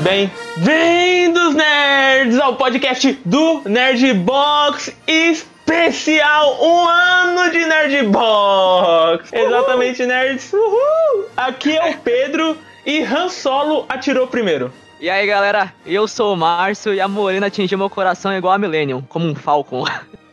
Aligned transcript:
Bem-vindos, 0.00 1.54
nerds, 1.54 2.38
ao 2.38 2.56
podcast 2.56 3.18
do 3.24 3.62
Nerdbox 3.64 4.94
especial, 5.06 6.62
um 6.62 6.86
ano 6.86 7.50
de 7.50 7.64
Nerdbox. 7.64 9.32
Uhul. 9.32 9.46
Exatamente, 9.46 10.04
nerds. 10.04 10.52
Uhul. 10.52 11.24
Aqui 11.34 11.74
é 11.74 11.90
o 11.90 11.98
Pedro 11.98 12.58
e 12.84 13.02
Han 13.02 13.30
Solo 13.30 13.86
atirou 13.88 14.26
primeiro. 14.26 14.70
E 15.00 15.08
aí, 15.08 15.26
galera, 15.26 15.72
eu 15.86 16.06
sou 16.06 16.34
o 16.34 16.36
Márcio 16.36 16.92
e 16.92 17.00
a 17.00 17.08
Morena 17.08 17.46
atingiu 17.46 17.78
meu 17.78 17.88
coração 17.88 18.32
igual 18.36 18.52
a 18.52 18.58
Millennium, 18.58 19.02
como 19.08 19.26
um 19.26 19.34
Falcon. 19.34 19.84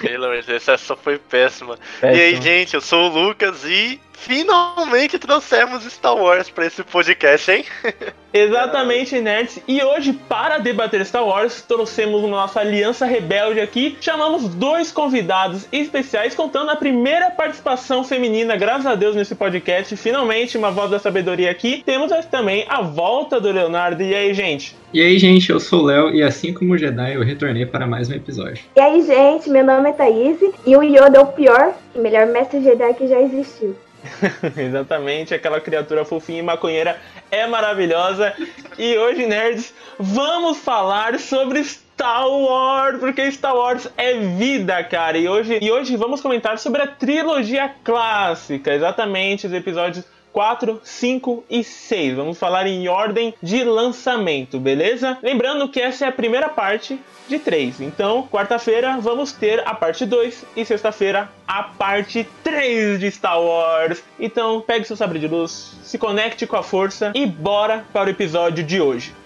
Pelo 0.00 0.24
amor 0.26 0.40
de 0.40 0.46
Deus, 0.46 0.68
essa 0.68 0.96
foi 0.96 1.18
péssima. 1.18 1.78
péssima. 2.00 2.12
E 2.12 2.20
aí, 2.20 2.42
gente, 2.42 2.74
eu 2.74 2.80
sou 2.80 3.10
o 3.10 3.22
Lucas 3.22 3.64
e 3.64 4.00
finalmente 4.22 5.18
trouxemos 5.18 5.84
Star 5.84 6.16
Wars 6.16 6.48
para 6.48 6.66
esse 6.66 6.82
podcast, 6.84 7.50
hein? 7.50 7.64
Exatamente, 8.32 9.20
nerds. 9.20 9.60
E 9.68 9.82
hoje, 9.82 10.14
para 10.14 10.56
debater 10.58 11.04
Star 11.04 11.26
Wars, 11.26 11.60
trouxemos 11.60 12.22
uma 12.22 12.38
nossa 12.38 12.60
aliança 12.60 13.04
rebelde 13.04 13.60
aqui. 13.60 13.96
Chamamos 14.00 14.48
dois 14.48 14.90
convidados 14.90 15.66
especiais, 15.70 16.34
contando 16.34 16.70
a 16.70 16.76
primeira 16.76 17.30
participação 17.30 18.02
feminina, 18.02 18.56
graças 18.56 18.86
a 18.86 18.94
Deus, 18.94 19.14
nesse 19.14 19.34
podcast. 19.34 19.94
Finalmente, 19.96 20.56
uma 20.56 20.70
voz 20.70 20.90
da 20.90 20.98
sabedoria 20.98 21.50
aqui. 21.50 21.82
Temos 21.84 22.10
também 22.26 22.64
a 22.68 22.80
volta 22.80 23.38
do 23.38 23.50
Leonardo. 23.50 24.02
E 24.02 24.14
aí, 24.14 24.32
gente? 24.32 24.74
E 24.94 25.02
aí, 25.02 25.18
gente, 25.18 25.50
eu 25.50 25.60
sou 25.60 25.80
o 25.80 25.84
Léo 25.84 26.14
e 26.14 26.22
assim 26.22 26.54
como 26.54 26.72
o 26.72 26.78
Jedi, 26.78 27.14
eu 27.14 27.22
retornei 27.22 27.66
para 27.66 27.86
mais 27.86 28.08
um 28.08 28.14
episódio. 28.14 28.64
E 28.74 28.80
aí, 28.80 29.02
gente, 29.02 29.50
meu 29.50 29.64
nome 29.64 29.90
é 29.90 29.92
Thaís 29.92 30.38
e 30.66 30.76
o 30.76 30.82
Yoda 30.82 31.18
é 31.18 31.20
o 31.20 31.26
pior 31.26 31.74
e 31.94 31.98
melhor 31.98 32.26
mestre 32.26 32.62
Jedi 32.62 32.94
que 32.94 33.08
já 33.08 33.20
existiu. 33.20 33.76
Exatamente, 34.56 35.34
aquela 35.34 35.60
criatura 35.60 36.04
fofinha 36.04 36.40
e 36.40 36.42
maconheira 36.42 36.98
é 37.30 37.46
maravilhosa. 37.46 38.34
E 38.78 38.96
hoje, 38.96 39.26
nerds, 39.26 39.74
vamos 39.98 40.58
falar 40.58 41.18
sobre 41.18 41.62
Star 41.64 42.28
Wars, 42.28 42.98
porque 42.98 43.30
Star 43.30 43.54
Wars 43.54 43.88
é 43.96 44.14
vida, 44.14 44.82
cara. 44.84 45.16
E 45.18 45.28
hoje, 45.28 45.58
e 45.62 45.70
hoje 45.70 45.96
vamos 45.96 46.20
comentar 46.20 46.58
sobre 46.58 46.82
a 46.82 46.86
trilogia 46.86 47.72
clássica, 47.84 48.74
exatamente 48.74 49.46
os 49.46 49.52
episódios 49.52 50.04
4, 50.32 50.80
5 50.82 51.44
e 51.50 51.62
6. 51.62 52.16
Vamos 52.16 52.38
falar 52.38 52.66
em 52.66 52.88
ordem 52.88 53.34
de 53.42 53.62
lançamento, 53.62 54.58
beleza? 54.58 55.18
Lembrando 55.22 55.68
que 55.68 55.80
essa 55.80 56.06
é 56.06 56.08
a 56.08 56.12
primeira 56.12 56.48
parte 56.48 56.98
de 57.28 57.38
3. 57.38 57.80
Então, 57.80 58.26
quarta-feira 58.30 58.98
vamos 59.00 59.32
ter 59.32 59.62
a 59.66 59.74
parte 59.74 60.04
2 60.06 60.44
e 60.56 60.64
sexta-feira 60.64 61.30
a 61.46 61.62
parte 61.62 62.26
3 62.42 62.98
de 62.98 63.10
Star 63.10 63.40
Wars. 63.40 64.02
Então, 64.18 64.60
pegue 64.60 64.84
seu 64.84 64.96
sabre 64.96 65.18
de 65.18 65.28
luz, 65.28 65.76
se 65.82 65.98
conecte 65.98 66.46
com 66.46 66.56
a 66.56 66.62
força 66.62 67.12
e 67.14 67.26
bora 67.26 67.84
para 67.92 68.08
o 68.08 68.10
episódio 68.10 68.64
de 68.64 68.80
hoje. 68.80 69.21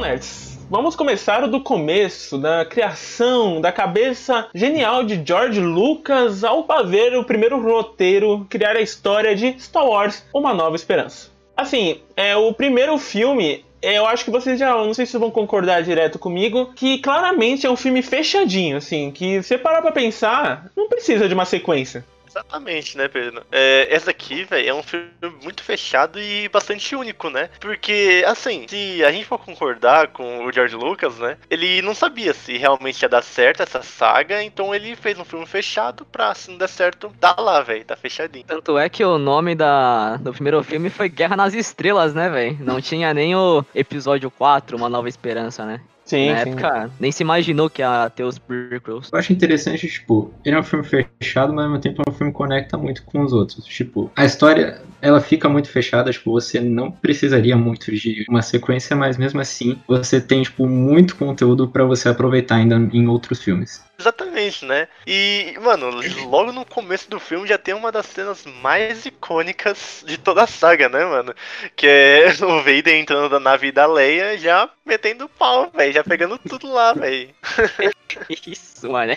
Nerds, 0.00 0.58
vamos 0.70 0.96
começar 0.96 1.46
do 1.48 1.60
começo, 1.60 2.38
da 2.38 2.64
criação, 2.64 3.60
da 3.60 3.70
cabeça 3.70 4.48
genial 4.54 5.04
de 5.04 5.22
George 5.24 5.60
Lucas 5.60 6.44
ao 6.44 6.66
fazer 6.66 7.16
o 7.16 7.24
primeiro 7.24 7.60
roteiro, 7.60 8.46
criar 8.48 8.76
a 8.76 8.80
história 8.80 9.34
de 9.34 9.54
Star 9.60 9.86
Wars 9.86 10.24
Uma 10.34 10.54
Nova 10.54 10.76
Esperança. 10.76 11.30
Assim, 11.56 12.00
é 12.16 12.36
o 12.36 12.52
primeiro 12.52 12.96
filme 12.98 13.64
eu 13.82 14.06
acho 14.06 14.24
que 14.24 14.30
vocês 14.30 14.58
já, 14.58 14.70
não 14.76 14.94
sei 14.94 15.04
se 15.04 15.18
vão 15.18 15.30
concordar 15.30 15.82
direto 15.82 16.16
comigo, 16.16 16.72
que 16.76 16.98
claramente 16.98 17.66
é 17.66 17.70
um 17.70 17.76
filme 17.76 18.00
fechadinho, 18.00 18.76
assim, 18.76 19.10
que 19.10 19.42
você 19.42 19.58
parar 19.58 19.82
pra 19.82 19.90
pensar, 19.90 20.70
não 20.76 20.88
precisa 20.88 21.26
de 21.26 21.34
uma 21.34 21.44
sequência. 21.44 22.04
Exatamente, 22.32 22.96
né, 22.96 23.08
Pedro? 23.08 23.44
É, 23.52 23.86
essa 23.94 24.10
aqui, 24.10 24.44
velho, 24.44 24.70
é 24.70 24.74
um 24.74 24.82
filme 24.82 25.10
muito 25.42 25.62
fechado 25.62 26.18
e 26.18 26.48
bastante 26.48 26.96
único, 26.96 27.28
né? 27.28 27.50
Porque, 27.60 28.24
assim, 28.26 28.66
se 28.68 29.04
a 29.04 29.12
gente 29.12 29.26
for 29.26 29.38
concordar 29.38 30.08
com 30.08 30.46
o 30.46 30.52
George 30.52 30.74
Lucas, 30.74 31.18
né? 31.18 31.36
Ele 31.50 31.82
não 31.82 31.94
sabia 31.94 32.32
se 32.32 32.56
realmente 32.56 33.02
ia 33.02 33.08
dar 33.08 33.22
certo 33.22 33.62
essa 33.62 33.82
saga, 33.82 34.42
então 34.42 34.74
ele 34.74 34.96
fez 34.96 35.18
um 35.18 35.24
filme 35.24 35.44
fechado 35.44 36.06
pra, 36.06 36.34
se 36.34 36.50
não 36.50 36.56
der 36.56 36.68
certo, 36.68 37.12
tá 37.20 37.36
lá, 37.38 37.60
velho, 37.60 37.84
tá 37.84 37.96
fechadinho. 37.96 38.46
Tanto 38.46 38.78
é 38.78 38.88
que 38.88 39.04
o 39.04 39.18
nome 39.18 39.54
da, 39.54 40.16
do 40.16 40.32
primeiro 40.32 40.62
filme 40.64 40.88
foi 40.88 41.10
Guerra 41.10 41.36
nas 41.36 41.52
Estrelas, 41.52 42.14
né, 42.14 42.30
velho? 42.30 42.56
Não 42.60 42.80
tinha 42.80 43.12
nem 43.12 43.36
o 43.36 43.62
episódio 43.74 44.30
4, 44.30 44.76
Uma 44.76 44.88
Nova 44.88 45.08
Esperança, 45.08 45.66
né? 45.66 45.80
Sim, 46.12 46.30
Na 46.30 46.44
sim. 46.44 46.50
época, 46.50 46.90
nem 47.00 47.10
se 47.10 47.22
imaginou 47.22 47.70
que 47.70 47.80
ia 47.80 48.10
ter 48.10 48.22
os 48.22 48.38
prequels. 48.38 49.08
Eu 49.10 49.18
acho 49.18 49.32
interessante, 49.32 49.88
tipo, 49.88 50.30
ele 50.44 50.54
é 50.54 50.60
um 50.60 50.62
filme 50.62 50.84
fechado, 50.84 51.54
mas 51.54 51.64
ao 51.64 51.70
mesmo 51.70 51.80
tempo 51.82 52.02
é 52.06 52.10
um 52.10 52.12
filme 52.12 52.30
que 52.30 52.36
conecta 52.36 52.76
muito 52.76 53.02
com 53.04 53.22
os 53.22 53.32
outros. 53.32 53.64
Tipo, 53.64 54.10
a 54.14 54.26
história, 54.26 54.82
ela 55.02 55.20
fica 55.20 55.48
muito 55.48 55.68
fechada, 55.68 56.12
tipo, 56.12 56.30
você 56.30 56.60
não 56.60 56.92
precisaria 56.92 57.56
muito 57.56 57.90
de 57.92 58.24
uma 58.28 58.40
sequência, 58.40 58.94
mas 58.94 59.18
mesmo 59.18 59.40
assim, 59.40 59.82
você 59.86 60.20
tem, 60.20 60.42
tipo, 60.44 60.66
muito 60.68 61.16
conteúdo 61.16 61.68
para 61.68 61.84
você 61.84 62.08
aproveitar 62.08 62.54
ainda 62.56 62.76
em 62.76 63.08
outros 63.08 63.42
filmes. 63.42 63.84
Exatamente, 63.98 64.64
né? 64.64 64.86
E, 65.04 65.56
mano, 65.60 65.90
logo 66.26 66.52
no 66.52 66.64
começo 66.64 67.10
do 67.10 67.18
filme 67.18 67.48
já 67.48 67.58
tem 67.58 67.74
uma 67.74 67.90
das 67.90 68.06
cenas 68.06 68.44
mais 68.62 69.04
icônicas 69.04 70.04
de 70.06 70.16
toda 70.16 70.44
a 70.44 70.46
saga, 70.46 70.88
né, 70.88 71.04
mano? 71.04 71.34
Que 71.74 71.86
é 71.86 72.26
o 72.44 72.58
Vader 72.58 72.94
entrando 72.94 73.28
na 73.28 73.40
nave 73.40 73.72
da 73.72 73.86
Leia 73.86 74.38
já 74.38 74.70
metendo 74.86 75.28
pau, 75.28 75.70
velho, 75.74 75.92
já 75.92 76.04
pegando 76.04 76.38
tudo 76.38 76.72
lá, 76.72 76.92
velho. 76.92 77.28
Isso, 78.46 78.90
mano. 78.90 79.14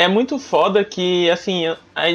É 0.00 0.08
muito 0.08 0.38
foda 0.38 0.82
que, 0.82 1.28
assim, 1.30 1.64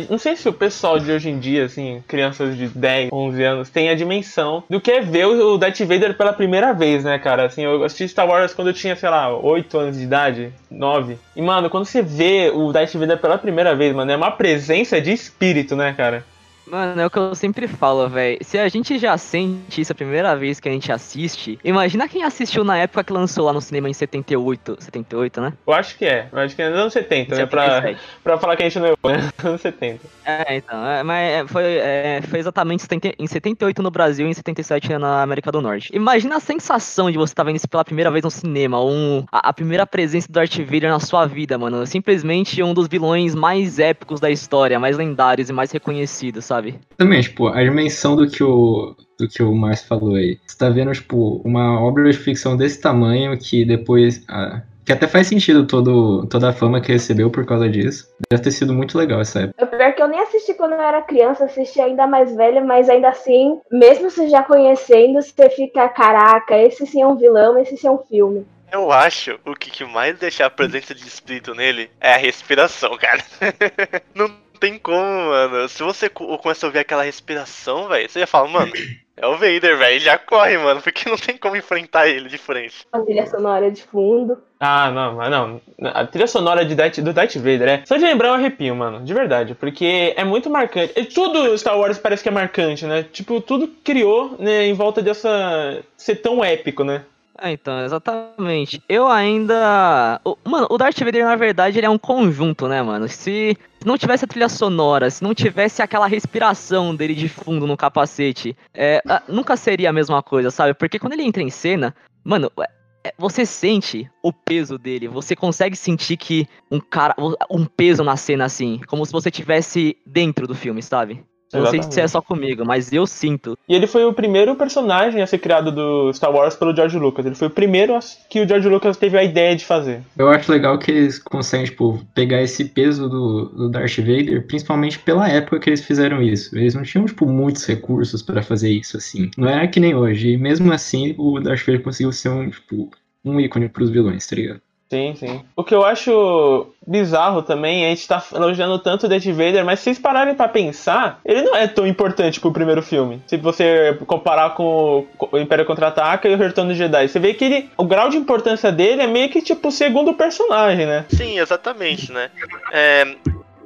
não 0.09 0.17
sei 0.17 0.35
se 0.35 0.49
o 0.49 0.53
pessoal 0.53 0.97
de 0.97 1.11
hoje 1.11 1.29
em 1.29 1.37
dia, 1.37 1.65
assim, 1.65 2.03
crianças 2.07 2.57
de 2.57 2.67
10, 2.67 3.09
11 3.13 3.43
anos, 3.43 3.69
tem 3.69 3.89
a 3.89 3.95
dimensão 3.95 4.63
do 4.67 4.81
que 4.81 4.89
é 4.89 5.01
ver 5.01 5.25
o 5.27 5.55
Darth 5.55 5.79
Vader 5.81 6.17
pela 6.17 6.33
primeira 6.33 6.73
vez, 6.73 7.03
né, 7.03 7.19
cara? 7.19 7.45
Assim, 7.45 7.63
eu 7.63 7.83
assisti 7.83 8.07
Star 8.07 8.27
Wars 8.27 8.55
quando 8.55 8.69
eu 8.69 8.73
tinha, 8.73 8.95
sei 8.95 9.07
lá, 9.07 9.29
8 9.37 9.77
anos 9.77 9.97
de 9.97 10.03
idade, 10.03 10.51
9. 10.71 11.19
E, 11.35 11.41
mano, 11.43 11.69
quando 11.69 11.85
você 11.85 12.01
vê 12.01 12.51
o 12.51 12.71
Darth 12.71 12.95
Vader 12.95 13.19
pela 13.19 13.37
primeira 13.37 13.75
vez, 13.75 13.93
mano, 13.93 14.11
é 14.11 14.15
uma 14.15 14.31
presença 14.31 14.99
de 14.99 15.11
espírito, 15.11 15.75
né, 15.75 15.93
cara? 15.95 16.25
Mano, 16.67 16.99
é 16.99 17.05
o 17.05 17.09
que 17.09 17.17
eu 17.17 17.35
sempre 17.35 17.67
falo, 17.67 18.09
velho. 18.09 18.37
Se 18.41 18.57
a 18.57 18.67
gente 18.67 18.97
já 18.97 19.17
sente 19.17 19.81
isso 19.81 19.91
a 19.91 19.95
primeira 19.95 20.35
vez 20.35 20.59
que 20.59 20.67
a 20.67 20.71
gente 20.71 20.91
assiste, 20.91 21.59
imagina 21.63 22.07
quem 22.07 22.23
assistiu 22.23 22.63
na 22.63 22.77
época 22.77 23.03
que 23.03 23.13
lançou 23.13 23.45
lá 23.45 23.53
no 23.53 23.61
cinema 23.61 23.89
em 23.89 23.93
78. 23.93 24.77
78, 24.79 25.41
né? 25.41 25.53
Eu 25.65 25.73
acho 25.73 25.97
que 25.97 26.05
é. 26.05 26.27
Eu 26.31 26.39
acho 26.39 26.55
que 26.55 26.61
é 26.61 26.65
anos 26.65 26.93
70, 26.93 27.35
né? 27.35 27.45
Pra, 27.45 27.95
pra 28.23 28.37
falar 28.37 28.55
que 28.55 28.63
a 28.63 28.69
gente 28.69 28.79
não 28.79 28.87
é 28.87 29.17
né? 29.17 29.29
Anos 29.43 29.61
70. 29.61 29.99
É, 30.25 30.57
então. 30.57 30.85
É, 30.85 31.03
mas 31.03 31.31
é, 31.31 31.47
foi, 31.47 31.63
é, 31.63 32.21
foi 32.27 32.39
exatamente 32.39 32.81
70, 32.81 33.15
em 33.19 33.27
78 33.27 33.83
no 33.83 33.91
Brasil 33.91 34.27
e 34.27 34.29
em 34.29 34.33
77 34.33 34.97
na 34.97 35.21
América 35.21 35.51
do 35.51 35.61
Norte. 35.61 35.89
Imagina 35.93 36.37
a 36.37 36.39
sensação 36.39 37.11
de 37.11 37.17
você 37.17 37.31
estar 37.31 37.43
tá 37.43 37.47
vendo 37.47 37.57
isso 37.57 37.67
pela 37.67 37.85
primeira 37.85 38.09
vez 38.09 38.23
no 38.23 38.31
cinema. 38.31 38.83
Um, 38.83 39.23
a, 39.31 39.49
a 39.49 39.53
primeira 39.53 39.85
presença 39.85 40.27
do 40.27 40.33
Darth 40.33 40.57
Vader 40.57 40.89
na 40.89 40.99
sua 40.99 41.25
vida, 41.25 41.57
mano. 41.57 41.85
Simplesmente 41.85 42.61
um 42.63 42.73
dos 42.73 42.87
vilões 42.87 43.35
mais 43.35 43.77
épicos 43.77 44.19
da 44.19 44.31
história, 44.31 44.79
mais 44.79 44.97
lendários 44.97 45.49
e 45.49 45.53
mais 45.53 45.71
reconhecidos, 45.71 46.45
sabe? 46.45 46.54
Sabe? 46.55 46.79
Também, 46.97 47.21
tipo, 47.21 47.47
a 47.47 47.63
dimensão 47.63 48.15
do 48.15 48.27
que 48.29 48.43
o, 48.43 48.95
do 49.19 49.27
que 49.27 49.43
o 49.43 49.53
Márcio 49.53 49.87
falou 49.87 50.15
aí. 50.15 50.39
Você 50.45 50.57
tá 50.57 50.69
vendo, 50.69 50.91
tipo, 50.93 51.41
uma 51.43 51.81
obra 51.81 52.09
de 52.09 52.17
ficção 52.17 52.55
desse 52.55 52.79
tamanho 52.79 53.37
que 53.37 53.65
depois. 53.65 54.23
Ah, 54.29 54.61
que 54.85 54.93
até 54.93 55.07
faz 55.07 55.25
sentido 55.25 55.65
todo, 55.65 56.27
toda 56.27 56.49
a 56.49 56.53
fama 56.53 56.79
que 56.79 56.91
recebeu 56.91 57.31
por 57.31 57.43
causa 57.43 57.67
disso. 57.67 58.07
Deve 58.29 58.43
ter 58.43 58.51
sido 58.51 58.71
muito 58.71 58.95
legal 58.95 59.19
essa 59.19 59.41
época. 59.41 59.63
O 59.63 59.67
pior 59.67 59.93
que 59.93 60.01
eu 60.01 60.07
nem 60.07 60.19
assisti 60.19 60.53
quando 60.53 60.73
eu 60.73 60.81
era 60.81 61.01
criança, 61.01 61.45
assisti 61.45 61.81
ainda 61.81 62.05
mais 62.05 62.35
velha, 62.35 62.63
mas 62.63 62.87
ainda 62.87 63.09
assim, 63.09 63.59
mesmo 63.71 64.11
você 64.11 64.29
já 64.29 64.43
conhecendo, 64.43 65.19
você 65.19 65.49
fica, 65.49 65.89
caraca, 65.89 66.55
esse 66.55 66.85
sim 66.85 67.01
é 67.01 67.07
um 67.07 67.15
vilão, 67.15 67.57
esse 67.57 67.75
sim 67.75 67.87
é 67.87 67.91
um 67.91 67.97
filme. 67.97 68.45
Eu 68.71 68.91
acho 68.91 69.39
o 69.43 69.55
que 69.55 69.83
mais 69.85 70.19
deixa 70.19 70.45
a 70.45 70.51
presença 70.51 70.93
de 70.93 71.01
espírito 71.01 71.55
nele 71.55 71.89
é 71.99 72.13
a 72.13 72.17
respiração, 72.17 72.95
cara. 72.95 73.23
Não 74.13 74.44
tem 74.55 74.79
como, 74.79 75.29
mano. 75.29 75.69
Se 75.69 75.83
você 75.83 76.09
começa 76.09 76.65
a 76.65 76.67
ouvir 76.67 76.79
aquela 76.79 77.03
respiração, 77.03 77.87
velho, 77.87 78.09
você 78.09 78.21
já 78.21 78.27
fala, 78.27 78.47
mano, 78.47 78.71
é 79.15 79.27
o 79.27 79.33
Vader, 79.33 79.77
velho. 79.77 79.99
Já 79.99 80.17
corre, 80.17 80.57
mano, 80.57 80.81
porque 80.81 81.09
não 81.09 81.17
tem 81.17 81.37
como 81.37 81.55
enfrentar 81.55 82.07
ele 82.07 82.29
de 82.29 82.37
frente. 82.37 82.85
A 82.91 82.99
trilha 82.99 83.27
sonora 83.27 83.69
de 83.69 83.83
fundo. 83.83 84.37
Ah, 84.59 84.89
não, 84.91 85.15
mas 85.15 85.29
não. 85.29 85.61
A 85.83 86.05
trilha 86.07 86.27
sonora 86.27 86.65
de 86.65 86.73
Darth, 86.73 86.99
do 86.99 87.13
Darth 87.13 87.35
Vader, 87.35 87.67
é. 87.67 87.83
Só 87.85 87.97
de 87.97 88.03
lembrar 88.03 88.29
eu 88.29 88.33
arrepio, 88.33 88.75
mano. 88.75 89.03
De 89.05 89.13
verdade. 89.13 89.53
Porque 89.53 90.13
é 90.15 90.23
muito 90.23 90.49
marcante. 90.49 90.93
Tudo 91.05 91.57
Star 91.57 91.77
Wars 91.77 91.97
parece 91.97 92.23
que 92.23 92.29
é 92.29 92.31
marcante, 92.31 92.85
né? 92.85 93.03
Tipo, 93.03 93.41
tudo 93.41 93.67
criou, 93.83 94.35
né, 94.39 94.65
em 94.65 94.73
volta 94.73 95.01
dessa. 95.01 95.83
ser 95.97 96.15
tão 96.15 96.43
épico, 96.43 96.83
né? 96.83 97.03
É, 97.41 97.51
então, 97.51 97.83
exatamente. 97.83 98.81
Eu 98.87 99.07
ainda. 99.07 100.21
Mano, 100.43 100.67
o 100.69 100.77
Darth 100.77 100.99
Vader, 100.99 101.25
na 101.25 101.35
verdade, 101.35 101.77
ele 101.77 101.85
é 101.85 101.89
um 101.89 101.97
conjunto, 101.97 102.67
né, 102.67 102.81
mano? 102.81 103.07
Se 103.09 103.57
não 103.85 103.97
tivesse 103.97 104.25
a 104.25 104.27
trilha 104.27 104.49
sonora, 104.49 105.09
se 105.09 105.23
não 105.23 105.33
tivesse 105.33 105.81
aquela 105.81 106.07
respiração 106.07 106.95
dele 106.95 107.13
de 107.13 107.29
fundo 107.29 107.67
no 107.67 107.77
capacete, 107.77 108.57
é, 108.73 109.01
nunca 109.27 109.55
seria 109.55 109.89
a 109.89 109.93
mesma 109.93 110.21
coisa, 110.23 110.49
sabe? 110.49 110.73
Porque 110.73 110.99
quando 110.99 111.13
ele 111.13 111.23
entra 111.23 111.43
em 111.43 111.49
cena, 111.49 111.95
mano, 112.23 112.51
é- 112.59 113.09
é- 113.09 113.13
você 113.17 113.45
sente 113.45 114.09
o 114.23 114.33
peso 114.33 114.77
dele, 114.77 115.07
você 115.07 115.35
consegue 115.35 115.75
sentir 115.75 116.17
que 116.17 116.47
um 116.71 116.79
cara. 116.79 117.15
um 117.49 117.65
peso 117.65 118.03
na 118.03 118.17
cena 118.17 118.45
assim, 118.45 118.81
como 118.87 119.05
se 119.05 119.11
você 119.11 119.29
tivesse 119.29 119.95
dentro 120.05 120.47
do 120.47 120.55
filme, 120.55 120.81
sabe? 120.81 121.23
Eu 121.55 121.63
não 121.63 121.69
sei 121.69 121.81
se 121.81 121.85
é 121.85 122.03
Exatamente. 122.03 122.11
só 122.11 122.21
comigo, 122.21 122.65
mas 122.65 122.91
eu 122.91 123.05
sinto. 123.05 123.57
E 123.67 123.75
ele 123.75 123.87
foi 123.87 124.05
o 124.05 124.13
primeiro 124.13 124.55
personagem 124.55 125.21
a 125.21 125.27
ser 125.27 125.37
criado 125.37 125.71
do 125.71 126.11
Star 126.13 126.31
Wars 126.31 126.55
pelo 126.55 126.75
George 126.75 126.97
Lucas. 126.97 127.25
Ele 127.25 127.35
foi 127.35 127.47
o 127.47 127.51
primeiro 127.51 127.97
que 128.29 128.41
o 128.41 128.47
George 128.47 128.67
Lucas 128.67 128.97
teve 128.97 129.17
a 129.17 129.23
ideia 129.23 129.55
de 129.55 129.65
fazer. 129.65 130.01
Eu 130.17 130.29
acho 130.29 130.51
legal 130.51 130.77
que 130.77 130.91
eles 130.91 131.19
conseguem, 131.19 131.65
tipo, 131.65 132.05
pegar 132.13 132.41
esse 132.41 132.65
peso 132.65 133.07
do, 133.07 133.45
do 133.45 133.69
Darth 133.69 133.97
Vader, 133.97 134.45
principalmente 134.45 134.99
pela 134.99 135.27
época 135.29 135.59
que 135.59 135.69
eles 135.69 135.83
fizeram 135.83 136.21
isso. 136.21 136.57
Eles 136.57 136.75
não 136.75 136.83
tinham, 136.83 137.05
tipo, 137.05 137.25
muitos 137.25 137.65
recursos 137.65 138.21
pra 138.21 138.41
fazer 138.43 138.69
isso, 138.69 138.97
assim. 138.97 139.29
Não 139.37 139.47
era 139.47 139.67
que 139.67 139.79
nem 139.79 139.95
hoje. 139.95 140.31
E 140.31 140.37
mesmo 140.37 140.71
assim, 140.73 141.15
o 141.17 141.39
Darth 141.39 141.61
Vader 141.61 141.81
conseguiu 141.81 142.11
ser 142.11 142.29
um, 142.29 142.49
tipo, 142.49 142.89
um 143.23 143.39
ícone 143.39 143.69
pros 143.69 143.89
vilões, 143.89 144.27
tá 144.27 144.35
ligado? 144.35 144.61
Sim, 144.95 145.15
sim. 145.15 145.45
O 145.55 145.63
que 145.63 145.75
eu 145.75 145.83
acho 145.83 146.71
bizarro 146.87 147.41
também, 147.41 147.83
é 147.83 147.87
a 147.87 147.89
gente 147.89 148.07
tá 148.07 148.23
elogiando 148.33 148.79
tanto 148.79 149.05
o 149.05 149.09
Darth 149.09 149.25
Vader, 149.25 149.65
mas 149.65 149.79
se 149.79 149.85
vocês 149.85 149.99
pararem 149.99 150.35
pra 150.35 150.47
pensar, 150.47 151.19
ele 151.25 151.41
não 151.41 151.55
é 151.55 151.67
tão 151.67 151.85
importante 151.85 152.39
pro 152.39 152.53
primeiro 152.53 152.81
filme. 152.81 153.21
Se 153.27 153.35
você 153.35 153.97
comparar 154.07 154.51
com 154.51 155.05
o 155.19 155.37
Império 155.37 155.65
Contra-Ataca 155.65 156.29
e 156.29 156.33
o 156.33 156.37
Retorno 156.37 156.71
do 156.71 156.77
Jedi, 156.77 157.07
você 157.09 157.19
vê 157.19 157.33
que 157.33 157.43
ele, 157.43 157.69
o 157.75 157.83
grau 157.83 158.09
de 158.09 158.17
importância 158.17 158.71
dele 158.71 159.01
é 159.01 159.07
meio 159.07 159.29
que 159.29 159.41
tipo 159.41 159.67
o 159.67 159.71
segundo 159.71 160.13
personagem, 160.13 160.85
né? 160.85 161.05
Sim, 161.09 161.39
exatamente, 161.39 162.11
né? 162.11 162.29
É, 162.71 163.15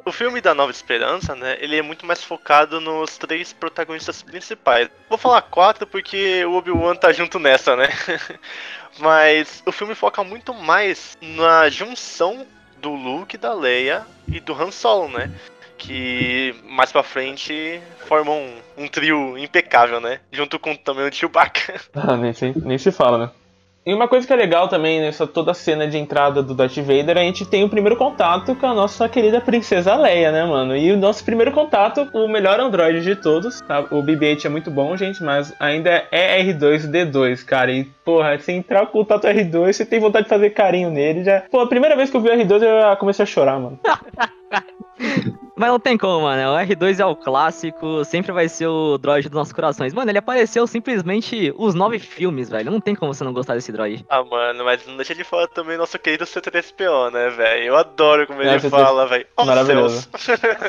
o 0.05 0.11
filme 0.11 0.41
da 0.41 0.55
Nova 0.55 0.71
Esperança, 0.71 1.35
né? 1.35 1.57
Ele 1.59 1.77
é 1.77 1.81
muito 1.81 2.05
mais 2.05 2.23
focado 2.23 2.81
nos 2.81 3.17
três 3.17 3.53
protagonistas 3.53 4.23
principais. 4.23 4.89
Vou 5.07 5.17
falar 5.17 5.41
quatro 5.43 5.85
porque 5.85 6.43
o 6.45 6.53
Obi-Wan 6.53 6.95
tá 6.95 7.11
junto 7.11 7.37
nessa, 7.37 7.75
né? 7.75 7.87
Mas 8.99 9.63
o 9.65 9.71
filme 9.71 9.95
foca 9.95 10.23
muito 10.23 10.53
mais 10.53 11.17
na 11.21 11.69
junção 11.69 12.45
do 12.77 12.91
Luke, 12.91 13.37
da 13.37 13.53
Leia 13.53 14.05
e 14.27 14.39
do 14.39 14.53
Han 14.53 14.71
Solo, 14.71 15.09
né? 15.09 15.31
Que 15.77 16.53
mais 16.63 16.91
pra 16.91 17.03
frente 17.03 17.81
formam 18.07 18.37
um, 18.77 18.83
um 18.83 18.87
trio 18.87 19.37
impecável, 19.37 19.99
né? 20.01 20.19
Junto 20.31 20.59
com 20.59 20.75
também 20.75 21.07
o 21.07 21.13
Chewbacca. 21.13 21.79
Ah, 21.95 22.17
nem, 22.17 22.33
se- 22.33 22.53
nem 22.57 22.77
se 22.77 22.91
fala, 22.91 23.17
né? 23.17 23.29
E 23.85 23.93
uma 23.93 24.07
coisa 24.07 24.27
que 24.27 24.33
é 24.33 24.35
legal 24.35 24.67
também 24.67 24.99
nessa 24.99 25.25
toda 25.25 25.51
a 25.51 25.53
cena 25.53 25.87
de 25.87 25.97
entrada 25.97 26.43
do 26.43 26.53
Darth 26.53 26.77
Vader, 26.77 27.17
a 27.17 27.21
gente 27.21 27.45
tem 27.45 27.63
o 27.63 27.69
primeiro 27.69 27.95
contato 27.95 28.53
com 28.55 28.67
a 28.67 28.73
nossa 28.73 29.07
querida 29.07 29.39
princesa 29.39 29.95
Leia, 29.95 30.31
né, 30.31 30.43
mano? 30.43 30.75
E 30.75 30.91
o 30.91 30.97
nosso 30.97 31.23
primeiro 31.23 31.51
contato, 31.51 32.07
o 32.13 32.27
melhor 32.27 32.59
androide 32.59 33.01
de 33.01 33.15
todos, 33.15 33.61
tá? 33.61 33.79
O 33.91 34.03
BB-8 34.03 34.45
é 34.45 34.49
muito 34.49 34.69
bom, 34.69 34.95
gente, 34.97 35.23
mas 35.23 35.53
ainda 35.59 36.05
é 36.11 36.43
R2-D2, 36.43 37.43
cara. 37.45 37.71
E, 37.71 37.85
porra, 38.03 38.37
se 38.37 38.51
entrar 38.51 38.85
com 38.87 38.99
o 38.99 39.01
contato 39.01 39.27
R2, 39.27 39.73
você 39.73 39.85
tem 39.85 39.99
vontade 39.99 40.25
de 40.25 40.29
fazer 40.29 40.49
carinho 40.51 40.89
nele, 40.89 41.23
já... 41.23 41.41
Pô, 41.49 41.61
a 41.61 41.67
primeira 41.67 41.95
vez 41.95 42.09
que 42.09 42.17
eu 42.17 42.21
vi 42.21 42.29
o 42.29 42.33
R2, 42.33 42.61
eu 42.61 42.81
já 42.81 42.95
comecei 42.95 43.23
a 43.23 43.25
chorar, 43.25 43.59
mano. 43.59 43.79
Mas 45.55 45.69
não 45.69 45.79
tem 45.79 45.97
como, 45.97 46.21
mano. 46.21 46.53
O 46.53 46.57
R2 46.57 46.99
é 46.99 47.05
o 47.05 47.15
clássico, 47.15 48.05
sempre 48.05 48.31
vai 48.31 48.47
ser 48.47 48.67
o 48.67 48.97
droid 48.97 49.27
dos 49.27 49.35
nossos 49.35 49.51
corações. 49.53 49.93
Mano, 49.93 50.09
ele 50.09 50.17
apareceu 50.17 50.65
simplesmente 50.65 51.53
os 51.57 51.73
nove 51.75 51.99
filmes, 51.99 52.49
velho. 52.49 52.71
Não 52.71 52.79
tem 52.79 52.95
como 52.95 53.13
você 53.13 53.25
não 53.25 53.33
gostar 53.33 53.55
desse 53.55 53.71
droid. 53.71 54.05
Ah, 54.09 54.23
mano, 54.23 54.63
mas 54.63 54.85
não 54.87 54.95
deixa 54.95 55.13
de 55.13 55.23
falar 55.25 55.47
também 55.47 55.77
nosso 55.77 55.99
querido 55.99 56.23
C3PO, 56.23 57.11
né, 57.11 57.29
velho? 57.29 57.63
Eu 57.65 57.75
adoro 57.75 58.25
como 58.25 58.41
ele 58.41 58.49
É, 58.51 58.57
C3PO. 58.57 58.69
fala, 58.69 59.05
velho. 59.07 59.25
Oh, 59.35 59.45
Maravilhoso. 59.45 60.07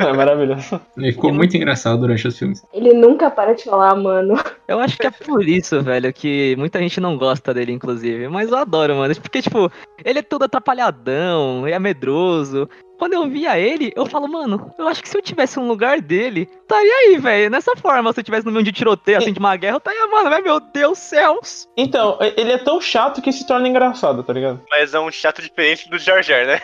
É 0.00 0.12
maravilhoso. 0.12 0.80
Ele 0.96 1.12
ficou 1.12 1.32
muito 1.32 1.56
engraçado 1.56 2.00
durante 2.00 2.26
os 2.26 2.36
filmes. 2.36 2.64
Ele 2.72 2.92
nunca 2.92 3.30
para 3.30 3.54
de 3.54 3.64
falar, 3.64 3.94
mano. 3.94 4.34
Eu 4.66 4.80
acho 4.80 4.96
que 4.98 5.06
é 5.06 5.10
por 5.10 5.46
isso, 5.46 5.80
velho, 5.82 6.12
que 6.12 6.56
muita 6.56 6.78
gente 6.80 7.00
não 7.00 7.16
gosta 7.16 7.54
dele, 7.54 7.72
inclusive. 7.72 8.28
Mas 8.28 8.50
eu 8.50 8.56
adoro, 8.56 8.96
mano. 8.96 9.14
Porque, 9.20 9.40
tipo, 9.42 9.70
ele 10.04 10.18
é 10.18 10.22
todo 10.22 10.44
atrapalhadão, 10.44 11.64
é 11.66 11.78
medroso. 11.78 12.68
Quando 13.00 13.14
eu 13.14 13.26
via 13.26 13.58
ele, 13.58 13.90
eu 13.96 14.04
falo, 14.04 14.28
mano, 14.28 14.74
eu 14.78 14.86
acho 14.86 15.02
que 15.02 15.08
se 15.08 15.16
eu 15.16 15.22
tivesse 15.22 15.58
um 15.58 15.66
lugar 15.66 16.02
dele, 16.02 16.46
estaria 16.60 16.92
aí, 16.92 17.16
velho. 17.16 17.48
Nessa 17.48 17.74
forma, 17.74 18.12
se 18.12 18.20
eu 18.20 18.24
tivesse 18.24 18.44
no 18.44 18.52
meio 18.52 18.62
de 18.62 18.72
tiroteio, 18.72 19.16
assim, 19.16 19.32
de 19.32 19.38
uma 19.38 19.56
guerra, 19.56 19.76
eu 19.76 19.78
estaria, 19.78 20.06
mano, 20.06 20.42
meu 20.42 20.60
Deus 20.60 20.98
céus. 20.98 21.66
Então, 21.74 22.18
ele 22.36 22.52
é 22.52 22.58
tão 22.58 22.78
chato 22.78 23.22
que 23.22 23.32
se 23.32 23.46
torna 23.46 23.66
engraçado, 23.66 24.22
tá 24.22 24.34
ligado? 24.34 24.60
Mas 24.70 24.92
é 24.92 25.00
um 25.00 25.10
chato 25.10 25.40
diferente 25.40 25.88
do 25.88 25.98
Jar 25.98 26.22
Jar, 26.22 26.44
né? 26.44 26.60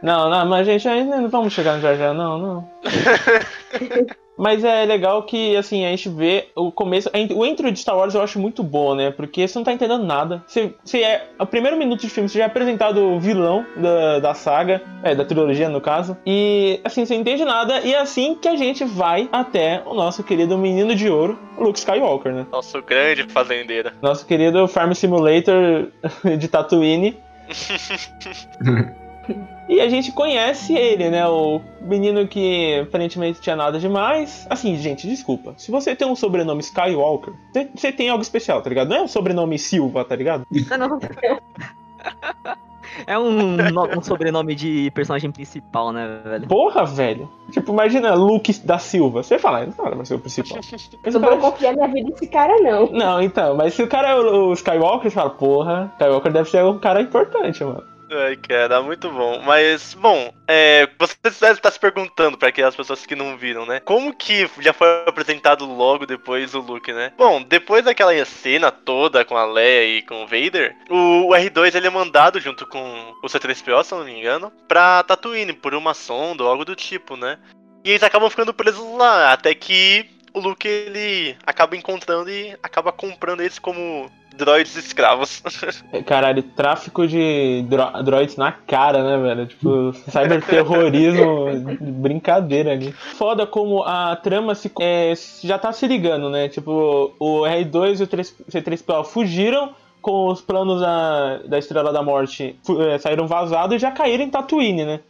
Não, 0.00 0.30
não, 0.30 0.46
mas 0.46 0.64
gente, 0.64 0.86
ainda 0.86 1.16
não 1.16 1.28
vamos 1.28 1.52
chegar 1.52 1.74
no 1.74 1.82
Jar 1.82 1.96
Jar, 1.96 2.14
não, 2.14 2.38
não. 2.38 2.70
Mas 4.36 4.64
é 4.64 4.84
legal 4.84 5.22
que, 5.22 5.56
assim, 5.56 5.84
a 5.84 5.90
gente 5.90 6.08
vê 6.08 6.48
o 6.54 6.72
começo. 6.72 7.10
O 7.34 7.46
intro 7.46 7.70
de 7.70 7.78
Star 7.78 7.96
Wars 7.96 8.14
eu 8.14 8.22
acho 8.22 8.38
muito 8.38 8.62
bom, 8.62 8.94
né? 8.94 9.10
Porque 9.10 9.46
você 9.46 9.58
não 9.58 9.64
tá 9.64 9.72
entendendo 9.72 10.04
nada. 10.04 10.42
Você, 10.46 10.74
você 10.84 11.02
é. 11.02 11.28
O 11.38 11.46
primeiro 11.46 11.76
minuto 11.76 12.00
de 12.00 12.10
filme, 12.10 12.28
você 12.28 12.38
já 12.38 12.44
é 12.44 12.46
apresentado 12.46 13.00
o 13.00 13.20
vilão 13.20 13.64
da, 13.76 14.18
da 14.18 14.34
saga, 14.34 14.82
é, 15.02 15.14
da 15.14 15.24
trilogia 15.24 15.68
no 15.68 15.80
caso. 15.80 16.16
E, 16.26 16.80
assim, 16.84 17.06
você 17.06 17.14
não 17.14 17.20
entende 17.20 17.44
nada. 17.44 17.80
E 17.80 17.94
é 17.94 18.00
assim 18.00 18.34
que 18.34 18.48
a 18.48 18.56
gente 18.56 18.84
vai 18.84 19.28
até 19.30 19.82
o 19.86 19.94
nosso 19.94 20.24
querido 20.24 20.58
menino 20.58 20.94
de 20.94 21.08
ouro, 21.08 21.38
Luke 21.56 21.78
Skywalker, 21.78 22.32
né? 22.32 22.46
Nosso 22.50 22.82
grande 22.82 23.24
fazendeiro. 23.24 23.92
Nosso 24.02 24.26
querido 24.26 24.66
Farm 24.66 24.92
Simulator 24.92 25.88
de 26.38 26.48
Tatooine. 26.48 27.16
E 29.68 29.80
a 29.80 29.88
gente 29.88 30.12
conhece 30.12 30.74
ele, 30.74 31.08
né? 31.08 31.26
O 31.26 31.60
menino 31.80 32.28
que 32.28 32.80
aparentemente 32.80 33.40
tinha 33.40 33.56
nada 33.56 33.78
demais. 33.78 34.46
Assim, 34.50 34.76
gente, 34.76 35.08
desculpa. 35.08 35.54
Se 35.56 35.70
você 35.70 35.96
tem 35.96 36.06
um 36.06 36.14
sobrenome 36.16 36.60
Skywalker, 36.60 37.32
você- 37.74 37.92
tem 37.92 38.08
algo 38.10 38.22
especial, 38.22 38.60
tá 38.60 38.68
ligado? 38.68 38.88
Não 38.88 38.96
é 38.96 39.02
um 39.02 39.08
sobrenome 39.08 39.58
Silva, 39.58 40.04
tá 40.04 40.14
ligado? 40.14 40.46
Não, 40.78 40.88
não. 40.88 40.98
É 43.08 43.18
um, 43.18 43.56
um 43.98 44.02
sobrenome 44.02 44.54
de 44.54 44.88
personagem 44.92 45.30
principal, 45.32 45.90
né, 45.92 46.20
velho? 46.24 46.46
Porra, 46.46 46.84
velho. 46.84 47.28
Tipo, 47.50 47.72
imagina 47.72 48.14
Luke 48.14 48.52
da 48.64 48.78
Silva. 48.78 49.20
Você 49.22 49.36
fala, 49.36 49.66
cara 49.66 49.96
vai 49.96 50.06
ser 50.06 50.14
o 50.14 50.18
principal. 50.20 50.58
Mas 51.02 51.14
Eu 51.14 51.18
o 51.18 51.22
não 51.22 51.28
vou 51.30 51.38
cara... 51.38 51.50
confiar 51.52 51.72
minha 51.74 51.88
vida 51.88 52.08
nesse 52.10 52.26
cara, 52.28 52.56
não. 52.60 52.86
Não, 52.92 53.20
então, 53.20 53.56
mas 53.56 53.74
se 53.74 53.82
o 53.82 53.88
cara 53.88 54.10
é 54.10 54.14
o 54.14 54.50
o 54.50 54.52
Skywalker, 54.52 55.10
você 55.10 55.14
fala, 55.14 55.30
porra, 55.30 55.90
Skywalker 55.94 56.32
deve 56.32 56.48
ser 56.50 56.64
um 56.64 56.78
cara 56.78 57.00
importante, 57.02 57.64
mano. 57.64 57.82
Ai, 58.16 58.36
cara, 58.36 58.80
muito 58.80 59.10
bom. 59.10 59.40
Mas, 59.42 59.92
bom, 59.94 60.32
é, 60.46 60.88
você 60.98 61.16
deve 61.40 61.54
estar 61.54 61.70
se 61.70 61.80
perguntando 61.80 62.38
para 62.38 62.48
aquelas 62.48 62.76
pessoas 62.76 63.04
que 63.04 63.16
não 63.16 63.36
viram, 63.36 63.66
né? 63.66 63.80
Como 63.80 64.14
que 64.14 64.48
já 64.60 64.72
foi 64.72 65.04
apresentado 65.06 65.64
logo 65.64 66.06
depois 66.06 66.54
o 66.54 66.60
Luke, 66.60 66.92
né? 66.92 67.12
Bom, 67.18 67.42
depois 67.42 67.84
daquela 67.84 68.12
cena 68.24 68.70
toda 68.70 69.24
com 69.24 69.36
a 69.36 69.44
Leia 69.44 69.98
e 69.98 70.02
com 70.02 70.22
o 70.22 70.26
Vader, 70.26 70.76
o, 70.88 71.28
o 71.28 71.30
R2 71.30 71.74
ele 71.74 71.88
é 71.88 71.90
mandado 71.90 72.40
junto 72.40 72.66
com 72.66 73.12
o 73.22 73.26
C3PO, 73.26 73.82
se 73.82 73.92
não 73.92 74.04
me 74.04 74.16
engano, 74.16 74.52
pra 74.68 75.02
Tatooine 75.02 75.52
por 75.52 75.74
uma 75.74 75.92
sonda 75.92 76.44
ou 76.44 76.48
algo 76.48 76.64
do 76.64 76.76
tipo, 76.76 77.16
né? 77.16 77.38
E 77.84 77.90
eles 77.90 78.02
acabam 78.02 78.30
ficando 78.30 78.54
presos 78.54 78.96
lá, 78.96 79.32
até 79.32 79.54
que 79.54 80.08
o 80.32 80.40
Luke 80.40 80.66
ele 80.66 81.36
acaba 81.46 81.76
encontrando 81.76 82.30
e 82.30 82.56
acaba 82.62 82.92
comprando 82.92 83.40
eles 83.40 83.58
como 83.58 84.10
droids 84.36 84.76
escravos. 84.76 85.42
Caralho, 86.06 86.42
tráfico 86.42 87.06
de 87.06 87.64
dro 87.68 88.02
droids 88.02 88.36
na 88.36 88.52
cara, 88.52 89.02
né, 89.02 89.22
velho? 89.22 89.46
Tipo, 89.46 89.92
cyberterrorismo, 90.08 91.46
brincadeira 92.00 92.72
ali. 92.72 92.92
Foda 92.92 93.46
como 93.46 93.82
a 93.82 94.16
trama 94.16 94.54
se, 94.54 94.70
é, 94.80 95.12
já 95.42 95.58
tá 95.58 95.72
se 95.72 95.86
ligando, 95.86 96.28
né? 96.28 96.48
Tipo, 96.48 97.14
o 97.18 97.42
R2 97.42 98.00
e 98.00 98.02
o 98.02 98.06
3, 98.06 98.36
C3PO 98.50 99.04
fugiram 99.04 99.74
com 100.02 100.28
os 100.28 100.42
planos 100.42 100.80
da, 100.80 101.38
da 101.38 101.58
Estrela 101.58 101.90
da 101.90 102.02
Morte, 102.02 102.58
é, 102.90 102.98
saíram 102.98 103.26
vazados 103.26 103.76
e 103.76 103.78
já 103.78 103.90
caíram 103.90 104.24
em 104.24 104.28
Tatooine, 104.28 104.84
né? 104.84 105.00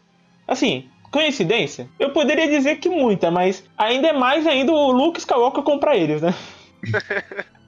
Assim, 0.46 0.84
coincidência? 1.10 1.88
Eu 1.98 2.10
poderia 2.10 2.48
dizer 2.48 2.76
que 2.76 2.88
muita, 2.88 3.30
mas 3.30 3.64
ainda 3.76 4.08
é 4.08 4.12
mais 4.12 4.46
ainda 4.46 4.72
o 4.72 4.92
Luke 4.92 5.18
Skywalker 5.18 5.64
comprar 5.64 5.96
eles, 5.96 6.22
né? 6.22 6.32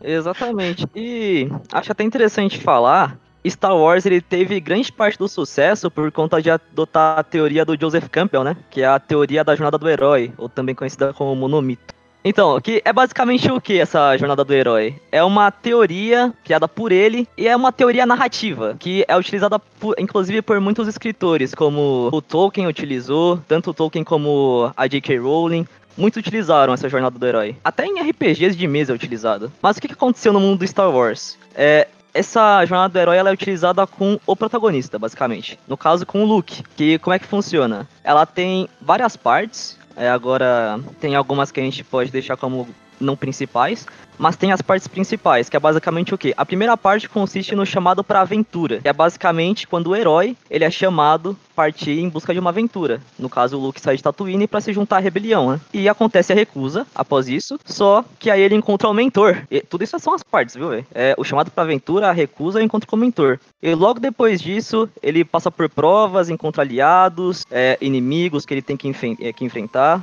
Exatamente. 0.02 0.86
E 0.94 1.48
acho 1.72 1.92
até 1.92 2.04
interessante 2.04 2.60
falar. 2.60 3.18
Star 3.48 3.76
Wars 3.76 4.04
ele 4.04 4.20
teve 4.20 4.58
grande 4.58 4.90
parte 4.90 5.16
do 5.16 5.28
sucesso 5.28 5.88
por 5.88 6.10
conta 6.10 6.42
de 6.42 6.50
adotar 6.50 7.16
a 7.18 7.22
teoria 7.22 7.64
do 7.64 7.78
Joseph 7.80 8.08
Campbell, 8.08 8.42
né? 8.42 8.56
Que 8.70 8.82
é 8.82 8.86
a 8.86 8.98
teoria 8.98 9.44
da 9.44 9.54
jornada 9.54 9.78
do 9.78 9.88
herói, 9.88 10.32
ou 10.36 10.48
também 10.48 10.74
conhecida 10.74 11.12
como 11.12 11.34
monomito. 11.36 11.94
Então, 12.24 12.60
que 12.60 12.82
é 12.84 12.92
basicamente 12.92 13.48
o 13.48 13.60
que 13.60 13.78
essa 13.78 14.16
jornada 14.16 14.44
do 14.44 14.52
herói? 14.52 15.00
É 15.12 15.22
uma 15.22 15.48
teoria 15.52 16.34
criada 16.42 16.66
por 16.66 16.90
ele 16.90 17.28
e 17.38 17.46
é 17.46 17.54
uma 17.54 17.70
teoria 17.70 18.04
narrativa 18.04 18.74
que 18.80 19.04
é 19.06 19.16
utilizada 19.16 19.60
por- 19.60 19.94
inclusive 19.96 20.42
por 20.42 20.58
muitos 20.58 20.88
escritores, 20.88 21.54
como 21.54 22.08
o 22.12 22.20
Tolkien 22.20 22.66
utilizou, 22.66 23.38
tanto 23.46 23.70
o 23.70 23.74
Tolkien 23.74 24.02
como 24.02 24.72
a 24.76 24.88
J.K. 24.88 25.18
Rowling. 25.18 25.68
Muitos 25.96 26.18
utilizaram 26.20 26.74
essa 26.74 26.88
jornada 26.88 27.18
do 27.18 27.26
herói. 27.26 27.56
Até 27.64 27.86
em 27.86 28.00
RPGs 28.00 28.56
de 28.56 28.66
mesa 28.66 28.92
é 28.92 28.94
utilizado. 28.94 29.50
Mas 29.62 29.76
o 29.76 29.80
que 29.80 29.88
que 29.88 29.94
aconteceu 29.94 30.32
no 30.32 30.40
mundo 30.40 30.58
do 30.58 30.68
Star 30.68 30.90
Wars? 30.90 31.38
É, 31.54 31.88
essa 32.12 32.64
jornada 32.64 32.92
do 32.92 32.98
herói 32.98 33.16
ela 33.16 33.30
é 33.30 33.32
utilizada 33.32 33.86
com 33.86 34.18
o 34.26 34.36
protagonista, 34.36 34.98
basicamente. 34.98 35.58
No 35.66 35.76
caso, 35.76 36.06
com 36.06 36.22
o 36.22 36.26
Luke. 36.26 36.62
Que 36.76 36.98
como 36.98 37.14
é 37.14 37.18
que 37.18 37.26
funciona? 37.26 37.88
Ela 38.02 38.26
tem 38.26 38.68
várias 38.80 39.16
partes. 39.16 39.78
É, 39.96 40.08
agora 40.08 40.78
tem 41.00 41.14
algumas 41.14 41.50
que 41.50 41.60
a 41.60 41.62
gente 41.62 41.82
pode 41.82 42.10
deixar 42.10 42.36
como 42.36 42.68
não 43.00 43.16
principais, 43.16 43.86
mas 44.18 44.36
tem 44.36 44.52
as 44.52 44.62
partes 44.62 44.88
principais, 44.88 45.48
que 45.48 45.56
é 45.56 45.60
basicamente 45.60 46.14
o 46.14 46.18
quê? 46.18 46.32
A 46.36 46.44
primeira 46.44 46.76
parte 46.76 47.08
consiste 47.08 47.54
no 47.54 47.66
chamado 47.66 48.02
para 48.02 48.20
aventura, 48.20 48.80
que 48.80 48.88
é 48.88 48.92
basicamente 48.92 49.66
quando 49.66 49.88
o 49.88 49.96
herói 49.96 50.36
ele 50.50 50.64
é 50.64 50.70
chamado 50.70 51.36
partir 51.54 51.98
em 51.98 52.08
busca 52.08 52.32
de 52.32 52.40
uma 52.40 52.50
aventura. 52.50 53.00
No 53.18 53.28
caso, 53.28 53.56
o 53.56 53.60
Luke 53.60 53.80
sai 53.80 53.96
de 53.96 54.02
Tatooine 54.02 54.46
para 54.46 54.60
se 54.60 54.72
juntar 54.72 54.96
à 54.96 55.00
rebelião, 55.00 55.52
né? 55.52 55.60
E 55.72 55.88
acontece 55.88 56.32
a 56.32 56.36
recusa 56.36 56.86
após 56.94 57.28
isso, 57.28 57.58
só 57.64 58.04
que 58.18 58.30
aí 58.30 58.40
ele 58.40 58.54
encontra 58.54 58.88
o 58.88 58.94
mentor. 58.94 59.42
E 59.50 59.60
tudo 59.60 59.84
isso 59.84 59.98
são 59.98 60.14
as 60.14 60.22
partes, 60.22 60.54
viu? 60.54 60.72
É 60.94 61.14
o 61.16 61.24
chamado 61.24 61.50
para 61.50 61.64
aventura, 61.64 62.08
a 62.08 62.12
recusa 62.12 62.58
o 62.58 62.62
encontro 62.62 62.88
com 62.88 62.96
o 62.96 62.98
mentor. 62.98 63.38
E 63.62 63.74
logo 63.74 64.00
depois 64.00 64.40
disso, 64.40 64.88
ele 65.02 65.24
passa 65.24 65.50
por 65.50 65.68
provas, 65.68 66.28
encontra 66.28 66.62
aliados, 66.62 67.44
é, 67.50 67.78
inimigos 67.80 68.44
que 68.44 68.52
ele 68.54 68.62
tem 68.62 68.76
que, 68.76 68.92
é, 69.20 69.32
que 69.32 69.44
enfrentar. 69.44 70.02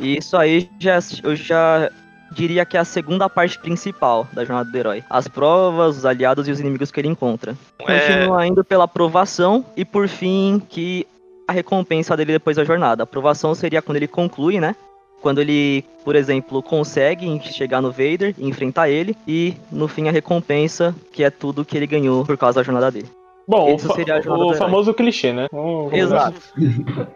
E 0.00 0.16
isso 0.16 0.36
aí 0.36 0.68
já, 0.78 0.98
eu 1.22 1.36
já 1.36 1.90
diria 2.34 2.64
que 2.66 2.76
é 2.76 2.80
a 2.80 2.84
segunda 2.84 3.28
parte 3.30 3.58
principal 3.58 4.26
da 4.32 4.44
jornada 4.44 4.70
do 4.70 4.76
herói. 4.76 5.04
As 5.08 5.28
provas, 5.28 5.98
os 5.98 6.04
aliados 6.04 6.46
e 6.48 6.50
os 6.50 6.60
inimigos 6.60 6.90
que 6.90 7.00
ele 7.00 7.08
encontra. 7.08 7.56
É... 7.80 7.98
Continua 8.00 8.46
indo 8.46 8.64
pela 8.64 8.84
aprovação 8.84 9.64
e 9.76 9.84
por 9.84 10.08
fim 10.08 10.60
que 10.68 11.06
a 11.46 11.52
recompensa 11.52 12.16
dele 12.16 12.32
depois 12.32 12.56
da 12.56 12.64
jornada. 12.64 13.02
A 13.02 13.04
aprovação 13.04 13.54
seria 13.54 13.80
quando 13.80 13.96
ele 13.96 14.08
conclui, 14.08 14.60
né? 14.60 14.74
Quando 15.20 15.40
ele, 15.40 15.84
por 16.04 16.16
exemplo, 16.16 16.62
consegue 16.62 17.40
chegar 17.50 17.80
no 17.80 17.90
Vader, 17.90 18.34
enfrentar 18.38 18.90
ele, 18.90 19.16
e 19.26 19.54
no 19.72 19.88
fim 19.88 20.06
a 20.06 20.12
recompensa, 20.12 20.94
que 21.12 21.24
é 21.24 21.30
tudo 21.30 21.64
que 21.64 21.76
ele 21.76 21.86
ganhou 21.86 22.26
por 22.26 22.36
causa 22.36 22.60
da 22.60 22.62
jornada 22.62 22.90
dele. 22.90 23.08
Bom, 23.46 23.74
Isso 23.74 23.92
seria 23.94 24.20
o, 24.26 24.50
o 24.50 24.54
famoso 24.54 24.94
clichê, 24.94 25.32
né? 25.32 25.48
Vamos 25.52 25.92
Exato. 25.92 26.40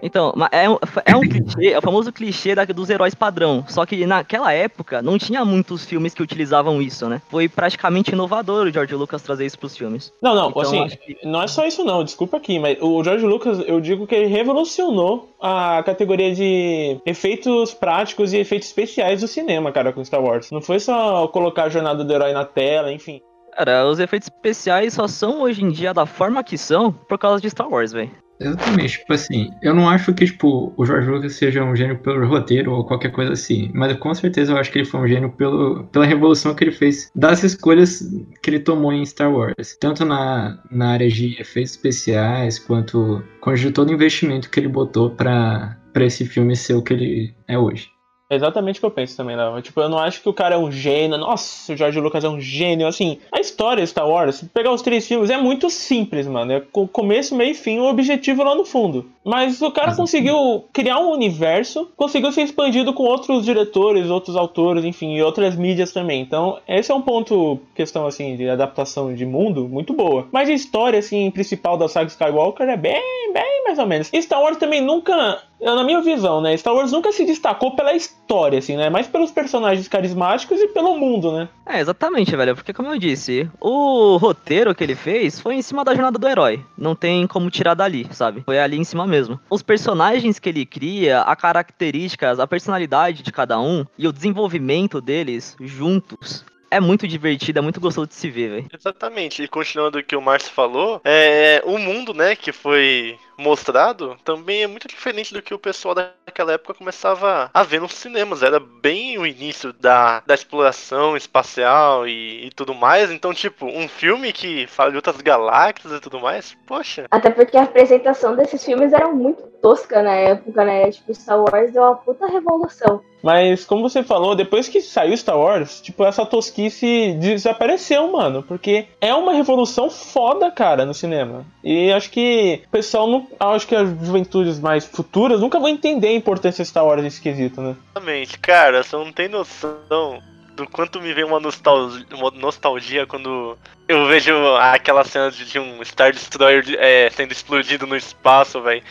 então, 0.02 0.35
é 0.52 0.68
um, 0.68 0.78
é 1.04 1.16
um 1.16 1.20
clichê, 1.20 1.68
é 1.73 1.78
o 1.78 1.82
famoso 1.82 2.12
clichê 2.12 2.54
da, 2.54 2.64
dos 2.64 2.90
heróis 2.90 3.14
padrão. 3.14 3.64
Só 3.68 3.87
que 3.87 4.06
naquela 4.06 4.52
época 4.52 5.00
não 5.02 5.18
tinha 5.18 5.44
muitos 5.44 5.85
filmes 5.85 6.14
que 6.14 6.23
utilizavam 6.23 6.80
isso, 6.82 7.08
né? 7.08 7.23
Foi 7.28 7.49
praticamente 7.49 8.12
inovador 8.12 8.66
o 8.66 8.70
George 8.70 8.94
Lucas 8.94 9.23
trazer 9.23 9.47
isso 9.47 9.58
pros 9.58 9.76
filmes. 9.76 10.12
Não, 10.20 10.35
não, 10.35 10.50
então, 10.50 10.62
assim, 10.62 10.88
que... 10.88 11.18
não 11.25 11.42
é 11.42 11.47
só 11.47 11.66
isso 11.66 11.85
não, 11.85 12.04
desculpa 12.04 12.37
aqui, 12.37 12.58
mas 12.58 12.78
o 12.80 13.02
George 13.02 13.25
Lucas, 13.25 13.62
eu 13.66 13.80
digo 13.80 14.06
que 14.06 14.14
ele 14.14 14.26
revolucionou 14.26 15.28
a 15.40 15.82
categoria 15.85 16.35
de 16.35 16.99
efeitos 17.06 17.73
práticos 17.73 18.32
e 18.32 18.38
efeitos 18.38 18.68
especiais 18.68 19.20
do 19.20 19.28
cinema, 19.28 19.73
cara, 19.73 19.92
com 19.92 20.04
Star 20.04 20.23
Wars. 20.23 20.50
Não 20.50 20.61
foi 20.61 20.80
só 20.80 21.26
colocar 21.28 21.64
a 21.64 21.68
jornada 21.68 22.04
do 22.04 22.12
herói 22.12 22.32
na 22.32 22.44
tela, 22.44 22.92
enfim. 22.92 23.20
Cara, 23.59 23.88
os 23.88 23.99
efeitos 23.99 24.29
especiais 24.29 24.95
só 24.95 25.09
são 25.09 25.43
hoje 25.43 25.65
em 25.65 25.71
dia 25.71 25.93
da 25.93 26.07
forma 26.07 26.45
que 26.45 26.57
são 26.57 26.93
por 26.93 27.19
causa 27.19 27.43
de 27.43 27.50
Star 27.50 27.69
Wars, 27.69 27.91
velho. 27.91 28.12
Exatamente, 28.41 29.00
tipo 29.00 29.12
assim, 29.12 29.50
eu 29.61 29.75
não 29.75 29.88
acho 29.88 30.15
que, 30.15 30.27
tipo, 30.27 30.73
o 30.77 30.87
George 30.87 31.11
Lucas 31.11 31.35
seja 31.35 31.65
um 31.65 31.75
gênio 31.75 31.99
pelo 31.99 32.25
roteiro 32.25 32.71
ou 32.73 32.85
qualquer 32.85 33.11
coisa 33.11 33.33
assim, 33.33 33.69
mas 33.75 33.97
com 33.97 34.15
certeza 34.15 34.53
eu 34.53 34.57
acho 34.59 34.71
que 34.71 34.79
ele 34.79 34.85
foi 34.85 35.00
um 35.00 35.09
gênio 35.09 35.33
pelo, 35.33 35.83
pela 35.87 36.07
revolução 36.07 36.55
que 36.55 36.62
ele 36.62 36.71
fez 36.71 37.11
das 37.17 37.43
escolhas 37.43 38.00
que 38.41 38.49
ele 38.49 38.61
tomou 38.61 38.93
em 38.93 39.05
Star 39.05 39.35
Wars, 39.35 39.77
tanto 39.81 40.05
na, 40.05 40.62
na 40.71 40.93
área 40.93 41.09
de 41.09 41.37
efeitos 41.41 41.73
especiais, 41.73 42.61
quanto 42.61 43.25
com 43.41 43.53
todo 43.75 43.91
o 43.91 43.95
investimento 43.95 44.50
que 44.50 44.61
ele 44.61 44.69
botou 44.69 45.11
para 45.11 45.77
esse 45.97 46.25
filme 46.25 46.55
ser 46.55 46.75
o 46.75 46.83
que 46.83 46.93
ele 46.93 47.35
é 47.49 47.59
hoje. 47.59 47.91
É 48.30 48.37
exatamente 48.37 48.78
o 48.78 48.80
que 48.80 48.87
eu 48.87 48.90
penso 48.90 49.16
também, 49.16 49.35
Léo. 49.35 49.62
Tipo, 49.62 49.80
eu 49.80 49.88
não 49.88 49.99
acho 49.99 50.20
que 50.20 50.28
o 50.28 50.35
cara 50.35 50.54
é 50.54 50.58
um 50.58 50.70
gênio. 50.70 51.16
Nossa, 51.16 51.73
o 51.73 51.76
George 51.76 51.99
Lucas 51.99 52.25
é 52.25 52.28
um 52.28 52.38
gênio. 52.38 52.87
Assim, 52.87 53.18
a 53.32 53.40
história 53.40 53.82
de 53.82 53.88
Star 53.88 54.06
Wars, 54.06 54.44
pegar 54.52 54.70
os 54.70 54.82
três 54.82 55.06
filmes, 55.06 55.30
é 55.30 55.38
muito 55.38 55.70
simples, 55.70 56.26
mano. 56.26 56.52
É 56.52 56.62
começo, 56.92 57.35
meio 57.35 57.52
e 57.52 57.54
fim, 57.54 57.78
o 57.78 57.88
objetivo 57.88 58.42
lá 58.42 58.54
no 58.54 58.66
fundo. 58.66 59.06
Mas 59.25 59.62
o 59.62 59.70
cara 59.70 59.97
conseguiu 59.97 60.64
criar 60.73 60.99
um 61.00 61.11
universo, 61.11 61.90
conseguiu 61.97 62.30
ser 62.30 62.42
expandido 62.42 62.92
com 62.92 63.02
outros 63.04 63.44
diretores, 63.44 64.11
outros 64.11 64.37
autores, 64.37 64.85
enfim, 64.85 65.14
e 65.14 65.23
outras 65.23 65.56
mídias 65.56 65.92
também. 65.92 66.20
Então, 66.20 66.58
esse 66.68 66.92
é 66.92 66.94
um 66.94 67.02
ponto, 67.02 67.58
questão 67.75 68.06
assim, 68.06 68.37
de 68.37 68.49
adaptação 68.49 69.14
de 69.14 69.25
mundo, 69.25 69.66
muito 69.66 69.94
boa. 69.94 70.26
Mas 70.30 70.50
a 70.50 70.52
história, 70.52 70.99
assim, 70.99 71.30
principal 71.30 71.78
da 71.78 71.88
saga 71.88 72.08
Skywalker 72.08 72.68
é 72.68 72.76
bem, 72.76 73.32
bem 73.32 73.64
mais 73.64 73.78
ou 73.78 73.87
menos. 73.87 74.11
Star 74.14 74.42
Wars 74.42 74.58
também 74.58 74.80
nunca 74.80 75.42
na 75.61 75.85
minha 75.85 76.00
visão, 76.00 76.41
né? 76.41 76.57
Star 76.57 76.75
Wars 76.75 76.93
nunca 76.93 77.12
se 77.12 77.25
destacou 77.25 77.75
pela 77.75 77.93
história, 77.93 78.59
assim, 78.59 78.77
né? 78.77 78.88
Mais 78.88 79.07
pelos 79.07 79.31
personagens 79.31 79.88
carismáticos 79.88 80.61
e 80.61 80.69
pelo 80.69 80.97
mundo, 80.97 81.33
né? 81.33 81.49
É, 81.67 81.81
exatamente, 81.81 82.35
velho. 82.35 82.55
Porque, 82.55 82.73
como 82.73 82.88
eu 82.88 82.99
disse, 82.99 83.50
o 83.61 84.17
roteiro 84.17 84.75
que 84.75 84.85
ele 84.85 84.95
fez 84.95 85.41
foi 85.41 85.57
em 85.57 85.62
cima 85.62 85.85
da 85.85 85.95
jornada 85.95 86.19
do 86.19 86.29
herói. 86.29 86.65
Não 86.77 86.95
tem 86.95 87.27
como 87.27 87.50
tirar 87.50 87.75
dali, 87.75 88.07
sabe? 88.12 88.43
Foi 88.43 88.59
ali 88.59 88.79
em 88.79 88.85
cima 88.85 89.07
mesmo. 89.07 89.38
Os 89.50 89.62
personagens 89.62 90.38
que 90.38 90.49
ele 90.49 90.65
cria, 90.65 91.21
a 91.21 91.35
características, 91.37 92.38
a 92.38 92.47
personalidade 92.47 93.23
de 93.23 93.33
cada 93.33 93.61
um 93.61 93.85
e 93.97 94.07
o 94.07 94.12
desenvolvimento 94.12 95.00
deles 95.00 95.57
juntos 95.61 96.45
é 96.71 96.81
muito 96.81 97.09
divertido, 97.09 97.59
é 97.59 97.62
muito 97.62 97.81
gostoso 97.81 98.09
de 98.09 98.15
se 98.15 98.31
ver, 98.31 98.50
velho. 98.50 98.67
Exatamente. 98.73 99.43
E 99.43 99.49
continuando 99.49 99.99
o 99.99 100.03
que 100.03 100.17
o 100.17 100.21
Márcio 100.21 100.53
falou, 100.53 101.00
é 101.05 101.62
o 101.65 101.79
mundo, 101.79 102.12
né, 102.12 102.37
que 102.37 102.53
foi 102.53 103.19
mostrado 103.38 104.16
também 104.25 104.62
é 104.62 104.66
muito 104.66 104.88
diferente 104.88 105.33
do 105.33 105.40
que 105.40 105.54
o 105.54 105.59
pessoal 105.59 105.95
daquela 105.95 106.52
época 106.52 106.75
começava 106.75 107.50
a 107.54 107.62
ver 107.62 107.80
nos 107.80 107.95
cinemas. 107.95 108.42
Era 108.42 108.59
bem 108.59 109.16
o 109.16 109.26
início 109.26 109.73
da, 109.73 110.21
da 110.26 110.35
exploração 110.35 111.16
espacial 111.16 112.07
e, 112.07 112.47
e 112.47 112.50
tudo 112.50 112.75
mais. 112.75 113.11
Então, 113.11 113.33
tipo, 113.33 113.66
um 113.66 113.88
filme 113.88 114.33
que 114.33 114.66
fala 114.66 114.90
de 114.90 114.97
outras 114.97 115.16
galáxias 115.18 115.92
e 115.92 116.00
tudo 116.00 116.21
mais, 116.21 116.57
poxa. 116.66 117.07
Até 117.11 117.30
porque 117.30 117.57
a 117.57 117.62
apresentação 117.62 118.35
desses 118.35 118.64
filmes 118.64 118.92
era 118.92 119.09
muito 119.09 119.42
tosca 119.62 120.02
na 120.02 120.14
época, 120.14 120.64
né? 120.64 120.90
Tipo, 120.90 121.14
Star 121.14 121.38
Wars 121.38 121.73
deu 121.73 121.83
uma 121.83 121.97
puta 121.97 122.26
revolução. 122.26 123.00
Mas, 123.22 123.64
como 123.64 123.88
você 123.88 124.02
falou, 124.02 124.34
depois 124.34 124.68
que 124.68 124.80
saiu 124.80 125.16
Star 125.16 125.38
Wars, 125.38 125.80
tipo, 125.80 126.04
essa 126.04 126.25
tosquice 126.25 127.16
desapareceu, 127.20 128.10
mano. 128.10 128.42
Porque 128.42 128.87
é 129.00 129.14
uma 129.14 129.32
revolução 129.32 129.90
foda, 129.90 130.50
cara, 130.50 130.84
no 130.84 130.94
cinema. 130.94 131.44
E 131.62 131.92
acho 131.92 132.10
que 132.10 132.62
o 132.66 132.70
pessoal 132.70 133.06
não 133.06 133.26
acho 133.38 133.66
que 133.66 133.75
as 133.75 133.88
juventudes 133.88 134.60
mais 134.60 134.84
futuras 134.87 135.40
nunca 135.40 135.58
vão 135.58 135.68
entender 135.68 136.08
a 136.08 136.14
importância 136.14 136.62
de 136.62 136.68
Star 136.68 136.87
Wars 136.87 137.02
nesse 137.02 137.20
quesito, 137.20 137.60
né? 137.60 137.76
Exatamente, 137.90 138.38
cara, 138.38 138.82
você 138.82 138.96
não 138.96 139.12
tem 139.12 139.28
noção 139.28 140.22
do 140.59 140.69
quanto 140.69 141.00
me 141.00 141.12
vem 141.15 141.25
uma 141.25 141.38
nostalgia, 141.38 142.05
uma 142.12 142.31
nostalgia 142.33 143.07
quando 143.07 143.57
eu 143.87 144.07
vejo 144.07 144.35
aquela 144.57 145.05
cena 145.05 145.31
de 145.31 145.59
um 145.59 145.83
Star 145.85 146.12
Destroyer 146.12 146.65
é, 146.79 147.09
sendo 147.11 147.31
explodido 147.31 147.87
no 147.87 147.97
espaço, 147.97 148.61
velho. 148.61 148.83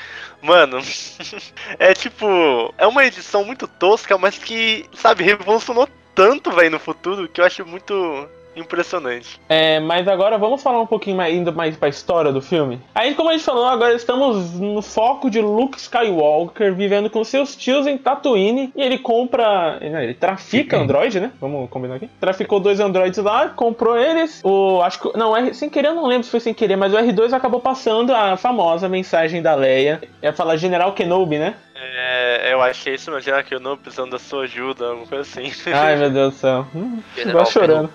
Mano, 0.41 0.79
é 1.77 1.93
tipo. 1.93 2.73
É 2.77 2.87
uma 2.87 3.05
edição 3.05 3.43
muito 3.43 3.67
tosca, 3.67 4.17
mas 4.17 4.37
que, 4.37 4.85
sabe, 4.93 5.23
revolucionou 5.23 5.89
tanto, 6.15 6.51
velho, 6.51 6.71
no 6.71 6.79
futuro 6.79 7.27
que 7.27 7.41
eu 7.41 7.45
acho 7.45 7.65
muito 7.65 7.93
impressionante. 8.59 9.39
É, 9.47 9.79
mas 9.79 10.07
agora 10.07 10.37
vamos 10.37 10.61
falar 10.61 10.81
um 10.81 10.85
pouquinho 10.85 11.17
mais, 11.17 11.33
ainda 11.33 11.51
mais 11.51 11.75
pra 11.75 11.89
história 11.89 12.31
do 12.31 12.41
filme. 12.41 12.81
Aí, 12.93 13.15
como 13.15 13.29
a 13.29 13.33
gente 13.33 13.43
falou, 13.43 13.65
agora 13.65 13.93
estamos 13.93 14.53
no 14.59 14.81
foco 14.81 15.29
de 15.29 15.41
Luke 15.41 15.77
Skywalker 15.77 16.73
vivendo 16.73 17.09
com 17.09 17.23
seus 17.23 17.55
tios 17.55 17.87
em 17.87 17.97
Tatooine 17.97 18.71
e 18.75 18.81
ele 18.81 18.97
compra. 18.97 19.77
Ele 19.81 20.13
trafica 20.13 20.77
Android, 20.77 21.19
né? 21.19 21.31
Vamos 21.39 21.69
combinar 21.69 21.95
aqui. 21.95 22.09
Traficou 22.19 22.59
dois 22.59 22.79
androids 22.79 23.17
lá, 23.23 23.49
comprou 23.49 23.97
eles. 23.97 24.41
O. 24.43 24.81
Acho 24.81 24.99
que. 24.99 25.17
Não, 25.17 25.53
sem 25.53 25.69
querer, 25.69 25.89
eu 25.89 25.95
não 25.95 26.07
lembro 26.07 26.23
se 26.23 26.31
foi 26.31 26.39
sem 26.39 26.53
querer, 26.53 26.75
mas 26.75 26.93
o 26.93 26.97
R2 26.97 27.33
acabou 27.33 27.59
passando 27.59 28.13
a 28.13 28.37
famosa 28.37 28.89
mensagem 28.89 29.41
da 29.41 29.55
Leia. 29.55 30.01
Ia 30.21 30.33
falar 30.33 30.57
General 30.57 30.91
Kenobi, 30.93 31.37
né? 31.37 31.55
É, 31.99 32.53
eu 32.53 32.61
achei 32.61 32.93
isso, 32.93 33.09
imagina 33.09 33.41
que 33.41 33.55
eu 33.55 33.59
não 33.59 33.75
precisando 33.75 34.11
da 34.11 34.19
sua 34.19 34.43
ajuda, 34.43 34.85
alguma 34.85 35.07
coisa 35.07 35.23
assim. 35.23 35.51
Ai 35.73 35.95
meu 35.95 36.11
Deus 36.11 36.35
do 36.35 36.39
céu. 36.39 36.67
Hum, 36.75 37.01
chorando. 37.51 37.89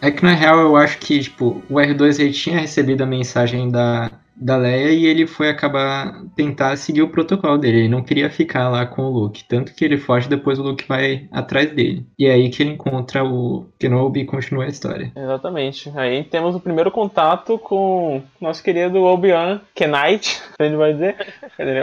É 0.00 0.10
que 0.10 0.22
na 0.22 0.32
real 0.32 0.58
eu 0.58 0.76
acho 0.76 0.98
que, 0.98 1.20
tipo, 1.20 1.62
o 1.68 1.74
R2 1.74 2.20
ele 2.20 2.32
tinha 2.32 2.60
recebido 2.60 3.02
a 3.02 3.06
mensagem 3.06 3.68
da, 3.70 4.10
da 4.40 4.56
Leia 4.56 4.90
e 4.90 5.06
ele 5.06 5.26
foi 5.26 5.48
acabar 5.48 6.22
tentar 6.36 6.76
seguir 6.76 7.02
o 7.02 7.08
protocolo 7.08 7.58
dele. 7.58 7.80
Ele 7.80 7.88
não 7.88 8.02
queria 8.02 8.30
ficar 8.30 8.68
lá 8.68 8.86
com 8.86 9.02
o 9.02 9.10
Luke. 9.10 9.44
Tanto 9.44 9.74
que 9.74 9.84
ele 9.84 9.98
foge 9.98 10.28
depois 10.28 10.58
o 10.58 10.62
Luke 10.62 10.86
vai 10.86 11.28
atrás 11.32 11.70
dele. 11.72 12.06
E 12.18 12.26
é 12.26 12.32
aí 12.32 12.48
que 12.48 12.62
ele 12.62 12.70
encontra 12.70 13.24
o 13.24 13.66
Kenobi 13.78 14.20
e 14.20 14.26
continua 14.26 14.64
a 14.64 14.68
história. 14.68 15.12
Exatamente. 15.14 15.92
Aí 15.96 16.24
temos 16.24 16.54
o 16.54 16.60
primeiro 16.60 16.90
contato 16.90 17.58
com 17.58 18.22
nosso 18.40 18.62
querido 18.62 19.02
Obi-Wan 19.02 19.60
Kenight, 19.74 20.42
a 20.58 20.64
gente 20.64 20.76
vai 20.76 20.92
dizer. 20.92 21.16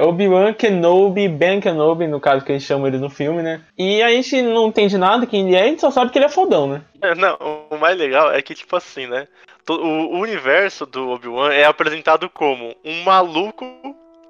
Obi-Wan 0.03 0.53
Kenobi, 0.53 1.27
Ben 1.27 1.59
Kenobi, 1.59 2.07
no 2.07 2.19
caso 2.19 2.45
que 2.45 2.51
a 2.51 2.57
gente 2.57 2.67
chama 2.67 2.87
ele 2.87 2.97
no 2.97 3.09
filme, 3.09 3.41
né? 3.41 3.61
E 3.77 4.01
a 4.01 4.09
gente 4.09 4.41
não 4.41 4.67
entende 4.67 4.97
nada 4.97 5.25
quem 5.25 5.47
ele 5.47 5.55
é, 5.55 5.63
a 5.63 5.67
gente 5.67 5.81
só 5.81 5.91
sabe 5.91 6.11
que 6.11 6.17
ele 6.17 6.25
é 6.25 6.29
fodão, 6.29 6.67
né? 6.67 6.81
Não, 7.17 7.37
o 7.69 7.77
mais 7.77 7.97
legal 7.97 8.31
é 8.31 8.41
que, 8.41 8.53
tipo 8.53 8.75
assim, 8.75 9.07
né? 9.07 9.27
O 9.73 10.19
universo 10.19 10.85
do 10.85 11.09
Obi-Wan 11.09 11.51
é 11.51 11.65
apresentado 11.65 12.29
como 12.29 12.75
um 12.83 13.03
maluco 13.03 13.65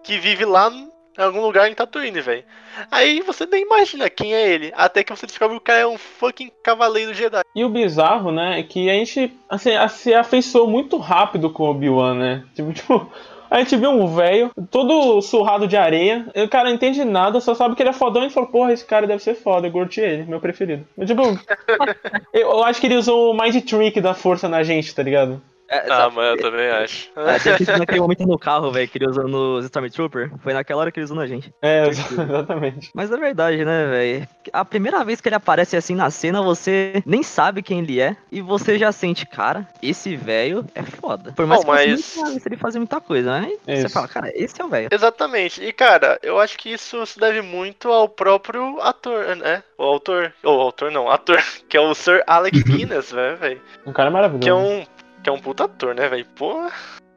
que 0.04 0.18
vive 0.18 0.46
lá 0.46 0.72
em 1.18 1.22
algum 1.22 1.42
lugar 1.42 1.70
em 1.70 1.74
Tatooine, 1.74 2.22
velho. 2.22 2.44
Aí 2.92 3.22
você 3.22 3.46
nem 3.46 3.64
imagina 3.64 4.10
quem 4.10 4.34
é 4.34 4.50
ele, 4.50 4.72
até 4.76 5.04
que 5.04 5.16
você 5.16 5.26
descobre 5.26 5.56
que 5.56 5.62
o 5.62 5.66
cara 5.66 5.80
é 5.80 5.88
um 5.88 5.98
fucking 5.98 6.52
cavaleiro 6.64 7.14
Jedi. 7.14 7.42
E 7.56 7.64
o 7.64 7.70
bizarro, 7.70 8.32
né, 8.32 8.60
é 8.60 8.64
que 8.64 8.90
a 8.90 8.94
gente 8.94 9.38
assim, 9.50 9.72
se 9.90 10.14
afeiçoou 10.14 10.68
muito 10.68 10.98
rápido 10.98 11.50
com 11.50 11.64
o 11.64 11.70
Obi-Wan, 11.72 12.16
né? 12.16 12.46
Tipo, 12.54 12.72
tipo, 12.74 13.12
a 13.50 13.60
gente 13.60 13.76
viu 13.78 13.92
um 13.92 14.08
velho, 14.08 14.52
todo 14.70 15.22
surrado 15.22 15.68
de 15.68 15.78
areia, 15.78 16.28
o 16.36 16.50
cara 16.50 16.70
não 16.70 16.76
entende 16.76 17.04
nada, 17.04 17.40
só 17.40 17.54
sabe 17.54 17.76
que 17.76 17.82
ele 17.82 17.90
é 17.90 17.94
fodão 17.94 18.26
e 18.26 18.30
falou, 18.30 18.50
porra, 18.50 18.74
esse 18.74 18.86
cara 18.86 19.08
deve 19.08 19.24
ser 19.24 19.36
foda, 19.36 19.68
eu 19.68 19.72
curti 19.72 20.02
ele, 20.02 20.24
meu 20.24 20.40
preferido. 20.40 20.86
Mas, 20.98 21.08
tipo, 21.08 21.22
eu 22.34 22.64
acho 22.64 22.80
que 22.80 22.88
ele 22.88 22.98
usou 22.98 23.32
o 23.32 23.38
Mind 23.38 23.64
Trick 23.64 24.00
da 24.02 24.14
força 24.14 24.48
na 24.50 24.64
gente, 24.64 24.94
tá 24.94 25.04
ligado? 25.04 25.42
É, 25.70 25.92
Ah, 25.92 26.10
mas 26.14 26.26
eu 26.32 26.38
também 26.38 26.70
acho. 26.70 27.10
é, 27.16 27.78
naquele 27.78 28.00
momento 28.00 28.26
no 28.26 28.38
carro, 28.38 28.72
velho, 28.72 28.88
que 28.88 28.98
ele 28.98 29.10
usou 29.10 29.28
nos 29.28 29.66
Stormtrooper. 29.66 30.32
Foi 30.44 30.54
naquela 30.54 30.82
hora 30.82 30.92
que 30.92 31.00
ele 31.00 31.06
usou 31.06 31.18
na 31.18 31.26
gente. 31.28 31.54
É, 31.62 31.88
exatamente. 31.90 32.92
Mas 32.94 33.12
é 33.12 33.18
verdade, 33.18 33.66
né, 33.66 33.86
velho? 33.88 34.28
A 34.54 34.64
primeira 34.64 35.04
vez 35.04 35.20
que 35.22 35.28
ele 35.28 35.36
aparece 35.36 35.76
assim 35.76 35.96
na 35.96 36.10
cena, 36.12 36.42
você 36.42 37.02
nem 37.06 37.24
sabe 37.24 37.62
quem 37.64 37.80
ele 37.80 38.00
é. 38.00 38.16
E 38.32 38.42
você 38.42 38.78
já 38.78 38.92
sente, 38.92 39.26
cara, 39.26 39.68
esse 39.82 40.16
velho 40.16 40.66
é 40.76 40.84
foda. 40.84 41.32
Por 41.32 41.46
mais 41.48 41.64
Bom, 41.64 41.72
que 41.72 41.78
mas- 41.78 42.02
você 42.06 42.20
sabe 42.20 42.40
se 42.40 42.48
ele 42.50 42.58
fazer 42.58 42.78
muita 42.80 43.02
coisa, 43.02 43.40
né? 43.42 43.52
Você 43.66 43.90
fala, 43.90 44.08
cara, 44.08 44.32
esse 44.36 44.62
é 44.62 44.66
o 44.66 44.70
velho. 44.70 44.90
Exatamente. 44.92 45.64
E 45.64 45.74
cara, 45.74 46.20
eu 46.22 46.40
acho 46.40 46.58
que 46.58 46.70
isso 46.72 47.06
se 47.06 47.20
deve 47.20 47.42
muito 47.42 47.90
ao 47.92 48.08
próprio 48.08 48.80
ator, 48.82 49.36
né? 49.36 49.64
O 49.78 49.84
autor. 49.84 50.34
Ou 50.44 50.62
autor 50.62 50.92
não, 50.92 51.10
ator. 51.10 51.42
Que 51.68 51.78
é 51.78 51.82
o 51.82 51.94
Sir 51.96 52.24
Alec 52.28 52.62
Guinness, 52.64 53.12
né, 53.12 53.36
velho? 53.36 53.62
Um 53.86 53.92
cara 53.92 54.10
maravilhoso. 54.12 54.44
Que 54.44 54.50
é 54.50 54.54
um. 54.54 54.86
Que 55.26 55.30
é 55.30 55.32
um 55.34 55.40
puta 55.40 55.64
ator, 55.64 55.96
né, 55.96 56.08
velho? 56.08 56.24
Porra. 56.24 56.72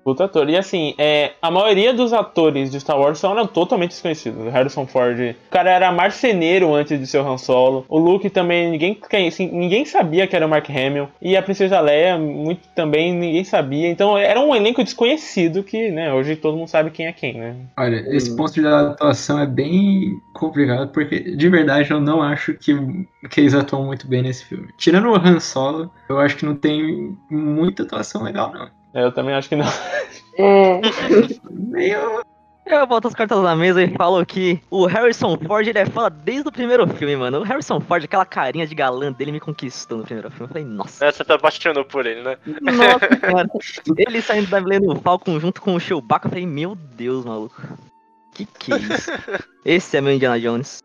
Puta 0.09 0.25
ator. 0.25 0.49
E 0.49 0.57
assim, 0.57 0.95
é, 0.97 1.33
a 1.43 1.51
maioria 1.51 1.93
dos 1.93 2.15
atores 2.15 2.71
de 2.71 2.81
Star 2.81 2.99
Wars 2.99 3.19
são 3.19 3.47
totalmente 3.47 3.91
desconhecidos. 3.91 4.47
O 4.47 4.49
Harrison 4.49 4.87
Ford, 4.87 5.19
o 5.21 5.51
cara 5.51 5.71
era 5.71 5.93
marceneiro 5.93 6.75
antes 6.75 6.99
de 6.99 7.07
ser 7.07 7.19
o 7.19 7.31
Han 7.31 7.37
Solo. 7.37 7.85
O 7.91 7.99
Luke 7.99 8.31
também, 8.31 8.71
ninguém, 8.71 8.99
assim, 9.27 9.51
ninguém 9.53 9.85
sabia 9.85 10.27
que 10.27 10.35
era 10.35 10.47
o 10.47 10.49
Mark 10.49 10.67
Hamill. 10.71 11.11
E 11.21 11.37
a 11.37 11.43
Princesa 11.43 11.79
Leia, 11.79 12.17
muito 12.17 12.63
também 12.75 13.13
ninguém 13.13 13.45
sabia. 13.45 13.91
Então 13.91 14.17
era 14.17 14.41
um 14.41 14.57
elenco 14.57 14.83
desconhecido 14.83 15.63
que, 15.63 15.91
né, 15.91 16.11
hoje 16.11 16.37
todo 16.37 16.57
mundo 16.57 16.69
sabe 16.69 16.91
quem 16.91 17.07
é 17.07 17.13
quem, 17.13 17.35
né? 17.35 17.55
Olha, 17.77 18.03
esse 18.09 18.35
ponto 18.35 18.63
da 18.63 18.93
atuação 18.93 19.39
é 19.39 19.47
bem 19.47 20.19
complicado, 20.33 20.91
porque 20.91 21.37
de 21.37 21.49
verdade 21.51 21.91
eu 21.91 22.01
não 22.01 22.23
acho 22.23 22.55
que, 22.55 22.75
que 23.29 23.43
eles 23.43 23.53
atuam 23.53 23.85
muito 23.85 24.09
bem 24.09 24.23
nesse 24.23 24.47
filme. 24.47 24.69
Tirando 24.79 25.11
o 25.11 25.17
Han 25.17 25.39
Solo, 25.39 25.91
eu 26.09 26.19
acho 26.19 26.35
que 26.35 26.47
não 26.47 26.55
tem 26.55 27.15
muita 27.31 27.83
atuação 27.83 28.23
legal, 28.23 28.51
não. 28.55 28.79
É, 28.95 29.05
Eu 29.05 29.13
também 29.13 29.35
acho 29.35 29.49
que 29.49 29.57
não. 29.57 29.67
É. 30.39 30.81
Meio. 31.51 32.23
Eu 32.67 32.87
boto 32.87 33.09
as 33.09 33.15
cartas 33.15 33.43
na 33.43 33.57
mesa 33.57 33.83
e 33.83 33.89
falo 33.97 34.25
que 34.27 34.61
o 34.71 34.85
Harrison 34.85 35.39
Ford, 35.39 35.67
ele 35.67 35.79
é 35.79 35.87
foda 35.87 36.11
desde 36.11 36.49
o 36.49 36.53
primeiro 36.53 36.87
filme, 36.87 37.17
mano. 37.17 37.39
O 37.41 37.43
Harrison 37.43 37.81
Ford, 37.81 38.05
aquela 38.05 38.27
carinha 38.27 38.67
de 38.67 38.75
galã 38.75 39.11
dele 39.11 39.33
me 39.33 39.41
conquistou 39.41 39.99
no 39.99 40.05
primeiro 40.05 40.31
filme. 40.31 40.45
Eu 40.45 40.49
falei, 40.49 40.65
nossa, 40.65 41.03
Né, 41.07 41.11
Você 41.11 41.25
tá 41.25 41.35
apaixonou 41.37 41.85
por 41.87 42.05
ele, 42.05 42.23
né? 42.23 42.37
nossa 42.61 43.09
senhora. 43.27 43.49
Ele 43.97 44.21
saindo 44.21 44.51
da 44.51 44.61
Millennium 44.61 44.97
Falcon 44.97 45.41
junto 45.41 45.63
com 45.63 45.75
o 45.75 45.81
Chewbacca, 45.81 46.27
eu 46.27 46.31
falei, 46.31 46.47
meu 46.47 46.75
Deus, 46.75 47.25
maluco. 47.25 47.57
Que 48.35 48.45
que 48.45 48.73
é 48.75 48.77
isso? 48.77 49.11
Esse 49.65 49.97
é 49.97 50.01
meu 50.03 50.13
Indiana 50.13 50.39
Jones. 50.39 50.83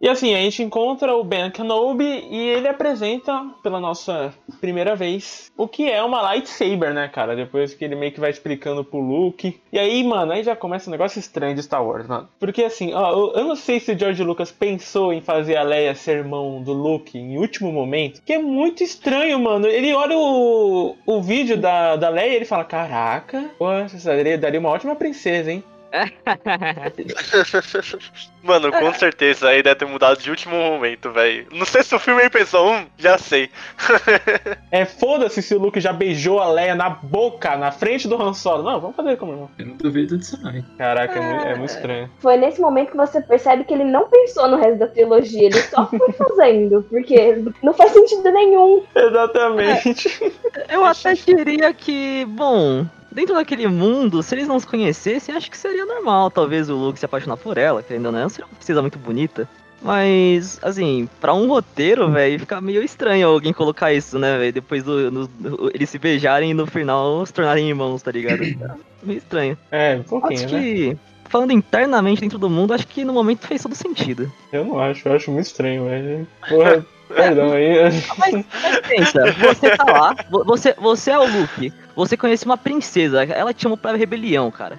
E 0.00 0.08
assim, 0.08 0.34
a 0.34 0.38
gente 0.38 0.60
encontra 0.62 1.14
o 1.14 1.22
Ben 1.24 1.50
Kenobi 1.52 2.04
e 2.04 2.36
ele 2.36 2.66
apresenta, 2.68 3.46
pela 3.62 3.78
nossa 3.80 4.34
primeira 4.64 4.96
vez, 4.96 5.52
o 5.58 5.68
que 5.68 5.90
é 5.90 6.02
uma 6.02 6.22
lightsaber, 6.22 6.94
né, 6.94 7.06
cara? 7.06 7.36
Depois 7.36 7.74
que 7.74 7.84
ele 7.84 7.94
meio 7.94 8.12
que 8.12 8.20
vai 8.20 8.30
explicando 8.30 8.82
pro 8.82 8.98
Luke. 8.98 9.60
E 9.70 9.78
aí, 9.78 10.02
mano, 10.02 10.32
aí 10.32 10.42
já 10.42 10.56
começa 10.56 10.88
um 10.88 10.92
negócio 10.92 11.18
estranho 11.18 11.54
de 11.54 11.62
Star 11.62 11.84
Wars, 11.84 12.06
mano. 12.06 12.26
Porque 12.40 12.64
assim, 12.64 12.94
ó, 12.94 13.32
eu, 13.34 13.44
não 13.44 13.56
sei 13.56 13.78
se 13.78 13.92
o 13.92 13.98
George 13.98 14.24
Lucas 14.24 14.50
pensou 14.50 15.12
em 15.12 15.20
fazer 15.20 15.56
a 15.56 15.62
Leia 15.62 15.94
ser 15.94 16.16
irmão 16.16 16.62
do 16.62 16.72
Luke 16.72 17.18
em 17.18 17.36
último 17.36 17.70
momento, 17.70 18.22
que 18.24 18.32
é 18.32 18.38
muito 18.38 18.82
estranho, 18.82 19.38
mano. 19.38 19.66
Ele 19.66 19.92
olha 19.92 20.16
o, 20.16 20.96
o 21.04 21.20
vídeo 21.20 21.58
da, 21.58 21.96
da 21.96 22.08
Leia 22.08 22.32
e 22.32 22.36
ele 22.36 22.46
fala, 22.46 22.64
caraca, 22.64 23.50
pô, 23.58 23.70
essa 23.70 24.16
daria, 24.16 24.38
daria 24.38 24.60
uma 24.60 24.70
ótima 24.70 24.96
princesa, 24.96 25.52
hein? 25.52 25.62
Mano, 28.42 28.72
com 28.72 28.92
certeza 28.92 29.48
aí 29.48 29.62
deve 29.62 29.76
ter 29.76 29.86
mudado 29.86 30.18
de 30.18 30.28
último 30.28 30.56
momento, 30.56 31.10
velho. 31.10 31.46
Não 31.52 31.64
sei 31.64 31.82
se 31.82 31.94
o 31.94 31.98
filme 31.98 32.22
aí 32.22 32.30
pensou, 32.30 32.70
hum, 32.70 32.84
já 32.98 33.16
sei. 33.16 33.48
É 34.70 34.84
foda-se 34.84 35.40
se 35.40 35.54
o 35.54 35.58
Luke 35.60 35.80
já 35.80 35.92
beijou 35.92 36.40
a 36.40 36.50
Leia 36.50 36.74
na 36.74 36.90
boca, 36.90 37.56
na 37.56 37.70
frente 37.70 38.08
do 38.08 38.20
Han 38.20 38.34
Solo. 38.34 38.64
Não, 38.64 38.80
vamos 38.80 38.96
fazer 38.96 39.16
como 39.16 39.32
irmão. 39.32 39.50
Eu 39.56 39.66
não 39.66 39.76
duvido 39.76 40.18
disso, 40.18 40.36
não. 40.42 40.52
hein? 40.52 40.64
Caraca, 40.76 41.16
é, 41.16 41.20
muito, 41.20 41.46
é 41.46 41.54
muito 41.54 41.70
estranho. 41.70 42.10
Foi 42.18 42.36
nesse 42.36 42.60
momento 42.60 42.90
que 42.90 42.96
você 42.96 43.20
percebe 43.20 43.62
que 43.62 43.72
ele 43.72 43.84
não 43.84 44.08
pensou 44.08 44.48
no 44.48 44.56
resto 44.56 44.80
da 44.80 44.88
trilogia, 44.88 45.44
ele 45.44 45.62
só 45.62 45.86
foi 45.86 46.10
fazendo, 46.12 46.84
porque 46.90 47.44
não 47.62 47.72
faz 47.72 47.92
sentido 47.92 48.32
nenhum. 48.32 48.82
Exatamente. 48.96 50.32
Eu 50.68 50.84
até 50.84 51.14
diria 51.14 51.72
que, 51.72 52.24
bom, 52.24 52.84
dentro 53.14 53.34
daquele 53.34 53.66
mundo, 53.68 54.22
se 54.22 54.34
eles 54.34 54.46
não 54.48 54.58
se 54.60 54.66
conhecessem, 54.66 55.34
acho 55.34 55.50
que 55.50 55.56
seria 55.56 55.86
normal, 55.86 56.30
talvez 56.30 56.68
o 56.68 56.74
Luke 56.74 56.98
se 56.98 57.04
apaixonar 57.06 57.36
por 57.36 57.56
ela, 57.56 57.82
querendo 57.82 58.06
ou 58.06 58.12
não, 58.12 58.28
seria 58.28 58.46
uma 58.46 58.54
princesa 58.56 58.80
muito 58.82 58.98
bonita. 58.98 59.48
Mas, 59.80 60.58
assim, 60.62 61.06
pra 61.20 61.34
um 61.34 61.46
roteiro, 61.46 62.10
velho, 62.10 62.40
fica 62.40 62.58
meio 62.60 62.82
estranho 62.82 63.28
alguém 63.28 63.52
colocar 63.52 63.92
isso, 63.92 64.18
né, 64.18 64.38
velho? 64.38 64.52
Depois 64.52 64.82
do, 64.82 65.10
no- 65.10 65.26
do- 65.26 65.70
eles 65.74 65.90
se 65.90 65.98
beijarem 65.98 66.52
e 66.52 66.54
no 66.54 66.66
final 66.66 67.24
se 67.26 67.32
tornarem 67.34 67.68
irmãos, 67.68 68.02
tá 68.02 68.10
ligado? 68.10 68.38
Fica 68.44 68.76
meio 69.02 69.18
estranho. 69.18 69.58
É, 69.70 69.96
um 69.96 70.02
pouquinho, 70.02 70.44
Acho 70.46 70.54
né? 70.54 70.60
que, 70.62 70.96
falando 71.28 71.52
internamente 71.52 72.22
dentro 72.22 72.38
do 72.38 72.48
mundo, 72.48 72.72
acho 72.72 72.86
que 72.88 73.04
no 73.04 73.12
momento 73.12 73.46
fez 73.46 73.62
todo 73.62 73.74
sentido. 73.74 74.32
Eu 74.50 74.64
não 74.64 74.80
acho, 74.80 75.06
eu 75.06 75.12
acho 75.12 75.30
muito 75.30 75.44
estranho, 75.46 75.84
velho. 75.84 76.26
Porra, 76.48 76.86
perdão 77.08 77.52
aí. 77.52 77.74
Mas, 78.18 78.44
mas 78.62 78.78
pensa, 78.86 79.20
você 79.32 79.76
tá 79.76 79.84
lá, 79.84 80.14
vo- 80.30 80.44
você, 80.44 80.74
você 80.78 81.10
é 81.10 81.18
o 81.18 81.24
Luke, 81.26 81.72
você 81.96 82.16
conhece 82.16 82.44
uma 82.44 82.56
princesa, 82.56 83.22
ela 83.24 83.52
te 83.54 83.62
chamou 83.62 83.76
pra 83.76 83.92
rebelião, 83.96 84.50
cara. 84.50 84.78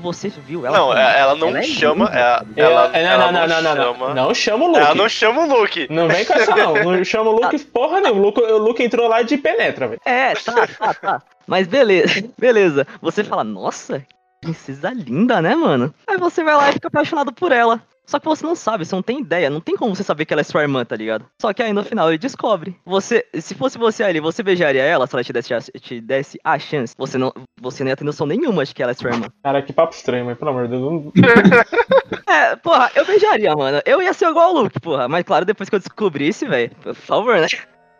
Você 0.00 0.28
viu 0.28 0.66
ela? 0.66 0.78
não, 0.78 0.96
é- 0.96 1.18
ela 1.20 1.34
não 1.34 1.48
Ela 1.48 1.58
é 1.58 1.62
chama. 1.62 2.06
é- 2.06 2.12
tá 2.18 2.44
ela, 2.56 2.90
É, 2.96 3.02
ela 3.04 3.32
não, 3.32 3.40
não, 3.40 3.48
não, 3.48 3.62
não, 3.62 3.74
não, 3.74 3.84
chama. 3.84 4.08
não. 4.08 4.14
Não 4.28 4.34
chama 4.34 4.64
o 4.64 4.68
Luke. 4.68 4.78
Ela 4.80 4.94
não 4.94 5.08
chama 5.08 5.40
o 5.42 5.46
Luke. 5.60 5.86
Não 5.90 6.08
vem 6.08 6.24
com 6.24 6.32
essa, 6.34 6.56
não. 6.56 6.74
Não 6.74 7.04
chama 7.04 7.30
o 7.30 7.40
Luke 7.40 7.58
porra 7.66 8.00
nenhuma. 8.00 8.20
O 8.20 8.24
Luke, 8.24 8.40
o 8.40 8.58
Luke 8.58 8.82
entrou 8.82 9.08
lá 9.08 9.22
de 9.22 9.36
penetra, 9.36 9.88
velho. 9.88 10.00
É, 10.04 10.34
tá, 10.34 10.66
tá, 10.66 10.94
tá. 10.94 11.22
Mas 11.46 11.66
beleza, 11.66 12.24
beleza. 12.38 12.86
Você 13.00 13.22
fala, 13.24 13.42
nossa, 13.44 14.02
princesa 14.40 14.90
linda, 14.94 15.40
né, 15.42 15.54
mano? 15.54 15.92
Aí 16.06 16.16
você 16.16 16.44
vai 16.44 16.54
lá 16.56 16.70
e 16.70 16.74
fica 16.74 16.88
apaixonado 16.88 17.32
por 17.32 17.52
ela. 17.52 17.80
Só 18.08 18.18
que 18.18 18.24
você 18.24 18.44
não 18.46 18.56
sabe, 18.56 18.86
você 18.86 18.94
não 18.94 19.02
tem 19.02 19.20
ideia, 19.20 19.50
não 19.50 19.60
tem 19.60 19.76
como 19.76 19.94
você 19.94 20.02
saber 20.02 20.24
que 20.24 20.32
ela 20.32 20.40
é 20.40 20.44
sua 20.44 20.62
irmã, 20.62 20.82
tá 20.82 20.96
ligado? 20.96 21.26
Só 21.38 21.52
que 21.52 21.62
aí 21.62 21.74
no 21.74 21.84
final 21.84 22.08
ele 22.08 22.16
descobre. 22.16 22.74
Você, 22.86 23.26
se 23.34 23.54
fosse 23.54 23.76
você 23.76 24.02
ali, 24.02 24.18
você 24.18 24.42
beijaria 24.42 24.82
ela 24.82 25.06
se 25.06 25.14
ela 25.14 25.22
te 25.22 25.30
desse 25.30 25.52
a, 25.52 25.60
te 25.60 26.00
desse 26.00 26.40
a 26.42 26.58
chance. 26.58 26.94
Você 26.96 27.18
não, 27.18 27.30
você 27.60 27.84
não 27.84 27.90
ia 27.90 27.96
ter 27.96 28.04
noção 28.04 28.26
nenhuma 28.26 28.64
de 28.64 28.74
que 28.74 28.82
ela 28.82 28.92
é 28.92 28.94
sua 28.94 29.10
irmã. 29.10 29.26
Cara, 29.42 29.60
que 29.60 29.74
papo 29.74 29.94
estranho, 29.94 30.24
mas 30.24 30.38
pelo 30.38 30.52
amor 30.52 30.68
de 30.68 30.76
Deus. 30.76 30.82
Não... 30.82 31.12
É, 32.26 32.56
porra, 32.56 32.90
eu 32.94 33.06
beijaria, 33.06 33.54
mano. 33.54 33.80
Eu 33.84 34.02
ia 34.02 34.12
ser 34.12 34.28
igual 34.28 34.54
o 34.54 34.62
Luke, 34.62 34.78
porra. 34.80 35.08
Mas 35.08 35.24
claro, 35.24 35.44
depois 35.44 35.68
que 35.68 35.74
eu 35.74 35.80
descobrisse, 35.80 36.46
velho, 36.46 36.70
por 36.82 36.94
favor, 36.94 37.36
né? 37.36 37.46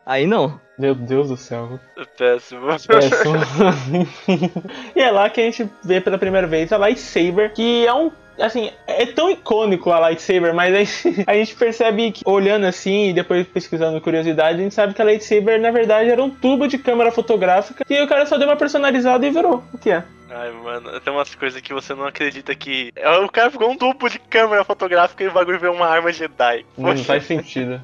Aí 0.07 0.27
não. 0.27 0.59
Meu 0.79 0.95
Deus 0.95 1.29
do 1.29 1.37
céu. 1.37 1.79
Péssimo. 2.17 2.67
Péssimo. 2.67 3.37
e 4.97 5.01
é 5.01 5.11
lá 5.11 5.29
que 5.29 5.41
a 5.41 5.45
gente 5.45 5.69
vê 5.85 6.01
pela 6.01 6.17
primeira 6.17 6.47
vez 6.47 6.73
a 6.73 6.79
lightsaber, 6.79 7.53
que 7.53 7.87
é 7.87 7.93
um. 7.93 8.11
Assim, 8.39 8.71
é 8.87 9.07
tão 9.07 9.31
icônico 9.31 9.91
a 9.91 9.99
lightsaber, 9.99 10.55
mas 10.55 11.05
a 11.27 11.35
gente, 11.35 11.55
percebe 11.57 12.13
que, 12.13 12.23
olhando 12.25 12.67
assim 12.67 13.09
e 13.09 13.13
depois 13.13 13.47
pesquisando 13.47 14.01
curiosidade, 14.01 14.61
a 14.61 14.63
gente 14.63 14.75
sabe 14.75 14.95
que 14.95 15.03
a 15.03 15.05
lightsaber 15.05 15.61
na 15.61 15.71
verdade 15.71 16.11
era 16.11 16.23
um 16.23 16.31
tubo 16.31 16.67
de 16.67 16.79
câmera 16.79 17.11
fotográfica 17.11 17.85
e 17.89 18.03
o 18.03 18.09
cara 18.09 18.27
só 18.27 18.37
deu 18.39 18.49
uma 18.49 18.57
personalizada 18.57 19.27
e 19.27 19.31
virou. 19.31 19.63
O 19.73 19.79
que 19.79 19.91
é? 19.91 20.05
Ai, 20.31 20.51
mano, 20.53 21.01
tem 21.01 21.13
umas 21.13 21.35
coisas 21.35 21.61
que 21.61 21.73
você 21.73 21.95
não 21.95 22.05
acredita 22.07 22.55
que. 22.55 22.93
O 23.25 23.29
cara 23.31 23.51
ficou 23.51 23.71
um 23.71 23.77
duplo 23.77 24.11
de 24.11 24.19
câmera 24.19 24.63
fotográfica 24.65 25.25
e 25.25 25.29
o 25.29 25.33
bagulho 25.33 25.59
veio 25.59 25.73
uma 25.73 25.87
arma 25.87 26.13
Jedi. 26.13 26.67
Não 26.77 26.97
faz 26.99 27.25
sentido. 27.25 27.81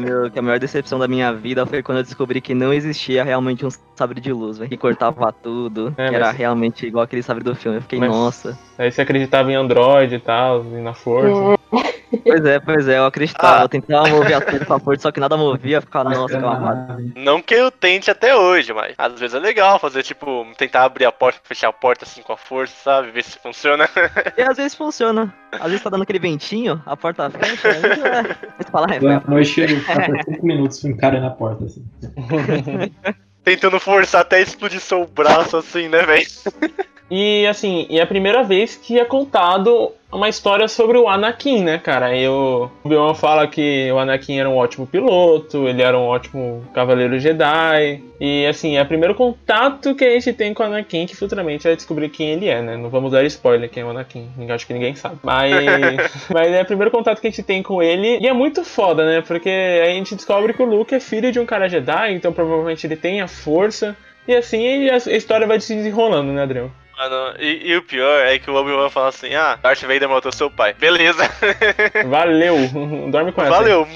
Meu, 0.00 0.28
que 0.30 0.38
a 0.38 0.42
maior 0.42 0.58
decepção 0.58 0.98
da 0.98 1.08
minha 1.08 1.32
vida 1.32 1.64
foi 1.66 1.82
quando 1.82 1.98
eu 1.98 2.04
descobri 2.04 2.40
que 2.40 2.54
não 2.54 2.72
existia 2.72 3.24
realmente 3.24 3.64
um 3.64 3.70
sabre 3.96 4.20
de 4.20 4.32
luz, 4.32 4.58
velho. 4.58 4.68
Que 4.68 4.76
cortava 4.76 5.32
tudo, 5.42 5.94
É, 5.96 6.08
que 6.08 6.14
era 6.14 6.26
mas- 6.26 6.36
realmente 6.36 6.86
igual 6.86 7.04
aquele 7.04 7.22
sabre 7.22 7.42
do 7.42 7.54
filme. 7.54 7.78
Eu 7.78 7.82
fiquei, 7.82 7.98
Mas- 7.98 8.10
nossa. 8.10 8.58
Aí 8.76 8.90
você 8.92 9.02
acreditava 9.02 9.50
em 9.50 9.54
Android 9.56 10.14
e 10.14 10.20
tal, 10.20 10.64
e 10.64 10.80
na 10.82 10.94
força. 10.94 11.58
Pois 12.24 12.42
é, 12.42 12.58
pois 12.58 12.88
é, 12.88 12.96
eu 12.96 13.04
acreditava. 13.04 13.58
Ah. 13.60 13.64
Eu 13.64 13.68
tentava 13.68 14.08
mover 14.08 14.32
as 14.34 14.42
coisas 14.44 14.66
com 14.66 14.72
a 14.74 14.80
força, 14.80 15.02
só 15.02 15.12
que 15.12 15.20
nada 15.20 15.36
movia, 15.36 15.82
ficava, 15.82 16.08
nossa, 16.08 16.38
amado. 16.38 17.12
Não 17.14 17.42
que 17.42 17.52
eu 17.54 17.70
tente 17.70 18.10
até 18.10 18.34
hoje, 18.34 18.72
mas 18.72 18.94
às 18.96 19.20
vezes 19.20 19.34
é 19.34 19.38
legal 19.38 19.78
fazer, 19.78 20.02
tipo, 20.02 20.46
tentar 20.56 20.84
abrir 20.84 21.04
a 21.04 21.12
porta, 21.12 21.37
fechar 21.42 21.68
a 21.68 21.72
porta 21.72 22.04
assim 22.04 22.22
com 22.22 22.32
a 22.32 22.36
força, 22.36 22.74
sabe? 22.82 23.10
Ver 23.10 23.24
se 23.24 23.38
funciona. 23.38 23.88
E 24.36 24.42
às 24.42 24.56
vezes 24.56 24.74
funciona. 24.74 25.34
Às 25.52 25.66
vezes 25.66 25.82
tá 25.82 25.90
dando 25.90 26.02
aquele 26.02 26.18
ventinho, 26.18 26.82
a 26.86 26.96
porta 26.96 27.30
fecha, 27.30 27.68
aí 27.68 27.82
é. 27.82 28.22
Você 28.58 28.70
fala, 28.70 28.86
é, 28.94 29.14
À 29.14 29.30
noite 29.30 29.60
ele 29.60 29.80
passa 29.80 30.22
5 30.24 30.46
minutos 30.46 30.80
com 30.80 30.88
um 30.88 30.96
cara 30.96 31.20
na 31.20 31.30
porta, 31.30 31.64
assim. 31.64 31.84
Tentando 33.42 33.80
forçar 33.80 34.20
até 34.20 34.40
explodir 34.40 34.80
seu 34.80 35.06
braço 35.06 35.56
assim, 35.56 35.88
né, 35.88 36.02
velho? 36.02 36.26
E 37.10 37.46
assim, 37.46 37.86
e 37.88 37.98
é 37.98 38.02
a 38.02 38.06
primeira 38.06 38.42
vez 38.42 38.76
que 38.76 38.98
é 38.98 39.04
contado 39.04 39.92
uma 40.10 40.28
história 40.28 40.66
sobre 40.68 40.96
o 40.96 41.08
Anakin, 41.08 41.62
né, 41.62 41.78
cara? 41.78 42.16
E 42.16 42.26
o 42.28 42.70
Obi-Wan 42.82 43.14
fala 43.14 43.46
que 43.46 43.90
o 43.92 43.98
Anakin 43.98 44.38
era 44.38 44.48
um 44.48 44.56
ótimo 44.56 44.86
piloto, 44.86 45.68
ele 45.68 45.82
era 45.82 45.98
um 45.98 46.06
ótimo 46.06 46.64
cavaleiro 46.74 47.18
Jedi. 47.18 48.02
E 48.20 48.46
assim, 48.46 48.76
é 48.76 48.82
o 48.82 48.86
primeiro 48.86 49.14
contato 49.14 49.94
que 49.94 50.04
a 50.04 50.10
gente 50.12 50.32
tem 50.32 50.54
com 50.54 50.62
o 50.62 50.66
Anakin, 50.66 51.06
que 51.06 51.16
futuramente 51.16 51.64
vai 51.64 51.76
descobrir 51.76 52.08
quem 52.08 52.30
ele 52.30 52.48
é, 52.48 52.62
né? 52.62 52.76
Não 52.76 52.88
vamos 52.88 53.12
dar 53.12 53.24
spoiler 53.24 53.68
quem 53.68 53.82
é 53.82 53.86
o 53.86 53.90
Anakin, 53.90 54.28
acho 54.48 54.66
que 54.66 54.72
ninguém 54.72 54.94
sabe. 54.94 55.16
Mas, 55.22 55.52
mas 56.32 56.52
é 56.52 56.62
o 56.62 56.66
primeiro 56.66 56.90
contato 56.90 57.20
que 57.20 57.26
a 57.26 57.30
gente 57.30 57.42
tem 57.42 57.62
com 57.62 57.82
ele. 57.82 58.18
E 58.18 58.26
é 58.26 58.32
muito 58.32 58.64
foda, 58.64 59.04
né? 59.04 59.22
Porque 59.26 59.50
a 59.50 59.90
gente 59.90 60.14
descobre 60.14 60.54
que 60.54 60.62
o 60.62 60.66
Luke 60.66 60.94
é 60.94 61.00
filho 61.00 61.30
de 61.30 61.38
um 61.38 61.46
cara 61.46 61.68
Jedi, 61.68 62.14
então 62.14 62.32
provavelmente 62.32 62.86
ele 62.86 62.96
tem 62.96 63.20
a 63.20 63.28
força. 63.28 63.96
E 64.26 64.34
assim 64.34 64.88
a 64.88 64.96
história 64.96 65.46
vai 65.46 65.60
se 65.60 65.74
desenrolando, 65.74 66.32
né, 66.32 66.42
Adriano? 66.42 66.72
Mano, 66.98 67.36
e, 67.38 67.70
e, 67.70 67.76
o 67.76 67.82
pior 67.82 68.26
é 68.26 68.40
que 68.40 68.50
o 68.50 68.56
Obi-Wan 68.56 68.90
fala 68.90 69.08
assim: 69.10 69.32
Ah, 69.32 69.54
Darth 69.54 69.82
Vader 69.82 70.08
matou 70.08 70.32
seu 70.32 70.50
pai. 70.50 70.74
Beleza. 70.74 71.22
Valeu. 72.08 72.56
Dorme 73.08 73.30
com 73.30 73.40
essa. 73.40 73.50
Valeu. 73.50 73.86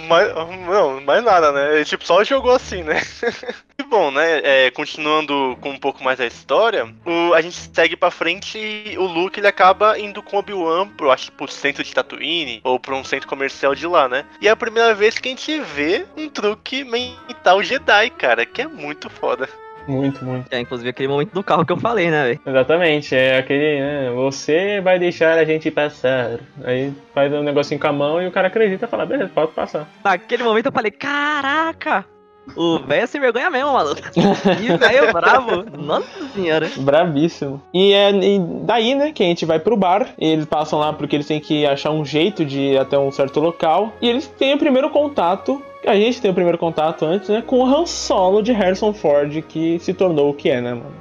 Não, 0.68 1.00
mais 1.00 1.24
nada, 1.24 1.50
né? 1.50 1.74
Ele 1.74 1.84
tipo, 1.84 2.06
só 2.06 2.22
jogou 2.22 2.52
assim, 2.52 2.84
né? 2.84 3.02
e 3.76 3.82
bom, 3.82 4.12
né? 4.12 4.40
É, 4.44 4.70
continuando 4.70 5.58
com 5.60 5.70
um 5.70 5.78
pouco 5.78 6.04
mais 6.04 6.18
da 6.18 6.26
história, 6.26 6.86
o, 7.04 7.34
a 7.34 7.40
gente 7.40 7.56
segue 7.56 7.96
pra 7.96 8.12
frente 8.12 8.56
e 8.56 8.96
o 8.96 9.04
Luke 9.04 9.40
ele 9.40 9.48
acaba 9.48 9.98
indo 9.98 10.22
com 10.22 10.36
o 10.36 10.38
Obi-Wan 10.38 10.86
pro, 10.90 11.10
acho, 11.10 11.32
pro 11.32 11.50
centro 11.50 11.82
de 11.82 11.92
Tatooine 11.92 12.60
ou 12.62 12.78
pra 12.78 12.94
um 12.94 13.02
centro 13.02 13.26
comercial 13.26 13.74
de 13.74 13.84
lá, 13.84 14.08
né? 14.08 14.24
E 14.40 14.46
é 14.46 14.50
a 14.52 14.56
primeira 14.56 14.94
vez 14.94 15.18
que 15.18 15.28
a 15.28 15.32
gente 15.32 15.58
vê 15.58 16.06
um 16.16 16.28
truque 16.28 16.84
mental 16.84 17.64
Jedi, 17.64 18.10
cara, 18.10 18.46
que 18.46 18.62
é 18.62 18.68
muito 18.68 19.10
foda. 19.10 19.48
Muito, 19.86 20.24
muito. 20.24 20.52
É, 20.52 20.60
inclusive 20.60 20.88
aquele 20.88 21.08
momento 21.08 21.32
do 21.32 21.42
carro 21.42 21.64
que 21.64 21.72
eu 21.72 21.76
falei, 21.76 22.10
né, 22.10 22.24
velho? 22.24 22.40
Exatamente, 22.46 23.14
é 23.14 23.38
aquele, 23.38 23.80
né? 23.80 24.10
Você 24.10 24.80
vai 24.80 24.98
deixar 24.98 25.38
a 25.38 25.44
gente 25.44 25.70
passar. 25.70 26.38
Aí 26.64 26.92
faz 27.14 27.32
um 27.32 27.42
negocinho 27.42 27.80
com 27.80 27.86
a 27.86 27.92
mão 27.92 28.22
e 28.22 28.26
o 28.26 28.32
cara 28.32 28.48
acredita 28.48 28.86
e 28.86 28.88
fala, 28.88 29.06
beleza, 29.06 29.30
pode 29.34 29.52
passar. 29.52 29.88
Naquele 30.04 30.42
momento 30.42 30.66
eu 30.66 30.72
falei, 30.72 30.90
caraca! 30.90 32.04
O 32.56 32.78
velho 32.80 33.02
é 33.02 33.06
sem 33.06 33.20
vergonha 33.20 33.50
mesmo, 33.50 33.72
maluco. 33.72 34.00
E 34.60 34.76
velho 34.76 35.12
bravo. 35.12 35.64
Nossa 35.78 36.28
senhora. 36.34 36.70
Bravíssimo. 36.78 37.62
E 37.72 37.92
é 37.92 38.10
e 38.10 38.38
daí, 38.64 38.94
né, 38.94 39.12
que 39.12 39.22
a 39.22 39.26
gente 39.26 39.46
vai 39.46 39.58
pro 39.58 39.76
bar. 39.76 40.14
eles 40.18 40.44
passam 40.46 40.78
lá 40.78 40.92
porque 40.92 41.16
eles 41.16 41.26
têm 41.26 41.40
que 41.40 41.64
achar 41.66 41.90
um 41.90 42.04
jeito 42.04 42.44
de 42.44 42.60
ir 42.60 42.78
até 42.78 42.98
um 42.98 43.12
certo 43.12 43.40
local. 43.40 43.92
E 44.00 44.08
eles 44.08 44.26
têm 44.26 44.54
o 44.54 44.58
primeiro 44.58 44.90
contato 44.90 45.62
a 45.86 45.96
gente 45.96 46.20
tem 46.20 46.30
o 46.30 46.34
primeiro 46.34 46.58
contato 46.58 47.04
antes, 47.04 47.28
né, 47.28 47.42
com 47.42 47.58
o 47.58 47.66
Han 47.66 47.86
Solo 47.86 48.40
de 48.40 48.52
Harrison 48.52 48.92
Ford, 48.92 49.42
que 49.42 49.78
se 49.80 49.92
tornou 49.92 50.30
o 50.30 50.34
que 50.34 50.48
é, 50.48 50.60
né, 50.60 50.74
mano? 50.74 50.94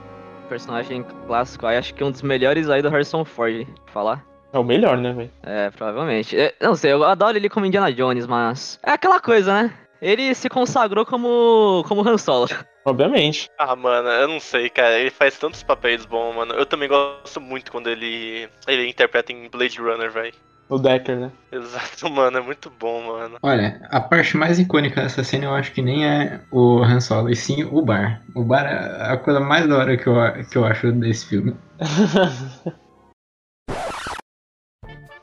Personagem 0.49 1.05
clássico, 1.27 1.67
aí 1.67 1.77
acho 1.77 1.93
que 1.93 2.03
um 2.03 2.11
dos 2.11 2.21
melhores 2.21 2.69
aí 2.69 2.81
do 2.81 2.89
Harrison 2.89 3.23
Ford, 3.23 3.67
falar. 3.85 4.25
É 4.51 4.59
o 4.59 4.63
melhor, 4.63 4.97
né, 4.97 5.13
velho? 5.13 5.31
É, 5.43 5.69
provavelmente. 5.69 6.35
Eu, 6.35 6.51
não 6.59 6.75
sei, 6.75 6.91
eu 6.91 7.03
adoro 7.03 7.37
ele 7.37 7.47
como 7.47 7.65
Indiana 7.65 7.93
Jones, 7.93 8.27
mas. 8.27 8.79
É 8.83 8.91
aquela 8.91 9.19
coisa, 9.19 9.53
né? 9.53 9.73
Ele 10.01 10.33
se 10.33 10.49
consagrou 10.49 11.05
como, 11.05 11.83
como 11.87 12.07
Han 12.07 12.17
Solo. 12.17 12.47
Obviamente. 12.83 13.49
Ah, 13.59 13.75
mano, 13.75 14.09
eu 14.09 14.27
não 14.27 14.39
sei, 14.39 14.67
cara. 14.69 14.97
Ele 14.99 15.11
faz 15.11 15.37
tantos 15.37 15.61
papéis 15.61 16.05
bons, 16.05 16.35
mano. 16.35 16.53
Eu 16.53 16.65
também 16.65 16.89
gosto 16.89 17.39
muito 17.39 17.71
quando 17.71 17.87
ele, 17.87 18.49
ele 18.67 18.89
interpreta 18.89 19.31
em 19.31 19.47
Blade 19.47 19.79
Runner, 19.79 20.11
velho. 20.11 20.33
O 20.67 20.79
Decker, 20.79 21.19
né? 21.19 21.31
Exato, 21.51 22.09
mano, 22.09 22.37
é 22.37 22.41
muito 22.41 22.71
bom, 22.79 23.03
mano. 23.03 23.35
Olha, 23.43 23.81
a 23.91 23.99
parte 23.99 24.37
mais 24.37 24.57
icônica 24.57 25.01
dessa 25.01 25.23
cena 25.23 25.45
eu 25.45 25.53
acho 25.53 25.73
que 25.73 25.81
nem 25.81 26.07
é 26.07 26.39
o 26.49 26.81
Han 26.81 27.01
Solo, 27.01 27.29
e 27.29 27.35
sim 27.35 27.65
o 27.65 27.81
bar. 27.81 28.21
O 28.33 28.43
bar 28.43 28.65
é 28.65 29.11
a 29.13 29.17
coisa 29.17 29.41
mais 29.41 29.67
da 29.67 29.77
hora 29.77 29.97
que 29.97 30.07
eu, 30.07 30.15
que 30.49 30.57
eu 30.57 30.63
acho 30.63 30.91
desse 30.93 31.27
filme. 31.27 31.55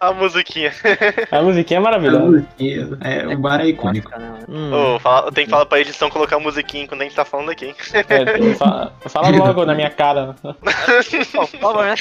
A 0.01 0.13
musiquinha. 0.13 0.73
a 1.31 1.43
musiquinha 1.43 1.79
é 1.79 1.83
maravilhosa. 1.83 2.47
É, 3.03 3.27
o 3.27 3.39
bar 3.39 3.61
é 3.61 3.69
icônico. 3.69 4.11
Hum. 4.49 4.71
Oh, 4.73 4.99
fala, 5.01 5.33
tem 5.33 5.45
que 5.45 5.51
falar 5.51 5.67
pra 5.67 5.81
edição 5.81 6.09
colocar 6.09 6.37
a 6.37 6.41
musiquinha 6.41 6.87
quando 6.87 7.01
a 7.01 7.05
gente 7.05 7.17
tá 7.17 7.25
falando 7.25 7.51
aqui. 7.51 7.75
É, 7.95 8.55
fala, 8.55 8.93
fala 9.01 9.29
logo 9.31 9.65
na 9.65 9.75
minha 9.75 9.91
cara. 9.91 10.35
Por 10.43 11.59
favor, 11.61 11.85
né? 11.85 11.95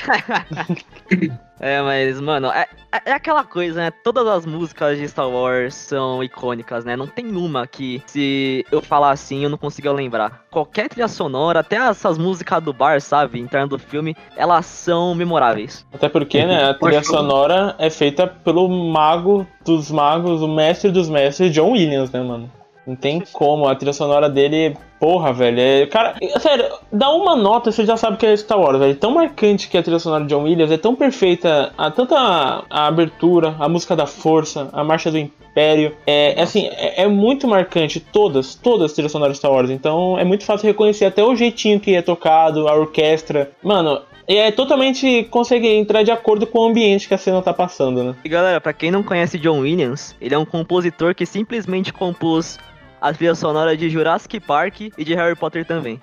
É, 1.59 1.81
mas, 1.81 2.19
mano, 2.21 2.47
é, 2.47 2.67
é, 2.91 3.11
é 3.11 3.13
aquela 3.13 3.43
coisa, 3.43 3.81
né? 3.81 3.91
Todas 4.03 4.27
as 4.27 4.45
músicas 4.45 4.97
de 4.97 5.07
Star 5.07 5.29
Wars 5.29 5.73
são 5.73 6.23
icônicas, 6.23 6.85
né? 6.85 6.95
Não 6.95 7.07
tem 7.07 7.25
uma 7.35 7.65
que, 7.65 8.01
se 8.05 8.65
eu 8.71 8.81
falar 8.81 9.11
assim, 9.11 9.43
eu 9.43 9.49
não 9.49 9.57
consiga 9.57 9.91
lembrar. 9.91 10.45
Qualquer 10.51 10.89
trilha 10.89 11.07
sonora, 11.07 11.59
até 11.59 11.77
essas 11.77 12.17
músicas 12.17 12.63
do 12.63 12.73
bar, 12.73 13.01
sabe? 13.01 13.39
Entrando 13.39 13.77
do 13.77 13.79
filme, 13.79 14.15
elas 14.35 14.65
são 14.65 15.15
memoráveis. 15.15 15.85
Até 15.93 16.07
porque, 16.07 16.45
né? 16.45 16.69
A 16.69 16.73
trilha 16.73 17.03
sonora 17.03 17.75
é 17.79 17.89
feita 17.89 18.27
pelo 18.27 18.67
mago 18.69 19.45
dos 19.65 19.91
magos, 19.91 20.41
o 20.41 20.47
mestre 20.47 20.91
dos 20.91 21.09
mestres, 21.09 21.51
John 21.53 21.71
Williams, 21.71 22.11
né, 22.11 22.21
mano? 22.21 22.51
Não 22.87 22.95
tem 22.95 23.21
como, 23.33 23.67
a 23.67 23.75
trilha 23.75 23.91
sonora 23.91 24.29
dele, 24.29 24.77
porra, 24.97 25.33
velho. 25.33 25.59
É, 25.59 25.85
cara, 25.87 26.15
sério, 26.39 26.65
dá 26.89 27.09
uma 27.11 27.35
nota 27.35 27.69
você 27.69 27.85
já 27.85 27.97
sabe 27.97 28.15
que 28.15 28.25
é 28.25 28.35
Star 28.37 28.57
Wars, 28.57 28.79
velho. 28.79 28.93
É 28.93 28.95
tão 28.95 29.11
marcante 29.11 29.67
que 29.67 29.77
a 29.77 29.83
trilha 29.83 29.99
sonora 29.99 30.23
de 30.23 30.29
John 30.29 30.43
Williams 30.43 30.71
é 30.71 30.77
tão 30.77 30.95
perfeita, 30.95 31.73
a, 31.77 31.91
tanto 31.91 32.15
a, 32.15 32.63
a 32.69 32.87
abertura, 32.87 33.57
a 33.59 33.67
música 33.67 33.93
da 33.93 34.05
força, 34.05 34.69
a 34.71 34.85
marcha 34.85 35.11
do 35.11 35.17
Império. 35.17 35.93
É, 36.07 36.39
é 36.39 36.41
assim, 36.41 36.67
é, 36.67 37.03
é, 37.03 37.07
muito 37.07 37.45
marcante, 37.45 37.99
todas, 37.99 38.55
todas 38.55 38.85
as 38.85 38.93
trilhas 38.93 39.11
sonoras 39.11 39.33
de 39.33 39.39
Star 39.39 39.51
Wars. 39.51 39.69
Então 39.69 40.17
é 40.17 40.23
muito 40.23 40.45
fácil 40.45 40.67
reconhecer 40.67 41.03
até 41.03 41.21
o 41.21 41.35
jeitinho 41.35 41.81
que 41.81 41.93
é 41.93 42.01
tocado, 42.01 42.69
a 42.69 42.73
orquestra. 42.73 43.51
Mano, 43.61 44.01
é 44.27 44.51
totalmente 44.51 45.25
consegue 45.25 45.67
entrar 45.67 46.03
de 46.03 46.11
acordo 46.11 46.45
com 46.45 46.59
o 46.59 46.67
ambiente 46.67 47.07
que 47.07 47.13
a 47.13 47.17
cena 47.17 47.41
tá 47.41 47.53
passando, 47.53 48.03
né? 48.03 48.15
E 48.23 48.29
galera, 48.29 48.59
para 48.59 48.73
quem 48.73 48.91
não 48.91 49.01
conhece 49.01 49.37
John 49.37 49.59
Williams, 49.59 50.15
ele 50.19 50.35
é 50.35 50.37
um 50.37 50.45
compositor 50.45 51.15
que 51.15 51.25
simplesmente 51.25 51.93
compôs 51.93 52.57
a 53.01 53.13
trilha 53.13 53.35
sonora 53.35 53.75
de 53.75 53.89
Jurassic 53.89 54.39
Park 54.39 54.81
e 54.97 55.03
de 55.03 55.13
Harry 55.15 55.35
Potter 55.35 55.65
também. 55.65 56.01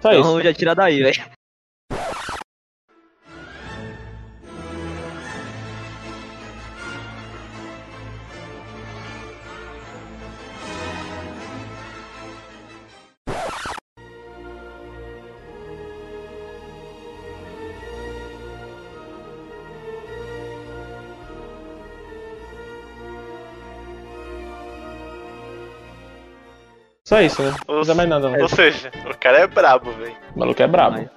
Só 0.00 0.12
então 0.12 0.38
isso. 0.38 0.42
já 0.42 0.54
tira 0.54 0.74
daí, 0.74 1.02
velho. 1.02 1.35
Só 27.06 27.20
isso, 27.20 27.40
né? 27.40 27.50
Não 27.68 27.76
precisa 27.76 27.94
mais 27.94 28.08
nada, 28.08 28.28
não. 28.28 28.40
Ou 28.40 28.48
seja, 28.48 28.90
o 29.08 29.16
cara 29.16 29.38
é 29.38 29.46
brabo, 29.46 29.92
velho. 29.92 30.16
O 30.34 30.40
maluco 30.40 30.60
é 30.60 30.66
brabo. 30.66 31.08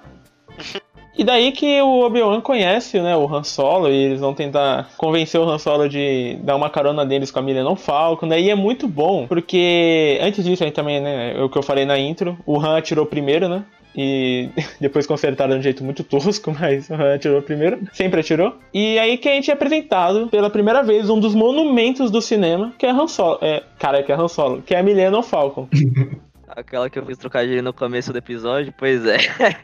E 1.18 1.24
daí 1.24 1.52
que 1.52 1.82
o 1.82 2.06
Obi-Wan 2.06 2.40
conhece, 2.40 2.98
né, 2.98 3.14
o 3.14 3.26
Han 3.26 3.42
Solo, 3.42 3.90
e 3.90 4.04
eles 4.04 4.20
vão 4.20 4.32
tentar 4.32 4.88
convencer 4.96 5.38
o 5.38 5.44
Han 5.46 5.58
Solo 5.58 5.86
de 5.86 6.38
dar 6.40 6.56
uma 6.56 6.70
carona 6.70 7.04
deles 7.04 7.30
com 7.30 7.40
a 7.40 7.42
Millennium 7.42 7.76
Falcon, 7.76 8.24
né, 8.24 8.40
e 8.40 8.48
é 8.48 8.54
muito 8.54 8.88
bom, 8.88 9.26
porque 9.26 10.18
antes 10.22 10.42
disso 10.42 10.64
aí 10.64 10.70
também, 10.70 10.98
né, 10.98 11.36
é 11.36 11.42
o 11.42 11.50
que 11.50 11.58
eu 11.58 11.62
falei 11.62 11.84
na 11.84 11.98
intro, 11.98 12.38
o 12.46 12.58
Han 12.58 12.78
atirou 12.78 13.04
primeiro, 13.04 13.50
né, 13.50 13.64
e 13.94 14.48
depois 14.80 15.06
consertaram 15.06 15.54
de 15.54 15.60
um 15.60 15.62
jeito 15.62 15.84
muito 15.84 16.04
tosco, 16.04 16.54
mas 16.58 16.90
atirou 16.90 17.42
primeiro, 17.42 17.80
sempre 17.92 18.20
atirou. 18.20 18.56
E 18.72 18.98
aí 18.98 19.16
que 19.18 19.28
a 19.28 19.32
gente 19.32 19.50
é 19.50 19.54
apresentado 19.54 20.28
pela 20.28 20.50
primeira 20.50 20.82
vez 20.82 21.10
um 21.10 21.18
dos 21.18 21.34
monumentos 21.34 22.10
do 22.10 22.20
cinema, 22.20 22.72
que 22.78 22.86
é 22.86 22.90
Han 22.90 23.06
Solo, 23.06 23.38
é, 23.42 23.62
cara, 23.78 24.02
que 24.02 24.12
é 24.12 24.14
Han 24.14 24.28
Solo, 24.28 24.62
que 24.62 24.74
é 24.74 24.78
a 24.78 24.82
Millennium 24.82 25.22
Falcon. 25.22 25.68
Aquela 26.56 26.90
que 26.90 26.98
eu 26.98 27.06
fiz 27.06 27.16
trocadilho 27.18 27.62
no 27.62 27.72
começo 27.72 28.12
do 28.12 28.18
episódio, 28.18 28.74
pois 28.76 29.04
é. 29.06 29.18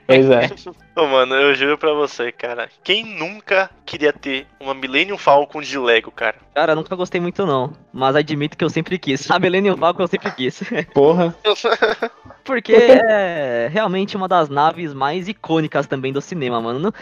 Pois 0.07 0.31
é. 0.31 0.51
Ô, 0.97 1.07
mano, 1.07 1.35
eu 1.35 1.55
juro 1.55 1.77
pra 1.77 1.93
você, 1.93 2.31
cara. 2.33 2.69
Quem 2.83 3.05
nunca 3.05 3.71
queria 3.85 4.13
ter 4.13 4.47
uma 4.61 4.75
Millennium 4.75 5.19
Falcon 5.19 5.61
de 5.61 5.79
Lego, 5.79 6.11
cara? 6.11 6.37
Cara, 6.55 6.73
eu 6.73 6.77
nunca 6.77 6.97
gostei 6.97 7.21
muito, 7.21 7.45
não. 7.45 7.73
Mas 7.93 8.17
admito 8.17 8.57
que 8.57 8.65
eu 8.65 8.71
sempre 8.71 8.99
quis. 8.99 9.31
A 9.31 9.39
Millennium 9.39 9.77
Falcon 9.77 10.03
eu 10.03 10.09
sempre 10.09 10.31
quis. 10.31 10.63
Porra. 10.95 11.37
Porque 12.45 12.75
é 12.75 13.69
realmente 13.71 14.17
uma 14.17 14.29
das 14.29 14.49
naves 14.49 14.95
mais 14.95 15.29
icônicas 15.29 15.87
também 15.87 16.13
do 16.13 16.21
cinema, 16.21 16.61
mano. 16.61 16.95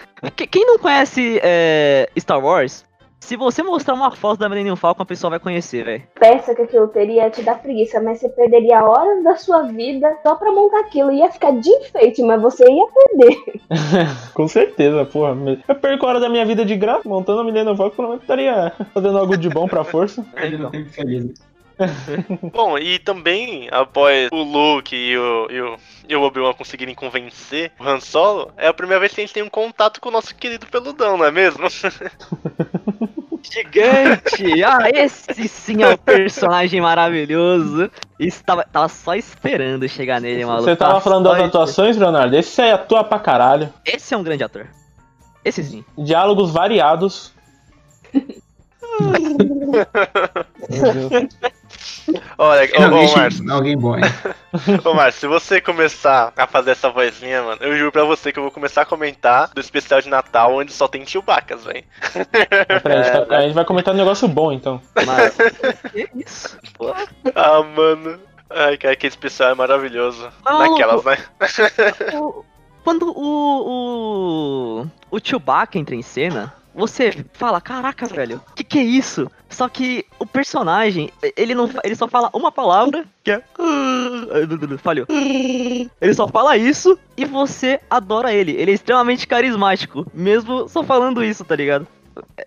Quem 0.51 0.66
não 0.66 0.79
conhece 0.79 1.38
é, 1.42 2.09
Star 2.18 2.42
Wars, 2.42 2.85
se 3.25 3.37
você 3.37 3.63
mostrar 3.63 3.95
uma 3.95 4.11
foto 4.11 4.39
da 4.39 4.49
Millennium 4.51 4.77
Falcon, 4.77 5.03
a 5.03 5.07
pessoa 5.07 5.31
vai 5.31 5.41
conhecer, 5.41 5.83
velho. 5.83 6.03
Peça 6.15 6.55
que 6.55 6.63
aquilo 6.63 6.89
teria 6.89 7.31
te 7.31 7.43
dar 7.43 7.61
preguiça, 7.61 8.01
mas 8.01 8.21
você 8.21 8.29
perderia 8.29 8.85
horas 8.85 9.25
da 9.25 9.35
sua 9.37 9.63
vida 9.63 10.15
só 10.23 10.35
pra 10.35 10.53
montar 10.53 10.81
aquilo. 10.81 11.11
Ia 11.11 11.31
ficar 11.31 11.53
de 11.53 11.71
enfeite, 11.71 12.23
mas 12.23 12.41
você 12.41 12.65
ia 12.71 12.87
perder. 12.87 13.63
Com 14.35 14.47
certeza, 14.47 15.07
porra. 15.07 15.35
Eu 15.67 15.75
perco 15.75 16.07
hora 16.07 16.21
da 16.21 16.29
minha 16.29 16.45
vida 16.45 16.67
de 16.67 16.77
graça 16.77 17.09
montando 17.09 17.41
a 17.41 17.45
Millennium 17.45 17.77
Falcon, 17.77 17.97
pelo 17.97 18.09
menos 18.09 18.23
estaria 18.23 18.73
fazendo 18.93 19.17
algo 19.17 19.37
de 19.39 19.49
bom 19.49 19.67
pra 19.67 19.85
força. 19.85 20.25
Perdendo 20.35 20.71
tempo 20.71 20.91
feliz. 20.91 21.33
Bom, 22.53 22.79
e 22.79 22.99
também, 22.99 23.69
após 23.71 24.29
o 24.33 24.43
Luke 24.43 24.95
e 24.95 25.17
o, 25.19 25.49
e 25.51 25.61
o, 25.61 25.77
e 26.09 26.17
o 26.17 26.23
Obi-Wan 26.23 26.53
conseguirem 26.53 26.95
convencer 26.95 27.73
o 27.79 27.85
Han 27.85 28.01
Solo, 28.01 28.53
é 28.57 28.69
a 28.69 28.75
primeira 28.75 29.01
vez 29.01 29.13
que 29.13 29.21
a 29.21 29.25
gente 29.25 29.35
tem 29.35 29.43
um 29.43 29.49
contato 29.49 30.01
com 30.01 30.09
o 30.09 30.13
nosso 30.13 30.35
querido 30.35 30.67
peludão, 30.67 31.17
não 31.17 31.25
é 31.25 31.31
mesmo? 31.31 31.65
Gigante! 33.50 34.64
Ah, 34.64 34.88
esse 34.92 35.46
sim 35.48 35.83
é 35.83 35.92
o 35.92 35.98
personagem 35.98 36.80
maravilhoso. 36.80 37.90
Estava 38.18 38.64
tava 38.64 38.88
só 38.88 39.14
esperando 39.14 39.88
chegar 39.88 40.20
nele, 40.20 40.44
maluco. 40.44 40.64
Você 40.64 40.74
tava 40.74 40.92
Tava 40.92 41.02
falando 41.02 41.24
das 41.24 41.40
atuações, 41.40 41.96
Leonardo? 41.96 42.35
Esse 42.37 42.62
aí 42.62 42.72
atua 42.72 43.04
pra 43.04 43.18
caralho. 43.18 43.72
Esse 43.85 44.14
é 44.14 44.16
um 44.16 44.22
grande 44.22 44.44
ator. 44.44 44.66
Esse 45.44 45.62
sim. 45.62 45.85
Diálogos 45.98 46.50
variados. 46.50 47.33
Meu 50.70 51.09
Deus. 51.11 51.28
Olha, 52.37 52.62
ô, 52.79 52.83
alguém, 52.83 53.07
ô 53.09 53.17
Márcio, 53.17 53.53
alguém 53.53 53.77
bom, 53.77 53.97
hein? 53.97 54.03
ô 54.85 54.95
Márcio, 54.95 55.21
se 55.21 55.27
você 55.27 55.61
começar 55.61 56.33
a 56.37 56.47
fazer 56.47 56.73
essa 56.73 56.90
vozinha, 56.90 57.43
mano, 57.43 57.59
eu 57.62 57.77
juro 57.77 57.93
pra 57.93 58.05
você 58.05 58.33
que 58.33 58.38
eu 58.38 58.43
vou 58.43 58.53
começar 58.53 58.83
a 58.83 58.87
comentar 58.87 59.51
do 59.55 59.61
especial 59.61 60.01
de 60.01 60.09
Natal 60.09 60.55
onde 60.55 60.73
só 60.73 60.87
tem 60.88 61.07
Chewbaccas, 61.07 61.64
velho. 61.64 61.85
Mas 62.69 62.83
peraí, 62.83 62.99
a, 62.99 63.03
gente 63.03 63.27
tá- 63.29 63.37
a 63.37 63.43
gente 63.43 63.55
vai 63.55 63.64
comentar 63.64 63.95
um 63.95 63.97
negócio 63.97 64.27
bom 64.29 64.53
então. 64.53 64.81
Mas, 65.07 65.37
que 65.93 66.09
isso? 66.14 66.59
Pô, 66.77 66.95
Ah, 67.35 67.62
mano. 67.62 68.19
Ai, 68.51 68.77
cara, 68.77 68.93
aquele 68.95 69.11
especial 69.11 69.51
é 69.51 69.55
maravilhoso. 69.55 70.29
Maluco. 70.45 70.71
Naquelas, 70.79 71.05
né? 71.05 71.19
o- 72.21 72.45
quando 72.85 73.11
o, 73.17 74.81
o, 74.81 74.87
o 75.11 75.19
Chewbacca 75.23 75.79
entra 75.79 75.95
em 75.95 76.03
cena, 76.03 76.53
você 76.75 77.25
fala, 77.33 77.61
caraca, 77.61 78.07
velho, 78.07 78.41
que 78.55 78.65
que 78.65 78.79
é 78.79 78.83
isso? 78.83 79.31
Só 79.49 79.69
que 79.69 80.05
o 80.19 80.27
personagem, 80.27 81.11
ele 81.37 81.55
não, 81.55 81.71
ele 81.85 81.95
só 81.95 82.09
fala 82.09 82.29
uma 82.35 82.51
palavra, 82.51 83.05
que 83.23 83.31
é... 83.31 83.43
Falhou. 84.83 85.07
Ele 85.09 86.15
só 86.15 86.27
fala 86.27 86.57
isso 86.57 86.99
e 87.17 87.25
você 87.25 87.81
adora 87.89 88.33
ele. 88.33 88.53
Ele 88.53 88.73
é 88.73 88.75
extremamente 88.75 89.27
carismático, 89.27 90.07
mesmo 90.13 90.69
só 90.69 90.83
falando 90.83 91.23
isso, 91.23 91.45
tá 91.45 91.55
ligado? 91.55 91.87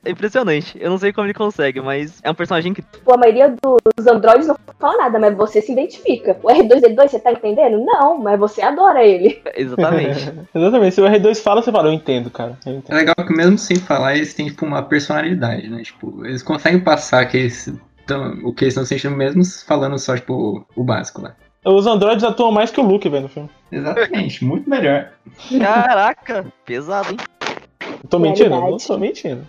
É 0.04 0.10
impressionante. 0.10 0.78
Eu 0.80 0.90
não 0.90 0.98
sei 0.98 1.12
como 1.12 1.28
ele 1.28 1.34
consegue, 1.34 1.82
mas 1.82 2.20
é 2.24 2.32
um 2.32 2.34
personagem 2.36 2.74
que 2.74 2.82
Pô, 2.82 3.14
a 3.14 3.18
maioria 3.18 3.54
dos 3.64 4.08
androides 4.08 4.48
não 4.48 4.56
fala 4.80 4.98
nada, 4.98 5.20
mas 5.20 5.36
você 5.36 5.62
se 5.62 5.72
identifica. 5.72 6.38
O 6.44 6.48
R2D2, 6.48 7.10
você 7.10 7.20
tá 7.20 7.32
entendendo? 7.32 7.84
Não, 7.84 8.18
mas 8.18 8.40
você 8.40 8.62
adora 8.62 9.04
ele. 9.04 9.42
Exatamente. 9.56 10.34
Exatamente, 10.54 10.96
se 10.96 11.02
o 11.02 11.06
R2 11.06 11.42
fala, 11.42 11.62
você 11.62 11.72
fala, 11.72 11.90
eu 11.90 11.94
entendo, 11.94 12.30
cara. 12.30 12.58
Eu 12.66 12.74
É 12.74 12.76
entendo. 12.78 12.96
legal 12.96 13.16
que 13.16 13.34
mesmo 13.34 13.58
sem 13.58 13.78
falar, 13.78 14.16
eles 14.16 14.34
têm, 14.34 14.48
tipo, 14.48 14.66
uma 14.66 14.84
personalidade, 14.84 15.68
né? 15.70 15.82
Tipo, 15.84 16.26
eles 16.26 16.44
conseguem 16.44 16.80
passar 16.80 17.26
que 17.26 17.38
eles 17.38 17.74
tão, 18.06 18.40
o 18.44 18.54
que 18.54 18.64
eles 18.64 18.74
estão 18.74 18.86
sentindo 18.86 19.16
mesmo 19.16 19.44
falando 19.66 20.00
só, 20.00 20.16
tipo, 20.16 20.66
o 20.76 20.84
básico 20.84 21.22
lá. 21.22 21.36
Os 21.66 21.86
androides 21.86 22.24
atuam 22.24 22.52
mais 22.52 22.72
que 22.72 22.80
o 22.80 22.84
Luke, 22.84 23.10
velho, 23.10 23.24
no 23.24 23.30
filme. 23.30 23.50
Exatamente, 23.70 24.46
muito 24.46 24.70
melhor. 24.70 25.10
Caraca, 25.60 26.46
pesado, 26.66 27.12
hein? 27.12 27.18
Tô 28.10 28.20
mentindo? 28.20 28.50
Não 28.52 28.78
tô 28.78 28.98
mentindo. 28.98 29.46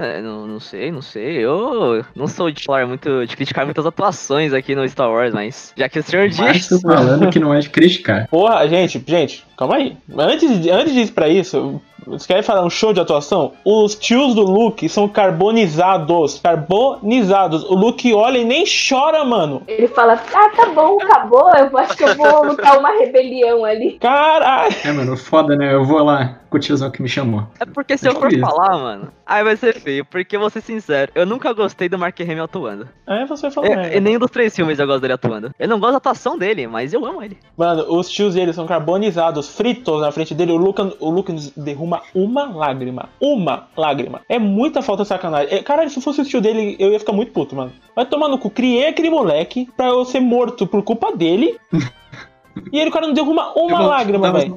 É, 0.00 0.22
não, 0.22 0.46
não 0.46 0.58
sei, 0.58 0.90
não 0.90 1.02
sei. 1.02 1.36
Eu 1.36 2.02
não 2.16 2.26
sou 2.26 2.50
de 2.50 2.64
falar 2.64 2.86
muito, 2.86 3.26
de 3.26 3.36
criticar 3.36 3.66
muitas 3.66 3.84
atuações 3.84 4.54
aqui 4.54 4.74
no 4.74 4.88
Star 4.88 5.10
Wars, 5.10 5.34
mas 5.34 5.74
já 5.76 5.90
que 5.90 5.98
o 5.98 6.02
senhor 6.02 6.26
disse. 6.30 6.80
falando 6.80 7.30
que 7.30 7.38
não 7.38 7.52
é 7.52 7.58
de 7.58 7.68
criticar. 7.68 8.26
Porra, 8.28 8.66
gente, 8.66 9.02
gente, 9.06 9.44
calma 9.58 9.76
aí. 9.76 9.96
Antes 10.16 10.50
antes 10.68 10.94
de 10.94 11.00
ir 11.00 11.10
pra 11.12 11.28
isso, 11.28 11.82
vocês 12.06 12.26
querem 12.26 12.42
falar 12.42 12.64
um 12.64 12.70
show 12.70 12.92
de 12.92 13.00
atuação? 13.00 13.52
Os 13.64 13.94
tios 13.94 14.34
do 14.34 14.42
Luke 14.42 14.88
são 14.88 15.06
carbonizados. 15.06 16.40
Carbonizados. 16.40 17.64
O 17.64 17.74
Luke 17.74 18.12
olha 18.14 18.38
e 18.38 18.44
nem 18.44 18.64
chora, 18.64 19.24
mano. 19.24 19.62
Ele 19.68 19.86
fala, 19.86 20.14
ah, 20.14 20.48
tá 20.56 20.66
bom, 20.74 20.96
acabou, 21.02 21.50
eu 21.54 21.76
acho 21.78 21.96
que 21.96 22.04
eu 22.04 22.16
vou 22.16 22.46
lutar 22.46 22.78
uma 22.78 22.90
rebelião 22.98 23.64
ali. 23.64 23.98
Caralho. 24.00 24.74
É, 24.84 24.92
mano, 24.92 25.16
foda, 25.16 25.54
né? 25.56 25.74
Eu 25.74 25.84
vou 25.84 26.02
lá 26.02 26.40
com 26.48 26.56
o 26.56 26.60
tiozão 26.60 26.90
que 26.90 27.02
me 27.02 27.08
chamou. 27.08 27.46
É 27.60 27.64
porque 27.64 27.96
se 27.96 28.08
eu 28.08 28.14
for 28.14 28.32
Isso. 28.32 28.40
falar, 28.40 28.76
mano, 28.76 29.08
aí 29.30 29.44
vai 29.44 29.56
ser 29.56 29.80
feio. 29.80 30.04
Porque 30.04 30.36
vou 30.36 30.50
ser 30.50 30.60
sincero, 30.60 31.12
eu 31.14 31.24
nunca 31.24 31.52
gostei 31.52 31.88
do 31.88 31.98
Mark 31.98 32.20
Hamill 32.20 32.44
atuando. 32.44 32.88
Aí 33.06 33.24
você 33.26 33.50
falou, 33.50 33.70
Eu, 33.70 33.76
merda. 33.76 33.96
e 33.96 34.00
nenhum 34.00 34.18
dos 34.18 34.30
três 34.30 34.54
filmes 34.54 34.78
eu 34.78 34.86
gosto 34.86 35.00
dele 35.00 35.12
atuando. 35.14 35.54
Eu 35.58 35.68
não 35.68 35.78
gosto 35.78 35.92
da 35.92 35.98
atuação 35.98 36.36
dele, 36.36 36.66
mas 36.66 36.92
eu 36.92 37.04
amo 37.06 37.22
ele. 37.22 37.38
Mano, 37.56 37.86
os 37.88 38.10
tios 38.10 38.34
dele 38.34 38.52
são 38.52 38.66
carbonizados, 38.66 39.48
fritos 39.48 40.00
na 40.00 40.10
frente 40.10 40.34
dele. 40.34 40.52
O 40.52 40.56
Luke, 40.56 40.82
o 40.98 41.10
Luke 41.10 41.32
derruma 41.56 42.02
uma 42.14 42.44
lágrima. 42.44 43.08
Uma 43.20 43.68
lágrima. 43.76 44.20
É 44.28 44.38
muita 44.38 44.82
falta 44.82 45.02
de 45.02 45.08
sacanagem. 45.08 45.54
É, 45.54 45.62
Caralho, 45.62 45.90
se 45.90 46.00
fosse 46.00 46.20
o 46.20 46.24
tio 46.24 46.40
dele, 46.40 46.76
eu 46.78 46.90
ia 46.90 46.98
ficar 46.98 47.12
muito 47.12 47.32
puto, 47.32 47.54
mano. 47.54 47.72
Vai 47.94 48.06
tomar 48.06 48.28
no 48.28 48.38
cu. 48.38 48.50
Criei 48.50 48.88
aquele 48.88 49.10
moleque 49.10 49.68
pra 49.76 49.86
eu 49.88 50.04
ser 50.04 50.20
morto 50.20 50.66
por 50.66 50.82
culpa 50.82 51.16
dele. 51.16 51.56
e 52.72 52.78
ele, 52.78 52.90
o 52.90 52.92
cara, 52.92 53.06
não 53.06 53.14
derruma 53.14 53.52
uma 53.54 53.80
Eu 53.80 53.86
lágrima, 53.86 54.32
velho. 54.32 54.56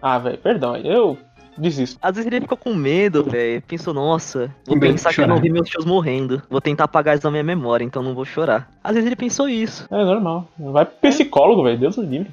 Ah, 0.00 0.18
velho, 0.18 0.38
perdão. 0.38 0.76
Eu 0.76 1.18
desisto. 1.58 1.98
Às 2.00 2.16
vezes 2.16 2.26
ele 2.30 2.40
fica 2.40 2.56
com 2.56 2.74
medo, 2.74 3.24
velho. 3.24 3.62
Pensou, 3.62 3.92
nossa, 3.92 4.54
vou 4.66 4.74
de 4.74 4.80
pensar 4.80 5.12
que 5.12 5.20
eu 5.20 5.26
não 5.26 5.36
chorar. 5.36 5.42
vi 5.42 5.50
meus 5.50 5.68
tios 5.68 5.84
morrendo. 5.84 6.42
Vou 6.48 6.60
tentar 6.60 6.84
apagar 6.84 7.14
isso 7.14 7.22
da 7.22 7.30
minha 7.30 7.42
memória, 7.42 7.84
então 7.84 8.02
não 8.02 8.14
vou 8.14 8.24
chorar. 8.24 8.70
Às 8.82 8.94
vezes 8.94 9.06
ele 9.06 9.16
pensou 9.16 9.48
isso. 9.48 9.86
É 9.90 10.04
normal. 10.04 10.48
Vai 10.58 10.84
pro 10.84 11.10
psicólogo, 11.10 11.62
velho. 11.62 11.78
Deus 11.78 11.98
o 11.98 12.02
livre. 12.02 12.30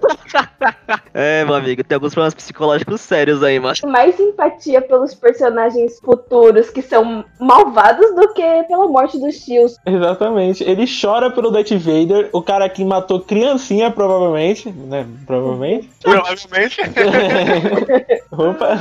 É, 1.12 1.44
meu 1.44 1.54
amigo, 1.54 1.82
tem 1.82 1.96
alguns 1.96 2.12
problemas 2.14 2.34
psicológicos 2.34 3.00
sérios 3.00 3.42
aí, 3.42 3.58
mano. 3.58 3.74
Mais 3.86 4.18
empatia 4.18 4.80
pelos 4.80 5.14
personagens 5.14 5.98
futuros 6.00 6.70
que 6.70 6.82
são 6.82 7.24
malvados 7.38 8.14
do 8.14 8.32
que 8.32 8.62
pela 8.64 8.86
morte 8.86 9.18
dos 9.18 9.36
tios. 9.38 9.76
Exatamente. 9.84 10.62
Ele 10.62 10.84
chora 10.86 11.30
pelo 11.30 11.50
Darth 11.50 11.72
Vader, 11.72 12.28
o 12.32 12.42
cara 12.42 12.68
que 12.68 12.84
matou 12.84 13.20
criancinha, 13.20 13.90
provavelmente, 13.90 14.70
né? 14.70 15.06
Provavelmente. 15.26 15.90
Provavelmente. 16.00 16.76
Opa. 18.30 18.78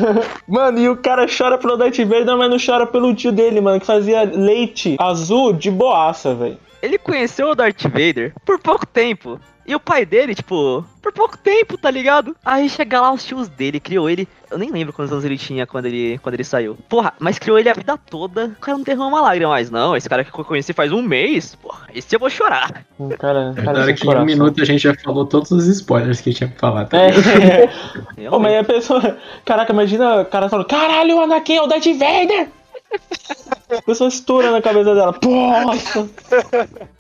Mano, 0.47 0.79
e 0.79 0.89
o 0.89 0.97
cara 0.97 1.25
chora 1.25 1.57
pelo 1.57 1.77
Darth 1.77 1.97
Vader, 1.97 2.37
mas 2.37 2.49
não 2.49 2.57
chora 2.63 2.85
pelo 2.85 3.13
tio 3.15 3.31
dele, 3.31 3.59
mano, 3.59 3.79
que 3.79 3.85
fazia 3.85 4.23
leite 4.23 4.95
azul 4.99 5.53
de 5.53 5.71
boaça, 5.71 6.33
velho. 6.35 6.57
Ele 6.81 6.97
conheceu 6.97 7.49
o 7.49 7.55
Darth 7.55 7.83
Vader 7.83 8.33
por 8.45 8.59
pouco 8.59 8.85
tempo. 8.85 9.39
E 9.67 9.75
o 9.75 9.79
pai 9.79 10.03
dele, 10.03 10.33
tipo, 10.33 10.83
por 10.99 11.13
pouco 11.13 11.37
tempo, 11.37 11.77
tá 11.77 11.91
ligado? 11.91 12.35
Aí 12.43 12.67
chega 12.67 12.99
lá 12.99 13.11
os 13.11 13.23
tios 13.23 13.47
dele, 13.47 13.79
criou 13.79 14.09
ele. 14.09 14.27
Eu 14.49 14.57
nem 14.57 14.71
lembro 14.71 14.91
quantos 14.91 15.11
anos 15.11 15.23
ele 15.23 15.37
tinha 15.37 15.67
quando 15.67 15.85
ele, 15.85 16.17
quando 16.23 16.33
ele 16.33 16.43
saiu. 16.43 16.75
Porra, 16.89 17.13
mas 17.19 17.37
criou 17.37 17.59
ele 17.59 17.69
a 17.69 17.73
vida 17.73 17.95
toda. 17.95 18.45
O 18.45 18.55
cara 18.59 18.75
não 18.79 18.83
derrama 18.83 19.09
uma 19.09 19.21
lágrima 19.21 19.51
mais, 19.51 19.69
não. 19.69 19.95
Esse 19.95 20.09
cara 20.09 20.23
que 20.23 20.31
eu 20.39 20.43
conheci 20.43 20.73
faz 20.73 20.91
um 20.91 21.03
mês, 21.03 21.53
porra, 21.53 21.85
esse 21.93 22.15
eu 22.15 22.19
vou 22.19 22.31
chorar. 22.31 22.83
Um 22.99 23.09
cara, 23.09 23.53
É 23.55 23.61
cara 23.61 23.77
hora 23.77 23.85
sem 23.85 23.93
que 23.93 24.01
em 24.01 24.05
um 24.05 24.07
coração. 24.07 24.25
minuto 24.25 24.59
a 24.59 24.65
gente 24.65 24.81
já 24.81 24.95
falou 24.95 25.23
todos 25.27 25.51
os 25.51 25.67
spoilers 25.67 26.19
que 26.19 26.33
tinha 26.33 26.49
pra 26.49 26.57
falar, 26.59 26.85
tá 26.85 26.97
ligado? 27.05 27.69
É. 28.17 28.27
Pô, 28.27 28.39
mas 28.39 28.55
a 28.55 28.63
pessoa. 28.63 29.17
Caraca, 29.45 29.71
imagina 29.71 30.21
o 30.21 30.25
cara 30.25 30.49
falando: 30.49 30.65
Caralho, 30.65 31.17
o 31.17 31.21
Anakin 31.21 31.57
é 31.57 31.61
o 31.61 31.67
Darth 31.67 31.85
Vader! 31.85 32.47
A 33.77 33.81
pessoa 33.83 34.07
estoura 34.07 34.51
na 34.51 34.61
cabeça 34.61 34.95
dela. 34.95 35.15
Nossa! 35.23 36.09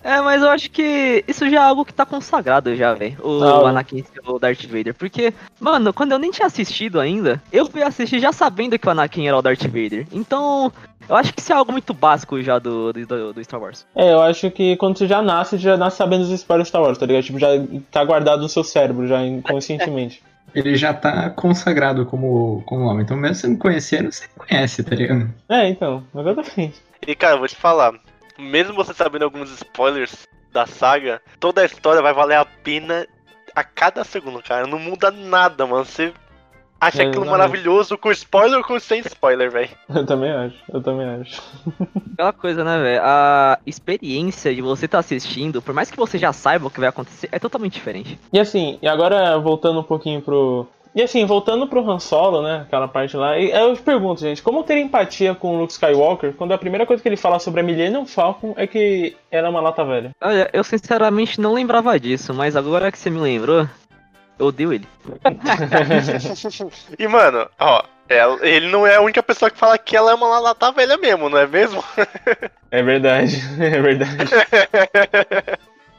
É, 0.03 0.21
mas 0.21 0.41
eu 0.41 0.49
acho 0.49 0.69
que 0.69 1.23
isso 1.27 1.49
já 1.49 1.57
é 1.61 1.63
algo 1.63 1.83
que 1.83 1.93
tá 1.93 2.05
consagrado 2.05 2.75
já, 2.75 2.93
velho. 2.93 3.17
O 3.23 3.43
Ah. 3.43 3.69
Anakin 3.69 4.03
ser 4.03 4.21
o 4.29 4.37
Darth 4.39 4.65
Vader. 4.65 4.93
Porque, 4.93 5.33
mano, 5.59 5.91
quando 5.93 6.11
eu 6.11 6.19
nem 6.19 6.31
tinha 6.31 6.45
assistido 6.45 6.99
ainda, 6.99 7.41
eu 7.51 7.65
fui 7.65 7.81
assistir 7.81 8.19
já 8.19 8.31
sabendo 8.31 8.77
que 8.77 8.87
o 8.87 8.91
Anakin 8.91 9.27
era 9.27 9.37
o 9.37 9.41
Darth 9.41 9.63
Vader. 9.65 10.07
Então, 10.11 10.71
eu 11.07 11.15
acho 11.15 11.33
que 11.33 11.41
isso 11.41 11.51
é 11.51 11.55
algo 11.55 11.71
muito 11.71 11.93
básico 11.93 12.41
já 12.41 12.59
do, 12.59 12.93
do, 12.93 13.33
do 13.33 13.43
Star 13.43 13.59
Wars. 13.59 13.85
É, 13.95 14.13
eu 14.13 14.21
acho 14.21 14.51
que 14.51 14.75
quando 14.77 14.97
você 14.97 15.07
já 15.07 15.21
nasce, 15.21 15.57
já 15.57 15.75
nasce 15.75 15.97
sabendo 15.97 16.21
os 16.21 16.29
spoilers 16.29 16.67
de 16.67 16.69
Star 16.69 16.81
Wars, 16.83 16.97
tá 16.97 17.05
ligado? 17.05 17.23
Tipo, 17.23 17.39
já 17.39 17.47
tá 17.91 18.03
guardado 18.03 18.41
no 18.43 18.49
seu 18.49 18.63
cérebro, 18.63 19.07
já 19.07 19.23
inconscientemente. 19.25 20.21
Ele 20.53 20.75
já 20.75 20.93
tá 20.93 21.29
consagrado 21.29 22.05
como, 22.05 22.63
como 22.65 22.85
homem. 22.85 23.03
Então, 23.03 23.17
mesmo 23.17 23.35
você 23.35 23.47
não 23.47 23.55
conhecendo, 23.55 24.11
você 24.11 24.27
conhece, 24.37 24.83
tá 24.83 24.95
ligado? 24.95 25.33
É, 25.47 25.67
então, 25.69 26.03
exatamente. 26.15 26.81
E 27.05 27.15
cara, 27.15 27.35
eu 27.35 27.39
vou 27.39 27.47
te 27.47 27.55
falar, 27.55 27.93
mesmo 28.37 28.73
você 28.73 28.93
sabendo 28.93 29.23
alguns 29.23 29.51
spoilers 29.51 30.27
da 30.51 30.65
saga, 30.65 31.21
toda 31.39 31.61
a 31.61 31.65
história 31.65 32.01
vai 32.01 32.13
valer 32.13 32.37
a 32.37 32.45
pena 32.45 33.07
a 33.55 33.63
cada 33.63 34.03
segundo, 34.03 34.41
cara. 34.41 34.67
Não 34.67 34.79
muda 34.79 35.11
nada, 35.11 35.65
mano. 35.65 35.85
Você 35.85 36.13
acha 36.79 37.03
aquilo 37.03 37.23
Exatamente. 37.23 37.31
maravilhoso 37.31 37.97
com 37.97 38.11
spoiler 38.11 38.57
ou 38.57 38.63
com 38.63 38.79
sem 38.79 39.01
spoiler, 39.01 39.51
velho. 39.51 39.69
Eu 39.93 40.05
também 40.05 40.31
acho, 40.31 40.55
eu 40.73 40.81
também 40.81 41.07
acho. 41.07 41.41
Aquela 42.13 42.33
coisa, 42.33 42.63
né, 42.63 42.77
velho? 42.81 43.01
A 43.03 43.59
experiência 43.65 44.53
de 44.53 44.61
você 44.61 44.85
estar 44.85 44.99
assistindo, 44.99 45.61
por 45.61 45.73
mais 45.73 45.89
que 45.89 45.97
você 45.97 46.17
já 46.17 46.31
saiba 46.31 46.67
o 46.67 46.69
que 46.69 46.79
vai 46.79 46.89
acontecer, 46.89 47.27
é 47.31 47.39
totalmente 47.39 47.73
diferente. 47.73 48.19
E 48.31 48.39
assim, 48.39 48.77
e 48.81 48.87
agora 48.87 49.37
voltando 49.39 49.79
um 49.79 49.83
pouquinho 49.83 50.21
pro. 50.21 50.67
E 50.93 51.01
assim, 51.01 51.23
voltando 51.25 51.67
pro 51.67 51.87
Han 51.87 51.99
Solo, 51.99 52.41
né? 52.41 52.61
Aquela 52.67 52.87
parte 52.87 53.15
lá. 53.15 53.37
E 53.37 53.51
eu 53.51 53.75
te 53.75 53.81
pergunto, 53.81 54.21
gente, 54.21 54.41
como 54.41 54.63
ter 54.63 54.77
empatia 54.79 55.35
com 55.35 55.55
o 55.55 55.59
Luke 55.59 55.71
Skywalker 55.71 56.33
quando 56.33 56.51
a 56.51 56.57
primeira 56.57 56.85
coisa 56.85 57.01
que 57.01 57.07
ele 57.07 57.15
fala 57.15 57.39
sobre 57.39 57.61
a 57.61 57.63
Millennium 57.63 58.05
Falcon 58.05 58.53
é 58.57 58.65
que 58.65 59.15
ela 59.31 59.47
é 59.47 59.49
uma 59.49 59.61
lata 59.61 59.85
velha? 59.85 60.11
Olha, 60.19 60.49
eu 60.51 60.63
sinceramente 60.63 61.39
não 61.39 61.53
lembrava 61.53 61.99
disso, 61.99 62.33
mas 62.33 62.55
agora 62.55 62.91
que 62.91 62.97
você 62.97 63.09
me 63.09 63.19
lembrou, 63.19 63.67
eu 64.39 64.45
odeio 64.47 64.73
ele. 64.73 64.87
E 66.97 67.07
mano, 67.07 67.47
ó, 67.59 67.83
Ela- 68.07 68.39
ele 68.41 68.69
não 68.71 68.87
é 68.87 68.95
a 68.95 69.01
única 69.01 69.21
pessoa 69.21 69.51
que 69.51 69.57
fala 69.57 69.77
que 69.77 69.95
ela 69.95 70.11
é 70.11 70.15
uma 70.15 70.39
lata 70.39 70.71
velha 70.71 70.97
mesmo, 70.97 71.29
não 71.29 71.37
é 71.37 71.45
mesmo? 71.45 71.83
É 72.71 72.83
verdade, 72.83 73.35
é 73.59 73.81
verdade. 73.81 74.23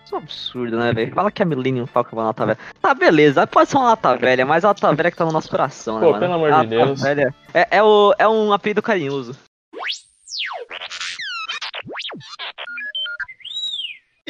Isso 0.05 0.15
é 0.15 0.19
um 0.19 0.19
absurdo, 0.19 0.77
né, 0.79 0.93
velho? 0.93 1.13
Fala 1.13 1.31
que 1.33 1.43
a 1.43 1.45
Millennium 1.45 1.85
Falcon 1.87 2.17
é 2.17 2.19
uma 2.21 2.27
lata 2.27 2.47
velha. 2.47 2.59
Tá, 2.81 2.95
beleza, 2.95 3.45
pode 3.47 3.69
ser 3.71 3.77
uma 3.77 3.87
lata 3.89 4.17
velha, 4.17 4.47
mas 4.47 4.65
a 4.65 4.69
lata 4.69 4.93
velha 4.95 5.11
que 5.11 5.17
tá 5.17 5.25
no 5.25 5.33
nosso 5.33 5.51
coração, 5.51 5.97
né, 5.99 6.07
Pô, 6.07 6.13
mano? 6.13 6.21
pelo 6.21 6.33
amor 6.35 6.53
A 6.53 6.63
de 6.63 6.69
Deus. 6.69 7.01
velha 7.03 7.35
é, 7.53 7.67
é, 7.79 7.83
o, 7.83 8.15
é 8.19 8.29
um 8.29 8.53
apelido 8.53 8.81
carinhoso. 8.81 9.37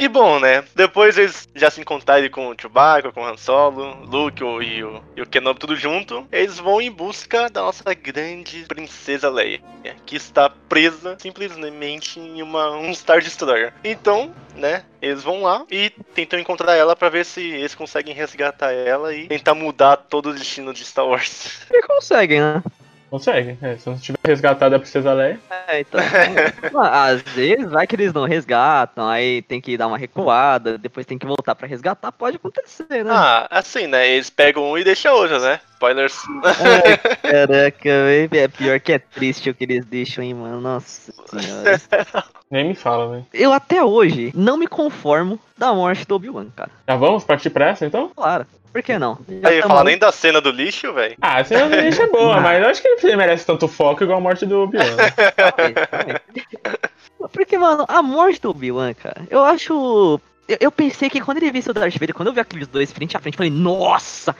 E 0.01 0.07
bom, 0.07 0.39
né? 0.39 0.63
Depois 0.73 1.15
eles 1.15 1.47
já 1.53 1.69
se 1.69 1.79
encontrarem 1.79 2.27
com 2.27 2.47
o 2.47 2.55
Chewbacca, 2.59 3.11
com 3.11 3.21
o 3.21 3.23
Han 3.23 3.37
Solo, 3.37 4.03
Luke 4.03 4.41
e 4.41 4.83
o, 4.83 4.99
e 5.15 5.21
o 5.21 5.27
Kenobi 5.27 5.59
tudo 5.59 5.75
junto. 5.75 6.27
Eles 6.31 6.57
vão 6.57 6.81
em 6.81 6.89
busca 6.89 7.47
da 7.51 7.61
nossa 7.61 7.93
grande 7.93 8.65
princesa 8.67 9.29
Leia, 9.29 9.61
que 10.07 10.15
está 10.15 10.49
presa 10.49 11.15
simplesmente 11.21 12.19
em 12.19 12.41
uma, 12.41 12.71
um 12.71 12.91
Star 12.95 13.21
Destroyer. 13.21 13.75
Então, 13.83 14.33
né? 14.55 14.83
Eles 14.99 15.21
vão 15.21 15.43
lá 15.43 15.67
e 15.69 15.91
tentam 16.15 16.39
encontrar 16.39 16.73
ela 16.75 16.95
pra 16.95 17.07
ver 17.07 17.23
se 17.23 17.39
eles 17.39 17.75
conseguem 17.75 18.15
resgatar 18.15 18.71
ela 18.71 19.13
e 19.13 19.27
tentar 19.27 19.53
mudar 19.53 19.97
todo 19.97 20.29
o 20.29 20.33
destino 20.33 20.73
de 20.73 20.83
Star 20.83 21.05
Wars. 21.05 21.61
E 21.69 21.79
conseguem, 21.83 22.41
né? 22.41 22.63
Consegue, 23.11 23.57
é, 23.61 23.75
se 23.75 23.89
não 23.89 23.97
tiver 23.97 24.17
resgatado 24.25 24.73
a 24.73 24.79
Princesa 24.79 25.11
Leia. 25.11 25.37
É, 25.67 25.81
então. 25.81 25.99
Às 26.81 27.21
vezes 27.21 27.69
vai 27.69 27.85
que 27.85 27.93
eles 27.93 28.13
não 28.13 28.23
resgatam, 28.23 29.05
aí 29.05 29.41
tem 29.41 29.59
que 29.59 29.75
dar 29.75 29.87
uma 29.87 29.97
recuada, 29.97 30.77
depois 30.77 31.05
tem 31.05 31.17
que 31.17 31.25
voltar 31.25 31.53
pra 31.53 31.67
resgatar, 31.67 32.09
pode 32.13 32.37
acontecer, 32.37 33.03
né? 33.03 33.11
Ah, 33.11 33.47
assim, 33.51 33.85
né? 33.85 34.09
Eles 34.09 34.29
pegam 34.29 34.63
um 34.63 34.77
e 34.77 34.85
deixam 34.85 35.13
outro, 35.13 35.41
né? 35.41 35.59
Spoilers. 35.73 36.21
Ai, 36.45 36.97
caraca, 37.21 37.83
velho. 37.83 38.29
É 38.31 38.47
pior 38.47 38.79
que 38.79 38.93
é 38.93 38.99
triste 38.99 39.49
o 39.49 39.53
que 39.53 39.65
eles 39.65 39.83
deixam, 39.83 40.23
hein, 40.23 40.33
mano. 40.33 40.61
Nossa 40.61 41.11
senhora. 41.11 41.81
Nem 42.49 42.69
me 42.69 42.75
fala, 42.75 43.11
velho. 43.11 43.27
Eu 43.33 43.51
até 43.51 43.83
hoje 43.83 44.31
não 44.33 44.55
me 44.55 44.67
conformo 44.67 45.37
da 45.57 45.73
morte 45.73 46.05
do 46.05 46.15
Obi-Wan, 46.15 46.47
cara. 46.55 46.71
Já 46.87 46.95
vamos 46.95 47.25
partir 47.25 47.49
pra 47.49 47.69
essa 47.69 47.85
então? 47.85 48.09
Claro. 48.15 48.45
Por 48.71 48.81
que 48.81 48.97
não? 48.97 49.17
Já 49.41 49.49
Aí, 49.49 49.61
tamo 49.61 49.73
falar 49.73 49.83
nem 49.83 49.97
da 49.97 50.11
cena 50.11 50.39
do 50.39 50.49
lixo, 50.49 50.93
velho. 50.93 51.15
Ah, 51.21 51.39
a 51.39 51.43
cena 51.43 51.67
do 51.67 51.75
lixo 51.75 52.01
é 52.01 52.07
boa, 52.07 52.39
mas 52.39 52.61
eu 52.61 52.69
acho 52.69 52.81
que 52.81 52.87
ele 52.87 53.15
merece 53.15 53.45
tanto 53.45 53.67
foco 53.67 54.03
igual 54.03 54.19
a 54.19 54.21
morte 54.21 54.45
do 54.45 54.61
Obi-Wan. 54.61 54.85
Porque, 57.31 57.57
mano, 57.57 57.85
a 57.87 58.01
morte 58.01 58.41
do 58.41 58.49
Obi-Wan, 58.49 58.93
cara, 58.93 59.21
eu 59.29 59.43
acho. 59.43 60.19
Eu, 60.47 60.57
eu 60.59 60.71
pensei 60.71 61.09
que 61.09 61.21
quando 61.21 61.37
ele 61.37 61.51
visse 61.51 61.69
o 61.69 61.73
Darth 61.73 61.97
Vader, 61.97 62.15
quando 62.15 62.27
eu 62.27 62.33
vi 62.33 62.39
aqueles 62.39 62.67
dois 62.67 62.91
frente 62.91 63.15
a 63.15 63.19
frente, 63.19 63.35
eu 63.35 63.37
falei, 63.37 63.51
nossa, 63.51 64.35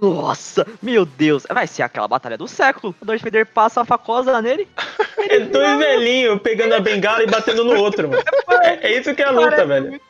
nossa, 0.00 0.66
meu 0.82 1.06
Deus, 1.06 1.46
vai 1.48 1.66
ser 1.66 1.82
aquela 1.82 2.08
batalha 2.08 2.36
do 2.36 2.48
século. 2.48 2.94
O 3.00 3.04
Darth 3.04 3.22
Vader 3.22 3.46
passa 3.46 3.80
a 3.80 3.84
facosa 3.84 4.40
nele. 4.42 4.68
É 5.18 5.40
dois 5.40 5.78
velhinhos 5.78 6.40
pegando 6.42 6.74
a 6.74 6.80
bengala 6.80 7.22
e 7.22 7.26
batendo 7.26 7.64
no 7.64 7.78
outro, 7.78 8.08
mano. 8.08 8.22
É, 8.62 8.88
é 8.88 8.98
isso 8.98 9.14
que 9.14 9.22
é 9.22 9.26
a 9.26 9.30
luta, 9.30 9.64
velho. 9.64 10.00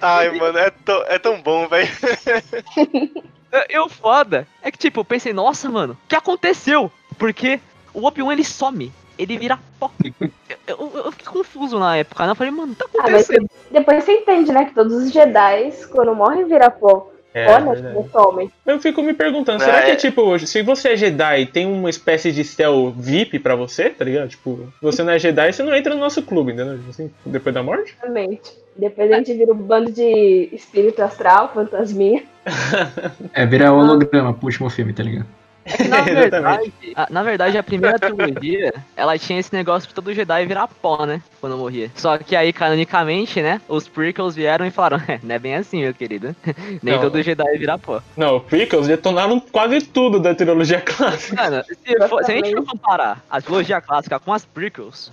Ai, 0.00 0.30
mano, 0.38 0.58
é, 0.58 0.70
tão- 0.70 1.02
é 1.04 1.18
tão 1.18 1.40
bom, 1.42 1.66
velho. 1.68 1.88
Eu 3.68 3.88
foda. 3.88 4.46
É 4.62 4.70
que, 4.70 4.78
tipo, 4.78 5.00
eu 5.00 5.04
pensei, 5.04 5.32
nossa, 5.32 5.68
mano, 5.68 5.92
o 5.92 6.08
que 6.08 6.16
aconteceu? 6.16 6.90
Porque 7.18 7.60
o 7.92 8.04
Obi-Wan 8.06 8.32
ele 8.32 8.44
some. 8.44 8.90
Ele 9.18 9.36
vira 9.36 9.58
pó. 9.78 9.90
Eu, 10.66 10.78
eu- 10.94 11.02
eu 11.06 11.12
fiquei 11.12 11.26
confuso 11.26 11.78
na 11.78 11.96
época, 11.96 12.24
né? 12.24 12.30
Eu 12.30 12.34
falei, 12.36 12.52
mano, 12.52 12.74
tá 12.74 12.84
Ah, 12.98 13.10
mas 13.10 13.28
acontecendo. 13.28 13.50
depois 13.70 14.04
você 14.04 14.12
entende, 14.12 14.52
né? 14.52 14.64
Que 14.66 14.74
todos 14.74 14.92
os 14.94 15.10
Jedi, 15.12 15.72
quando 15.90 16.14
morrem, 16.14 16.46
vira 16.46 16.70
pó. 16.70 17.10
É, 17.34 17.46
Olha, 17.50 17.72
verdade. 17.72 17.96
eles 17.98 18.10
somem. 18.12 18.52
Eu 18.64 18.78
fico 18.80 19.02
me 19.02 19.12
perguntando, 19.12 19.62
Ah, 19.62 19.66
será 19.66 19.82
que 19.82 19.90
é. 19.92 19.96
tipo, 19.96 20.38
se 20.38 20.62
você 20.62 20.90
é 20.90 20.96
Jedi, 20.96 21.46
tem 21.46 21.66
uma 21.66 21.90
espécie 21.90 22.30
de 22.30 22.44
céu 22.44 22.92
VIP 22.96 23.38
pra 23.38 23.56
você, 23.56 23.90
tá 23.90 24.04
ligado? 24.04 24.28
Tipo, 24.28 24.68
se 24.78 24.82
você 24.82 25.02
não 25.02 25.12
é 25.14 25.18
Jedi, 25.18 25.52
você 25.52 25.62
não 25.62 25.74
entra 25.74 25.94
no 25.94 26.00
nosso 26.00 26.22
clube, 26.22 26.52
entendeu? 26.52 26.78
Assim, 26.88 27.10
depois 27.26 27.54
da 27.54 27.62
morte? 27.62 27.92
Exatamente. 27.98 28.52
Depois 28.76 29.10
a 29.12 29.16
gente 29.16 29.34
vira 29.34 29.52
um 29.52 29.56
bando 29.56 29.92
de 29.92 30.48
espírito 30.52 31.02
astral, 31.02 31.52
fantasminha. 31.52 32.22
É, 33.34 33.46
virar 33.46 33.72
holograma 33.72 34.34
pro 34.34 34.46
último 34.46 34.68
filme, 34.68 34.92
tá 34.92 35.02
ligado? 35.02 35.26
É 35.64 35.76
que, 35.76 35.84
na, 35.88 36.00
verdade, 36.02 36.72
a, 36.96 37.06
na 37.08 37.22
verdade, 37.22 37.56
a 37.56 37.62
primeira 37.62 37.96
trilogia, 37.98 38.74
ela 38.96 39.16
tinha 39.16 39.38
esse 39.38 39.54
negócio 39.54 39.88
de 39.88 39.94
todo 39.94 40.12
Jedi 40.12 40.44
virar 40.46 40.66
pó, 40.66 41.06
né? 41.06 41.22
Quando 41.40 41.56
morria. 41.56 41.88
Só 41.94 42.18
que 42.18 42.34
aí, 42.34 42.52
canonicamente, 42.52 43.40
né? 43.40 43.60
Os 43.68 43.86
prequels 43.86 44.34
vieram 44.34 44.66
e 44.66 44.70
falaram, 44.72 45.00
é, 45.06 45.20
não 45.22 45.34
é 45.36 45.38
bem 45.38 45.54
assim, 45.54 45.82
meu 45.82 45.94
querido. 45.94 46.34
Nem 46.82 46.94
Não. 46.96 47.02
todo 47.02 47.22
Jedi 47.22 47.58
vira 47.58 47.78
pó. 47.78 48.02
Não, 48.16 48.38
os 48.38 48.42
prequels 48.42 48.88
detonaram 48.88 49.38
quase 49.38 49.82
tudo 49.82 50.18
da 50.18 50.34
trilogia 50.34 50.80
clássica. 50.80 51.40
Mano, 51.40 51.62
se, 51.64 52.08
for- 52.08 52.24
se 52.24 52.32
a 52.32 52.34
gente 52.34 52.52
for 52.56 52.66
comparar 52.66 53.24
a 53.30 53.40
trilogia 53.40 53.80
clássica 53.80 54.18
com 54.18 54.32
as 54.32 54.44
prequels, 54.44 55.12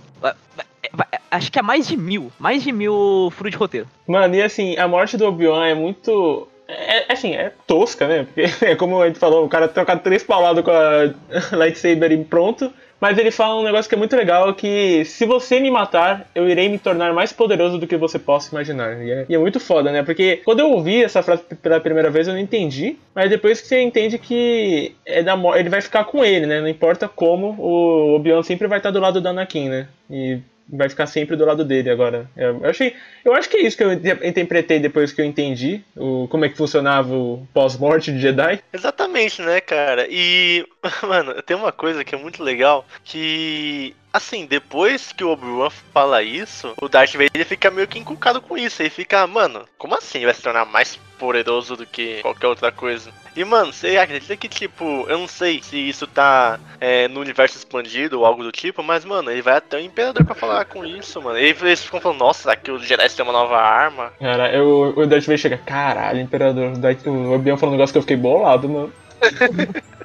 acho 1.30 1.52
que 1.52 1.58
é 1.58 1.62
mais 1.62 1.86
de 1.86 1.96
mil. 1.96 2.30
Mais 2.38 2.62
de 2.62 2.72
mil 2.72 3.30
furos 3.32 3.52
de 3.52 3.56
roteiro. 3.56 3.86
Mano, 4.06 4.34
e 4.34 4.42
assim, 4.42 4.76
a 4.76 4.88
morte 4.88 5.16
do 5.16 5.26
Obi-Wan 5.26 5.66
é 5.66 5.74
muito. 5.74 6.48
É, 6.68 7.12
assim, 7.12 7.34
é 7.34 7.52
tosca, 7.66 8.06
né? 8.06 8.24
Porque 8.24 8.64
é 8.64 8.74
como 8.76 9.00
a 9.00 9.06
gente 9.06 9.18
falou, 9.18 9.44
o 9.44 9.48
cara 9.48 9.68
trocar 9.68 9.98
três 9.98 10.22
pauladas 10.22 10.64
com 10.64 10.70
a 10.70 11.12
lightsaber 11.56 12.12
e 12.12 12.24
pronto. 12.24 12.72
Mas 13.00 13.16
ele 13.16 13.30
fala 13.30 13.58
um 13.58 13.64
negócio 13.64 13.88
que 13.88 13.94
é 13.94 13.98
muito 13.98 14.14
legal, 14.14 14.52
que 14.52 15.06
se 15.06 15.24
você 15.24 15.58
me 15.58 15.70
matar, 15.70 16.28
eu 16.34 16.46
irei 16.46 16.68
me 16.68 16.78
tornar 16.78 17.14
mais 17.14 17.32
poderoso 17.32 17.78
do 17.78 17.86
que 17.86 17.96
você 17.96 18.18
possa 18.18 18.54
imaginar. 18.54 19.02
E 19.02 19.10
é, 19.10 19.26
e 19.26 19.34
é 19.34 19.38
muito 19.38 19.58
foda, 19.58 19.90
né? 19.90 20.02
Porque 20.02 20.42
quando 20.44 20.60
eu 20.60 20.70
ouvi 20.70 21.02
essa 21.02 21.22
frase 21.22 21.42
pela 21.62 21.80
primeira 21.80 22.10
vez, 22.10 22.28
eu 22.28 22.34
não 22.34 22.40
entendi. 22.40 22.98
Mas 23.14 23.30
depois 23.30 23.58
que 23.58 23.66
você 23.66 23.80
entende 23.80 24.18
que 24.18 24.94
é 25.06 25.22
da 25.22 25.34
ele 25.56 25.70
vai 25.70 25.80
ficar 25.80 26.04
com 26.04 26.22
ele, 26.22 26.44
né? 26.44 26.60
Não 26.60 26.68
importa 26.68 27.08
como, 27.08 27.56
o 27.58 28.16
Obi-Wan 28.16 28.42
sempre 28.42 28.68
vai 28.68 28.78
estar 28.78 28.90
do 28.90 29.00
lado 29.00 29.18
do 29.18 29.28
Anakin, 29.28 29.70
né? 29.70 29.88
E 30.10 30.38
vai 30.72 30.88
ficar 30.88 31.06
sempre 31.06 31.36
do 31.36 31.44
lado 31.44 31.64
dele 31.64 31.90
agora. 31.90 32.30
É, 32.36 32.44
Eu 32.50 32.64
achei, 32.66 32.94
eu 33.24 33.34
acho 33.34 33.48
que 33.48 33.56
é 33.56 33.62
isso 33.66 33.76
que 33.76 33.84
eu 33.84 33.92
inter- 33.92 34.20
interpretei 34.26 34.78
depois 34.78 35.12
que 35.12 35.20
eu 35.20 35.24
entendi 35.24 35.82
o, 35.96 36.28
como 36.28 36.44
é 36.44 36.48
que 36.48 36.56
funcionava 36.56 37.12
o 37.14 37.46
pós-morte 37.52 38.12
de 38.12 38.20
Jedi. 38.20 38.60
Exatamente, 38.72 39.42
né, 39.42 39.60
cara? 39.60 40.06
E, 40.10 40.66
mano, 41.06 41.34
tem 41.42 41.56
uma 41.56 41.72
coisa 41.72 42.04
que 42.04 42.14
é 42.14 42.18
muito 42.18 42.42
legal, 42.42 42.84
que, 43.04 43.94
assim, 44.12 44.46
depois 44.46 45.12
que 45.12 45.24
o 45.24 45.30
Obi-Wan 45.30 45.70
fala 45.92 46.22
isso, 46.22 46.72
o 46.80 46.88
Darth 46.88 47.12
Vader 47.12 47.44
fica 47.46 47.70
meio 47.70 47.88
que 47.88 47.98
encucado 47.98 48.40
com 48.40 48.56
isso. 48.56 48.82
Ele 48.82 48.90
fica, 48.90 49.26
mano, 49.26 49.64
como 49.76 49.94
assim 49.94 50.24
vai 50.24 50.34
se 50.34 50.42
tornar 50.42 50.64
mais 50.64 50.96
poderoso 51.18 51.76
do 51.76 51.84
que 51.86 52.22
qualquer 52.22 52.46
outra 52.46 52.72
coisa? 52.72 53.10
E, 53.40 53.44
mano, 53.44 53.72
você 53.72 53.96
acredita 53.96 54.36
que, 54.36 54.46
tipo, 54.50 55.06
eu 55.08 55.18
não 55.18 55.26
sei 55.26 55.62
se 55.62 55.78
isso 55.78 56.06
tá 56.06 56.60
é, 56.78 57.08
no 57.08 57.20
universo 57.20 57.56
expandido 57.56 58.18
ou 58.18 58.26
algo 58.26 58.42
do 58.42 58.52
tipo, 58.52 58.82
mas, 58.82 59.02
mano, 59.02 59.30
ele 59.30 59.40
vai 59.40 59.54
até 59.56 59.78
o 59.78 59.80
Imperador 59.80 60.26
pra 60.26 60.34
falar 60.34 60.66
com 60.66 60.84
isso, 60.84 61.22
mano. 61.22 61.38
E 61.38 61.44
eles 61.44 61.82
ficam 61.82 62.02
falando, 62.02 62.18
nossa, 62.18 62.42
será 62.42 62.54
que 62.54 62.70
o 62.70 62.78
Jedi 62.78 63.08
tem 63.08 63.24
uma 63.24 63.32
nova 63.32 63.56
arma? 63.56 64.12
Cara, 64.20 64.54
eu, 64.54 64.92
o 64.94 65.06
Darth 65.06 65.22
Vader 65.22 65.38
chega, 65.38 65.56
caralho, 65.56 66.20
Imperador, 66.20 66.72
o 67.06 67.32
Obi-Wan 67.32 67.56
falou 67.56 67.74
um 67.74 67.78
negócio 67.78 67.94
que 67.94 67.98
eu 67.98 68.02
fiquei 68.02 68.16
bolado, 68.18 68.68
mano. 68.68 68.92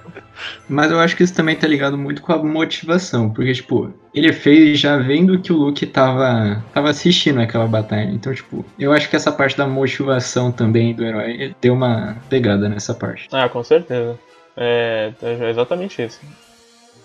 Mas 0.67 0.91
eu 0.91 1.00
acho 1.00 1.15
que 1.15 1.24
isso 1.24 1.34
também 1.34 1.56
tá 1.56 1.67
ligado 1.67 1.98
muito 1.98 2.21
com 2.21 2.34
a 2.34 2.38
motivação, 2.38 3.30
porque, 3.30 3.54
tipo, 3.54 3.93
ele 4.13 4.32
fez 4.34 4.80
já 4.80 4.98
vendo 4.98 5.39
que 5.39 5.52
o 5.52 5.58
Luke 5.58 5.86
tava, 5.86 6.63
tava 6.74 6.89
assistindo 6.89 7.39
aquela 7.39 7.67
batalha. 7.67 8.10
Então, 8.12 8.34
tipo, 8.34 8.65
eu 8.80 8.91
acho 8.93 9.10
que 9.10 9.15
essa 9.15 9.32
parte 9.32 9.58
da 9.58 9.67
motivação 9.67 10.52
também 10.52 10.93
do 10.93 11.04
herói 11.04 11.56
deu 11.62 11.74
uma 11.74 12.17
pegada 12.30 12.69
nessa 12.69 12.93
parte. 12.93 13.28
Ah, 13.32 13.50
com 13.50 13.63
certeza. 13.63 14.17
É, 14.56 15.12
é 15.21 15.50
exatamente 15.50 16.02
isso. 16.02 16.19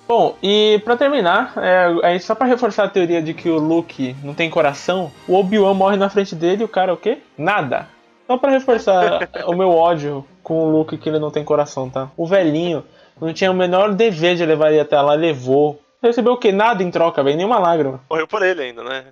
Bom, 0.06 0.36
e 0.42 0.80
pra 0.84 0.96
terminar, 0.96 1.52
é, 1.56 1.86
aí 2.02 2.18
só 2.18 2.34
pra 2.34 2.46
reforçar 2.46 2.82
a 2.82 2.88
teoria 2.88 3.22
de 3.22 3.32
que 3.32 3.48
o 3.48 3.58
Luke 3.58 4.16
não 4.24 4.34
tem 4.34 4.50
coração, 4.50 5.12
o 5.28 5.36
Obi-Wan 5.36 5.72
morre 5.72 5.96
na 5.96 6.10
frente 6.10 6.34
dele 6.34 6.62
e 6.62 6.64
o 6.64 6.68
cara 6.68 6.92
o 6.92 6.96
quê? 6.96 7.18
Nada. 7.38 7.86
Só 8.26 8.36
pra 8.36 8.50
reforçar 8.50 9.28
o 9.46 9.54
meu 9.54 9.70
ódio 9.70 10.24
com 10.42 10.64
o 10.64 10.70
Luke 10.70 10.96
que 10.96 11.08
ele 11.08 11.20
não 11.20 11.30
tem 11.30 11.44
coração, 11.44 11.88
tá? 11.88 12.10
O 12.16 12.26
velhinho 12.26 12.84
não 13.20 13.32
tinha 13.32 13.50
o 13.50 13.54
menor 13.54 13.94
dever 13.94 14.36
de 14.36 14.44
levar 14.46 14.70
ele 14.70 14.80
até 14.80 15.00
lá, 15.00 15.14
levou. 15.14 15.80
Recebeu 16.02 16.32
o 16.32 16.36
quê? 16.38 16.50
Nada 16.52 16.82
em 16.82 16.90
troca, 16.90 17.22
velho, 17.22 17.36
nenhuma 17.36 17.58
lágrima. 17.58 18.00
Morreu 18.08 18.26
por 18.26 18.42
ele 18.42 18.62
ainda, 18.62 18.82
né? 18.82 19.04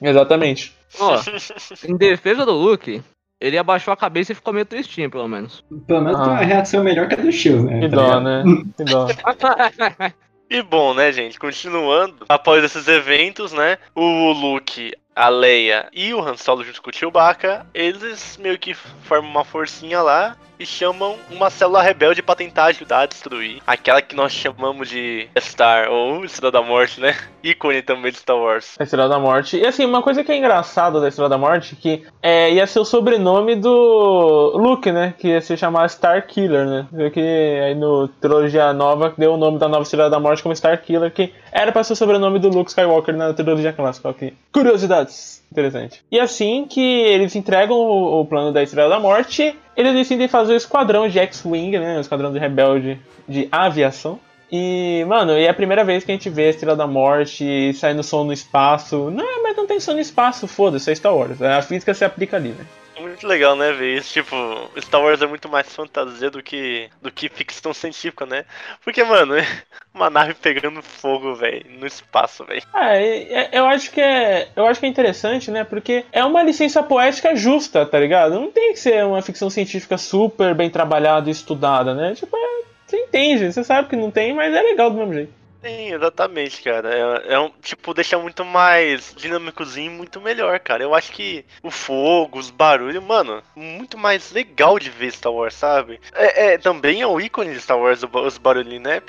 Exatamente. 0.00 0.72
Ó, 1.00 1.18
em 1.88 1.96
defesa 1.96 2.44
do 2.46 2.52
Luke, 2.52 3.02
ele 3.40 3.58
abaixou 3.58 3.92
a 3.92 3.96
cabeça 3.96 4.32
e 4.32 4.34
ficou 4.34 4.52
meio 4.52 4.64
tristinho, 4.66 5.10
pelo 5.10 5.26
menos. 5.28 5.64
Pelo 5.86 6.02
menos 6.02 6.20
tem 6.20 6.28
Ah. 6.28 6.32
uma 6.32 6.44
reação 6.44 6.84
melhor 6.84 7.08
que 7.08 7.14
a 7.14 7.18
do 7.18 7.32
Shield, 7.32 7.64
né? 7.64 7.80
Que 7.80 7.88
dó, 7.88 8.20
né? 8.20 8.44
Que 8.76 8.84
dó. 8.84 9.06
E 10.48 10.62
bom, 10.62 10.94
né, 10.94 11.10
gente? 11.10 11.40
Continuando, 11.40 12.24
após 12.28 12.62
esses 12.62 12.86
eventos, 12.86 13.52
né? 13.52 13.78
O 13.96 14.30
Luke, 14.30 14.92
a 15.14 15.28
Leia 15.28 15.88
e 15.92 16.14
o 16.14 16.20
Han 16.20 16.36
Solo 16.36 16.62
junto 16.62 16.80
com 16.80 16.90
o 16.90 16.94
Chewbacca, 16.94 17.66
eles 17.74 18.38
meio 18.40 18.56
que 18.56 18.72
formam 18.72 19.28
uma 19.28 19.44
forcinha 19.44 20.00
lá 20.02 20.36
e 20.58 20.66
chamam 20.66 21.16
uma 21.30 21.50
célula 21.50 21.82
rebelde 21.82 22.22
pra 22.22 22.34
tentar 22.34 22.66
ajudar 22.66 23.00
a 23.00 23.06
destruir 23.06 23.62
aquela 23.66 24.00
que 24.00 24.16
nós 24.16 24.32
chamamos 24.32 24.88
de 24.88 25.28
Star, 25.38 25.90
ou 25.90 26.24
Estrela 26.24 26.52
da 26.52 26.62
Morte, 26.62 27.00
né? 27.00 27.14
Ícone 27.42 27.82
também 27.82 28.10
de 28.10 28.18
Star 28.18 28.36
Wars. 28.36 28.74
A 28.78 28.84
Estrela 28.84 29.08
da 29.08 29.18
Morte. 29.18 29.56
E 29.56 29.66
assim, 29.66 29.84
uma 29.84 30.02
coisa 30.02 30.24
que 30.24 30.32
é 30.32 30.36
engraçada 30.36 31.00
da 31.00 31.08
Estrela 31.08 31.28
da 31.28 31.38
Morte, 31.38 31.76
que 31.76 32.04
é, 32.22 32.52
ia 32.52 32.66
ser 32.66 32.80
o 32.80 32.84
sobrenome 32.84 33.54
do 33.56 34.52
Luke, 34.56 34.90
né? 34.90 35.14
Que 35.18 35.28
ia 35.28 35.40
se 35.40 35.56
chamar 35.56 35.88
Star 35.88 36.26
Killer, 36.26 36.66
né? 36.66 36.86
Que 37.10 37.20
aí 37.20 37.74
no 37.74 38.08
trilogia 38.08 38.72
nova 38.72 39.14
deu 39.16 39.34
o 39.34 39.36
nome 39.36 39.58
da 39.58 39.68
nova 39.68 39.82
Estrela 39.82 40.10
da 40.10 40.18
Morte 40.20 40.42
como 40.42 40.56
Star 40.56 40.82
Killer, 40.82 41.12
que 41.12 41.32
era 41.52 41.70
pra 41.70 41.84
ser 41.84 41.92
o 41.92 41.96
sobrenome 41.96 42.38
do 42.38 42.48
Luke 42.48 42.70
Skywalker 42.70 43.16
na 43.16 43.32
trilogia 43.32 43.72
clássica. 43.72 44.14
Curiosidades. 44.52 45.45
Interessante. 45.50 46.02
E 46.10 46.18
assim 46.18 46.66
que 46.68 46.80
eles 46.80 47.34
entregam 47.34 47.76
o, 47.76 48.20
o 48.20 48.26
plano 48.26 48.52
da 48.52 48.62
Estrela 48.62 48.88
da 48.88 49.00
Morte, 49.00 49.56
eles 49.76 49.94
decidem 49.94 50.28
fazer 50.28 50.54
o 50.54 50.56
esquadrão 50.56 51.08
de 51.08 51.18
X-Wing, 51.18 51.78
né? 51.78 51.96
O 51.96 52.00
esquadrão 52.00 52.32
de 52.32 52.38
rebelde 52.38 52.98
de 53.28 53.48
aviação. 53.50 54.18
E, 54.50 55.04
mano, 55.08 55.32
e 55.32 55.44
é 55.44 55.48
a 55.48 55.54
primeira 55.54 55.82
vez 55.82 56.04
que 56.04 56.12
a 56.12 56.14
gente 56.14 56.30
vê 56.30 56.46
a 56.46 56.50
Estrela 56.50 56.76
da 56.76 56.86
Morte 56.86 57.72
saindo 57.74 58.02
som 58.02 58.24
no 58.24 58.32
espaço. 58.32 59.10
Não, 59.10 59.42
mas 59.42 59.56
não 59.56 59.66
tem 59.66 59.80
som 59.80 59.92
no 59.92 60.00
espaço, 60.00 60.46
foda-se, 60.46 60.90
é 60.90 60.94
Star 60.94 61.14
Wars. 61.14 61.40
A 61.42 61.62
física 61.62 61.94
se 61.94 62.04
aplica 62.04 62.36
ali, 62.36 62.50
né? 62.50 62.64
Muito 62.98 63.26
legal, 63.26 63.54
né, 63.54 63.72
ver 63.72 63.98
isso. 63.98 64.12
Tipo, 64.12 64.36
Star 64.80 65.02
Wars 65.02 65.20
é 65.20 65.26
muito 65.26 65.48
mais 65.48 65.72
fantasia 65.74 66.30
do 66.30 66.42
que, 66.42 66.88
do 67.00 67.10
que 67.10 67.28
ficção 67.28 67.74
científica, 67.74 68.24
né? 68.24 68.44
Porque, 68.82 69.04
mano, 69.04 69.34
uma 69.92 70.08
nave 70.08 70.34
pegando 70.34 70.82
fogo, 70.82 71.34
velho, 71.34 71.64
no 71.78 71.86
espaço, 71.86 72.44
velho. 72.44 72.62
É, 72.74 73.58
eu 73.58 73.66
acho 73.66 73.90
que 73.90 74.00
é. 74.00 74.48
Eu 74.56 74.66
acho 74.66 74.80
que 74.80 74.86
é 74.86 74.88
interessante, 74.88 75.50
né? 75.50 75.64
Porque 75.64 76.04
é 76.10 76.24
uma 76.24 76.42
licença 76.42 76.82
poética 76.82 77.36
justa, 77.36 77.84
tá 77.84 77.98
ligado? 77.98 78.34
Não 78.34 78.50
tem 78.50 78.72
que 78.72 78.78
ser 78.78 79.04
uma 79.04 79.20
ficção 79.20 79.50
científica 79.50 79.98
super 79.98 80.54
bem 80.54 80.70
trabalhada 80.70 81.28
e 81.28 81.32
estudada, 81.32 81.94
né? 81.94 82.14
Tipo, 82.14 82.36
é, 82.36 82.64
você 82.86 82.96
entende, 82.96 83.52
você 83.52 83.62
sabe 83.62 83.88
que 83.88 83.96
não 83.96 84.10
tem, 84.10 84.32
mas 84.32 84.54
é 84.54 84.62
legal 84.62 84.90
do 84.90 84.96
mesmo 84.96 85.12
jeito. 85.12 85.45
Sim, 85.66 85.94
exatamente, 85.94 86.62
cara. 86.62 86.94
É, 86.94 87.34
é, 87.34 87.40
um, 87.40 87.50
tipo, 87.60 87.92
deixa 87.92 88.16
muito 88.16 88.44
mais 88.44 89.12
dinâmicozinho, 89.16 89.90
muito 89.90 90.20
melhor, 90.20 90.60
cara. 90.60 90.84
Eu 90.84 90.94
acho 90.94 91.10
que 91.10 91.44
o 91.60 91.70
fogo, 91.70 92.38
os 92.38 92.50
barulhos, 92.50 93.02
mano, 93.02 93.42
muito 93.56 93.98
mais 93.98 94.30
legal 94.30 94.78
de 94.78 94.90
ver 94.90 95.10
Star 95.12 95.32
Wars, 95.32 95.54
sabe? 95.54 95.98
É, 96.14 96.54
é 96.54 96.58
também 96.58 97.00
é 97.00 97.06
o 97.06 97.20
ícone 97.20 97.52
de 97.52 97.60
Star 97.60 97.78
Wars, 97.78 98.02
os 98.02 98.38
barulhinhos, 98.38 98.82
né? 98.82 99.02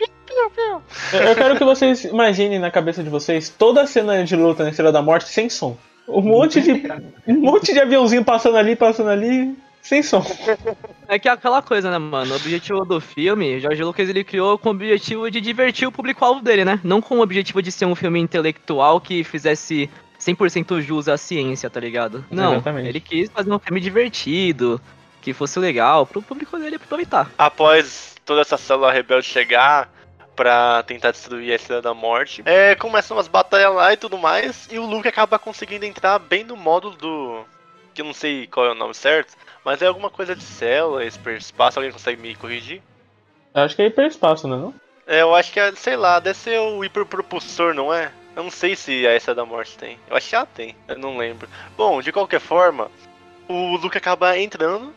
Eu 1.14 1.36
quero 1.36 1.56
que 1.58 1.64
vocês 1.64 2.04
imaginem 2.06 2.58
na 2.58 2.72
cabeça 2.72 3.04
de 3.04 3.10
vocês 3.10 3.50
toda 3.50 3.84
a 3.84 3.88
cena 3.88 4.24
de 4.24 4.36
luta 4.36 4.64
na 4.64 4.72
Estrela 4.72 4.92
da 4.92 5.02
Morte 5.02 5.30
sem 5.30 5.50
som. 5.50 5.78
Um 6.08 6.22
monte 6.22 6.60
de, 6.60 6.72
um 7.28 7.42
monte 7.42 7.72
de 7.72 7.80
aviãozinho 7.80 8.24
passando 8.24 8.58
ali, 8.58 8.76
passando 8.76 9.10
ali, 9.10 9.56
sem 9.88 10.04
som. 10.04 10.24
É 11.08 11.18
que 11.18 11.30
é 11.30 11.32
aquela 11.32 11.62
coisa, 11.62 11.90
né, 11.90 11.98
mano? 11.98 12.34
O 12.34 12.36
objetivo 12.36 12.84
do 12.84 13.00
filme, 13.00 13.60
George 13.60 13.82
Lucas 13.82 14.10
ele 14.10 14.24
criou 14.24 14.58
com 14.58 14.70
o 14.70 14.72
objetivo 14.74 15.32
de 15.32 15.40
divertir 15.40 15.88
o 15.88 15.92
público-alvo 15.92 16.42
dele, 16.42 16.66
né? 16.66 16.80
Não 16.84 17.02
com 17.02 17.20
o 17.20 17.22
objetivo 17.22 17.62
de 17.62 17.72
ser 17.72 17.86
um 17.86 17.96
filme 17.96 18.20
intelectual 18.20 19.00
que 19.00 19.24
fizesse 19.24 19.90
100% 20.20 20.82
jus 20.82 21.08
à 21.08 21.18
ciência, 21.18 21.70
tá 21.70 21.80
ligado? 21.80 22.26
Não, 22.30 22.56
Exatamente. 22.56 22.90
ele 22.90 23.00
quis 23.00 23.30
fazer 23.30 23.52
um 23.52 23.60
filme 23.60 23.80
divertido, 23.80 24.82
que 25.22 25.34
fosse 25.34 25.60
legal, 25.60 26.06
pro 26.06 26.22
público 26.22 26.58
dele 26.58 26.76
aproveitar. 26.76 27.32
Após 27.38 28.16
toda 28.26 28.42
essa 28.42 28.58
célula 28.58 28.92
rebelde 28.92 29.26
chegar 29.26 29.90
pra 30.36 30.84
tentar 30.84 31.12
destruir 31.12 31.52
a 31.52 31.56
Estrela 31.56 31.82
da 31.82 31.94
Morte, 31.94 32.44
é, 32.46 32.76
começam 32.76 33.16
umas 33.16 33.28
batalhas 33.28 33.74
lá 33.74 33.94
e 33.94 33.98
tudo 33.98 34.18
mais, 34.18 34.68
e 34.72 34.78
o 34.78 34.86
Luke 34.86 35.08
acaba 35.08 35.40
conseguindo 35.40 35.86
entrar 35.86 36.20
bem 36.20 36.44
no 36.44 36.58
módulo 36.58 36.96
do... 36.96 37.46
que 37.98 38.02
eu 38.02 38.06
não 38.06 38.14
sei 38.14 38.46
qual 38.46 38.68
é 38.68 38.72
o 38.72 38.76
nome 38.76 38.94
certo, 38.94 39.36
mas 39.66 39.82
é 39.82 39.88
alguma 39.88 40.12
coisa 40.12 40.36
de 40.36 40.44
célula, 40.44 41.04
espaço, 41.04 41.80
alguém 41.80 41.92
consegue 41.92 42.22
me 42.22 42.36
corrigir? 42.36 42.80
Eu 43.56 43.64
acho 43.64 43.76
que 43.76 43.82
é 43.82 43.88
hiperespaço, 43.88 44.48
né? 44.48 44.56
Não? 44.56 44.72
É, 45.08 45.24
eu 45.24 45.34
acho 45.34 45.52
que 45.52 45.60
é, 45.60 45.74
sei 45.74 45.96
lá, 45.96 46.20
deve 46.20 46.38
ser 46.38 46.60
o 46.60 46.86
hiperpropulsor, 46.86 47.74
não 47.74 47.92
é? 47.92 48.12
Eu 48.36 48.44
não 48.44 48.52
sei 48.52 48.76
se 48.76 49.08
a 49.08 49.14
essa 49.14 49.34
da 49.34 49.44
morte 49.44 49.76
tem. 49.76 49.98
Eu 50.08 50.16
acho 50.16 50.28
que 50.28 50.32
já 50.34 50.46
tem, 50.46 50.76
eu 50.88 51.00
não 51.00 51.18
lembro. 51.18 51.50
Bom, 51.76 52.00
de 52.00 52.12
qualquer 52.12 52.40
forma, 52.40 52.92
o 53.48 53.76
Luke 53.78 53.98
acaba 53.98 54.38
entrando 54.38 54.94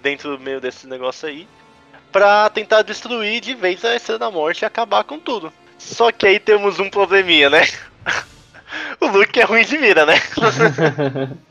dentro 0.00 0.36
do 0.36 0.42
meio 0.42 0.60
desse 0.60 0.86
negócio 0.86 1.28
aí 1.28 1.48
pra 2.12 2.48
tentar 2.50 2.82
destruir 2.82 3.40
de 3.40 3.52
vez 3.52 3.84
a 3.84 3.96
Estrela 3.96 4.20
da 4.20 4.30
Morte 4.30 4.62
e 4.62 4.64
acabar 4.64 5.02
com 5.02 5.18
tudo. 5.18 5.52
Só 5.76 6.12
que 6.12 6.24
aí 6.24 6.38
temos 6.38 6.78
um 6.78 6.88
probleminha, 6.88 7.50
né? 7.50 7.66
o 9.00 9.06
Luke 9.08 9.40
é 9.40 9.44
ruim 9.44 9.64
de 9.64 9.76
mira, 9.76 10.06
né? 10.06 10.14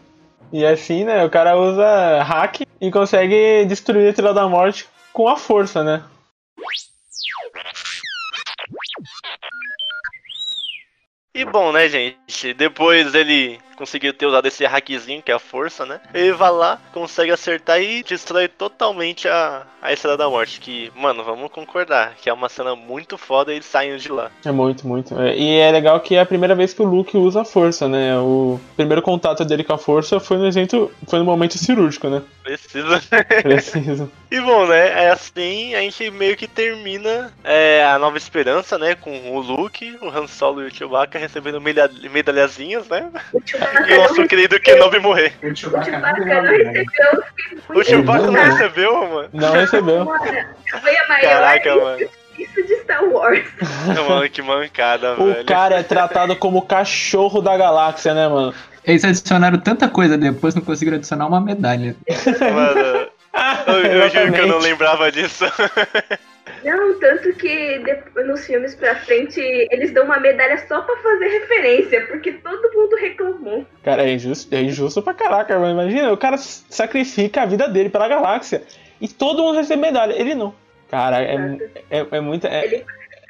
e 0.53 0.63
assim, 0.63 1.03
né? 1.03 1.25
O 1.25 1.31
cara 1.31 1.57
usa 1.57 2.21
hack 2.21 2.61
e 2.79 2.91
consegue 2.91 3.65
destruir 3.65 4.05
a 4.05 4.09
Estrela 4.11 4.35
da 4.35 4.47
Morte 4.47 4.87
com 5.11 5.27
a 5.27 5.35
força, 5.35 5.83
né? 5.83 6.03
E 11.33 11.43
bom, 11.43 11.71
né, 11.71 11.89
gente? 11.89 12.53
Depois 12.53 13.15
ele 13.15 13.59
conseguiu 13.75 14.13
ter 14.13 14.25
usado 14.25 14.47
esse 14.47 14.65
hackzinho, 14.65 15.21
que 15.21 15.31
é 15.31 15.35
a 15.35 15.39
força, 15.39 15.85
né? 15.85 15.99
Ele 16.13 16.33
vai 16.33 16.51
lá, 16.51 16.79
consegue 16.93 17.31
acertar 17.31 17.81
e 17.81 18.03
destrói 18.03 18.47
totalmente 18.47 19.27
a, 19.27 19.63
a 19.81 19.91
Estrela 19.91 20.17
da 20.17 20.29
Morte. 20.29 20.59
Que, 20.59 20.91
mano, 20.95 21.23
vamos 21.23 21.51
concordar, 21.51 22.15
que 22.15 22.29
é 22.29 22.33
uma 22.33 22.49
cena 22.49 22.75
muito 22.75 23.17
foda 23.17 23.51
e 23.51 23.55
eles 23.55 23.65
saem 23.65 23.97
de 23.97 24.11
lá. 24.11 24.31
É 24.45 24.51
muito, 24.51 24.87
muito. 24.87 25.19
É, 25.19 25.35
e 25.37 25.59
é 25.59 25.71
legal 25.71 25.99
que 25.99 26.15
é 26.15 26.21
a 26.21 26.25
primeira 26.25 26.55
vez 26.55 26.73
que 26.73 26.81
o 26.81 26.85
Luke 26.85 27.17
usa 27.17 27.41
a 27.41 27.45
força, 27.45 27.87
né? 27.87 28.17
O 28.17 28.59
primeiro 28.75 29.01
contato 29.01 29.43
dele 29.45 29.63
com 29.63 29.73
a 29.73 29.77
força 29.77 30.19
foi 30.19 30.37
no 30.37 30.47
exemplo, 30.47 30.91
foi 31.07 31.19
no 31.19 31.25
momento 31.25 31.57
cirúrgico, 31.57 32.09
né? 32.09 32.21
Precisa. 32.43 33.01
Preciso. 33.41 34.11
E 34.33 34.41
bom, 34.41 34.65
né? 34.65 35.03
É 35.03 35.11
assim 35.11 35.75
a 35.75 35.81
gente 35.81 36.09
meio 36.09 36.35
que 36.35 36.47
termina 36.47 37.31
é, 37.43 37.85
a 37.85 37.99
Nova 37.99 38.17
Esperança, 38.17 38.79
né? 38.79 38.95
Com 38.95 39.35
o 39.35 39.39
Luke, 39.39 39.95
o 40.01 40.09
Han 40.09 40.25
Solo 40.25 40.63
e 40.63 40.67
o 40.67 40.73
Chewbacca 40.73 41.19
recebendo 41.19 41.61
medalha, 41.61 41.93
medalhazinhas, 42.09 42.87
né? 42.87 43.11
O 43.83 43.89
E 43.89 43.93
o 43.93 44.01
nosso 44.01 44.15
não 44.21 44.27
querido 44.27 44.59
Kenobi 44.59 44.99
morrer. 44.99 45.33
O 45.43 45.47
O 45.47 45.55
Chewbacca 45.55 45.91
não 45.91 46.41
né? 46.41 46.71
recebeu 46.71 47.23
O 47.69 47.83
Chewbacca 47.83 48.27
não 48.27 48.33
recebeu, 48.33 49.09
mano. 49.09 49.29
Não 49.33 49.51
recebeu. 49.53 50.05
Foi 50.05 50.97
a 50.97 51.07
maior 51.07 51.21
Caraca, 51.21 51.75
mano. 51.75 51.99
isso 52.37 52.63
de 52.65 52.75
Star 52.81 53.03
Wars. 53.05 53.43
Mano, 54.07 54.29
que 54.29 54.41
mancada, 54.41 55.13
O 55.19 55.31
velho. 55.31 55.45
cara 55.45 55.75
é 55.79 55.83
tratado 55.83 56.35
como 56.35 56.59
o 56.59 56.61
cachorro 56.63 57.41
da 57.41 57.55
galáxia, 57.57 58.13
né, 58.13 58.27
mano? 58.27 58.53
Eles 58.85 59.03
adicionaram 59.05 59.57
tanta 59.59 59.87
coisa 59.87 60.17
depois, 60.17 60.53
não 60.55 60.61
conseguiram 60.61 60.97
adicionar 60.97 61.27
uma 61.27 61.39
medalha. 61.39 61.95
Mano, 62.53 63.07
eu, 63.67 63.75
eu 63.85 64.09
juro 64.09 64.33
que 64.33 64.39
eu 64.41 64.47
não 64.47 64.59
lembrava 64.59 65.11
disso. 65.11 65.45
Não, 66.63 66.99
tanto 66.99 67.33
que 67.33 67.79
depois, 67.79 68.25
nos 68.27 68.45
filmes 68.45 68.73
pra 68.75 68.95
frente 68.95 69.39
eles 69.71 69.91
dão 69.91 70.05
uma 70.05 70.19
medalha 70.19 70.57
só 70.67 70.81
pra 70.81 70.95
fazer 70.97 71.27
referência, 71.27 72.05
porque 72.07 72.31
todo 72.33 72.71
mundo 72.73 72.95
reclamou. 72.95 73.65
Cara, 73.83 74.03
é 74.03 74.13
injusto, 74.13 74.53
é 74.55 74.61
injusto 74.61 75.01
pra 75.01 75.13
caraca, 75.13 75.59
mas 75.59 75.71
imagina, 75.71 76.11
o 76.13 76.17
cara 76.17 76.37
sacrifica 76.37 77.41
a 77.41 77.45
vida 77.45 77.67
dele 77.67 77.89
pela 77.89 78.07
galáxia 78.07 78.61
e 79.01 79.07
todo 79.07 79.43
mundo 79.43 79.57
recebe 79.57 79.81
medalha, 79.81 80.13
ele 80.13 80.35
não. 80.35 80.53
Cara, 80.89 81.21
é, 81.21 81.35
é, 81.89 82.05
é 82.11 82.19
muita. 82.21 82.47
é- 82.47 82.65
Ele, 82.65 82.85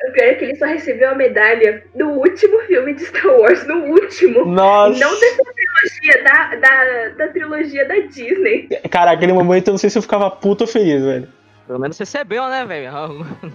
o 0.09 0.11
pior 0.11 0.25
é 0.27 0.33
que 0.33 0.43
ele 0.43 0.55
só 0.57 0.65
recebeu 0.65 1.09
a 1.11 1.15
medalha 1.15 1.81
no 1.95 2.09
último 2.19 2.59
filme 2.63 2.93
de 2.93 3.05
Star 3.05 3.25
Wars, 3.39 3.65
no 3.65 3.85
último. 3.85 4.43
Nossa! 4.45 4.99
Não 4.99 5.17
dessa 5.17 5.41
trilogia, 5.43 6.23
da, 6.25 6.55
da, 6.55 7.09
da 7.17 7.27
trilogia 7.29 7.87
da 7.87 7.95
Disney. 7.99 8.67
Cara, 8.91 9.11
aquele 9.11 9.31
momento 9.31 9.69
eu 9.69 9.71
não 9.71 9.77
sei 9.77 9.89
se 9.89 9.97
eu 9.97 10.01
ficava 10.01 10.29
puto 10.29 10.65
ou 10.65 10.67
feliz, 10.67 11.01
velho. 11.03 11.27
Pelo 11.65 11.79
menos 11.79 11.97
recebeu, 11.97 12.47
né, 12.47 12.65
velho? 12.65 12.91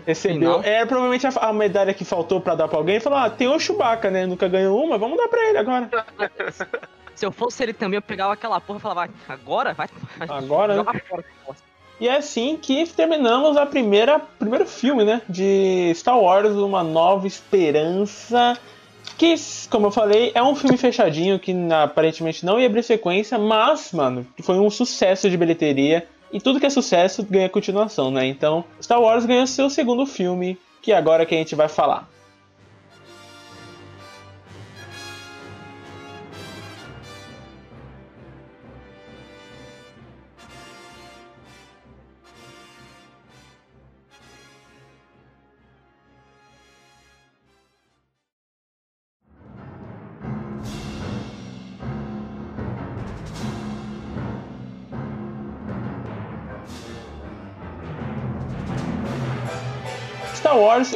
Recebeu. 0.06 0.40
Não. 0.40 0.62
É 0.62 0.84
provavelmente 0.86 1.26
a, 1.26 1.30
a 1.30 1.52
medalha 1.52 1.92
que 1.92 2.04
faltou 2.04 2.40
pra 2.40 2.54
dar 2.54 2.68
pra 2.68 2.78
alguém. 2.78 3.00
Falou, 3.00 3.18
ah, 3.18 3.28
tem 3.28 3.48
o 3.48 3.58
Chewbacca, 3.58 4.10
né? 4.10 4.26
Nunca 4.26 4.48
ganhou 4.48 4.82
uma, 4.82 4.96
vamos 4.96 5.18
dar 5.18 5.28
pra 5.28 5.48
ele 5.48 5.58
agora. 5.58 5.88
Se 7.14 7.26
eu 7.26 7.32
fosse 7.32 7.62
ele 7.62 7.72
também, 7.72 7.96
eu 7.96 8.02
pegava 8.02 8.32
aquela 8.32 8.60
porra 8.60 8.78
e 8.78 8.82
falava, 8.82 9.12
agora? 9.28 9.74
Vai, 9.74 9.88
Agora, 10.28 10.82
né? 10.82 11.00
fora. 11.08 11.24
E 12.00 12.06
é 12.06 12.16
assim 12.16 12.56
que 12.56 12.86
terminamos 12.86 13.56
a 13.56 13.66
primeira 13.66 14.20
primeiro 14.20 14.64
filme, 14.64 15.04
né, 15.04 15.20
de 15.28 15.92
Star 15.96 16.16
Wars, 16.16 16.52
uma 16.52 16.84
nova 16.84 17.26
esperança, 17.26 18.56
que, 19.16 19.34
como 19.68 19.88
eu 19.88 19.90
falei, 19.90 20.30
é 20.32 20.40
um 20.40 20.54
filme 20.54 20.76
fechadinho 20.76 21.40
que 21.40 21.52
aparentemente 21.72 22.46
não 22.46 22.60
ia 22.60 22.66
abrir 22.66 22.84
sequência, 22.84 23.36
mas, 23.36 23.92
mano, 23.92 24.24
foi 24.42 24.56
um 24.60 24.70
sucesso 24.70 25.28
de 25.28 25.36
bilheteria. 25.36 26.06
E 26.32 26.40
tudo 26.40 26.60
que 26.60 26.66
é 26.66 26.70
sucesso 26.70 27.22
ganha 27.22 27.48
continuação, 27.48 28.10
né? 28.10 28.26
Então, 28.26 28.64
Star 28.82 29.00
Wars 29.00 29.24
ganhou 29.24 29.46
seu 29.46 29.70
segundo 29.70 30.04
filme, 30.04 30.58
que 30.82 30.92
é 30.92 30.96
agora 30.96 31.24
que 31.24 31.34
a 31.34 31.38
gente 31.38 31.54
vai 31.54 31.68
falar. 31.68 32.08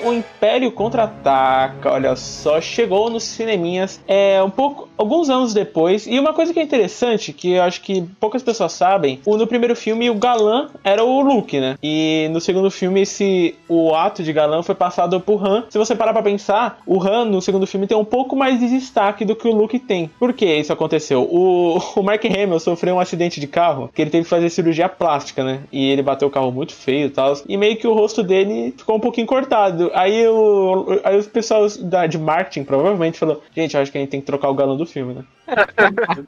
Star 0.03 0.11
Wars, 0.11 0.27
o 0.27 0.32
Império 0.43 0.73
Contra-Ataca, 0.73 1.93
olha 1.93 2.17
só, 2.17 2.61
chegou 2.61 3.09
nos 3.09 3.23
cineminhas 3.23 4.01
é, 4.09 4.43
um 4.43 4.51
pouco, 4.51 4.89
alguns 4.99 5.31
anos 5.31 5.55
depois. 5.55 6.05
E 6.05 6.19
uma 6.19 6.33
coisa 6.35 6.53
que 6.53 6.59
é 6.59 6.63
interessante, 6.65 7.33
que 7.33 7.53
eu 7.53 7.63
acho 7.63 7.81
que 7.81 8.03
poucas 8.19 8.43
pessoas 8.43 8.73
sabem, 8.73 9.21
o, 9.25 9.37
no 9.37 9.47
primeiro 9.47 9.77
filme 9.77 10.11
o 10.11 10.17
galã 10.17 10.69
era 10.83 11.05
o 11.05 11.21
Luke, 11.21 11.61
né? 11.61 11.79
E 11.81 12.29
no 12.33 12.41
segundo 12.41 12.73
filme 12.73 13.03
esse, 13.03 13.55
o 13.69 13.95
ato 13.95 14.25
de 14.25 14.33
galã 14.33 14.65
foi 14.65 14.75
passado 14.75 15.21
por 15.21 15.47
Han. 15.47 15.67
Se 15.71 15.79
você 15.79 15.95
parar 15.95 16.13
pra 16.13 16.25
pensar, 16.25 16.81
o 16.85 17.01
Han 17.01 17.27
no 17.27 17.41
segundo 17.41 17.65
filme 17.65 17.87
tem 17.87 17.97
um 17.97 18.05
pouco 18.05 18.35
mais 18.35 18.59
de 18.59 18.69
destaque 18.69 19.25
do 19.25 19.37
que 19.37 19.47
o 19.47 19.55
Luke 19.55 19.79
tem. 19.79 20.11
Por 20.19 20.33
que 20.33 20.45
isso 20.45 20.73
aconteceu? 20.73 21.23
O, 21.23 21.79
o 21.95 22.03
Mark 22.03 22.25
Hamill 22.25 22.59
sofreu 22.59 22.97
um 22.97 23.01
acidente 23.01 23.39
de 23.39 23.47
carro, 23.47 23.89
que 23.95 24.03
ele 24.03 24.11
teve 24.11 24.25
que 24.25 24.31
fazer 24.31 24.51
cirurgia 24.51 24.89
plástica, 24.89 25.45
né? 25.45 25.61
E 25.71 25.89
ele 25.89 26.03
bateu 26.03 26.27
o 26.27 26.33
carro 26.33 26.51
muito 26.51 26.75
feio 26.75 27.07
e 27.07 27.11
tal. 27.11 27.33
E 27.49 27.57
meio 27.57 27.77
que 27.77 27.87
o 27.87 27.95
rosto 27.95 28.25
dele 28.25 28.75
ficou 28.77 28.97
um 28.97 29.01
pouquinho 29.01 29.29
cortado. 29.29 29.89
Aí, 29.95 30.32
o, 30.33 31.01
aí 31.05 31.17
os 31.17 31.27
pessoal 31.27 31.67
da, 31.81 32.07
de 32.07 32.19
marketing 32.19 32.65
provavelmente 32.65 33.19
falou: 33.19 33.43
Gente, 33.55 33.77
acho 33.77 33.93
que 33.93 33.99
a 33.99 34.01
gente 34.01 34.11
tem 34.11 34.21
que 34.21 34.27
trocar 34.27 34.49
o 34.49 34.55
galão 34.55 34.77
do 34.77 34.87
filme, 34.87 35.15
né? 35.15 35.25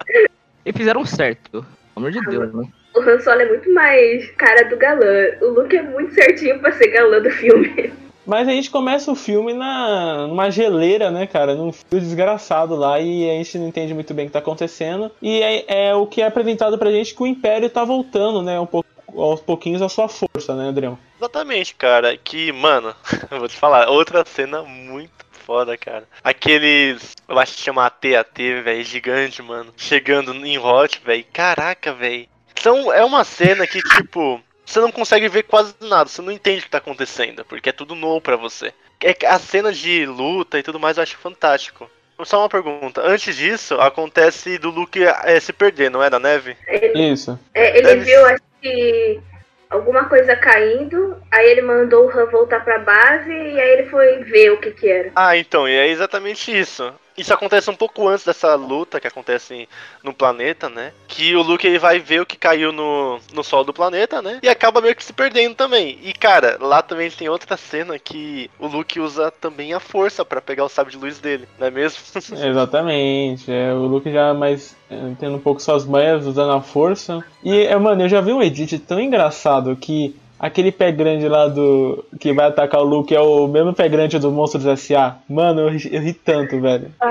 e 0.64 0.72
fizeram 0.72 1.05
certo. 1.05 1.50
Pelo 1.50 1.66
amor 1.96 2.11
de 2.11 2.20
Deus, 2.20 2.55
né? 2.55 2.68
O 2.94 3.00
Han 3.00 3.20
Solo 3.20 3.40
é 3.40 3.48
muito 3.48 3.72
mais 3.72 4.30
cara 4.32 4.68
do 4.68 4.76
galã. 4.76 5.26
O 5.42 5.46
Luke 5.46 5.76
é 5.76 5.82
muito 5.82 6.14
certinho 6.14 6.59
pra 6.61 6.72
ser 6.72 6.88
galã 6.88 7.20
do 7.20 7.30
filme. 7.30 7.92
Mas 8.26 8.48
a 8.48 8.52
gente 8.52 8.70
começa 8.70 9.12
o 9.12 9.14
filme 9.14 9.52
na, 9.52 10.26
numa 10.26 10.50
geleira, 10.50 11.11
né, 11.11 11.26
cara? 11.26 11.55
Num 11.55 11.70
fio 11.70 12.00
desgraçado 12.00 12.74
lá 12.74 12.98
e 12.98 13.28
a 13.28 13.34
gente 13.34 13.59
não 13.59 13.68
entende 13.68 13.92
muito 13.92 14.14
bem 14.14 14.24
o 14.24 14.28
que 14.28 14.32
tá 14.32 14.38
acontecendo. 14.38 15.11
E 15.20 15.42
é, 15.42 15.88
é 15.88 15.94
o 15.94 16.07
que 16.07 16.22
é 16.22 16.26
apresentado 16.26 16.78
pra 16.78 16.90
gente 16.90 17.14
que 17.14 17.22
o 17.22 17.26
Império 17.26 17.68
tá 17.68 17.84
voltando, 17.84 18.40
né? 18.40 18.59
Um 18.59 18.64
pouco, 18.64 18.88
aos 19.16 19.40
pouquinhos 19.40 19.82
a 19.82 19.88
sua 19.88 20.08
força, 20.08 20.54
né, 20.54 20.68
Adrião? 20.68 20.98
Exatamente, 21.18 21.74
cara. 21.74 22.16
Que, 22.16 22.52
mano, 22.52 22.94
eu 23.30 23.38
vou 23.38 23.48
te 23.48 23.56
falar, 23.56 23.88
outra 23.88 24.24
cena 24.24 24.62
muito 24.62 25.12
foda, 25.44 25.76
cara. 25.76 26.04
Aqueles, 26.22 27.14
eu 27.28 27.38
acho 27.38 27.54
que 27.54 27.62
chama 27.62 27.86
AT-AT, 27.86 28.62
velho, 28.62 28.84
gigante, 28.84 29.42
mano. 29.42 29.72
Chegando 29.76 30.34
em 30.34 30.58
Hot, 30.58 31.00
velho. 31.04 31.24
Caraca, 31.32 31.92
velho. 31.92 32.26
Então, 32.58 32.92
é 32.92 33.04
uma 33.04 33.24
cena 33.24 33.66
que, 33.66 33.80
tipo, 33.82 34.40
você 34.64 34.80
não 34.80 34.90
consegue 34.90 35.28
ver 35.28 35.42
quase 35.42 35.74
nada, 35.80 36.08
você 36.08 36.22
não 36.22 36.32
entende 36.32 36.60
o 36.60 36.62
que 36.62 36.70
tá 36.70 36.78
acontecendo, 36.78 37.44
porque 37.44 37.68
é 37.68 37.72
tudo 37.72 37.94
novo 37.94 38.20
para 38.20 38.36
você. 38.36 38.72
É, 39.02 39.26
a 39.26 39.38
cena 39.38 39.72
de 39.72 40.06
luta 40.06 40.58
e 40.58 40.62
tudo 40.62 40.80
mais 40.80 40.96
eu 40.96 41.02
acho 41.02 41.18
fantástico. 41.18 41.90
Só 42.24 42.38
uma 42.40 42.48
pergunta. 42.48 43.02
Antes 43.02 43.36
disso, 43.36 43.74
acontece 43.80 44.56
do 44.56 44.70
Luke 44.70 45.02
é, 45.02 45.38
se 45.40 45.52
perder, 45.52 45.90
não 45.90 46.02
é? 46.02 46.08
Da 46.08 46.18
neve? 46.18 46.56
Ele, 46.66 47.12
Isso. 47.12 47.38
é, 47.52 47.76
ele 47.76 47.88
Deve 47.88 48.04
viu, 48.04 48.24
acho 48.26 48.42
que, 48.64 49.20
alguma 49.68 50.06
coisa 50.06 50.34
caindo, 50.34 51.16
aí 51.30 51.50
ele 51.50 51.62
mandou 51.62 52.06
o 52.06 52.10
Han 52.10 52.26
voltar 52.26 52.64
pra 52.64 52.78
base 52.78 53.30
e 53.30 53.60
aí 53.60 53.70
ele 53.72 53.90
foi 53.90 54.24
ver 54.24 54.52
o 54.52 54.56
que 54.58 54.70
que 54.70 54.88
era. 54.90 55.12
Ah, 55.14 55.36
então, 55.36 55.68
e 55.68 55.74
é 55.74 55.88
exatamente 55.88 56.56
isso. 56.56 56.92
Isso 57.16 57.32
acontece 57.32 57.70
um 57.70 57.76
pouco 57.76 58.08
antes 58.08 58.24
dessa 58.24 58.54
luta 58.54 59.00
que 59.00 59.06
acontece 59.06 59.68
no 60.02 60.12
planeta, 60.12 60.68
né? 60.68 60.92
Que 61.06 61.34
o 61.36 61.42
Luke 61.42 61.66
ele 61.66 61.78
vai 61.78 61.98
ver 61.98 62.20
o 62.20 62.26
que 62.26 62.36
caiu 62.36 62.72
no, 62.72 63.18
no 63.32 63.44
solo 63.44 63.64
do 63.64 63.72
planeta, 63.72 64.20
né? 64.20 64.40
E 64.42 64.48
acaba 64.48 64.80
meio 64.80 64.96
que 64.96 65.04
se 65.04 65.12
perdendo 65.12 65.54
também. 65.54 65.98
E 66.02 66.12
cara, 66.12 66.58
lá 66.60 66.82
também 66.82 67.10
tem 67.10 67.28
outra 67.28 67.56
cena 67.56 67.98
que 67.98 68.50
o 68.58 68.66
Luke 68.66 68.98
usa 68.98 69.30
também 69.30 69.72
a 69.72 69.80
força 69.80 70.24
para 70.24 70.40
pegar 70.40 70.64
o 70.64 70.68
sábio 70.68 70.92
de 70.92 70.98
luz 70.98 71.18
dele, 71.18 71.48
não 71.58 71.66
é 71.66 71.70
mesmo? 71.70 72.00
Exatamente. 72.36 73.50
É, 73.50 73.72
o 73.72 73.86
Luke 73.86 74.10
já 74.12 74.34
mais 74.34 74.76
é, 74.90 74.96
tendo 75.18 75.36
um 75.36 75.40
pouco 75.40 75.60
suas 75.60 75.84
manhas, 75.84 76.26
usando 76.26 76.52
a 76.52 76.60
força. 76.60 77.24
E, 77.42 77.64
é, 77.64 77.76
mano, 77.76 78.02
eu 78.02 78.08
já 78.08 78.20
vi 78.20 78.32
um 78.32 78.42
edit 78.42 78.78
tão 78.78 79.00
engraçado 79.00 79.76
que 79.76 80.16
aquele 80.39 80.72
pé 80.72 80.93
grande 80.93 81.28
lá 81.28 81.49
do. 81.49 82.05
que 82.18 82.32
vai 82.32 82.47
atacar 82.47 82.80
o 82.80 82.85
Luke 82.85 83.14
é 83.14 83.20
o 83.20 83.47
mesmo 83.47 83.72
pé 83.72 83.89
grande 83.89 84.18
do 84.18 84.30
Monstros 84.30 84.66
S.A. 84.66 85.16
Mano, 85.28 85.61
eu 85.62 85.68
ri, 85.70 85.89
eu 85.93 86.01
ri 86.01 86.12
tanto, 86.12 86.61
velho. 86.61 86.91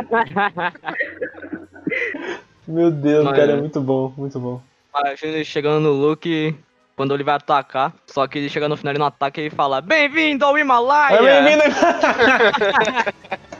Meu 2.67 2.89
Deus, 2.89 3.25
cara, 3.25 3.51
é 3.53 3.55
muito 3.57 3.81
bom, 3.81 4.13
muito 4.17 4.39
bom. 4.39 4.61
Imagina 4.95 5.43
chegando 5.43 5.81
no 5.81 5.91
Luke 5.91 6.55
quando 6.95 7.13
ele 7.13 7.23
vai 7.23 7.35
atacar. 7.35 7.93
Só 8.07 8.25
que 8.27 8.37
ele 8.37 8.49
chega 8.49 8.69
no 8.69 8.77
final 8.77 8.91
ele 8.91 8.99
não 8.99 9.07
ataca 9.07 9.41
e 9.41 9.45
ele 9.45 9.55
fala: 9.55 9.81
Bem-vindo 9.81 10.45
ao 10.45 10.57
Himalaia! 10.57 11.17
É 11.17 11.43
bem-vindo! 11.43 11.63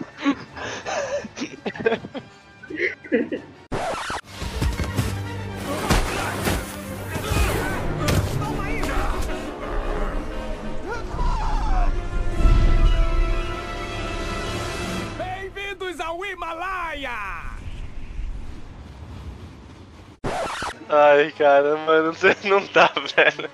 Ai, 20.95 21.33
cara, 21.35 21.75
mano, 21.75 22.13
não 22.45 22.61
dá, 22.71 22.91
velho. 23.15 23.49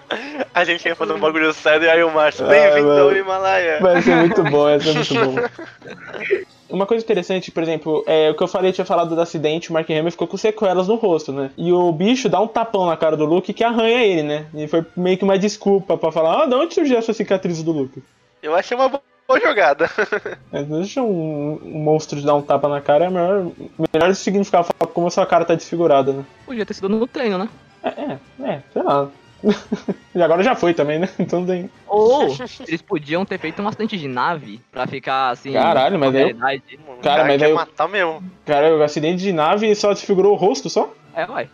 A 0.53 0.65
gente 0.65 0.83
quer 0.83 0.93
fazer 0.93 1.13
um 1.13 1.19
bagulho 1.19 1.53
sério 1.53 1.85
e 1.85 1.89
aí 1.89 2.03
o 2.03 2.11
Márcio, 2.11 2.45
Ah, 2.45 2.49
bem-vindo 2.49 2.91
ao 2.91 3.05
mano. 3.05 3.17
Himalaia. 3.17 3.79
Vai 3.79 4.01
ser 4.01 4.15
muito 4.15 4.43
bom, 4.43 4.63
vai 4.63 4.79
ser 4.81 4.93
muito 4.93 5.13
bom. 5.13 5.35
Uma 6.69 6.85
coisa 6.85 7.03
interessante, 7.03 7.49
por 7.49 7.63
exemplo, 7.63 8.03
é 8.05 8.29
o 8.29 8.35
que 8.35 8.43
eu 8.43 8.47
falei, 8.47 8.71
tinha 8.71 8.85
falado 8.85 9.15
do 9.15 9.21
acidente, 9.21 9.69
o 9.69 9.73
Mark 9.73 9.89
Hamill 9.89 10.11
ficou 10.11 10.27
com 10.27 10.37
sequelas 10.37 10.87
no 10.87 10.95
rosto, 10.95 11.31
né? 11.31 11.49
E 11.57 11.71
o 11.71 11.91
bicho 11.91 12.29
dá 12.29 12.39
um 12.39 12.47
tapão 12.47 12.85
na 12.85 12.95
cara 12.95 13.17
do 13.17 13.25
Luke 13.25 13.53
que 13.53 13.63
arranha 13.63 14.03
ele, 14.03 14.21
né? 14.21 14.45
E 14.53 14.67
foi 14.67 14.85
meio 14.95 15.17
que 15.17 15.23
uma 15.23 15.39
desculpa 15.39 15.97
pra 15.97 16.11
falar, 16.11 16.43
ah, 16.43 16.45
de 16.45 16.53
onde 16.53 16.75
surgiu 16.75 16.97
essa 16.97 17.11
cicatriz 17.11 17.63
do 17.63 17.71
Luke? 17.71 18.03
Eu 18.43 18.53
achei 18.53 18.77
uma 18.77 18.87
boa 18.87 19.01
jogada. 19.37 19.89
É, 20.51 20.63
deixa 20.63 21.01
um, 21.03 21.59
um 21.61 21.83
monstro 21.83 22.19
de 22.19 22.25
dar 22.25 22.33
um 22.33 22.41
tapa 22.41 22.67
na 22.67 22.81
cara 22.81 23.05
é 23.05 23.09
melhor, 23.09 23.51
melhor 23.93 24.15
significar 24.15 24.63
falar 24.63 24.91
como 24.91 25.05
a 25.07 25.11
sua 25.11 25.25
cara 25.25 25.45
tá 25.45 25.53
desfigurada, 25.53 26.11
né? 26.11 26.25
Podia 26.45 26.65
ter 26.65 26.73
sido 26.73 26.89
no 26.89 27.05
treino, 27.05 27.37
né? 27.37 27.47
É, 27.83 27.89
é, 27.89 28.19
é 28.51 28.63
sei 28.73 28.81
lá. 28.81 29.07
e 30.15 30.21
agora 30.21 30.41
já 30.41 30.55
foi 30.55 30.73
também, 30.73 30.97
né? 30.99 31.07
Então 31.19 31.45
tem. 31.45 31.69
Ou 31.87 32.35
eles 32.67 32.81
podiam 32.81 33.23
ter 33.25 33.37
feito 33.37 33.61
um 33.61 33.67
acidente 33.67 33.95
de 33.97 34.07
nave 34.07 34.59
pra 34.71 34.87
ficar 34.87 35.29
assim. 35.29 35.53
Caralho, 35.53 35.99
mas 35.99 36.15
aí 36.15 36.31
eu- 36.31 36.35
Cara, 36.35 36.59
cara 37.03 37.23
mas 37.25 37.41
aí 37.43 37.49
eu- 37.51 37.55
matar 37.55 37.87
mesmo. 37.87 38.23
Cara, 38.45 38.75
o 38.75 38.81
acidente 38.81 39.21
de 39.21 39.31
nave 39.31 39.73
só 39.75 39.93
desfigurou 39.93 40.33
o 40.33 40.35
rosto 40.37 40.69
só? 40.69 40.91
É, 41.13 41.25
vai. 41.25 41.47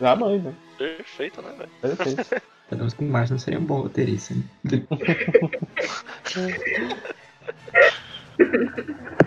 Já 0.00 0.16
mãe, 0.16 0.38
né? 0.38 0.54
Perfeito, 0.78 1.42
né, 1.42 1.52
velho? 1.58 1.70
Perfeito. 1.96 2.42
Sabemos 2.72 2.94
que 2.94 3.04
o 3.04 3.06
Márcio 3.06 3.34
não 3.34 3.38
seria 3.38 3.60
um 3.60 3.64
bom 3.64 3.82
roteirista, 3.82 4.34
né? 4.34 4.42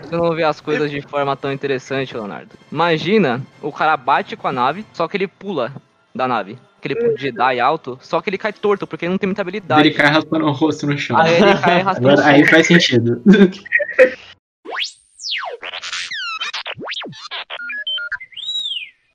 Você 0.02 0.16
não 0.16 0.34
vê 0.34 0.42
as 0.42 0.60
coisas 0.60 0.90
de 0.90 1.00
forma 1.00 1.36
tão 1.36 1.52
interessante, 1.52 2.12
Leonardo. 2.12 2.50
Imagina, 2.72 3.40
o 3.62 3.70
cara 3.70 3.96
bate 3.96 4.36
com 4.36 4.48
a 4.48 4.52
nave, 4.52 4.84
só 4.92 5.06
que 5.06 5.16
ele 5.16 5.28
pula 5.28 5.72
da 6.12 6.26
nave. 6.26 6.58
Aquele 6.78 6.96
pulo 6.96 7.14
de 7.14 7.22
Jedi 7.22 7.60
alto, 7.60 7.96
só 8.02 8.20
que 8.20 8.28
ele 8.30 8.36
cai 8.36 8.52
torto, 8.52 8.84
porque 8.84 9.04
ele 9.04 9.12
não 9.12 9.18
tem 9.18 9.28
muita 9.28 9.42
habilidade. 9.42 9.80
Ele 9.80 9.94
cai 9.94 10.10
raspando 10.10 10.44
o 10.44 10.50
rosto 10.50 10.84
no 10.88 10.98
chão. 10.98 11.16
Aí 11.16 11.36
ele 11.36 11.56
cai 11.58 11.82
arrastando 11.82 12.08
Agora, 12.08 12.26
aí 12.26 12.44
faz 12.48 12.66
sentido. 12.66 13.22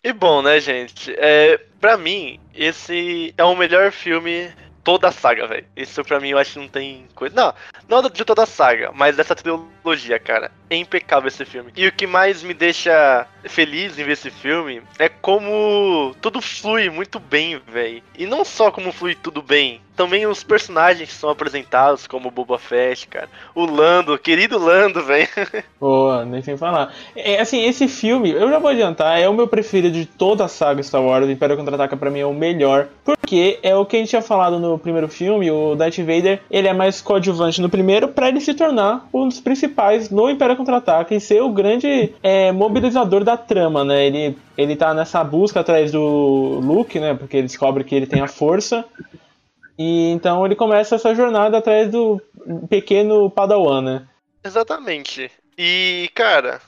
E 0.03 0.11
bom, 0.11 0.41
né, 0.41 0.59
gente? 0.59 1.13
É, 1.17 1.57
pra 1.79 1.95
mim, 1.95 2.39
esse 2.55 3.33
é 3.37 3.43
o 3.43 3.55
melhor 3.55 3.91
filme 3.91 4.51
toda 4.83 5.09
a 5.09 5.11
saga, 5.11 5.45
velho. 5.45 5.67
Isso 5.75 6.03
pra 6.03 6.19
mim 6.19 6.29
eu 6.29 6.39
acho 6.39 6.53
que 6.53 6.59
não 6.59 6.67
tem 6.67 7.07
coisa. 7.13 7.35
Não, 7.35 7.53
não 7.87 8.09
de 8.09 8.25
toda 8.25 8.41
a 8.43 8.47
saga, 8.47 8.91
mas 8.93 9.15
dessa 9.15 9.35
trilogia, 9.35 10.19
cara. 10.19 10.51
É 10.71 10.77
impecável 10.77 11.27
esse 11.27 11.43
filme. 11.43 11.73
E 11.75 11.85
o 11.85 11.91
que 11.91 12.07
mais 12.07 12.41
me 12.41 12.53
deixa 12.53 13.27
feliz 13.43 13.99
em 13.99 14.05
ver 14.05 14.13
esse 14.13 14.29
filme 14.29 14.81
é 14.97 15.09
como 15.09 16.15
tudo 16.21 16.41
flui 16.41 16.89
muito 16.89 17.19
bem, 17.19 17.59
velho. 17.67 18.01
E 18.17 18.25
não 18.25 18.45
só 18.45 18.71
como 18.71 18.93
flui 18.93 19.13
tudo 19.13 19.41
bem, 19.41 19.81
também 20.01 20.25
os 20.25 20.43
personagens 20.43 21.09
que 21.09 21.15
são 21.15 21.29
apresentados, 21.29 22.07
como 22.07 22.31
Boba 22.31 22.57
Fett, 22.57 23.07
cara. 23.07 23.29
O 23.53 23.65
Lando, 23.65 24.17
querido 24.17 24.57
Lando, 24.57 25.03
velho. 25.03 25.27
Boa, 25.79 26.25
nem 26.25 26.41
sem 26.41 26.57
falar. 26.57 26.93
É, 27.15 27.39
assim, 27.39 27.65
esse 27.65 27.87
filme, 27.87 28.31
eu 28.31 28.49
já 28.49 28.57
vou 28.57 28.71
adiantar, 28.71 29.19
é 29.19 29.27
o 29.27 29.33
meu 29.33 29.47
preferido 29.47 29.91
de 29.91 30.05
toda 30.05 30.45
a 30.45 30.47
saga 30.47 30.81
Star 30.81 31.03
Wars. 31.03 31.27
O 31.27 31.31
Império 31.31 31.57
Contra-Ataca 31.57 31.97
pra 31.97 32.09
mim 32.09 32.19
é 32.19 32.25
o 32.25 32.33
melhor. 32.33 32.87
Porque 33.03 33.59
é 33.61 33.75
o 33.75 33.85
que 33.85 33.97
a 33.97 33.99
gente 33.99 34.09
tinha 34.09 34.21
falado 34.21 34.59
no 34.59 34.79
primeiro 34.79 35.07
filme, 35.07 35.51
o 35.51 35.75
Darth 35.75 35.99
Vader, 35.99 36.41
ele 36.49 36.67
é 36.67 36.73
mais 36.73 37.01
coadjuvante 37.01 37.61
no 37.61 37.69
primeiro 37.69 38.07
pra 38.07 38.29
ele 38.29 38.39
se 38.39 38.53
tornar 38.53 39.07
um 39.13 39.27
dos 39.27 39.39
principais 39.39 40.09
no 40.09 40.29
Império 40.29 40.55
Contra-Ataca 40.61 41.15
e 41.15 41.19
ser 41.19 41.41
o 41.41 41.51
grande 41.51 42.13
é, 42.21 42.51
mobilizador 42.51 43.23
da 43.23 43.35
trama, 43.35 43.83
né? 43.83 44.05
Ele, 44.05 44.37
ele 44.57 44.75
tá 44.75 44.93
nessa 44.93 45.23
busca 45.23 45.59
atrás 45.59 45.91
do 45.91 46.59
Luke, 46.61 46.99
né? 46.99 47.15
Porque 47.15 47.37
ele 47.37 47.47
descobre 47.47 47.83
que 47.83 47.95
ele 47.95 48.05
tem 48.05 48.21
a 48.21 48.27
força. 48.27 48.85
E 49.77 50.11
então 50.11 50.45
ele 50.45 50.55
começa 50.55 50.95
essa 50.95 51.15
jornada 51.15 51.57
atrás 51.57 51.89
do 51.89 52.21
pequeno 52.69 53.29
Padawan, 53.29 53.81
né? 53.81 54.07
Exatamente. 54.43 55.31
E, 55.57 56.09
cara, 56.13 56.61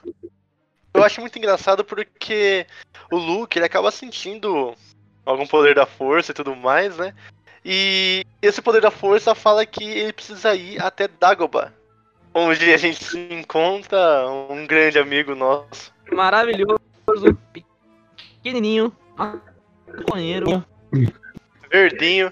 eu 0.94 1.04
acho 1.04 1.22
muito 1.22 1.38
engraçado 1.38 1.84
porque 1.84 2.66
o 3.12 3.18
Luke, 3.18 3.58
ele 3.58 3.66
acaba 3.66 3.92
sentindo 3.92 4.74
algum 5.26 5.46
poder 5.46 5.76
da 5.76 5.86
força 5.86 6.32
e 6.32 6.36
tudo 6.36 6.56
mais, 6.56 6.98
né? 6.98 7.14
E 7.64 8.26
esse 8.42 8.62
poder 8.62 8.82
da 8.82 8.92
força 8.92 9.34
fala 9.34 9.66
que 9.66 9.84
ele 9.84 10.14
precisa 10.14 10.54
ir 10.54 10.82
até 10.82 11.08
Dagobah, 11.08 11.72
onde 12.34 12.74
a 12.74 12.78
gente 12.78 13.04
se 13.04 13.20
encontra 13.32 14.28
um 14.50 14.66
grande 14.66 14.98
amigo 15.00 15.36
nosso. 15.36 15.94
Maravilhoso, 16.12 16.80
pequenininho, 18.42 18.96
maconheiro. 19.18 20.66
Verdinho. 21.72 22.32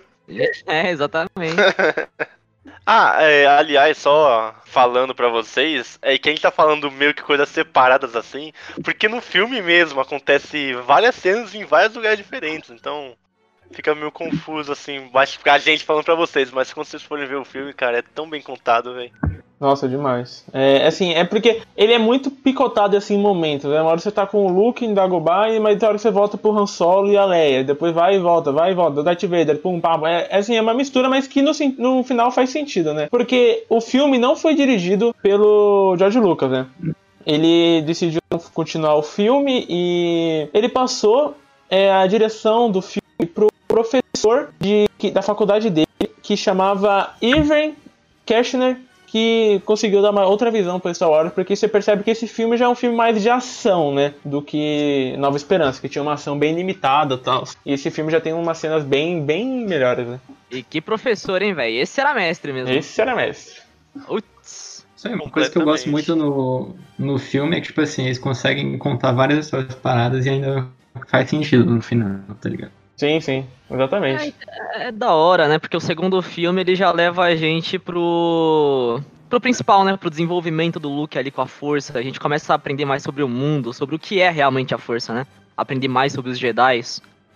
É, 0.65 0.89
exatamente. 0.91 1.55
Ah, 2.85 3.21
é, 3.21 3.45
aliás, 3.45 3.97
só 3.97 4.55
falando 4.65 5.13
pra 5.13 5.29
vocês, 5.29 5.99
é 6.01 6.17
que 6.17 6.29
a 6.29 6.31
gente 6.31 6.41
tá 6.41 6.51
falando 6.51 6.91
meio 6.91 7.13
que 7.13 7.21
coisas 7.21 7.47
separadas 7.49 8.15
assim, 8.15 8.51
porque 8.83 9.07
no 9.07 9.21
filme 9.21 9.61
mesmo 9.61 9.99
acontece 9.99 10.73
várias 10.73 11.15
cenas 11.15 11.53
em 11.53 11.63
vários 11.63 11.95
lugares 11.95 12.17
diferentes, 12.17 12.69
então 12.69 13.15
fica 13.71 13.95
meio 13.95 14.11
confuso 14.11 14.71
assim, 14.71 15.09
que 15.41 15.49
a 15.49 15.57
gente 15.57 15.85
falando 15.85 16.05
pra 16.05 16.15
vocês, 16.15 16.51
mas 16.51 16.73
quando 16.73 16.87
vocês 16.87 17.03
forem 17.03 17.27
ver 17.27 17.35
o 17.35 17.45
filme, 17.45 17.73
cara, 17.73 17.99
é 17.99 18.01
tão 18.01 18.29
bem 18.29 18.41
contado, 18.41 18.93
velho. 18.95 19.11
Nossa, 19.61 19.87
demais. 19.87 20.43
É 20.51 20.87
assim, 20.87 21.11
é 21.13 21.23
porque 21.23 21.61
ele 21.77 21.93
é 21.93 21.99
muito 21.99 22.31
picotado 22.31 22.97
assim 22.97 23.13
em 23.13 23.21
momentos. 23.21 23.69
Né? 23.69 23.79
Uma 23.79 23.91
hora 23.91 23.99
você 23.99 24.11
tá 24.11 24.25
com 24.25 24.47
o 24.47 24.49
Luke 24.51 24.83
em 24.83 24.91
Dagobah, 24.91 25.47
mas 25.61 25.73
outra 25.73 25.89
hora 25.89 25.97
você 25.99 26.09
volta 26.09 26.35
pro 26.35 26.51
Han 26.57 26.65
Solo 26.65 27.11
e 27.11 27.15
a 27.15 27.25
Leia. 27.25 27.63
Depois 27.63 27.93
vai 27.93 28.15
e 28.15 28.19
volta, 28.19 28.51
vai 28.51 28.71
e 28.71 28.73
volta. 28.73 29.03
Darth 29.03 29.21
Vader, 29.23 29.59
pum, 29.59 29.79
pam. 29.79 30.01
É, 30.07 30.27
é 30.31 30.37
assim, 30.39 30.55
é 30.55 30.61
uma 30.63 30.73
mistura, 30.73 31.07
mas 31.07 31.27
que 31.27 31.43
no, 31.43 31.51
no 31.77 32.03
final 32.03 32.31
faz 32.31 32.49
sentido, 32.49 32.91
né? 32.91 33.07
Porque 33.11 33.63
o 33.69 33.79
filme 33.79 34.17
não 34.17 34.35
foi 34.35 34.55
dirigido 34.55 35.13
pelo 35.21 35.95
George 35.95 36.19
Lucas, 36.19 36.49
né? 36.49 36.65
Ele 37.23 37.83
decidiu 37.83 38.19
continuar 38.55 38.95
o 38.95 39.03
filme 39.03 39.63
e 39.69 40.47
ele 40.55 40.69
passou 40.69 41.35
é, 41.69 41.91
a 41.91 42.07
direção 42.07 42.71
do 42.71 42.81
filme 42.81 43.27
pro 43.31 43.47
professor 43.67 44.49
de, 44.59 44.89
que- 44.97 45.11
da 45.11 45.21
faculdade 45.21 45.69
dele, 45.69 45.87
que 46.23 46.35
chamava 46.35 47.11
Irving 47.21 47.75
Kershner, 48.25 48.77
que 49.11 49.61
conseguiu 49.65 50.01
dar 50.01 50.11
uma 50.11 50.25
outra 50.25 50.49
visão 50.49 50.79
para 50.79 50.93
Star 50.93 51.09
Wars, 51.09 51.33
porque 51.33 51.53
você 51.53 51.67
percebe 51.67 52.01
que 52.01 52.11
esse 52.11 52.27
filme 52.27 52.55
já 52.55 52.65
é 52.65 52.69
um 52.69 52.75
filme 52.75 52.95
mais 52.95 53.21
de 53.21 53.29
ação, 53.29 53.93
né, 53.93 54.13
do 54.23 54.41
que 54.41 55.13
Nova 55.17 55.35
Esperança, 55.35 55.81
que 55.81 55.89
tinha 55.89 56.01
uma 56.01 56.13
ação 56.13 56.39
bem 56.39 56.55
limitada, 56.55 57.15
e 57.15 57.17
tal. 57.17 57.43
E 57.65 57.73
esse 57.73 57.91
filme 57.91 58.09
já 58.09 58.21
tem 58.21 58.31
umas 58.31 58.57
cenas 58.57 58.83
bem, 58.83 59.21
bem 59.21 59.65
melhores, 59.65 60.07
né? 60.07 60.19
E 60.49 60.63
que 60.63 60.79
professor, 60.79 61.41
hein, 61.41 61.53
velho? 61.53 61.77
Esse 61.77 61.99
era 61.99 62.13
mestre 62.13 62.53
mesmo. 62.53 62.73
Esse 62.73 63.01
era 63.01 63.13
mestre. 63.13 63.61
Isso 65.01 65.07
aí, 65.07 65.13
uma 65.13 65.29
coisa 65.29 65.49
que 65.49 65.57
eu 65.57 65.65
gosto 65.65 65.89
muito 65.89 66.15
no, 66.15 66.75
no 66.97 67.19
filme 67.19 67.57
é 67.57 67.59
que, 67.59 67.67
tipo 67.67 67.81
assim, 67.81 68.05
eles 68.05 68.19
conseguem 68.19 68.77
contar 68.77 69.11
várias 69.11 69.45
histórias 69.45 69.75
paradas 69.75 70.25
e 70.25 70.29
ainda 70.29 70.67
faz 71.07 71.29
sentido 71.29 71.65
no 71.65 71.81
final, 71.81 72.19
tá 72.39 72.47
ligado? 72.47 72.71
Sim, 73.01 73.19
sim, 73.19 73.47
exatamente. 73.67 74.35
É 74.75 74.91
da 74.91 75.11
hora, 75.11 75.47
né? 75.47 75.57
Porque 75.57 75.75
o 75.75 75.81
segundo 75.81 76.21
filme 76.21 76.61
ele 76.61 76.75
já 76.75 76.91
leva 76.91 77.23
a 77.23 77.35
gente 77.35 77.79
pro. 77.79 79.01
pro 79.27 79.41
principal, 79.41 79.83
né? 79.83 79.97
Pro 79.97 80.07
desenvolvimento 80.07 80.79
do 80.79 80.87
Luke 80.87 81.17
ali 81.17 81.31
com 81.31 81.41
a 81.41 81.47
força. 81.47 81.97
A 81.97 82.01
gente 82.03 82.19
começa 82.19 82.53
a 82.53 82.55
aprender 82.57 82.85
mais 82.85 83.01
sobre 83.01 83.23
o 83.23 83.27
mundo, 83.27 83.73
sobre 83.73 83.95
o 83.95 83.99
que 83.99 84.21
é 84.21 84.29
realmente 84.29 84.75
a 84.75 84.77
força, 84.77 85.15
né? 85.15 85.25
Aprender 85.57 85.87
mais 85.87 86.13
sobre 86.13 86.29
os 86.29 86.37
Jedi. 86.37 86.79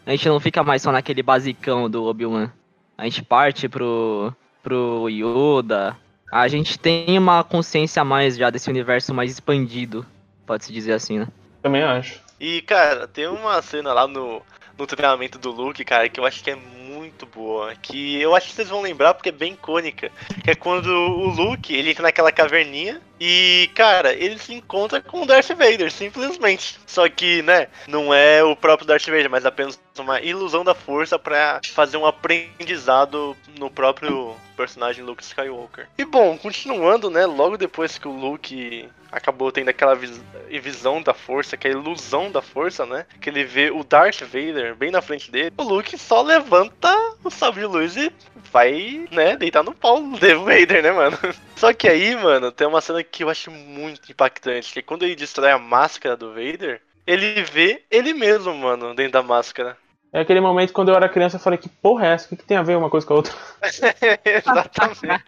A 0.05 0.11
gente 0.11 0.30
não 0.30 0.39
fica 0.39 0.63
mais 0.63 0.84
só 0.84 0.91
naquele 0.91 1.24
basicão 1.24 1.89
do 1.89 2.03
Obi-Wan. 2.03 2.51
A 2.95 3.05
gente 3.05 3.24
parte 3.24 3.68
pro. 3.68 4.32
pro 4.61 5.09
Yoda. 5.09 5.97
A 6.32 6.47
gente 6.47 6.78
tem 6.78 7.18
uma 7.18 7.43
consciência 7.43 8.03
a 8.03 8.05
mais 8.05 8.38
já 8.38 8.51
desse 8.51 8.70
universo 8.70 9.16
mais 9.16 9.32
expandido, 9.32 10.05
pode-se 10.45 10.72
dizer 10.72 10.93
assim, 10.93 11.18
né? 11.18 11.28
Também 11.63 11.82
acho. 11.82 12.24
E, 12.39 12.61
cara, 12.61 13.07
tem 13.07 13.28
uma 13.28 13.61
cena 13.61 13.93
lá 13.93 14.07
no, 14.07 14.41
no 14.78 14.88
treinamento 14.88 15.38
do 15.38 15.51
Luke, 15.51 15.84
cara, 15.84 16.09
que 16.09 16.19
eu 16.19 16.26
acho 16.26 16.43
que 16.43 16.51
é 16.51 16.55
muito 16.55 17.26
boa. 17.26 17.73
Que 17.76 18.19
eu 18.21 18.36
acho 18.36 18.47
que 18.47 18.53
vocês 18.53 18.69
vão 18.69 18.82
lembrar 18.82 19.13
porque 19.13 19.30
é 19.30 19.32
bem 19.32 19.53
icônica. 19.53 20.11
Que 20.43 20.51
é 20.51 20.55
quando 20.55 20.88
o 20.88 21.28
Luke, 21.28 21.73
ele 21.73 21.91
entra 21.91 22.03
naquela 22.03 22.32
caverninha 22.32 23.01
e, 23.19 23.69
cara, 23.73 24.13
ele 24.13 24.38
se 24.38 24.53
encontra 24.53 25.01
com 25.01 25.21
o 25.21 25.26
Darth 25.26 25.49
Vader, 25.49 25.91
simplesmente. 25.91 26.78
Só 26.86 27.07
que, 27.07 27.41
né, 27.41 27.67
não 27.88 28.13
é 28.13 28.43
o 28.43 28.55
próprio 28.55 28.88
Darth 28.88 29.05
Vader, 29.05 29.30
mas 29.30 29.45
apenas 29.45 29.80
uma 29.97 30.21
ilusão 30.21 30.63
da 30.63 30.76
força 30.76 31.17
pra 31.17 31.61
fazer 31.71 31.97
um 31.97 32.05
aprendizado 32.05 33.36
no 33.57 33.69
próprio 33.69 34.36
personagem 34.57 35.03
Luke 35.03 35.23
Skywalker. 35.23 35.88
E 35.97 36.05
bom, 36.05 36.38
continuando, 36.38 37.09
né, 37.09 37.26
logo 37.26 37.57
depois 37.57 37.97
que 37.97 38.07
o 38.07 38.11
Luke 38.11 38.89
acabou 39.16 39.51
tendo 39.51 39.70
aquela 39.70 39.95
vis- 39.95 40.22
visão 40.61 41.01
da 41.01 41.13
força, 41.13 41.55
que 41.55 41.68
é 41.68 41.72
a 41.72 41.74
ilusão 41.74 42.30
da 42.30 42.41
força, 42.41 42.86
né? 42.86 43.05
Que 43.22 43.30
ele 43.30 43.43
vê 43.43 43.72
o 43.72 43.84
Darth 43.84 44.22
Vader 44.22 44.76
bem 44.76 44.91
na 44.91 45.01
frente 45.01 45.32
dele. 45.32 45.53
O 45.57 45.63
Luke 45.63 45.97
só 45.97 46.22
levanta 46.22 46.93
o 47.24 47.32
sabre 47.32 47.61
de 47.61 47.68
luz 47.68 47.95
e 47.95 48.11
vai, 48.51 49.07
né, 49.11 49.36
deitar 49.36 49.63
no 49.63 49.74
pau 49.74 50.01
do 50.01 50.18
Vader, 50.18 50.84
né, 50.84 50.91
mano? 50.91 51.18
Só 51.55 51.74
que 51.74 51.88
aí, 51.88 52.16
mano, 52.16 52.51
tem 52.51 52.68
uma 52.68 52.82
cena 52.82 53.03
que 53.03 53.24
eu 53.24 53.30
acho 53.30 53.49
muito 53.49 54.11
impactante, 54.11 54.74
que 54.74 54.80
é 54.80 54.82
quando 54.82 55.03
ele 55.03 55.16
destrói 55.16 55.51
a 55.51 55.57
máscara 55.57 56.18
do 56.18 56.30
Vader, 56.34 56.82
ele 57.07 57.43
vê 57.43 57.84
ele 57.89 58.13
mesmo, 58.13 58.53
mano, 58.53 58.93
dentro 58.93 59.13
da 59.13 59.24
máscara. 59.24 59.78
É 60.11 60.22
aquele 60.22 60.39
momento 60.39 60.72
quando 60.72 60.89
eu 60.89 60.95
era 60.95 61.09
criança 61.09 61.36
eu 61.36 61.41
falei, 61.41 61.59
que 61.59 61.68
porra 61.68 62.07
é 62.07 62.13
essa? 62.13 62.26
O 62.26 62.30
que, 62.30 62.38
que 62.38 62.45
tem 62.45 62.55
a 62.55 62.63
ver 62.63 62.78
uma 62.78 62.89
coisa 62.89 63.05
com 63.05 63.13
a 63.13 63.18
outra? 63.18 63.34
Exatamente. 64.26 65.24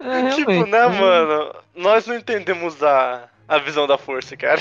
É, 0.00 0.28
tipo, 0.34 0.66
né, 0.66 0.86
mano? 0.88 1.54
Nós 1.74 2.06
não 2.06 2.14
entendemos 2.16 2.82
a, 2.82 3.24
a 3.48 3.58
visão 3.58 3.86
da 3.86 3.96
força, 3.96 4.36
cara. 4.36 4.60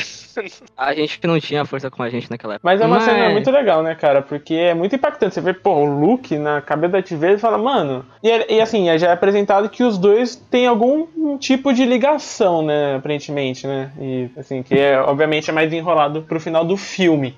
A 0.77 0.93
gente 0.93 1.19
que 1.19 1.27
não 1.27 1.39
tinha 1.39 1.65
força 1.65 1.89
com 1.89 2.03
a 2.03 2.09
gente 2.09 2.29
naquela 2.29 2.55
época. 2.55 2.69
Mas 2.69 2.79
é 2.81 2.85
uma 2.85 2.99
cena 3.01 3.29
muito 3.29 3.49
legal, 3.51 3.81
né, 3.83 3.95
cara? 3.95 4.21
Porque 4.21 4.53
é 4.53 4.73
muito 4.73 4.95
impactante. 4.95 5.33
Você 5.33 5.41
vê, 5.41 5.53
pô, 5.53 5.71
o 5.75 5.85
Luke 5.85 6.37
na 6.37 6.61
cabeça 6.61 6.93
da 6.93 7.01
TV 7.01 7.33
e 7.33 7.37
fala, 7.37 7.57
mano. 7.57 8.05
E, 8.23 8.29
é- 8.29 8.53
e 8.53 8.61
assim, 8.61 8.85
já 8.97 9.09
é 9.09 9.13
apresentado 9.13 9.69
que 9.69 9.83
os 9.83 9.97
dois 9.97 10.35
têm 10.35 10.67
algum 10.67 11.37
tipo 11.37 11.73
de 11.73 11.85
ligação, 11.85 12.61
né? 12.61 12.95
Aparentemente, 12.95 13.65
né? 13.67 13.91
E 13.99 14.29
assim, 14.37 14.63
que 14.63 14.77
é, 14.77 14.99
obviamente, 14.99 15.49
é 15.49 15.53
mais 15.53 15.71
enrolado 15.73 16.21
pro 16.23 16.39
final 16.39 16.63
do 16.63 16.77
filme. 16.77 17.37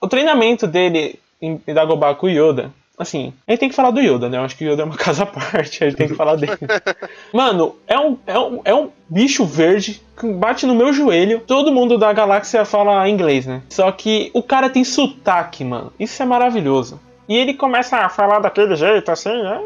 O 0.00 0.08
treinamento 0.08 0.66
dele 0.66 1.18
em 1.40 1.60
Dagobah 1.66 2.14
com 2.14 2.26
o 2.26 2.30
Yoda. 2.30 2.72
Assim, 2.98 3.32
a 3.48 3.52
gente 3.52 3.60
tem 3.60 3.68
que 3.70 3.74
falar 3.74 3.92
do 3.92 4.00
Yoda, 4.00 4.28
né? 4.28 4.36
Eu 4.36 4.42
acho 4.42 4.54
que 4.54 4.66
o 4.66 4.70
Yoda 4.70 4.82
é 4.82 4.84
uma 4.84 4.96
casa 4.98 5.22
à 5.22 5.26
parte, 5.26 5.82
a 5.82 5.88
gente 5.88 5.96
tem 5.96 6.08
que 6.08 6.14
falar 6.14 6.36
dele. 6.36 6.52
Mano, 7.32 7.76
é 7.86 7.98
um, 7.98 8.18
é, 8.26 8.38
um, 8.38 8.60
é 8.62 8.74
um 8.74 8.90
bicho 9.08 9.44
verde 9.46 10.02
que 10.18 10.30
bate 10.30 10.66
no 10.66 10.74
meu 10.74 10.92
joelho. 10.92 11.40
Todo 11.46 11.72
mundo 11.72 11.96
da 11.96 12.12
galáxia 12.12 12.62
fala 12.64 13.08
inglês, 13.08 13.46
né? 13.46 13.62
Só 13.70 13.90
que 13.90 14.30
o 14.34 14.42
cara 14.42 14.68
tem 14.68 14.84
sotaque, 14.84 15.64
mano. 15.64 15.92
Isso 15.98 16.22
é 16.22 16.26
maravilhoso. 16.26 17.00
E 17.30 17.36
ele 17.36 17.54
começa 17.54 17.96
a 17.98 18.08
falar 18.08 18.40
daquele 18.40 18.74
jeito, 18.74 19.08
assim, 19.08 19.30
né? 19.30 19.60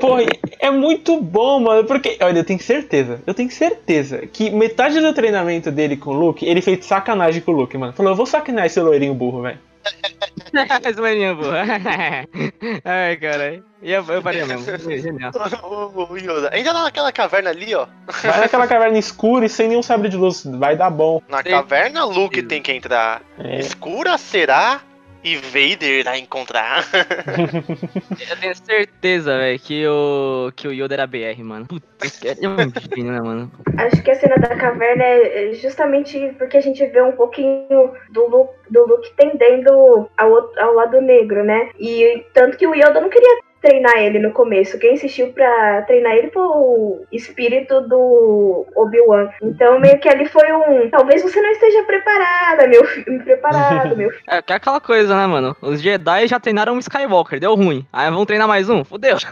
Porra, 0.00 0.22
é 0.58 0.72
muito 0.72 1.20
bom, 1.20 1.60
mano. 1.60 1.84
Porque, 1.84 2.18
olha, 2.20 2.40
eu 2.40 2.44
tenho 2.44 2.58
certeza, 2.58 3.22
eu 3.24 3.32
tenho 3.32 3.48
certeza 3.48 4.26
que 4.26 4.50
metade 4.50 4.98
do 4.98 5.14
treinamento 5.14 5.70
dele 5.70 5.96
com 5.96 6.10
o 6.10 6.18
Luke, 6.18 6.44
ele 6.44 6.60
fez 6.60 6.84
sacanagem 6.84 7.42
com 7.42 7.52
o 7.52 7.54
Luke, 7.54 7.78
mano. 7.78 7.92
Falou, 7.92 8.10
eu 8.10 8.16
vou 8.16 8.26
sacanear 8.26 8.66
esse 8.66 8.80
loirinho 8.80 9.14
burro, 9.14 9.42
velho. 9.42 9.58
Esse 10.84 11.00
maninho, 11.00 11.36
pô. 11.38 11.44
Ai, 12.84 13.16
cara. 13.16 13.62
E 13.80 13.92
eu, 13.92 14.04
eu 14.04 14.20
faria 14.20 14.44
mesmo. 14.44 14.66
Genial. 14.78 15.30
o, 15.62 16.12
o 16.12 16.18
Yoda. 16.18 16.50
Ainda 16.52 16.72
lá 16.72 16.82
naquela 16.82 17.10
caverna 17.10 17.50
ali, 17.50 17.74
ó. 17.74 17.86
Vai 18.22 18.40
naquela 18.40 18.66
caverna 18.66 18.98
escura 18.98 19.46
e 19.46 19.48
sem 19.48 19.68
nenhum 19.68 19.82
sabre 19.82 20.10
de 20.10 20.18
luz. 20.18 20.44
Vai 20.44 20.76
dar 20.76 20.90
bom. 20.90 21.22
Na 21.28 21.42
caverna, 21.42 22.04
Luke 22.04 22.42
tem 22.42 22.60
que 22.60 22.72
entrar. 22.72 23.22
É. 23.38 23.60
Escura 23.60 24.18
será 24.18 24.82
e 25.22 25.36
Vader 25.36 26.00
irá 26.00 26.18
encontrar. 26.18 26.84
Eu 28.30 28.36
tenho 28.40 28.54
certeza, 28.54 29.36
velho, 29.36 29.58
que 29.58 29.86
o, 29.86 30.52
que 30.54 30.68
o 30.68 30.72
Yoda 30.72 30.94
era 30.94 31.06
BR, 31.06 31.42
mano. 31.42 31.66
Puta, 31.66 31.86
é 32.24 32.48
um 32.48 32.56
né, 32.56 33.20
mano? 33.20 33.50
Acho 33.76 34.02
que 34.02 34.10
a 34.10 34.14
cena 34.14 34.36
da 34.36 34.56
caverna 34.56 35.04
é 35.04 35.52
justamente 35.54 36.34
porque 36.38 36.56
a 36.56 36.60
gente 36.60 36.84
vê 36.86 37.02
um 37.02 37.12
pouquinho 37.12 37.92
do 38.10 38.26
Luke, 38.26 38.54
do 38.70 38.86
Luke 38.86 39.12
tendendo 39.16 40.08
ao, 40.16 40.50
ao 40.58 40.74
lado 40.74 41.00
negro, 41.00 41.44
né? 41.44 41.70
E 41.78 42.24
tanto 42.32 42.56
que 42.56 42.66
o 42.66 42.74
Yoda 42.74 43.00
não 43.00 43.10
queria 43.10 43.49
treinar 43.60 43.96
ele 43.98 44.18
no 44.18 44.32
começo. 44.32 44.78
Quem 44.78 44.94
insistiu 44.94 45.32
pra 45.32 45.82
treinar 45.82 46.12
ele 46.14 46.30
foi 46.30 46.42
o 46.42 47.02
espírito 47.12 47.80
do 47.82 48.66
Obi-Wan. 48.74 49.28
Então 49.42 49.78
meio 49.78 49.98
que 49.98 50.08
ali 50.08 50.26
foi 50.26 50.50
um. 50.52 50.90
Talvez 50.90 51.22
você 51.22 51.40
não 51.40 51.50
esteja 51.50 51.82
preparada, 51.84 52.66
meu 52.66 52.84
filho. 52.84 53.22
Preparado, 53.22 53.96
meu 53.96 54.10
filho. 54.10 54.22
É, 54.28 54.42
que 54.42 54.52
é 54.52 54.56
aquela 54.56 54.80
coisa, 54.80 55.16
né, 55.16 55.26
mano? 55.26 55.56
Os 55.60 55.80
Jedi 55.80 56.26
já 56.26 56.40
treinaram 56.40 56.74
um 56.74 56.78
Skywalker, 56.78 57.38
deu 57.40 57.54
ruim. 57.54 57.86
Aí 57.92 58.10
vamos 58.10 58.26
treinar 58.26 58.48
mais 58.48 58.68
um? 58.68 58.84
Fudeu. 58.84 59.16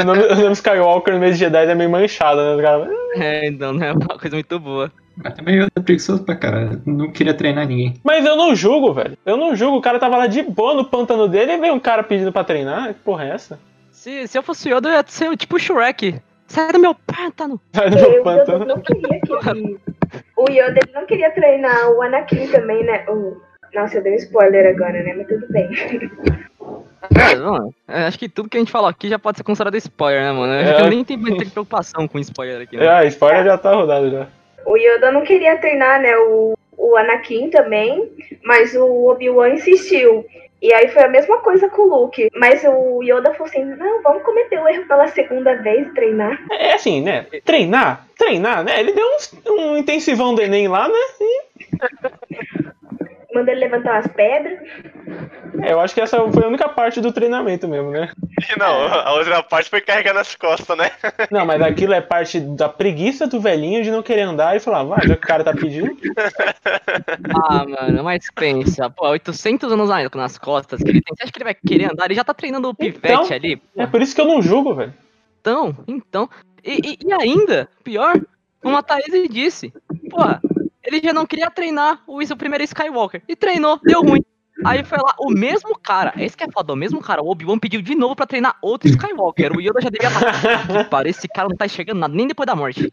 O 0.00 0.04
nome, 0.04 0.22
o 0.24 0.34
nome 0.36 0.52
Skywalker 0.52 1.14
no 1.14 1.20
meio 1.20 1.32
de 1.32 1.38
Jedi 1.38 1.66
é 1.70 1.74
meio 1.74 1.90
manchado, 1.90 2.56
né? 2.56 2.62
Cara, 2.62 2.88
É, 3.16 3.46
então, 3.46 3.72
né? 3.72 3.92
Uma 3.92 4.18
coisa 4.18 4.36
muito 4.36 4.58
boa. 4.58 4.90
Mas 5.16 5.34
também 5.34 5.56
eu 5.56 5.62
era 5.62 5.84
preguiçoso 5.84 6.24
pra 6.24 6.34
caralho. 6.36 6.82
Não 6.84 7.10
queria 7.12 7.34
treinar 7.34 7.66
ninguém. 7.66 7.94
Mas 8.02 8.24
eu 8.26 8.36
não 8.36 8.54
julgo, 8.54 8.92
velho. 8.92 9.16
Eu 9.24 9.36
não 9.36 9.54
julgo. 9.54 9.78
O 9.78 9.82
cara 9.82 9.98
tava 9.98 10.16
lá 10.16 10.26
de 10.26 10.42
boa 10.42 10.74
no 10.74 10.84
pântano 10.84 11.28
dele 11.28 11.52
e 11.52 11.58
veio 11.58 11.74
um 11.74 11.80
cara 11.80 12.02
pedindo 12.02 12.32
pra 12.32 12.42
treinar. 12.44 12.88
Que 12.94 13.00
porra 13.00 13.24
é 13.26 13.30
essa? 13.30 13.58
Se, 13.92 14.26
se 14.26 14.36
eu 14.36 14.42
fosse 14.42 14.68
o 14.68 14.76
Yoda, 14.76 14.88
eu 14.88 14.92
ia 14.94 15.04
ser 15.06 15.36
tipo 15.36 15.56
o 15.56 15.58
Shrek. 15.58 16.20
Sai 16.46 16.72
do 16.72 16.78
meu 16.78 16.94
pântano. 16.94 17.60
Sai 17.72 17.90
do 17.90 17.96
meu 17.96 18.22
pântano. 18.22 18.64
não 18.66 18.80
queria 18.80 19.20
que. 19.20 19.32
O 20.36 20.50
Yoda 20.50 20.78
ele 20.82 20.92
não 20.92 21.06
queria 21.06 21.30
treinar 21.30 21.90
o 21.90 22.02
Anakin 22.02 22.48
também, 22.48 22.84
né? 22.84 23.04
O 23.08 23.36
Nossa, 23.74 23.96
eu 23.98 24.02
dei 24.02 24.12
um 24.12 24.16
spoiler 24.16 24.74
agora, 24.74 25.02
né? 25.02 25.14
Mas 25.16 25.26
tudo 25.28 25.46
bem. 25.50 25.68
É, 27.16 27.36
mano, 27.36 27.74
é, 27.86 28.06
acho 28.06 28.18
que 28.18 28.28
tudo 28.28 28.48
que 28.48 28.56
a 28.56 28.60
gente 28.60 28.72
falou 28.72 28.88
aqui 28.88 29.08
já 29.08 29.18
pode 29.18 29.36
ser 29.36 29.44
considerado 29.44 29.76
spoiler, 29.76 30.22
né, 30.22 30.32
mano? 30.32 30.52
Eu, 30.54 30.58
É. 30.58 30.80
eu 30.82 30.88
nem 30.90 31.04
tenho 31.04 31.20
muita 31.20 31.44
preocupação 31.44 32.08
com 32.08 32.18
spoiler 32.18 32.62
aqui, 32.62 32.76
né? 32.76 32.88
Ah, 32.88 33.04
spoiler 33.04 33.44
já 33.44 33.58
tá 33.58 33.74
rodado 33.74 34.10
já. 34.10 34.26
O 34.66 34.76
Yoda 34.76 35.10
não 35.12 35.22
queria 35.22 35.56
treinar, 35.58 36.00
né? 36.00 36.16
O, 36.16 36.54
o 36.76 36.96
Anakin 36.96 37.50
também, 37.50 38.10
mas 38.44 38.74
o 38.74 39.06
Obi-Wan 39.10 39.50
insistiu. 39.50 40.24
E 40.62 40.72
aí 40.72 40.88
foi 40.88 41.02
a 41.02 41.08
mesma 41.08 41.38
coisa 41.38 41.68
com 41.68 41.82
o 41.82 41.86
Luke. 42.02 42.28
Mas 42.34 42.64
o 42.64 43.02
Yoda 43.02 43.32
falou 43.34 43.46
assim: 43.48 43.64
não, 43.64 44.02
vamos 44.02 44.22
cometer 44.22 44.58
o 44.58 44.66
erro 44.68 44.86
pela 44.88 45.08
segunda 45.08 45.54
vez 45.56 45.86
e 45.86 45.94
treinar. 45.94 46.38
É 46.52 46.72
assim, 46.74 47.02
né? 47.02 47.26
Treinar, 47.44 48.06
treinar, 48.16 48.64
né? 48.64 48.80
Ele 48.80 48.92
deu 48.92 49.06
uns- 49.06 49.34
um 49.46 49.76
intensivão 49.76 50.34
do 50.34 50.40
Enem 50.42 50.66
lá, 50.68 50.88
né? 50.88 50.98
Manda 53.34 53.50
ele 53.50 53.60
levantar 53.60 53.94
umas 53.94 54.06
pedras. 54.06 54.58
É, 55.62 55.72
eu 55.72 55.80
acho 55.80 55.94
que 55.94 56.00
essa 56.00 56.18
foi 56.30 56.44
a 56.44 56.48
única 56.48 56.68
parte 56.68 57.00
do 57.00 57.12
treinamento 57.12 57.66
mesmo, 57.68 57.90
né? 57.90 58.10
E 58.50 58.56
não, 58.58 58.82
a 58.86 59.12
outra 59.14 59.42
parte 59.42 59.70
foi 59.70 59.80
carregar 59.80 60.12
nas 60.14 60.34
costas, 60.34 60.76
né? 60.76 60.90
Não, 61.30 61.44
mas 61.46 61.60
aquilo 61.62 61.92
é 61.94 62.00
parte 62.00 62.38
da 62.40 62.68
preguiça 62.68 63.26
do 63.26 63.40
velhinho 63.40 63.82
de 63.82 63.90
não 63.90 64.02
querer 64.02 64.22
andar 64.22 64.56
e 64.56 64.60
falar, 64.60 64.82
vai, 64.84 65.06
já 65.06 65.16
que 65.16 65.24
o 65.24 65.28
cara 65.28 65.44
tá 65.44 65.52
pedindo. 65.52 65.96
Ah, 67.46 67.64
mano, 67.66 68.04
mas 68.04 68.26
pensa, 68.34 68.88
pô, 68.90 69.08
800 69.08 69.72
anos 69.72 69.88
na- 69.88 70.08
nas 70.14 70.38
costas 70.38 70.82
que 70.82 70.88
ele 70.90 71.00
tem. 71.02 71.14
Você 71.16 71.22
acha 71.24 71.32
que 71.32 71.38
ele 71.38 71.44
vai 71.44 71.54
querer 71.54 71.90
andar? 71.92 72.06
Ele 72.06 72.14
já 72.14 72.24
tá 72.24 72.34
treinando 72.34 72.68
o 72.68 72.74
pivete 72.74 72.98
Então, 73.06 73.26
ali. 73.32 73.60
É 73.76 73.86
por 73.86 74.00
isso 74.02 74.14
que 74.14 74.20
eu 74.20 74.26
não 74.26 74.40
julgo, 74.42 74.74
velho. 74.74 74.94
Então, 75.40 75.76
então. 75.86 76.28
E, 76.64 76.72
e- 76.92 76.98
e 77.06 77.12
ainda, 77.12 77.68
pior, 77.82 78.14
como 78.62 78.76
a 78.76 78.82
Thaís 78.82 79.28
disse, 79.30 79.72
porra, 80.10 80.40
ele 80.82 81.00
já 81.02 81.12
não 81.12 81.26
queria 81.26 81.50
treinar 81.50 82.02
o, 82.06 82.20
o 82.22 82.36
primeiro 82.36 82.64
Skywalker. 82.64 83.22
E 83.28 83.36
treinou, 83.36 83.78
deu 83.82 84.00
ruim. 84.02 84.24
Aí 84.64 84.84
foi 84.84 84.98
lá, 84.98 85.14
o 85.18 85.30
mesmo 85.30 85.76
cara, 85.78 86.12
esse 86.16 86.36
que 86.36 86.44
é 86.44 86.50
foda, 86.50 86.72
o 86.72 86.76
mesmo 86.76 87.00
cara, 87.00 87.22
o 87.22 87.28
Obi-Wan 87.28 87.58
pediu 87.58 87.82
de 87.82 87.94
novo 87.94 88.14
pra 88.14 88.26
treinar 88.26 88.56
outro 88.62 88.88
Skywalker. 88.88 89.52
O 89.56 89.60
Yoda 89.60 89.80
já 89.80 89.90
devia 89.90 90.08
estar. 90.08 90.88
Para, 90.88 91.08
esse 91.08 91.26
cara 91.26 91.48
não 91.48 91.56
tá 91.56 91.66
enxergando 91.66 92.00
nada, 92.00 92.14
nem 92.14 92.28
depois 92.28 92.46
da 92.46 92.54
morte. 92.54 92.92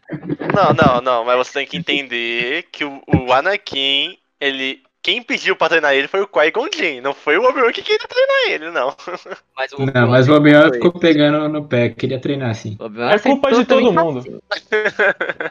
Não, 0.54 0.74
não, 0.74 1.00
não, 1.00 1.24
mas 1.24 1.38
você 1.38 1.52
tem 1.60 1.66
que 1.66 1.76
entender 1.76 2.68
que 2.72 2.84
o, 2.84 3.00
o 3.06 3.32
Anakin, 3.32 4.16
ele. 4.40 4.82
Quem 5.02 5.20
pediu 5.20 5.56
pra 5.56 5.68
treinar 5.68 5.94
ele 5.94 6.06
foi 6.06 6.20
o 6.20 6.28
Qui-Gon 6.28 6.68
Jinn, 6.72 7.00
não 7.00 7.12
foi 7.12 7.36
o 7.36 7.42
Obi-Wan 7.42 7.72
que 7.72 7.82
queria 7.82 8.06
treinar 8.06 8.50
ele, 8.50 8.70
não. 8.70 8.94
Mas 9.56 9.72
o 9.72 9.84
Não, 9.84 10.08
mas 10.08 10.28
o 10.28 10.34
Obi-Wan 10.34 10.70
ficou 10.72 10.92
pegando 10.92 11.48
no 11.48 11.64
pé, 11.64 11.88
queria 11.88 12.20
treinar 12.20 12.50
assim. 12.50 12.76
O 12.78 12.84
Obi-Wan 12.84 13.10
É 13.10 13.18
culpa 13.18 13.52
de 13.52 13.64
todo 13.64 13.92
mundo. 13.92 14.42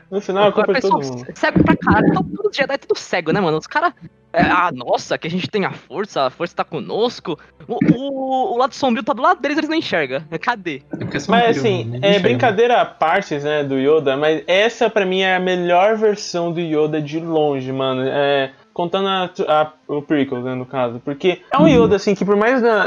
No 0.09 0.21
final 0.21 0.47
é 0.47 0.51
culpa 0.53 0.73
de 0.73 0.79
todo 0.79 0.99
pessoal 0.99 1.17
mundo. 1.17 1.27
Cego 1.35 1.63
pra 1.65 1.75
caralho. 1.75 2.13
Tá 2.13 2.21
tudo 2.21 2.49
Jedi 2.53 2.73
é 2.73 2.77
tudo 2.77 2.97
cego, 2.97 3.31
né, 3.31 3.41
mano? 3.41 3.57
Os 3.57 3.67
caras. 3.67 3.93
ah, 4.33 4.71
nossa, 4.73 5.17
que 5.17 5.27
a 5.27 5.29
gente 5.29 5.49
tem 5.49 5.65
a 5.65 5.71
força, 5.71 6.27
a 6.27 6.29
força 6.29 6.55
tá 6.55 6.63
conosco. 6.63 7.37
O, 7.67 7.77
o, 7.93 8.53
o 8.53 8.57
lado 8.57 8.73
sombrio 8.73 9.03
tá 9.03 9.11
do 9.11 9.21
lado 9.21 9.41
deles, 9.41 9.57
eles 9.57 9.69
não 9.69 9.77
enxergam. 9.77 10.23
Cadê? 10.41 10.81
É 10.93 10.97
porque 10.97 11.19
são 11.19 11.35
Mas 11.35 11.57
assim, 11.57 11.83
ninguém 11.83 12.15
é 12.15 12.19
brincadeira 12.19 12.79
à 12.81 12.85
partes, 12.85 13.43
né, 13.43 13.63
do 13.63 13.77
Yoda, 13.77 14.15
mas 14.15 14.43
essa 14.47 14.89
pra 14.89 15.05
mim 15.05 15.21
é 15.21 15.35
a 15.35 15.39
melhor 15.39 15.97
versão 15.97 16.53
do 16.53 16.61
Yoda 16.61 17.01
de 17.01 17.19
longe, 17.19 17.71
mano. 17.71 18.03
É, 18.05 18.51
contando 18.73 19.07
a, 19.07 19.29
a- 19.47 19.71
o 19.87 20.01
prequel, 20.01 20.41
né, 20.41 20.55
no 20.55 20.65
caso. 20.65 20.99
Porque 21.03 21.41
é 21.51 21.57
um 21.57 21.67
Yoda, 21.67 21.95
assim, 21.95 22.15
que 22.15 22.25
por 22.25 22.35
mais 22.35 22.61
na, 22.61 22.85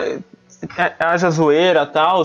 haja 0.99 1.31
zoeira 1.31 1.83
e 1.83 1.87
tal, 1.87 2.23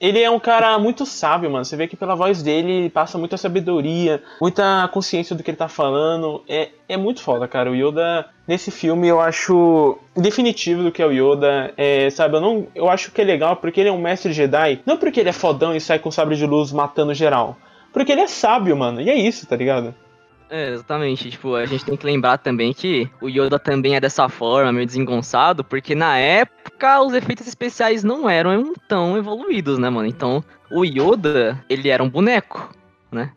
ele 0.00 0.22
é 0.22 0.30
um 0.30 0.40
cara 0.40 0.78
muito 0.78 1.04
sábio, 1.04 1.50
mano. 1.50 1.64
Você 1.64 1.76
vê 1.76 1.86
que 1.86 1.96
pela 1.96 2.14
voz 2.14 2.42
dele 2.42 2.72
ele 2.72 2.90
passa 2.90 3.18
muita 3.18 3.36
sabedoria, 3.36 4.22
muita 4.40 4.88
consciência 4.92 5.36
do 5.36 5.42
que 5.42 5.50
ele 5.50 5.58
tá 5.58 5.68
falando. 5.68 6.42
É, 6.48 6.70
é 6.88 6.96
muito 6.96 7.20
foda, 7.22 7.46
cara. 7.46 7.70
O 7.70 7.74
Yoda, 7.74 8.24
nesse 8.48 8.70
filme, 8.70 9.06
eu 9.08 9.20
acho 9.20 9.98
definitivo 10.16 10.82
do 10.82 10.90
que 10.92 11.02
é 11.02 11.06
o 11.06 11.12
Yoda. 11.12 11.74
É, 11.76 12.08
sabe, 12.10 12.36
eu, 12.36 12.40
não, 12.40 12.66
eu 12.74 12.88
acho 12.88 13.10
que 13.12 13.20
é 13.20 13.24
legal 13.24 13.56
porque 13.56 13.80
ele 13.80 13.90
é 13.90 13.92
um 13.92 14.00
mestre 14.00 14.32
Jedi. 14.32 14.80
Não 14.86 14.96
porque 14.96 15.20
ele 15.20 15.28
é 15.28 15.32
fodão 15.34 15.74
e 15.76 15.80
sai 15.80 15.98
com 15.98 16.10
sabre 16.10 16.34
de 16.36 16.46
luz 16.46 16.72
matando 16.72 17.12
geral. 17.12 17.56
Porque 17.92 18.12
ele 18.12 18.22
é 18.22 18.26
sábio, 18.26 18.74
mano. 18.76 19.00
E 19.02 19.10
é 19.10 19.14
isso, 19.16 19.46
tá 19.46 19.56
ligado? 19.56 19.94
É, 20.50 20.70
exatamente. 20.72 21.30
Tipo, 21.30 21.54
a 21.54 21.64
gente 21.64 21.84
tem 21.84 21.96
que 21.96 22.04
lembrar 22.04 22.38
também 22.38 22.74
que 22.74 23.08
o 23.20 23.28
Yoda 23.28 23.58
também 23.58 23.94
é 23.94 24.00
dessa 24.00 24.28
forma, 24.28 24.72
meio 24.72 24.84
desengonçado, 24.84 25.62
porque 25.62 25.94
na 25.94 26.18
época 26.18 27.00
os 27.00 27.14
efeitos 27.14 27.46
especiais 27.46 28.02
não 28.02 28.28
eram 28.28 28.72
tão 28.88 29.16
evoluídos, 29.16 29.78
né, 29.78 29.88
mano? 29.88 30.08
Então, 30.08 30.42
o 30.70 30.84
Yoda, 30.84 31.64
ele 31.68 31.88
era 31.88 32.02
um 32.02 32.10
boneco, 32.10 32.74
né? 33.12 33.30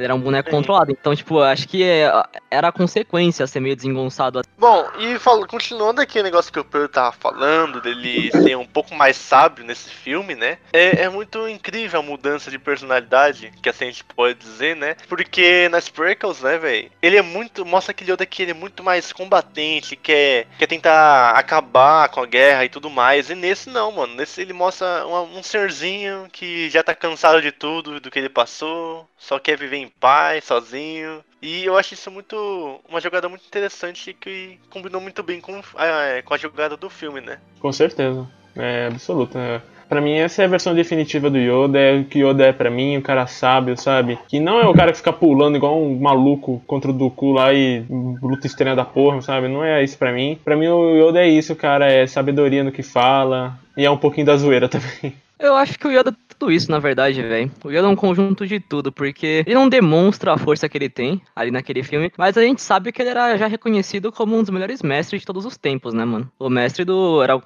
Ele 0.00 0.06
era 0.06 0.14
um 0.14 0.20
boneco 0.20 0.48
Sim. 0.48 0.56
controlado. 0.56 0.90
Então, 0.92 1.14
tipo, 1.14 1.40
acho 1.40 1.68
que 1.68 1.84
é- 1.84 2.10
era 2.50 2.68
a 2.68 2.72
consequência 2.72 3.46
ser 3.46 3.60
meio 3.60 3.76
desengonçado. 3.76 4.40
Bom, 4.58 4.88
e 4.98 5.18
fal- 5.18 5.46
continuando 5.46 6.00
aqui 6.00 6.18
o 6.18 6.22
negócio 6.22 6.50
que 6.50 6.58
o 6.58 6.64
Pedro 6.64 6.88
tava 6.88 7.12
falando, 7.12 7.82
dele 7.82 8.30
ser 8.32 8.56
um 8.56 8.64
pouco 8.64 8.94
mais 8.94 9.16
sábio 9.16 9.62
nesse 9.62 9.90
filme, 9.90 10.34
né? 10.34 10.56
É, 10.72 11.02
é 11.02 11.08
muito 11.10 11.46
incrível 11.46 12.00
a 12.00 12.02
mudança 12.02 12.50
de 12.50 12.58
personalidade, 12.58 13.52
que 13.62 13.68
assim 13.68 13.84
a 13.84 13.90
gente 13.90 14.04
pode 14.04 14.38
dizer, 14.38 14.74
né? 14.74 14.96
Porque 15.06 15.68
nas 15.70 15.90
prequels, 15.90 16.40
né, 16.40 16.56
velho? 16.56 16.90
Ele 17.02 17.16
é 17.18 17.22
muito. 17.22 17.66
Mostra 17.66 17.90
aquele 17.90 18.10
Yoda 18.12 18.24
que 18.24 18.40
ele 18.42 18.52
é 18.52 18.54
muito 18.54 18.82
mais 18.82 19.12
combatente, 19.12 19.96
quer, 19.96 20.46
quer 20.58 20.66
tentar 20.66 21.32
acabar 21.32 22.08
com 22.08 22.22
a 22.22 22.26
guerra 22.26 22.64
e 22.64 22.70
tudo 22.70 22.88
mais. 22.88 23.28
E 23.28 23.34
nesse 23.34 23.68
não, 23.68 23.92
mano. 23.92 24.14
Nesse 24.14 24.40
ele 24.40 24.54
mostra 24.54 25.04
uma- 25.06 25.22
um 25.22 25.42
senhorzinho 25.42 26.26
que 26.32 26.70
já 26.70 26.82
tá 26.82 26.94
cansado 26.94 27.42
de 27.42 27.52
tudo, 27.52 28.00
do 28.00 28.10
que 28.10 28.18
ele 28.18 28.28
passou, 28.30 29.06
só 29.18 29.38
quer 29.38 29.58
viver 29.58 29.76
em 29.76 29.89
paz, 29.90 30.44
sozinho. 30.44 31.20
E 31.42 31.64
eu 31.64 31.76
acho 31.76 31.94
isso 31.94 32.10
muito. 32.10 32.80
uma 32.88 33.00
jogada 33.00 33.28
muito 33.28 33.44
interessante 33.46 34.12
que 34.12 34.58
combinou 34.70 35.00
muito 35.00 35.22
bem 35.22 35.40
com, 35.40 35.60
a- 35.76 36.22
com 36.24 36.34
a 36.34 36.38
jogada 36.38 36.76
do 36.76 36.90
filme, 36.90 37.20
né? 37.20 37.38
Com 37.60 37.72
certeza. 37.72 38.28
É 38.56 38.86
absoluta. 38.88 39.38
É. 39.38 39.60
Pra 39.88 40.00
mim, 40.00 40.12
essa 40.18 40.42
é 40.42 40.44
a 40.44 40.48
versão 40.48 40.72
definitiva 40.72 41.28
do 41.28 41.36
Yoda. 41.38 41.76
É 41.78 41.96
o 41.98 42.04
que 42.04 42.20
Yoda 42.20 42.44
é 42.46 42.52
pra 42.52 42.70
mim, 42.70 42.96
o 42.96 43.02
cara 43.02 43.26
sábio, 43.26 43.76
sabe? 43.76 44.16
Que 44.28 44.38
não 44.38 44.60
é 44.60 44.66
o 44.66 44.72
cara 44.74 44.92
que 44.92 44.98
fica 44.98 45.12
pulando 45.12 45.56
igual 45.56 45.82
um 45.82 45.98
maluco 45.98 46.62
contra 46.66 46.90
o 46.90 46.94
Dooku 46.94 47.32
lá 47.32 47.52
e 47.52 47.84
luta 48.22 48.46
estranha 48.46 48.76
da 48.76 48.84
porra, 48.84 49.20
sabe? 49.20 49.48
Não 49.48 49.64
é 49.64 49.82
isso 49.82 49.98
pra 49.98 50.12
mim. 50.12 50.38
Pra 50.44 50.56
mim, 50.56 50.68
o 50.68 50.94
Yoda 51.08 51.20
é 51.20 51.28
isso, 51.28 51.56
cara. 51.56 51.90
É 51.90 52.06
sabedoria 52.06 52.62
no 52.62 52.70
que 52.70 52.82
fala. 52.84 53.58
E 53.76 53.84
é 53.84 53.90
um 53.90 53.96
pouquinho 53.96 54.26
da 54.26 54.36
zoeira 54.36 54.68
também. 54.68 55.12
Eu 55.40 55.56
acho 55.56 55.78
que 55.78 55.88
o 55.88 55.90
Yoda 55.90 56.14
tudo 56.40 56.50
isso, 56.50 56.70
na 56.70 56.78
verdade, 56.78 57.20
velho. 57.20 57.50
O 57.62 57.70
Yoda 57.70 57.86
é 57.86 57.90
um 57.90 57.94
conjunto 57.94 58.46
de 58.46 58.58
tudo, 58.58 58.90
porque 58.90 59.44
ele 59.46 59.54
não 59.54 59.68
demonstra 59.68 60.32
a 60.32 60.38
força 60.38 60.68
que 60.68 60.78
ele 60.78 60.88
tem 60.88 61.20
ali 61.36 61.50
naquele 61.50 61.82
filme, 61.82 62.10
mas 62.16 62.36
a 62.38 62.42
gente 62.42 62.62
sabe 62.62 62.90
que 62.90 63.02
ele 63.02 63.10
era 63.10 63.36
já 63.36 63.46
reconhecido 63.46 64.10
como 64.10 64.34
um 64.34 64.40
dos 64.40 64.48
melhores 64.48 64.82
mestres 64.82 65.20
de 65.20 65.26
todos 65.26 65.44
os 65.44 65.58
tempos, 65.58 65.92
né, 65.92 66.02
mano? 66.02 66.30
O 66.38 66.48
mestre 66.48 66.82
do. 66.82 67.22
Era 67.22 67.36
o 67.36 67.42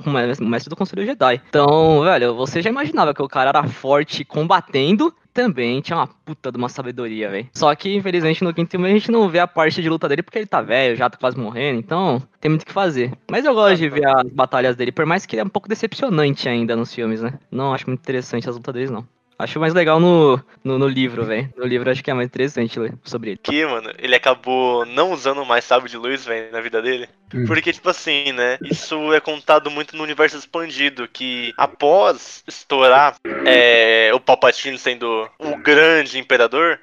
mestre 0.47 0.70
do 0.70 0.76
Conselho 0.76 1.05
Jedi. 1.05 1.42
Então, 1.49 2.03
velho, 2.03 2.34
você 2.36 2.62
já 2.62 2.70
imaginava 2.70 3.12
que 3.12 3.22
o 3.22 3.28
cara 3.28 3.51
era 3.51 3.64
forte 3.64 4.24
combatendo. 4.24 5.12
Também 5.35 5.80
tinha 5.80 5.99
uma 5.99 6.07
puta 6.07 6.53
de 6.53 6.57
uma 6.57 6.68
sabedoria, 6.68 7.28
velho. 7.28 7.49
Só 7.53 7.74
que, 7.74 7.93
infelizmente, 7.95 8.45
no 8.45 8.55
quinto 8.55 8.70
filme 8.70 8.89
a 8.89 8.93
gente 8.93 9.11
não 9.11 9.28
vê 9.28 9.41
a 9.41 9.49
parte 9.49 9.82
de 9.82 9.89
luta 9.89 10.09
dele 10.09 10.22
porque 10.22 10.39
ele 10.39 10.47
tá 10.47 10.62
velho, 10.62 10.95
já 10.97 11.11
tá 11.11 11.18
quase 11.18 11.37
morrendo, 11.37 11.80
então 11.80 12.22
tem 12.41 12.49
muito 12.49 12.62
o 12.62 12.66
que 12.66 12.72
fazer. 12.72 13.12
Mas 13.28 13.45
eu 13.45 13.53
gosto 13.53 13.76
de 13.76 13.89
ver 13.89 14.07
as 14.07 14.30
batalhas 14.30 14.76
dele, 14.76 14.93
por 14.93 15.05
mais 15.05 15.26
que 15.26 15.35
ele 15.35 15.41
é 15.43 15.45
um 15.45 15.49
pouco 15.49 15.68
decepcionante 15.68 16.49
ainda 16.49 16.76
nos 16.76 16.95
filmes, 16.95 17.20
né? 17.20 17.39
Não 17.51 17.74
acho 17.74 17.87
muito 17.89 18.01
interessante 18.01 18.49
as 18.49 18.55
lutas 18.55 18.72
deles, 18.72 18.91
não. 18.91 19.05
Acho 19.39 19.59
mais 19.59 19.74
legal 19.74 19.99
no, 19.99 20.41
no, 20.62 20.78
no 20.78 20.87
livro, 20.87 21.24
velho. 21.24 21.53
No 21.57 21.66
livro 21.66 21.91
acho 21.91 22.03
que 22.03 22.11
é 22.11 22.14
mais 22.14 22.26
interessante 22.26 22.78
ler 22.78 22.95
sobre 23.05 23.30
ele. 23.30 23.41
Que, 23.43 23.66
mano, 23.66 23.93
ele 23.99 24.14
acabou 24.14 24.87
não 24.87 25.12
usando 25.12 25.45
mais 25.45 25.64
sábio 25.64 25.89
de 25.89 25.97
luz, 25.97 26.24
velho, 26.24 26.53
na 26.53 26.61
vida 26.61 26.80
dele. 26.80 27.09
Hum. 27.35 27.45
Porque, 27.47 27.72
tipo 27.72 27.89
assim, 27.89 28.32
né? 28.32 28.59
Isso 28.62 29.12
é 29.12 29.20
contado 29.20 29.70
muito 29.70 29.97
no 29.97 30.05
universo 30.05 30.37
expandido, 30.37 31.09
que 31.09 31.53
após 31.57 32.45
estourar 32.47 33.16
é, 33.45 34.11
o 34.14 34.20
Palpatine 34.20 34.78
sendo 34.78 35.28
o 35.39 35.57
grande 35.57 36.18
imperador, 36.18 36.78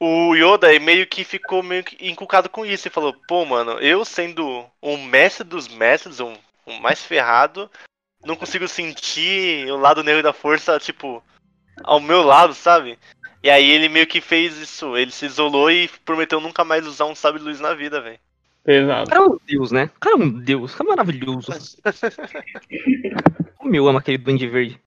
o 0.00 0.34
Yoda 0.34 0.78
meio 0.78 1.06
que 1.06 1.24
ficou 1.24 1.62
meio 1.62 1.84
que 1.84 2.08
inculcado 2.08 2.48
com 2.48 2.64
isso 2.64 2.88
e 2.88 2.90
falou, 2.90 3.14
pô, 3.26 3.44
mano, 3.44 3.72
eu 3.80 4.04
sendo 4.04 4.64
o 4.80 4.96
mestre 4.96 5.44
dos 5.44 5.68
mestres, 5.68 6.20
o, 6.20 6.32
o 6.64 6.80
mais 6.80 7.04
ferrado, 7.04 7.70
não 8.24 8.36
consigo 8.36 8.66
sentir 8.68 9.70
o 9.70 9.76
lado 9.76 10.04
negro 10.04 10.22
da 10.22 10.32
força, 10.32 10.78
tipo, 10.78 11.22
ao 11.84 12.00
meu 12.00 12.22
lado, 12.22 12.54
sabe? 12.54 12.98
E 13.42 13.50
aí 13.50 13.70
ele 13.70 13.88
meio 13.88 14.06
que 14.06 14.20
fez 14.20 14.56
isso, 14.58 14.96
ele 14.96 15.10
se 15.10 15.26
isolou 15.26 15.70
e 15.70 15.88
prometeu 16.04 16.40
nunca 16.40 16.64
mais 16.64 16.86
usar 16.86 17.04
um 17.06 17.14
sábio 17.14 17.42
luz 17.42 17.60
na 17.60 17.74
vida, 17.74 18.00
velho. 18.00 18.18
O 18.66 18.70
Exato. 18.70 19.10
cara 19.10 19.22
é 19.22 19.26
um 19.26 19.38
deus, 19.46 19.72
né? 19.72 19.90
O 19.96 20.00
cara 20.00 20.16
é 20.16 20.18
um 20.18 20.28
deus, 20.28 20.74
o 20.74 20.76
cara 20.76 20.90
é 20.90 20.90
maravilhoso. 20.90 21.52
Como 23.56 23.74
eu 23.74 23.88
amo 23.88 23.98
aquele 23.98 24.18
duende 24.18 24.46
verde. 24.46 24.80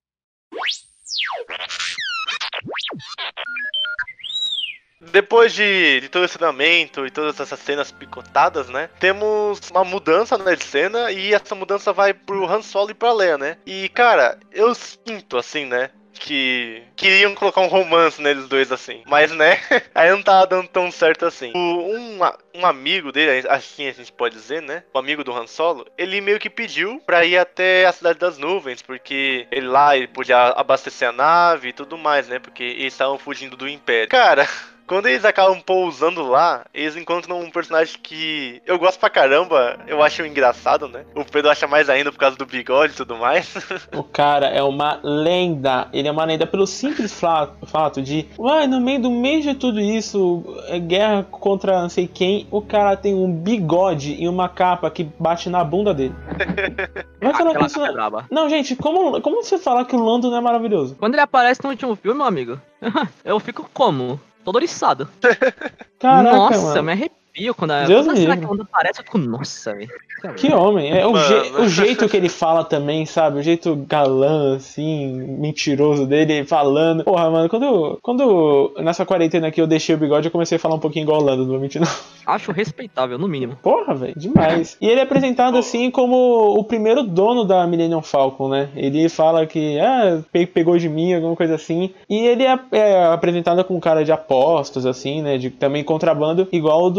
Depois 5.10 5.52
de, 5.52 6.00
de 6.00 6.08
todo 6.08 6.24
esse 6.24 6.38
treinamento 6.38 7.04
e 7.04 7.10
todas 7.10 7.40
essas 7.40 7.58
cenas 7.58 7.90
picotadas, 7.90 8.68
né? 8.68 8.88
Temos 9.00 9.58
uma 9.70 9.84
mudança 9.84 10.38
na 10.38 10.56
cena 10.56 11.10
e 11.10 11.34
essa 11.34 11.54
mudança 11.54 11.92
vai 11.92 12.14
pro 12.14 12.46
Han 12.46 12.62
Solo 12.62 12.92
e 12.92 12.94
pra 12.94 13.12
Leia, 13.12 13.36
né? 13.36 13.56
E, 13.66 13.88
cara, 13.88 14.38
eu 14.52 14.72
sinto, 14.74 15.36
assim, 15.36 15.64
né? 15.66 15.90
Que 16.22 16.84
queriam 16.94 17.34
colocar 17.34 17.60
um 17.60 17.66
romance 17.66 18.22
neles 18.22 18.48
dois 18.48 18.70
assim. 18.70 19.02
Mas, 19.06 19.32
né, 19.32 19.58
aí 19.92 20.08
não 20.08 20.22
tava 20.22 20.46
dando 20.46 20.68
tão 20.68 20.90
certo 20.90 21.26
assim. 21.26 21.52
O, 21.52 21.58
um, 21.58 22.18
um 22.54 22.64
amigo 22.64 23.10
dele, 23.10 23.46
assim 23.48 23.88
a 23.88 23.92
gente 23.92 24.12
pode 24.12 24.36
dizer, 24.36 24.62
né? 24.62 24.84
O 24.94 24.98
amigo 24.98 25.24
do 25.24 25.32
Han 25.32 25.48
Solo, 25.48 25.86
ele 25.98 26.20
meio 26.20 26.38
que 26.38 26.48
pediu 26.48 27.02
pra 27.04 27.24
ir 27.24 27.36
até 27.36 27.86
a 27.86 27.92
Cidade 27.92 28.20
das 28.20 28.38
Nuvens, 28.38 28.80
porque 28.80 29.48
ele 29.50 29.66
lá 29.66 29.96
ele 29.96 30.06
podia 30.06 30.36
abastecer 30.50 31.08
a 31.08 31.12
nave 31.12 31.68
e 31.68 31.72
tudo 31.72 31.98
mais, 31.98 32.28
né? 32.28 32.38
Porque 32.38 32.62
eles 32.62 32.92
estavam 32.92 33.18
fugindo 33.18 33.56
do 33.56 33.68
Império. 33.68 34.08
Cara, 34.08 34.48
quando 34.92 35.06
eles 35.06 35.24
acabam 35.24 35.58
pousando 35.60 36.22
lá, 36.22 36.66
eles 36.74 36.96
encontram 36.96 37.40
um 37.40 37.50
personagem 37.50 37.96
que 38.02 38.60
eu 38.66 38.78
gosto 38.78 38.98
pra 39.00 39.08
caramba, 39.08 39.78
eu 39.86 40.02
acho 40.02 40.24
engraçado, 40.26 40.86
né? 40.86 41.04
O 41.14 41.24
Pedro 41.24 41.50
acha 41.50 41.66
mais 41.66 41.88
ainda 41.88 42.12
por 42.12 42.18
causa 42.18 42.36
do 42.36 42.44
bigode 42.44 42.92
e 42.92 42.96
tudo 42.96 43.16
mais. 43.16 43.52
O 43.94 44.02
cara 44.02 44.46
é 44.46 44.62
uma 44.62 44.98
lenda. 45.02 45.86
Ele 45.92 46.08
é 46.08 46.10
uma 46.12 46.24
lenda 46.24 46.46
pelo 46.46 46.66
simples 46.66 47.18
fa- 47.18 47.50
fato 47.66 48.00
de, 48.02 48.26
uai, 48.38 48.66
no 48.66 48.80
meio 48.80 49.00
do 49.00 49.10
meio 49.10 49.42
de 49.42 49.54
tudo 49.54 49.80
isso, 49.80 50.42
é 50.68 50.78
guerra 50.78 51.24
contra 51.30 51.80
não 51.82 51.88
sei 51.88 52.06
quem, 52.06 52.46
o 52.50 52.60
cara 52.60 52.96
tem 52.96 53.14
um 53.14 53.30
bigode 53.32 54.14
e 54.18 54.28
uma 54.28 54.48
capa 54.48 54.90
que 54.90 55.04
bate 55.18 55.48
na 55.48 55.62
bunda 55.64 55.92
dele. 55.94 56.14
Falar 57.20 57.30
Aquela 57.50 57.66
isso. 57.66 57.74
capa 57.76 57.88
é 57.88 57.92
braba. 57.92 58.26
Não, 58.30 58.48
gente, 58.48 58.74
como, 58.76 59.20
como 59.20 59.42
você 59.42 59.58
fala 59.58 59.84
que 59.84 59.94
o 59.96 60.02
Lando 60.04 60.30
não 60.30 60.38
é 60.38 60.40
maravilhoso? 60.40 60.96
Quando 60.98 61.14
ele 61.14 61.22
aparece 61.22 61.60
no 61.64 61.70
último 61.70 61.94
filme, 61.96 62.18
meu 62.18 62.26
amigo, 62.26 62.60
eu 63.24 63.38
fico 63.40 63.68
como? 63.72 64.20
Todo 64.44 64.56
oriçado. 64.56 65.08
Caraca, 65.98 66.36
nossa, 66.36 66.58
mano. 66.58 66.82
me 66.84 66.92
arrepio 66.92 67.21
quando 67.56 67.70
a, 67.72 67.84
Deus 67.86 68.04
cena 68.04 68.18
livre. 68.18 68.38
que 68.40 68.46
quando 68.46 68.62
aparece, 68.62 69.00
eu 69.00 69.04
fico, 69.04 69.18
nossa, 69.18 69.74
velho. 69.74 69.90
Que 70.36 70.52
homem. 70.52 70.92
É 70.96 71.04
o, 71.04 71.16
je- 71.16 71.52
o 71.62 71.66
jeito 71.68 72.08
que 72.08 72.16
ele 72.16 72.28
fala 72.28 72.62
também, 72.62 73.04
sabe? 73.04 73.40
O 73.40 73.42
jeito 73.42 73.74
galã, 73.88 74.54
assim, 74.54 75.16
mentiroso 75.40 76.06
dele 76.06 76.44
falando. 76.44 77.02
Porra, 77.02 77.28
mano, 77.28 77.48
quando, 77.48 77.98
quando 78.00 78.72
nessa 78.78 79.04
quarentena 79.04 79.48
aqui 79.48 79.60
eu 79.60 79.66
deixei 79.66 79.96
o 79.96 79.98
bigode, 79.98 80.26
eu 80.28 80.30
comecei 80.30 80.54
a 80.56 80.60
falar 80.60 80.76
um 80.76 80.78
pouquinho 80.78 81.02
igual 81.02 81.20
o 81.20 81.24
Lando, 81.24 81.42
não 81.42 81.50
vou 81.50 81.58
mentir, 81.60 81.80
não. 81.80 81.88
Acho 82.24 82.52
respeitável, 82.52 83.18
no 83.18 83.26
mínimo. 83.26 83.56
Porra, 83.60 83.96
velho, 83.96 84.14
demais. 84.16 84.76
E 84.80 84.86
ele 84.88 85.00
é 85.00 85.02
apresentado 85.02 85.58
assim 85.58 85.90
como 85.90 86.56
o 86.56 86.62
primeiro 86.62 87.02
dono 87.02 87.44
da 87.44 87.66
Millennium 87.66 88.00
Falcon, 88.00 88.48
né? 88.48 88.68
Ele 88.76 89.08
fala 89.08 89.44
que, 89.44 89.76
ah, 89.80 90.22
pe- 90.30 90.46
pegou 90.46 90.78
de 90.78 90.88
mim, 90.88 91.14
alguma 91.14 91.34
coisa 91.34 91.56
assim. 91.56 91.90
E 92.08 92.18
ele 92.24 92.44
é, 92.44 92.56
é 92.70 93.06
apresentado 93.06 93.64
como 93.64 93.78
um 93.78 93.80
cara 93.82 94.04
de 94.04 94.12
apostas, 94.12 94.86
assim, 94.86 95.20
né? 95.20 95.36
De 95.36 95.50
também 95.50 95.82
contrabando, 95.82 96.46
igual 96.52 96.84
o 96.84 96.90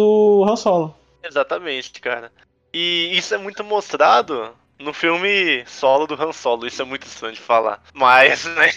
Han 0.46 0.56
Solo. 0.56 0.96
Exatamente, 1.24 2.00
cara. 2.02 2.32
E 2.74 3.12
isso 3.18 3.34
é 3.34 3.38
muito 3.38 3.64
mostrado 3.64 4.54
no 4.80 4.94
filme 4.94 5.64
solo 5.66 6.06
do 6.06 6.22
Han 6.22 6.34
Solo. 6.34 6.68
Isso 6.68 6.82
é 6.82 6.86
muito 6.86 7.08
estranho 7.08 7.34
de 7.34 7.40
falar. 7.40 7.82
Mas, 7.94 8.46
né? 8.56 8.70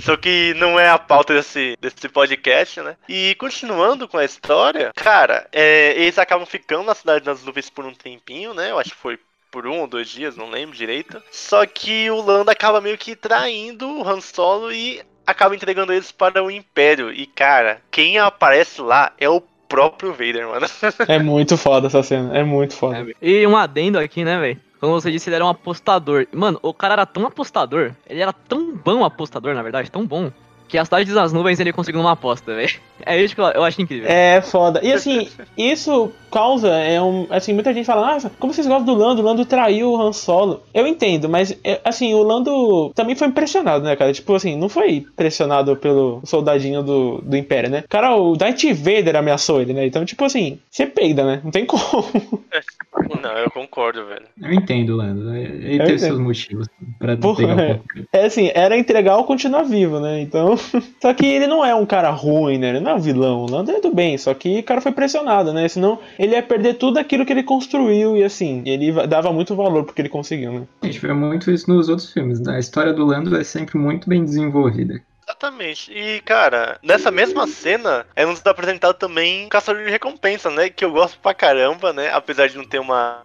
Só 0.00 0.16
que 0.16 0.54
não 0.54 0.78
é 0.78 0.88
a 0.88 0.98
pauta 0.98 1.34
desse, 1.34 1.76
desse 1.80 2.08
podcast, 2.08 2.80
né? 2.80 2.96
E 3.08 3.34
continuando 3.36 4.08
com 4.08 4.18
a 4.18 4.24
história, 4.24 4.92
cara, 4.94 5.48
é, 5.52 5.92
eles 5.96 6.18
acabam 6.18 6.46
ficando 6.46 6.84
na 6.84 6.94
Cidade 6.94 7.24
das 7.24 7.42
Nuvens 7.44 7.70
por 7.70 7.84
um 7.84 7.94
tempinho, 7.94 8.52
né? 8.52 8.70
Eu 8.70 8.78
acho 8.78 8.90
que 8.90 8.96
foi 8.96 9.18
por 9.50 9.68
um 9.68 9.80
ou 9.80 9.86
dois 9.86 10.08
dias, 10.08 10.36
não 10.36 10.50
lembro 10.50 10.76
direito. 10.76 11.22
Só 11.30 11.64
que 11.64 12.10
o 12.10 12.20
Lando 12.20 12.50
acaba 12.50 12.80
meio 12.80 12.98
que 12.98 13.14
traindo 13.14 13.88
o 13.88 14.08
Han 14.08 14.20
Solo 14.20 14.72
e 14.72 15.00
acaba 15.24 15.54
entregando 15.54 15.92
eles 15.92 16.10
para 16.10 16.42
o 16.42 16.50
Império. 16.50 17.12
E, 17.12 17.24
cara, 17.24 17.80
quem 17.90 18.18
aparece 18.18 18.82
lá 18.82 19.12
é 19.16 19.28
o 19.28 19.40
próprio 19.68 20.12
Vader, 20.12 20.48
mano. 20.48 20.66
É 21.08 21.18
muito 21.18 21.56
foda 21.56 21.86
essa 21.86 22.02
cena, 22.02 22.36
é 22.36 22.42
muito 22.42 22.74
foda. 22.74 23.06
E 23.20 23.46
um 23.46 23.56
adendo 23.56 23.98
aqui, 23.98 24.24
né, 24.24 24.38
velho? 24.38 24.60
Como 24.80 25.00
você 25.00 25.10
disse, 25.10 25.28
ele 25.28 25.36
era 25.36 25.44
um 25.44 25.48
apostador. 25.48 26.26
Mano, 26.32 26.58
o 26.62 26.74
cara 26.74 26.94
era 26.94 27.06
tão 27.06 27.26
apostador, 27.26 27.92
ele 28.08 28.20
era 28.20 28.32
tão 28.32 28.74
bom 28.74 29.04
apostador, 29.04 29.54
na 29.54 29.62
verdade, 29.62 29.90
tão 29.90 30.06
bom, 30.06 30.30
que 30.68 30.78
a 30.78 30.84
cidade 30.84 31.12
das 31.12 31.32
nuvens 31.32 31.60
ele 31.60 31.72
conseguiu 31.72 32.00
uma 32.00 32.12
aposta, 32.12 32.54
velho. 32.54 32.72
É 33.04 33.20
isso 33.20 33.34
que 33.34 33.40
eu, 33.40 33.46
eu 33.46 33.64
acho 33.64 33.80
incrível. 33.82 34.08
É 34.08 34.40
foda. 34.40 34.80
E 34.82 34.92
assim, 34.92 35.28
isso 35.56 36.12
causa, 36.30 36.68
é 36.68 37.00
um. 37.00 37.26
Assim, 37.30 37.52
muita 37.52 37.72
gente 37.72 37.86
fala, 37.86 38.14
nossa, 38.14 38.30
como 38.38 38.52
vocês 38.52 38.66
gostam 38.66 38.86
do 38.86 39.00
Lando? 39.00 39.20
O 39.20 39.24
Lando 39.24 39.44
traiu 39.44 39.92
o 39.92 40.00
Han 40.00 40.12
Solo. 40.12 40.62
Eu 40.72 40.86
entendo, 40.86 41.28
mas 41.28 41.56
é, 41.62 41.80
assim, 41.84 42.14
o 42.14 42.22
Lando 42.22 42.90
também 42.94 43.14
foi 43.14 43.28
impressionado, 43.28 43.84
né, 43.84 43.94
cara? 43.94 44.12
Tipo 44.12 44.34
assim, 44.34 44.56
não 44.56 44.68
foi 44.68 45.06
pressionado 45.16 45.76
pelo 45.76 46.20
soldadinho 46.24 46.82
do, 46.82 47.20
do 47.22 47.36
Império, 47.36 47.70
né? 47.70 47.84
Cara, 47.88 48.16
o 48.16 48.36
Darth 48.36 48.64
Vader 48.74 49.16
ameaçou 49.16 49.60
ele, 49.60 49.72
né? 49.72 49.86
Então, 49.86 50.04
tipo 50.04 50.24
assim, 50.24 50.58
você 50.70 50.86
peida, 50.86 51.24
né? 51.24 51.40
Não 51.44 51.50
tem 51.50 51.66
como. 51.66 51.82
Não, 53.22 53.32
eu 53.38 53.50
concordo, 53.50 54.06
velho. 54.06 54.26
Eu 54.40 54.52
entendo, 54.52 54.96
Lando. 54.96 55.34
Ele 55.34 55.74
Eu 55.74 55.78
teve 55.78 55.82
entendo. 55.84 55.98
seus 55.98 56.18
motivos 56.18 56.68
pra 56.98 57.16
Porra, 57.16 57.44
é. 57.62 57.80
É 58.12 58.24
assim, 58.26 58.50
era 58.54 58.76
entregar 58.76 59.16
ou 59.16 59.24
continuar 59.24 59.62
vivo, 59.62 60.00
né? 60.00 60.20
Então. 60.20 60.53
Só 61.00 61.12
que 61.14 61.26
ele 61.26 61.46
não 61.46 61.64
é 61.64 61.74
um 61.74 61.86
cara 61.86 62.10
ruim, 62.10 62.58
né? 62.58 62.70
Ele 62.70 62.80
não 62.80 62.92
é 62.92 62.94
um 62.94 63.00
vilão. 63.00 63.42
O 63.44 63.50
Lando 63.50 63.70
é 63.70 63.80
do 63.80 63.94
bem. 63.94 64.16
Só 64.18 64.32
que 64.34 64.58
o 64.60 64.62
cara 64.62 64.80
foi 64.80 64.92
pressionado, 64.92 65.52
né? 65.52 65.68
Senão 65.68 65.98
ele 66.18 66.34
ia 66.34 66.42
perder 66.42 66.74
tudo 66.74 66.98
aquilo 66.98 67.24
que 67.26 67.32
ele 67.32 67.42
construiu. 67.42 68.16
E 68.16 68.24
assim, 68.24 68.62
ele 68.64 68.90
va- 68.92 69.06
dava 69.06 69.32
muito 69.32 69.54
valor 69.54 69.84
porque 69.84 70.00
ele 70.02 70.08
conseguiu, 70.08 70.52
né? 70.52 70.62
A 70.82 70.86
gente 70.86 70.98
vê 71.00 71.12
muito 71.12 71.50
isso 71.50 71.70
nos 71.70 71.88
outros 71.88 72.12
filmes. 72.12 72.40
né? 72.40 72.56
A 72.56 72.58
história 72.58 72.92
do 72.92 73.04
Lando 73.04 73.36
é 73.36 73.44
sempre 73.44 73.78
muito 73.78 74.08
bem 74.08 74.24
desenvolvida. 74.24 75.00
Exatamente. 75.34 75.92
E, 75.92 76.20
cara, 76.20 76.78
nessa 76.82 77.10
mesma 77.10 77.46
cena, 77.46 78.06
é 78.14 78.24
nos 78.24 78.44
apresentado 78.46 78.94
também 78.94 79.44
um 79.44 79.48
Caçador 79.48 79.84
de 79.84 79.90
Recompensa, 79.90 80.48
né? 80.48 80.68
Que 80.68 80.84
eu 80.84 80.92
gosto 80.92 81.18
pra 81.18 81.34
caramba, 81.34 81.92
né? 81.92 82.10
Apesar 82.12 82.48
de 82.48 82.56
não 82.56 82.64
ter 82.64 82.78
uma. 82.78 83.22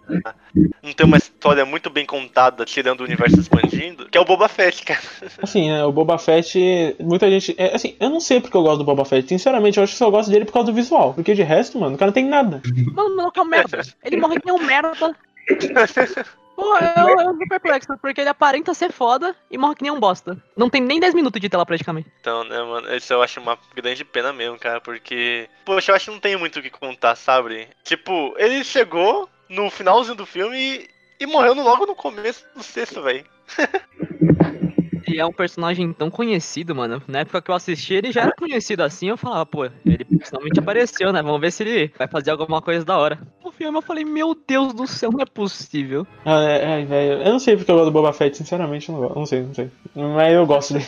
Não 0.82 0.92
ter 0.92 1.04
uma 1.04 1.16
história 1.16 1.64
muito 1.64 1.88
bem 1.88 2.04
contada, 2.04 2.64
tirando 2.64 3.00
o 3.00 3.04
universo 3.04 3.38
expandindo, 3.38 4.08
que 4.08 4.18
é 4.18 4.20
o 4.20 4.24
Boba 4.24 4.48
Fett, 4.48 4.82
cara. 4.84 5.00
Assim, 5.40 5.70
né? 5.70 5.84
O 5.84 5.92
Boba 5.92 6.18
Fett. 6.18 6.96
Muita 6.98 7.30
gente. 7.30 7.54
É, 7.56 7.74
assim, 7.74 7.96
eu 8.00 8.10
não 8.10 8.20
sei 8.20 8.40
porque 8.40 8.56
eu 8.56 8.62
gosto 8.62 8.78
do 8.78 8.84
Boba 8.84 9.04
Fett. 9.04 9.28
Sinceramente, 9.28 9.78
eu 9.78 9.84
acho 9.84 9.92
que 9.92 9.98
só 9.98 10.10
gosto 10.10 10.30
dele 10.30 10.44
por 10.44 10.52
causa 10.52 10.72
do 10.72 10.74
visual. 10.74 11.14
Porque 11.14 11.34
de 11.34 11.42
resto, 11.42 11.78
mano, 11.78 11.94
o 11.94 11.98
cara 11.98 12.08
não 12.08 12.14
tem 12.14 12.24
nada. 12.24 12.60
Mano, 12.92 13.10
o 13.10 13.16
maluco 13.16 13.38
é 13.38 13.42
um 13.42 13.46
merda. 13.46 13.82
Ele 14.02 14.16
morre 14.16 14.40
que 14.40 14.46
nem 14.46 14.54
um 14.54 14.66
merda. 14.66 15.14
Pô, 16.56 16.76
eu, 16.76 17.08
eu 17.20 17.38
tô 17.38 17.46
perplexo, 17.48 17.96
porque 18.02 18.20
ele 18.20 18.28
aparenta 18.28 18.74
ser 18.74 18.92
foda 18.92 19.34
e 19.50 19.56
morre 19.56 19.76
que 19.76 19.82
nem 19.82 19.90
um 19.90 19.98
bosta. 19.98 20.36
Não 20.54 20.68
tem 20.68 20.82
nem 20.82 21.00
10 21.00 21.14
minutos 21.14 21.40
de 21.40 21.48
tela 21.48 21.64
praticamente. 21.64 22.10
Então, 22.20 22.44
né, 22.44 22.60
mano, 22.62 22.94
isso 22.94 23.10
eu 23.12 23.22
acho 23.22 23.40
uma 23.40 23.58
grande 23.74 24.04
pena 24.04 24.30
mesmo, 24.30 24.58
cara, 24.58 24.78
porque. 24.80 25.48
Poxa, 25.64 25.90
eu 25.90 25.96
acho 25.96 26.04
que 26.06 26.10
não 26.10 26.20
tem 26.20 26.36
muito 26.36 26.58
o 26.58 26.62
que 26.62 26.68
contar, 26.68 27.16
sabe? 27.16 27.66
Tipo, 27.82 28.34
ele 28.36 28.62
chegou 28.62 29.26
no 29.48 29.70
finalzinho 29.70 30.14
do 30.16 30.26
filme 30.26 30.58
e, 30.58 30.90
e 31.20 31.26
morreu 31.26 31.54
no- 31.54 31.62
logo 31.62 31.86
no 31.86 31.94
começo 31.94 32.44
do 32.54 32.62
sexto, 32.62 33.00
velho. 33.02 33.24
E 35.06 35.18
é 35.18 35.26
um 35.26 35.32
personagem 35.32 35.92
tão 35.92 36.10
conhecido, 36.10 36.74
mano. 36.74 37.02
Na 37.06 37.20
época 37.20 37.42
que 37.42 37.50
eu 37.50 37.54
assisti, 37.54 37.94
ele 37.94 38.12
já 38.12 38.22
era 38.22 38.32
conhecido 38.32 38.82
assim. 38.82 39.08
Eu 39.08 39.16
falava, 39.16 39.46
pô, 39.46 39.64
ele 39.64 40.06
finalmente 40.22 40.58
apareceu, 40.58 41.12
né? 41.12 41.22
Vamos 41.22 41.40
ver 41.40 41.50
se 41.50 41.62
ele 41.62 41.92
vai 41.96 42.08
fazer 42.08 42.30
alguma 42.30 42.60
coisa 42.60 42.84
da 42.84 42.98
hora. 42.98 43.18
No 43.44 43.52
filme 43.52 43.76
eu 43.78 43.82
falei, 43.82 44.04
meu 44.04 44.36
Deus 44.46 44.72
do 44.72 44.86
céu, 44.86 45.10
não 45.10 45.20
é 45.20 45.26
possível. 45.26 46.06
Ah, 46.24 46.42
é, 46.42 46.80
é, 46.80 46.84
velho. 46.84 47.22
Eu 47.22 47.32
não 47.32 47.38
sei 47.38 47.56
porque 47.56 47.70
eu 47.70 47.76
gosto 47.76 47.86
do 47.86 47.92
Boba 47.92 48.12
Fett, 48.12 48.36
sinceramente, 48.36 48.88
eu 48.88 48.94
não 48.94 49.02
gosto. 49.02 49.18
Não 49.18 49.26
sei, 49.26 49.42
não 49.42 49.54
sei. 49.54 49.70
Mas 49.94 50.32
eu 50.32 50.46
gosto 50.46 50.74
dele. 50.74 50.86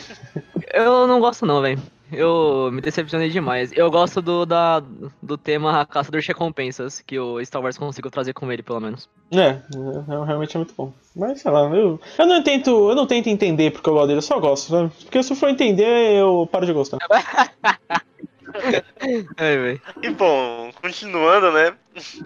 Eu 0.73 1.07
não 1.07 1.19
gosto 1.19 1.45
não, 1.45 1.61
velho. 1.61 1.79
Eu 2.13 2.69
me 2.71 2.81
decepcionei 2.81 3.29
demais. 3.29 3.71
Eu 3.73 3.89
gosto 3.89 4.21
do, 4.21 4.45
da, 4.45 4.81
do 5.21 5.37
tema 5.37 5.85
Caçador 5.85 6.21
de 6.21 6.27
Recompensas, 6.27 7.01
que 7.01 7.19
o 7.19 7.43
Star 7.43 7.61
Wars 7.61 7.77
conseguiu 7.77 8.11
trazer 8.11 8.33
com 8.33 8.51
ele, 8.51 8.63
pelo 8.63 8.79
menos. 8.79 9.09
É, 9.31 9.47
é, 9.47 10.25
realmente 10.25 10.55
é 10.55 10.59
muito 10.59 10.73
bom. 10.75 10.93
Mas 11.15 11.41
sei 11.41 11.51
lá, 11.51 11.61
eu, 11.75 11.99
eu 12.17 12.25
não 12.25 12.43
tento. 12.43 12.89
Eu 12.89 12.95
não 12.95 13.07
tento 13.07 13.27
entender 13.27 13.71
porque 13.71 13.89
eu 13.89 13.93
gosto 13.93 14.07
dele, 14.07 14.19
eu 14.19 14.23
só 14.23 14.39
gosto, 14.39 14.69
sabe? 14.69 14.91
Porque 15.03 15.23
se 15.23 15.33
eu 15.33 15.37
for 15.37 15.49
entender, 15.49 16.15
eu 16.15 16.47
paro 16.51 16.65
de 16.65 16.73
gostar. 16.73 16.97
É, 19.37 19.57
velho. 19.57 19.81
E 20.03 20.09
bom, 20.11 20.71
continuando, 20.79 21.51
né? 21.51 21.73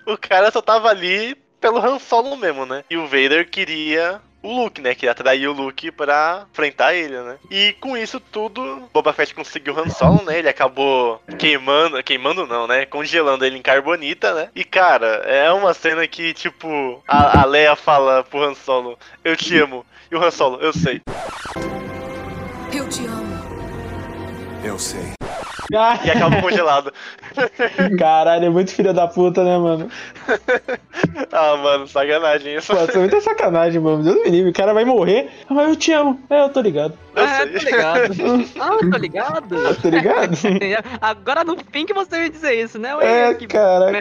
O 0.05 0.17
cara 0.17 0.51
só 0.51 0.61
tava 0.61 0.89
ali 0.89 1.35
pelo 1.59 1.79
Han 1.79 1.99
Solo 1.99 2.35
mesmo, 2.35 2.65
né? 2.65 2.83
E 2.89 2.97
o 2.97 3.03
Vader 3.07 3.49
queria 3.49 4.21
o 4.47 4.63
Luke, 4.63 4.81
né? 4.81 4.95
Queria 4.95 5.11
atrair 5.11 5.47
o 5.47 5.53
Luke 5.53 5.91
pra 5.91 6.45
enfrentar 6.51 6.93
ele, 6.93 7.19
né? 7.19 7.37
E 7.51 7.75
com 7.79 7.97
isso 7.97 8.19
tudo, 8.19 8.89
Boba 8.93 9.13
Fett 9.13 9.35
conseguiu 9.35 9.73
o 9.73 9.79
Han 9.79 9.89
Solo, 9.89 10.23
né? 10.23 10.39
Ele 10.39 10.49
acabou 10.49 11.21
queimando, 11.37 12.01
queimando 12.03 12.47
não, 12.47 12.65
né? 12.65 12.85
Congelando 12.85 13.45
ele 13.45 13.57
em 13.57 13.61
carbonita, 13.61 14.33
né? 14.33 14.49
E 14.55 14.63
cara, 14.63 15.07
é 15.25 15.51
uma 15.51 15.73
cena 15.73 16.07
que, 16.07 16.33
tipo, 16.33 17.03
a, 17.07 17.41
a 17.41 17.45
Leia 17.45 17.75
fala 17.75 18.23
pro 18.23 18.43
Han 18.43 18.55
Solo, 18.55 18.97
eu 19.23 19.35
te 19.35 19.57
amo. 19.59 19.85
E 20.09 20.15
o 20.15 20.23
Han 20.23 20.31
Solo, 20.31 20.59
eu 20.61 20.71
sei. 20.71 21.01
Eu 22.73 22.87
te 22.89 23.05
amo. 23.05 23.26
Eu 24.63 24.79
sei. 24.79 25.17
E 25.69 25.75
acaba 26.11 26.41
congelado. 26.41 26.93
Caralho, 27.99 28.45
é 28.45 28.49
muito 28.49 28.71
filha 28.71 28.93
da 28.93 29.07
puta, 29.07 29.43
né, 29.43 29.57
mano? 29.57 29.89
ah, 31.31 31.57
mano, 31.57 31.87
sacanagem 31.87 32.55
isso. 32.55 32.73
Pô, 32.73 32.81
isso 32.83 32.97
é 32.97 32.99
muita 32.99 33.19
sacanagem, 33.19 33.81
mano. 33.81 34.01
Deus 34.01 34.23
me 34.23 34.29
livre, 34.29 34.51
o 34.51 34.53
cara 34.53 34.73
vai 34.73 34.85
morrer. 34.85 35.29
Ah, 35.49 35.53
mas 35.53 35.69
eu 35.69 35.75
te 35.75 35.91
amo. 35.91 36.19
É, 36.29 36.41
eu 36.41 36.49
tô 36.49 36.61
ligado. 36.61 36.97
Eu 37.15 37.23
ah, 37.23 37.27
sei. 37.27 37.47
tô 37.47 37.65
ligado. 37.65 38.07
Ah, 38.59 38.77
tô 38.91 38.97
ligado. 38.97 39.75
Tá 39.81 39.89
ligado? 39.89 40.37
Agora 41.01 41.43
no 41.43 41.57
fim 41.71 41.85
que 41.85 41.93
você 41.93 42.17
vai 42.17 42.29
dizer 42.29 42.53
isso, 42.53 42.79
né? 42.79 42.95
É, 43.01 43.33
que 43.33 43.45
cara. 43.45 43.91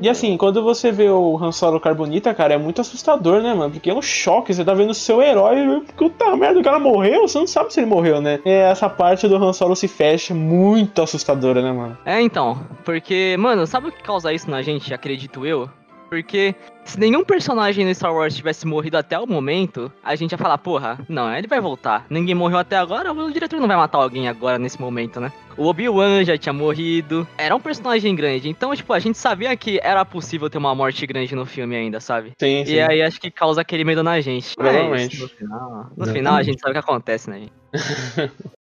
E 0.00 0.08
assim, 0.08 0.36
quando 0.36 0.62
você 0.62 0.92
vê 0.92 1.08
o 1.08 1.36
Han 1.36 1.52
Solo 1.52 1.80
Carbonita, 1.80 2.34
cara, 2.34 2.54
é 2.54 2.58
muito 2.58 2.80
assustador, 2.80 3.42
né, 3.42 3.54
mano? 3.54 3.70
Porque 3.70 3.90
é 3.90 3.94
um 3.94 4.02
choque, 4.02 4.54
você 4.54 4.64
tá 4.64 4.74
vendo 4.74 4.90
o 4.90 4.94
seu 4.94 5.22
herói, 5.22 5.82
puta 5.96 6.36
merda, 6.36 6.60
o 6.60 6.62
cara 6.62 6.78
morreu, 6.78 7.26
você 7.26 7.38
não 7.38 7.46
sabe 7.46 7.72
se 7.72 7.80
ele 7.80 7.86
morreu, 7.86 8.20
né? 8.20 8.40
E 8.44 8.50
essa 8.50 8.88
parte 8.88 9.26
do 9.26 9.36
Han 9.36 9.52
Solo 9.52 9.74
se 9.74 9.88
fecha 9.88 10.34
muito 10.34 11.02
assustadora, 11.02 11.62
né, 11.62 11.72
mano? 11.72 11.98
É, 12.04 12.20
então. 12.20 12.58
Porque, 12.84 13.36
mano, 13.38 13.66
sabe 13.66 13.88
o 13.88 13.92
que 13.92 14.02
causa 14.02 14.32
isso 14.32 14.50
na 14.50 14.62
gente, 14.62 14.92
acredito 14.94 15.44
eu? 15.46 15.68
Porque 16.10 16.56
se 16.84 16.98
nenhum 16.98 17.24
personagem 17.24 17.86
no 17.86 17.94
Star 17.94 18.12
Wars 18.12 18.34
tivesse 18.34 18.66
morrido 18.66 18.98
até 18.98 19.16
o 19.16 19.26
momento, 19.26 19.92
a 20.02 20.16
gente 20.16 20.32
ia 20.32 20.38
falar, 20.38 20.58
porra, 20.58 20.98
não, 21.08 21.32
ele 21.32 21.46
vai 21.46 21.60
voltar. 21.60 22.04
Ninguém 22.10 22.34
morreu 22.34 22.58
até 22.58 22.76
agora, 22.76 23.12
o 23.12 23.32
diretor 23.32 23.60
não 23.60 23.68
vai 23.68 23.76
matar 23.76 23.98
alguém 23.98 24.28
agora 24.28 24.58
nesse 24.58 24.80
momento, 24.80 25.20
né? 25.20 25.32
O 25.56 25.66
Obi-Wan 25.66 26.24
já 26.24 26.36
tinha 26.36 26.52
morrido. 26.52 27.28
Era 27.38 27.54
um 27.54 27.60
personagem 27.60 28.14
grande. 28.16 28.48
Então, 28.48 28.74
tipo, 28.74 28.92
a 28.92 28.98
gente 28.98 29.18
sabia 29.18 29.56
que 29.56 29.78
era 29.82 30.04
possível 30.04 30.50
ter 30.50 30.58
uma 30.58 30.74
morte 30.74 31.06
grande 31.06 31.34
no 31.36 31.46
filme 31.46 31.76
ainda, 31.76 32.00
sabe? 32.00 32.32
Sim, 32.40 32.64
sim. 32.64 32.72
E 32.72 32.80
aí 32.80 33.02
acho 33.02 33.20
que 33.20 33.30
causa 33.30 33.60
aquele 33.60 33.84
medo 33.84 34.02
na 34.02 34.20
gente. 34.20 34.54
Mas, 34.58 34.72
Provavelmente. 34.72 35.20
no 35.20 35.28
final, 35.28 35.90
no 35.96 36.06
final 36.06 36.34
a 36.34 36.42
gente 36.42 36.60
sabe 36.60 36.70
o 36.70 36.72
que 36.72 36.78
acontece, 36.90 37.30
né? 37.30 37.46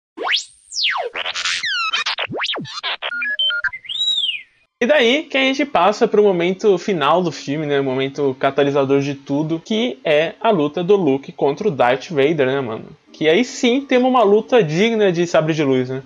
E 4.79 4.87
daí 4.87 5.22
que 5.22 5.39
a 5.39 5.41
gente 5.41 5.64
passa 5.64 6.07
pro 6.07 6.22
momento 6.22 6.77
final 6.77 7.22
do 7.22 7.33
filme, 7.33 7.64
né? 7.64 7.81
O 7.81 7.85
momento 7.85 8.37
catalisador 8.39 9.01
de 9.01 9.14
tudo, 9.14 9.59
que 9.59 9.99
é 10.05 10.35
a 10.39 10.51
luta 10.51 10.85
do 10.85 10.97
Luke 10.97 11.33
contra 11.33 11.68
o 11.68 11.70
Darth 11.70 12.11
Vader, 12.11 12.47
né, 12.47 12.61
mano? 12.61 12.85
Que 13.11 13.27
aí 13.27 13.43
sim 13.43 13.81
temos 13.81 14.11
uma 14.11 14.22
luta 14.22 14.62
digna 14.62 15.11
de 15.11 15.27
sabre 15.27 15.55
de 15.55 15.64
luz, 15.64 15.89
né? 15.89 16.03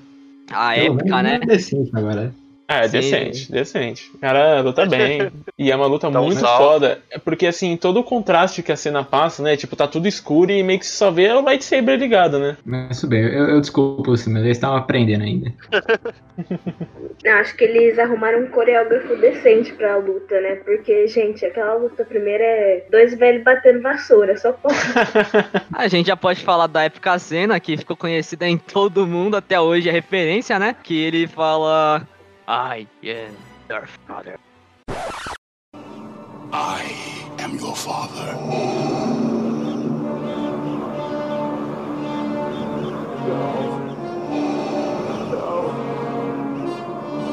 A 0.52 0.76
época, 0.76 1.22
né? 1.22 1.40
decente 1.40 1.90
agora. 1.92 2.32
É, 2.70 2.84
Sim. 2.84 2.90
decente, 2.90 3.50
decente. 3.50 4.10
O 4.14 4.18
cara 4.18 4.60
luta 4.60 4.86
bem. 4.86 5.28
E 5.58 5.72
é 5.72 5.74
uma 5.74 5.86
luta 5.86 6.08
Dá 6.08 6.20
um 6.20 6.26
muito 6.26 6.38
salto. 6.38 6.62
foda. 6.62 7.02
É 7.10 7.18
Porque, 7.18 7.48
assim, 7.48 7.76
todo 7.76 7.98
o 7.98 8.04
contraste 8.04 8.62
que 8.62 8.70
a 8.70 8.76
cena 8.76 9.02
passa, 9.02 9.42
né? 9.42 9.56
Tipo, 9.56 9.74
tá 9.74 9.88
tudo 9.88 10.06
escuro 10.06 10.52
e 10.52 10.62
meio 10.62 10.78
que 10.78 10.86
você 10.86 10.96
só 10.96 11.10
vê 11.10 11.32
o 11.32 11.40
lightsaber 11.40 11.98
ligado, 11.98 12.38
né? 12.38 12.56
Mas 12.64 13.00
tudo 13.00 13.10
bem, 13.10 13.22
eu, 13.22 13.48
eu 13.48 13.60
desculpo 13.60 14.16
você, 14.16 14.30
mas 14.30 14.44
eles 14.44 14.56
estavam 14.56 14.76
aprendendo 14.76 15.24
ainda. 15.24 15.52
Eu 17.22 17.34
acho 17.36 17.54
que 17.54 17.64
eles 17.64 17.98
arrumaram 17.98 18.44
um 18.44 18.46
coreógrafo 18.46 19.14
decente 19.16 19.72
pra 19.74 19.98
luta, 19.98 20.40
né? 20.40 20.54
Porque, 20.56 21.06
gente, 21.06 21.44
aquela 21.44 21.74
luta 21.74 22.02
primeira 22.02 22.42
é 22.42 22.86
dois 22.90 23.14
velhos 23.14 23.44
batendo 23.44 23.82
vassoura, 23.82 24.38
só 24.38 24.52
pode. 24.52 24.74
A 25.74 25.86
gente 25.86 26.06
já 26.06 26.16
pode 26.16 26.42
falar 26.42 26.66
da 26.66 26.84
épica 26.84 27.18
cena 27.18 27.60
que 27.60 27.76
ficou 27.76 27.94
conhecida 27.96 28.48
em 28.48 28.56
todo 28.56 29.06
mundo 29.06 29.36
até 29.36 29.60
hoje, 29.60 29.90
a 29.90 29.92
referência, 29.92 30.58
né? 30.58 30.74
Que 30.82 30.98
ele 30.98 31.26
fala. 31.26 32.08
I 32.50 32.88
am 33.04 33.36
Darth 33.68 33.96
Vader. 34.08 34.36
I 36.52 36.82
am 37.38 37.56
your 37.60 37.76
father. 37.76 38.34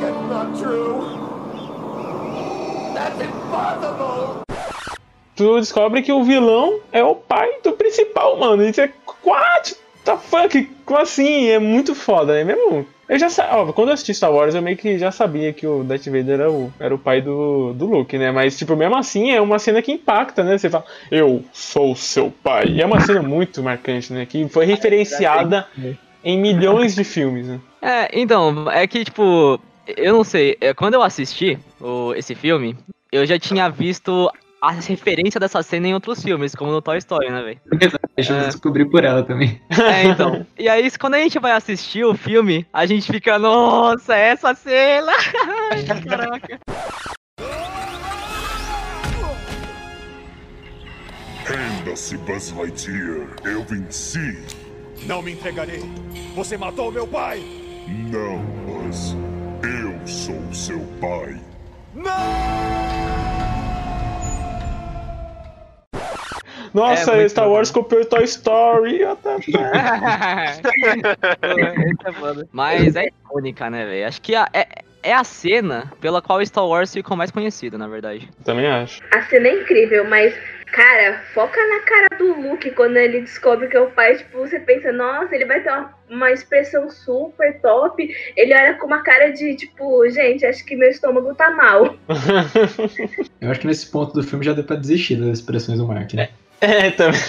It's 0.05 0.30
not 0.30 0.59
true. 0.59 1.01
That's 2.93 3.20
impossible. 3.20 4.43
tu 5.36 5.59
descobre 5.59 6.03
que 6.03 6.11
o 6.11 6.24
vilão 6.24 6.80
é 6.91 7.03
o 7.03 7.15
pai 7.15 7.59
do 7.63 7.74
principal, 7.74 8.38
mano. 8.38 8.63
Isso 8.63 8.82
é. 8.82 8.93
What 9.26 9.76
the 10.05 10.15
fuck? 10.15 10.63
Como 10.86 10.99
assim? 10.99 11.47
É 11.49 11.57
muito 11.57 11.95
foda, 11.95 12.34
né? 12.34 12.43
Mesmo. 12.43 12.96
Eu 13.09 13.17
já 13.17 13.29
sabia. 13.29 13.73
Quando 13.73 13.89
eu 13.89 13.93
assisti 13.93 14.13
Star 14.13 14.31
Wars, 14.31 14.53
eu 14.53 14.61
meio 14.61 14.75
que 14.75 14.97
já 14.97 15.11
sabia 15.11 15.53
que 15.53 15.65
o 15.65 15.83
Darth 15.83 16.05
Vader 16.05 16.39
era 16.39 16.51
o, 16.51 16.73
era 16.79 16.93
o 16.93 16.99
pai 16.99 17.21
do, 17.21 17.73
do 17.73 17.85
Luke, 17.85 18.17
né? 18.17 18.31
Mas, 18.31 18.57
tipo, 18.57 18.75
mesmo 18.75 18.97
assim, 18.97 19.31
é 19.31 19.39
uma 19.39 19.59
cena 19.59 19.81
que 19.81 19.91
impacta, 19.91 20.43
né? 20.43 20.57
Você 20.57 20.69
fala, 20.69 20.85
eu 21.09 21.43
sou 21.53 21.95
seu 21.95 22.31
pai. 22.43 22.67
E 22.67 22.81
é 22.81 22.85
uma 22.85 22.99
cena 22.99 23.21
muito 23.21 23.63
marcante, 23.63 24.11
né? 24.11 24.25
Que 24.25 24.47
foi 24.49 24.65
referenciada 24.65 25.67
em 26.23 26.37
milhões 26.39 26.95
de 26.95 27.03
filmes, 27.03 27.47
né? 27.47 27.59
É, 27.81 28.09
então, 28.19 28.69
é 28.69 28.85
que, 28.85 29.05
tipo, 29.05 29.59
eu 29.95 30.13
não 30.13 30.23
sei, 30.23 30.57
é, 30.59 30.73
quando 30.73 30.95
eu 30.95 31.01
assisti 31.01 31.57
o, 31.79 32.13
esse 32.13 32.35
filme, 32.35 32.75
eu 33.11 33.25
já 33.25 33.39
tinha 33.39 33.69
visto 33.69 34.29
a 34.61 34.71
referência 34.71 35.39
dessa 35.39 35.61
cena 35.61 35.87
em 35.87 35.93
outros 35.93 36.21
filmes, 36.23 36.55
como 36.55 36.71
no 36.71 36.81
Toy 36.81 36.97
Story, 36.97 37.29
né, 37.29 37.41
velho? 37.43 37.59
Deixa 38.15 38.33
eu 38.33 38.39
É. 38.39 38.45
descobrir 38.47 38.85
por 38.89 39.03
ela 39.03 39.23
também. 39.23 39.61
É, 39.71 40.03
então. 40.05 40.45
E 40.57 40.67
aí, 40.67 40.89
quando 40.97 41.15
a 41.15 41.19
gente 41.19 41.39
vai 41.39 41.51
assistir 41.51 42.03
o 42.03 42.15
filme, 42.15 42.65
a 42.73 42.85
gente 42.85 43.11
fica, 43.11 43.37
nossa, 43.37 44.15
essa 44.15 44.53
cena! 44.55 45.11
Caraca. 46.07 46.59
Renda-se, 51.45 52.17
Buzz 52.17 52.51
Lightyear. 52.51 53.27
Eu 53.45 53.63
venci. 53.63 54.37
Não 55.05 55.21
me 55.21 55.33
entregarei. 55.33 55.83
Você 56.35 56.57
matou 56.57 56.91
meu 56.91 57.07
pai. 57.07 57.41
Não, 57.87 58.39
Buzz. 58.65 59.15
Eu 59.63 60.07
sou 60.07 60.53
seu 60.53 60.79
pai. 60.99 61.39
Nossa, 66.74 67.15
É 67.15 67.30
Star 67.30 67.49
Wars 67.49 67.72
copiou 67.72 68.05
Toy 68.05 68.24
Story. 68.24 68.99
é. 69.03 69.07
Mas 72.51 72.95
é 72.95 73.05
icônica, 73.07 73.70
né, 73.70 73.86
velho? 73.86 74.07
Acho 74.07 74.22
que 74.22 74.36
a- 74.36 74.47
é, 74.53 74.68
é 75.03 75.13
a 75.13 75.24
cena 75.24 75.91
pela 76.01 76.22
qual 76.22 76.43
Star 76.45 76.65
Wars 76.65 76.93
ficou 76.93 77.15
mais 77.18 77.32
conhecido, 77.32 77.78
na 77.78 77.88
verdade. 77.88 78.30
Também 78.43 78.68
acho. 78.68 79.01
A 79.13 79.22
cena 79.24 79.47
é 79.47 79.61
incrível, 79.61 80.05
mas, 80.09 80.34
cara, 80.72 81.22
foca 81.34 81.59
na 81.68 81.80
cara 81.82 82.07
do 82.18 82.34
Luke 82.41 82.72
quando 82.72 82.97
ele 82.97 83.22
descobre 83.22 83.68
que 83.68 83.78
é 83.78 83.82
o 83.82 83.91
pai. 83.91 84.18
Tipo, 84.18 84.39
você 84.39 84.59
pensa, 84.59 84.91
nossa, 84.91 85.34
ele 85.36 85.45
vai 85.45 85.61
ter 85.61 85.70
uma, 85.72 85.93
uma 86.09 86.32
expressão 86.32 86.89
super 86.89 87.59
top. 87.61 88.09
Ele 88.36 88.53
olha 88.53 88.74
com 88.76 88.88
uma 88.88 89.01
cara 89.01 89.30
de, 89.32 89.55
tipo, 89.55 90.07
gente, 90.09 90.45
acho 90.45 90.65
que 90.65 90.76
meu 90.76 90.89
estômago 90.89 91.34
tá 91.36 91.49
mal. 91.51 91.95
Eu 93.39 93.51
acho 93.51 93.59
que 93.61 93.68
nesse 93.68 93.89
ponto 93.91 94.13
do 94.13 94.24
filme 94.24 94.43
já 94.43 94.53
deu 94.53 94.63
pra 94.63 94.76
desistir 94.76 95.15
das 95.15 95.39
expressões 95.39 95.78
do 95.78 95.88
Mark, 95.88 96.11
né? 96.13 96.24
É, 96.24 96.30
também. 96.95 97.19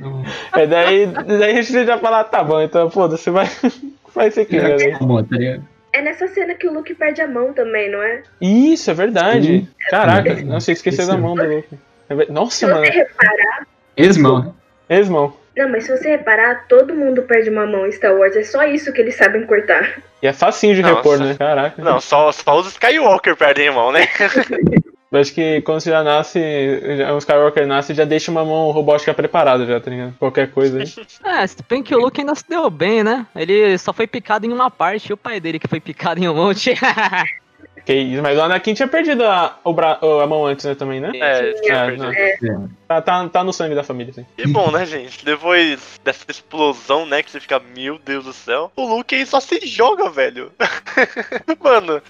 Não, 0.00 0.24
É, 0.54 0.66
daí, 0.66 1.06
daí 1.06 1.58
a 1.58 1.62
gente 1.62 1.86
já 1.86 1.98
fala, 1.98 2.24
tá 2.24 2.42
bom, 2.44 2.60
então 2.60 2.90
foda-se, 2.90 3.30
vai, 3.30 3.46
vai 4.14 4.30
que 4.30 4.56
né? 4.60 4.90
tá 4.98 4.98
bom, 5.04 5.22
tá 5.22 5.36
ligado? 5.36 5.64
É 5.92 6.02
nessa 6.02 6.28
cena 6.28 6.54
que 6.54 6.66
o 6.68 6.72
Luke 6.72 6.94
perde 6.94 7.22
a 7.22 7.26
mão 7.26 7.52
também, 7.54 7.90
não 7.90 8.02
é? 8.02 8.22
Isso, 8.40 8.90
é 8.90 8.94
verdade. 8.94 9.46
Sim. 9.46 9.68
Caraca, 9.90 10.36
Sim. 10.36 10.44
nossa, 10.44 10.70
eu 10.70 10.74
esqueci 10.74 11.06
da 11.06 11.16
mão 11.16 11.34
do 11.34 11.42
Luke. 11.44 11.68
É 12.08 12.14
ver- 12.14 12.26
Se 12.26 12.32
Nossa, 12.32 12.66
você 12.66 12.72
mano. 12.72 12.84
reparar. 12.84 13.66
Esmão? 13.96 14.54
Esmão. 14.88 15.32
Não, 15.56 15.68
mas 15.70 15.84
se 15.84 15.96
você 15.96 16.10
reparar, 16.10 16.66
todo 16.68 16.94
mundo 16.94 17.22
perde 17.22 17.50
uma 17.50 17.66
mão 17.66 17.84
em 17.86 17.90
Star 17.90 18.14
Wars. 18.14 18.36
É 18.36 18.44
só 18.44 18.62
isso 18.64 18.92
que 18.92 19.00
eles 19.00 19.16
sabem 19.16 19.44
cortar. 19.44 19.98
E 20.22 20.26
é 20.26 20.32
facinho 20.32 20.74
de 20.74 20.82
Nossa. 20.82 20.94
repor, 20.96 21.18
né? 21.18 21.34
Caraca. 21.36 21.82
Não, 21.82 22.00
só, 22.00 22.30
só 22.30 22.60
os 22.60 22.68
Skywalker 22.68 23.34
perdem 23.34 23.68
a 23.68 23.72
mão, 23.72 23.90
né? 23.90 24.06
Eu 25.10 25.20
acho 25.20 25.32
que 25.32 25.62
quando 25.62 25.80
você 25.80 25.90
já 25.90 26.04
nasce, 26.04 26.38
já- 26.98 27.14
o 27.14 27.18
Skywalker 27.18 27.66
nasce, 27.66 27.94
já 27.94 28.04
deixa 28.04 28.30
uma 28.30 28.44
mão 28.44 28.70
robótica 28.70 29.14
preparada 29.14 29.64
já, 29.64 29.80
tá 29.80 29.90
ligado? 29.90 30.14
Qualquer 30.18 30.50
coisa 30.50 30.80
aí. 30.82 30.84
É, 31.24 31.46
se 31.46 31.56
bem 31.68 31.82
que 31.82 31.94
o 31.94 31.98
Luke 31.98 32.20
ainda 32.20 32.34
se 32.34 32.44
deu 32.48 32.68
bem, 32.68 33.02
né? 33.02 33.26
Ele 33.34 33.76
só 33.78 33.92
foi 33.92 34.06
picado 34.06 34.44
em 34.46 34.52
uma 34.52 34.70
parte, 34.70 35.08
e 35.08 35.12
o 35.12 35.16
pai 35.16 35.40
dele 35.40 35.58
que 35.58 35.66
foi 35.68 35.80
picado 35.80 36.20
em 36.22 36.28
um 36.28 36.34
monte. 36.34 36.74
Que 37.88 37.94
isso, 37.94 38.20
mas 38.22 38.36
o 38.36 38.42
Anakin 38.42 38.74
tinha 38.74 38.86
perdido 38.86 39.24
a, 39.24 39.58
o 39.64 39.72
bra- 39.72 39.98
a 40.02 40.26
mão 40.26 40.44
antes, 40.44 40.62
né, 40.66 40.74
também, 40.74 41.00
né? 41.00 41.10
É, 41.14 41.52
tinha 41.54 41.74
É, 41.74 41.86
perdido. 41.86 42.12
É. 42.12 42.68
Tá, 42.86 43.00
tá, 43.00 43.28
tá 43.30 43.42
no 43.42 43.50
sangue 43.50 43.74
da 43.74 43.82
família, 43.82 44.12
sim. 44.12 44.26
E 44.36 44.46
bom, 44.46 44.70
né, 44.70 44.84
gente? 44.84 45.24
Depois 45.24 45.98
dessa 46.04 46.26
explosão, 46.28 47.06
né, 47.06 47.22
que 47.22 47.30
você 47.30 47.40
fica, 47.40 47.58
meu 47.58 47.98
Deus 47.98 48.26
do 48.26 48.34
céu, 48.34 48.70
o 48.76 48.84
Luke 48.86 49.14
aí 49.14 49.24
só 49.24 49.40
se 49.40 49.66
joga, 49.66 50.10
velho. 50.10 50.52
Mano, 51.64 52.02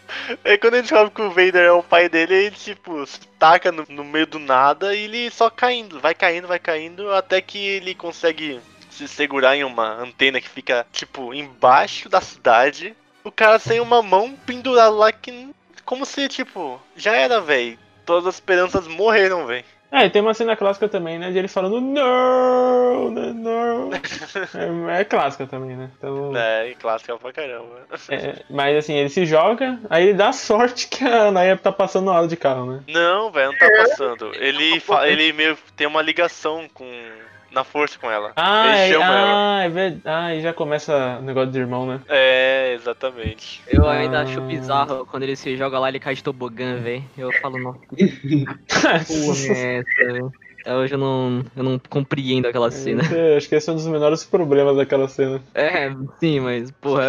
aí 0.44 0.58
quando 0.58 0.74
ele 0.74 0.82
descobre 0.82 1.12
que 1.12 1.22
o 1.22 1.30
Vader 1.30 1.62
é 1.66 1.70
o 1.70 1.80
pai 1.80 2.08
dele, 2.08 2.34
ele, 2.34 2.56
tipo, 2.56 3.06
se 3.06 3.20
taca 3.38 3.70
no, 3.70 3.84
no 3.88 4.02
meio 4.02 4.26
do 4.26 4.40
nada 4.40 4.92
e 4.96 5.04
ele 5.04 5.30
só 5.30 5.48
caindo, 5.48 6.00
vai 6.00 6.12
caindo, 6.12 6.48
vai 6.48 6.58
caindo, 6.58 7.12
até 7.12 7.40
que 7.40 7.56
ele 7.56 7.94
consegue 7.94 8.58
se 8.90 9.06
segurar 9.06 9.56
em 9.56 9.62
uma 9.62 10.02
antena 10.02 10.40
que 10.40 10.48
fica, 10.48 10.84
tipo, 10.92 11.32
embaixo 11.32 12.08
da 12.08 12.20
cidade. 12.20 12.96
O 13.22 13.30
cara 13.30 13.60
sem 13.60 13.78
uma 13.78 14.02
mão 14.02 14.34
pendurado 14.44 14.96
lá 14.96 15.12
que. 15.12 15.50
Como 15.88 16.04
se, 16.04 16.28
tipo, 16.28 16.78
já 16.94 17.16
era, 17.16 17.40
velho. 17.40 17.78
Todas 18.04 18.26
as 18.26 18.34
esperanças 18.34 18.86
morreram, 18.86 19.46
velho. 19.46 19.64
É, 19.90 20.04
e 20.04 20.10
tem 20.10 20.20
uma 20.20 20.34
cena 20.34 20.54
clássica 20.54 20.86
também, 20.86 21.18
né? 21.18 21.30
De 21.30 21.38
ele 21.38 21.48
falando 21.48 21.80
não, 21.80 23.10
não, 23.10 23.32
não. 23.32 23.90
É, 24.94 25.00
é 25.00 25.04
clássica 25.04 25.46
também, 25.46 25.74
né? 25.74 25.90
Então, 25.96 26.36
É, 26.36 26.68
e 26.68 26.74
clássica 26.74 27.16
pra 27.16 27.32
caramba. 27.32 27.86
é, 28.10 28.42
mas 28.50 28.76
assim, 28.76 28.96
ele 28.96 29.08
se 29.08 29.24
joga, 29.24 29.80
aí 29.88 30.08
ele 30.08 30.12
dá 30.12 30.30
sorte 30.30 30.88
que 30.88 31.02
a 31.02 31.30
Naya 31.30 31.56
tá 31.56 31.72
passando 31.72 32.04
na 32.04 32.12
hora 32.12 32.28
de 32.28 32.36
carro, 32.36 32.66
né? 32.66 32.82
Não, 32.86 33.30
velho, 33.32 33.50
não 33.52 33.58
tá 33.58 33.66
passando. 33.78 34.30
Ele, 34.34 34.82
ele 35.06 35.32
meio 35.32 35.56
tem 35.74 35.86
uma 35.86 36.02
ligação 36.02 36.68
com 36.74 36.84
na 37.58 37.64
força 37.64 37.98
com 37.98 38.08
ela. 38.10 38.32
Ah, 38.36 38.66
Ele 38.68 38.76
é, 38.76 38.92
chama 38.92 39.04
ela. 39.04 39.58
ah, 39.58 39.64
é 39.64 39.68
verdade. 39.68 40.02
Ah, 40.04 40.34
e 40.34 40.40
já 40.40 40.52
começa 40.52 41.18
o 41.18 41.22
negócio 41.22 41.50
de 41.50 41.58
irmão, 41.58 41.86
né? 41.86 42.00
É, 42.08 42.72
exatamente. 42.74 43.60
Eu 43.66 43.88
ainda 43.88 44.20
Ah. 44.20 44.22
acho 44.22 44.40
bizarro 44.42 45.04
quando 45.06 45.24
ele 45.24 45.34
se 45.36 45.56
joga 45.56 45.78
lá, 45.78 45.88
ele 45.88 45.98
cai 45.98 46.14
de 46.14 46.22
tobogã, 46.22 46.76
velho. 46.76 47.02
Eu 47.16 47.32
falo, 47.40 47.58
nossa, 47.58 47.80
porra 49.06 49.56
é 49.56 49.78
essa, 49.78 50.12
velho? 50.12 50.32
Hoje 50.66 50.94
eu 50.94 50.98
não, 50.98 51.44
eu 51.56 51.62
não 51.62 51.78
compreendo 51.88 52.46
aquela 52.46 52.70
cena. 52.70 53.02
Esse- 53.02 53.36
acho 53.36 53.48
que 53.48 53.54
esse 53.54 53.68
é 53.70 53.72
um 53.72 53.76
dos 53.76 53.86
menores 53.86 54.24
problemas 54.24 54.76
daquela 54.76 55.08
cena. 55.08 55.40
É, 55.54 55.90
sim, 56.20 56.40
mas, 56.40 56.70
porra, 56.72 57.08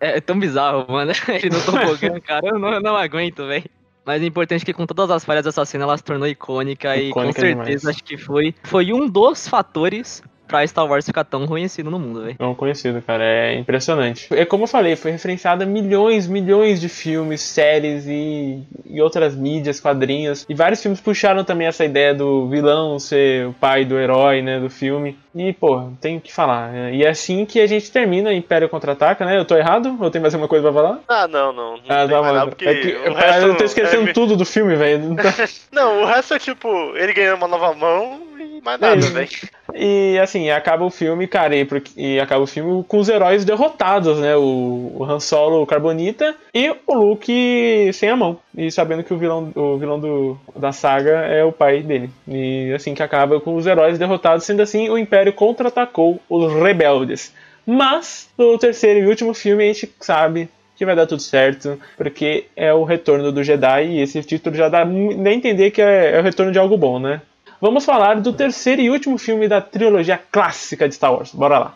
é, 0.00 0.16
é 0.16 0.20
tão 0.20 0.38
bizarro, 0.38 0.86
mano. 0.90 1.12
Ele 1.28 1.50
no 1.50 1.62
tobogã, 1.62 2.18
cara, 2.20 2.46
eu 2.46 2.58
não, 2.58 2.72
eu 2.72 2.80
não 2.80 2.96
aguento, 2.96 3.46
velho. 3.46 3.64
Mas 4.04 4.22
é 4.22 4.26
importante 4.26 4.64
que 4.64 4.72
com 4.72 4.86
todas 4.86 5.10
as 5.10 5.24
falhas 5.24 5.44
dessa 5.44 5.64
cena, 5.64 5.84
ela 5.84 5.96
se 5.96 6.04
tornou 6.04 6.28
icônica, 6.28 6.94
e 6.96 7.10
com 7.10 7.20
Icônica 7.20 7.40
certeza 7.40 7.64
demais. 7.64 7.86
acho 7.86 8.04
que 8.04 8.18
foi, 8.18 8.54
foi 8.62 8.92
um 8.92 9.08
dos 9.08 9.48
fatores 9.48 10.22
pra 10.46 10.66
Star 10.66 10.86
Wars 10.86 11.04
ficar 11.06 11.24
tão 11.24 11.46
conhecido 11.46 11.90
no 11.90 11.98
mundo, 11.98 12.22
velho. 12.22 12.36
Um 12.40 12.54
conhecido, 12.54 13.00
cara. 13.02 13.24
É 13.24 13.54
impressionante. 13.58 14.28
É 14.32 14.44
como 14.44 14.64
eu 14.64 14.68
falei, 14.68 14.96
foi 14.96 15.10
referenciada 15.10 15.64
milhões, 15.66 16.26
milhões 16.26 16.80
de 16.80 16.88
filmes, 16.88 17.40
séries 17.40 18.06
e, 18.06 18.62
e 18.86 19.00
outras 19.00 19.34
mídias, 19.34 19.80
quadrinhos. 19.80 20.44
E 20.48 20.54
vários 20.54 20.80
filmes 20.82 21.00
puxaram 21.00 21.44
também 21.44 21.66
essa 21.66 21.84
ideia 21.84 22.14
do 22.14 22.48
vilão 22.48 22.98
ser 22.98 23.46
o 23.48 23.52
pai 23.52 23.84
do 23.84 23.98
herói, 23.98 24.42
né, 24.42 24.60
do 24.60 24.70
filme. 24.70 25.16
E, 25.34 25.52
pô, 25.52 25.88
tem 26.00 26.20
que 26.20 26.32
falar. 26.32 26.70
né? 26.70 26.94
E 26.94 27.02
é 27.04 27.08
assim 27.08 27.44
que 27.44 27.58
a 27.60 27.66
gente 27.66 27.90
termina 27.90 28.32
Império 28.32 28.68
Contra-Ataca, 28.68 29.24
né? 29.24 29.36
Eu 29.36 29.44
tô 29.44 29.56
errado? 29.56 29.96
Ou 30.00 30.08
tem 30.08 30.20
mais 30.20 30.32
alguma 30.32 30.46
coisa 30.48 30.70
pra 30.70 30.72
falar? 30.80 31.00
Ah, 31.08 31.26
não, 31.26 31.52
não. 31.52 31.72
Não 31.72 31.82
Ah, 31.88 32.06
tá, 32.06 32.22
mais 32.22 32.34
mano. 32.34 32.48
porque 32.50 32.68
É 32.68 32.74
que, 32.74 32.86
o 32.88 32.90
eu, 33.06 33.14
resto 33.14 33.46
eu 33.46 33.56
tô 33.56 33.64
esquecendo 33.64 34.10
é- 34.10 34.12
tudo 34.12 34.36
do 34.36 34.44
filme, 34.44 34.76
velho. 34.76 35.16
Não, 35.72 36.02
o 36.02 36.06
resto 36.06 36.34
é 36.34 36.38
tipo, 36.38 36.68
ele 36.96 37.12
ganhando 37.12 37.38
uma 37.38 37.48
nova 37.48 37.74
mão 37.74 38.20
e 38.58 38.60
mais 38.60 38.80
nada, 38.80 39.00
velho. 39.00 39.28
E 39.74 40.18
assim, 40.18 40.50
acaba 40.50 40.84
o 40.84 40.90
filme, 40.90 41.26
cara, 41.26 41.56
e, 41.56 41.66
e 41.96 42.20
acaba 42.20 42.44
o 42.44 42.46
filme 42.46 42.84
com 42.84 42.98
os 42.98 43.08
heróis 43.08 43.44
derrotados, 43.44 44.18
né? 44.20 44.36
O, 44.36 44.92
o 44.94 45.04
Han 45.04 45.18
Solo, 45.18 45.62
o 45.62 45.66
Carbonita 45.66 46.34
e 46.54 46.70
o 46.86 46.94
Luke 46.94 47.90
sem 47.92 48.08
a 48.08 48.16
mão. 48.16 48.38
E 48.56 48.70
sabendo 48.70 49.02
que 49.02 49.12
o 49.12 49.18
vilão, 49.18 49.50
o 49.54 49.76
vilão 49.76 49.98
do, 49.98 50.38
da 50.54 50.70
saga 50.70 51.26
é 51.26 51.42
o 51.44 51.52
pai 51.52 51.82
dele. 51.82 52.10
E 52.28 52.72
assim 52.72 52.94
que 52.94 53.02
acaba 53.02 53.40
com 53.40 53.56
os 53.56 53.66
heróis 53.66 53.98
derrotados, 53.98 54.44
sendo 54.44 54.62
assim, 54.62 54.88
o 54.88 54.96
Império 54.96 55.32
contra-atacou 55.32 56.20
os 56.28 56.52
rebeldes. 56.54 57.32
Mas, 57.66 58.28
no 58.36 58.58
terceiro 58.58 59.00
e 59.00 59.06
último 59.06 59.34
filme, 59.34 59.64
a 59.64 59.72
gente 59.72 59.92
sabe 60.00 60.48
que 60.76 60.84
vai 60.84 60.94
dar 60.94 61.06
tudo 61.06 61.22
certo, 61.22 61.80
porque 61.96 62.46
é 62.56 62.72
o 62.72 62.84
retorno 62.84 63.32
do 63.32 63.44
Jedi, 63.44 63.86
e 63.86 64.00
esse 64.00 64.22
título 64.22 64.56
já 64.56 64.68
dá 64.68 64.84
nem 64.84 65.38
entender 65.38 65.70
que 65.70 65.80
é, 65.80 66.16
é 66.16 66.20
o 66.20 66.22
retorno 66.22 66.52
de 66.52 66.58
algo 66.58 66.76
bom, 66.76 66.98
né? 66.98 67.22
Vamos 67.64 67.86
falar 67.86 68.20
do 68.20 68.30
terceiro 68.30 68.82
e 68.82 68.90
último 68.90 69.16
filme 69.16 69.48
da 69.48 69.58
trilogia 69.58 70.18
clássica 70.18 70.86
de 70.86 70.96
Star 70.96 71.14
Wars. 71.14 71.32
Bora 71.32 71.58
lá. 71.58 71.74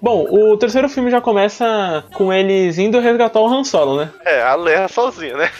Bom, 0.00 0.26
o 0.28 0.56
terceiro 0.58 0.86
filme 0.86 1.10
já 1.10 1.18
começa 1.18 2.04
com 2.12 2.30
eles 2.30 2.76
indo 2.78 3.00
resgatar 3.00 3.40
o 3.40 3.46
Han 3.46 3.64
Solo, 3.64 3.96
né? 3.96 4.10
É, 4.22 4.42
a 4.42 4.54
Leia 4.54 4.86
sozinha, 4.86 5.34
né? 5.34 5.50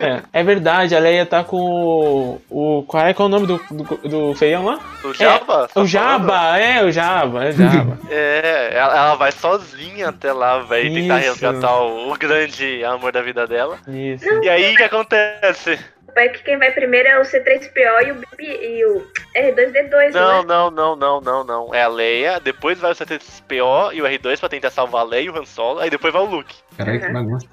É, 0.00 0.22
é 0.32 0.42
verdade, 0.42 0.96
a 0.96 0.98
Leia 0.98 1.24
tá 1.24 1.44
com 1.44 1.56
o. 1.56 2.42
o 2.50 2.82
qual 2.82 3.06
é, 3.06 3.14
qual 3.14 3.28
é 3.28 3.30
o 3.30 3.32
nome 3.32 3.46
do, 3.46 3.60
do, 3.70 4.08
do 4.08 4.34
feião 4.34 4.64
lá? 4.64 4.80
O 5.04 5.14
Jabba? 5.14 5.68
tá 5.72 5.80
o 5.80 5.86
Jabba, 5.86 6.58
é, 6.58 6.84
o 6.84 6.90
Jabba, 6.90 7.44
é 7.44 7.48
o 7.50 7.52
Jabba. 7.52 7.98
É, 8.10 8.70
ela, 8.74 8.96
ela 8.96 9.14
vai 9.14 9.32
sozinha 9.32 10.08
até 10.08 10.32
lá, 10.32 10.58
velho, 10.58 10.92
tentar 10.92 11.18
resgatar 11.18 11.80
o, 11.82 12.12
o 12.12 12.18
grande 12.18 12.84
amor 12.84 13.12
da 13.12 13.22
vida 13.22 13.46
dela. 13.46 13.78
Isso. 13.88 14.24
E 14.42 14.48
aí, 14.48 14.74
o 14.74 14.76
que 14.76 14.82
acontece? 14.82 15.78
É 16.14 16.28
que 16.28 16.42
quem 16.42 16.58
vai 16.58 16.70
primeiro 16.72 17.08
é 17.08 17.18
o 17.18 17.22
C3PO 17.22 18.06
e 18.06 18.12
o, 18.12 18.14
BB 18.14 18.44
e 18.44 18.84
o 18.84 19.06
R2D2, 19.36 20.12
Não, 20.12 20.42
né? 20.42 20.48
não, 20.48 20.70
não, 20.70 20.96
não, 20.96 21.20
não, 21.20 21.44
não. 21.44 21.74
É 21.74 21.82
a 21.82 21.88
Leia, 21.88 22.38
depois 22.40 22.78
vai 22.78 22.92
o 22.92 22.94
C3PO 22.94 23.94
e 23.94 24.02
o 24.02 24.04
R2 24.04 24.38
pra 24.40 24.48
tentar 24.48 24.70
salvar 24.70 25.02
a 25.02 25.04
Leia 25.04 25.22
e 25.26 25.30
o 25.30 25.36
Han 25.38 25.44
Solo, 25.44 25.80
aí 25.80 25.88
depois 25.90 26.12
vai 26.12 26.22
o 26.22 26.26
Luke. 26.26 26.54
Caralho, 26.76 27.00
que 27.00 27.08
bagunça. 27.10 27.46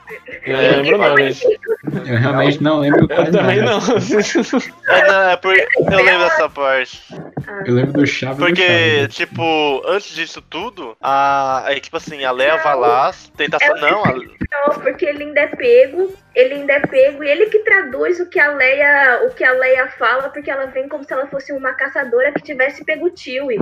Eu 0.45 0.57
não 0.57 0.81
lembro 0.81 0.97
não, 0.97 1.17
gente. 1.17 1.45
Eu 2.05 2.17
realmente 2.17 2.63
não 2.63 2.79
lembro 2.79 3.01
Eu 3.09 3.31
também 3.31 3.57
nada. 3.61 3.71
não. 3.71 4.95
É, 4.95 5.07
não, 5.07 5.29
é 5.29 5.37
por... 5.37 5.53
Eu 5.57 6.03
lembro 6.03 6.19
dessa 6.19 6.49
parte. 6.49 7.01
Eu 7.65 7.73
lembro 7.73 7.93
do 7.93 8.07
Chave 8.07 8.33
e 8.33 8.37
do 8.37 8.45
Porque, 8.45 8.65
Chave. 8.67 9.07
tipo, 9.09 9.81
antes 9.85 10.15
disso 10.15 10.41
tudo, 10.41 10.95
a. 11.01 11.63
Aí, 11.65 11.79
tipo 11.81 11.97
assim, 11.97 12.23
a 12.23 12.31
Leia 12.31 12.57
vai 12.57 12.75
lá, 12.77 13.11
tenta. 13.35 13.57
É 13.61 13.73
Não, 13.75 14.03
a... 14.05 14.13
Não, 14.13 14.79
porque 14.81 15.05
ele 15.05 15.23
ainda 15.25 15.41
é 15.41 15.47
pego, 15.47 16.13
ele 16.33 16.53
ainda 16.55 16.73
é 16.73 16.79
pego 16.79 17.23
e 17.23 17.29
ele 17.29 17.47
que 17.47 17.59
traduz 17.59 18.19
o 18.19 18.29
que 18.29 18.39
a 18.39 18.48
Leia, 18.51 19.21
o 19.25 19.33
que 19.33 19.43
a 19.43 19.51
Leia 19.51 19.87
fala, 19.89 20.29
porque 20.29 20.49
ela 20.51 20.65
vem 20.67 20.87
como 20.89 21.03
se 21.03 21.11
ela 21.13 21.27
fosse 21.27 21.51
uma 21.53 21.73
caçadora 21.73 22.31
que 22.33 22.41
tivesse 22.41 22.83
pego 22.85 23.07
o 23.07 23.15
Chewie. 23.17 23.57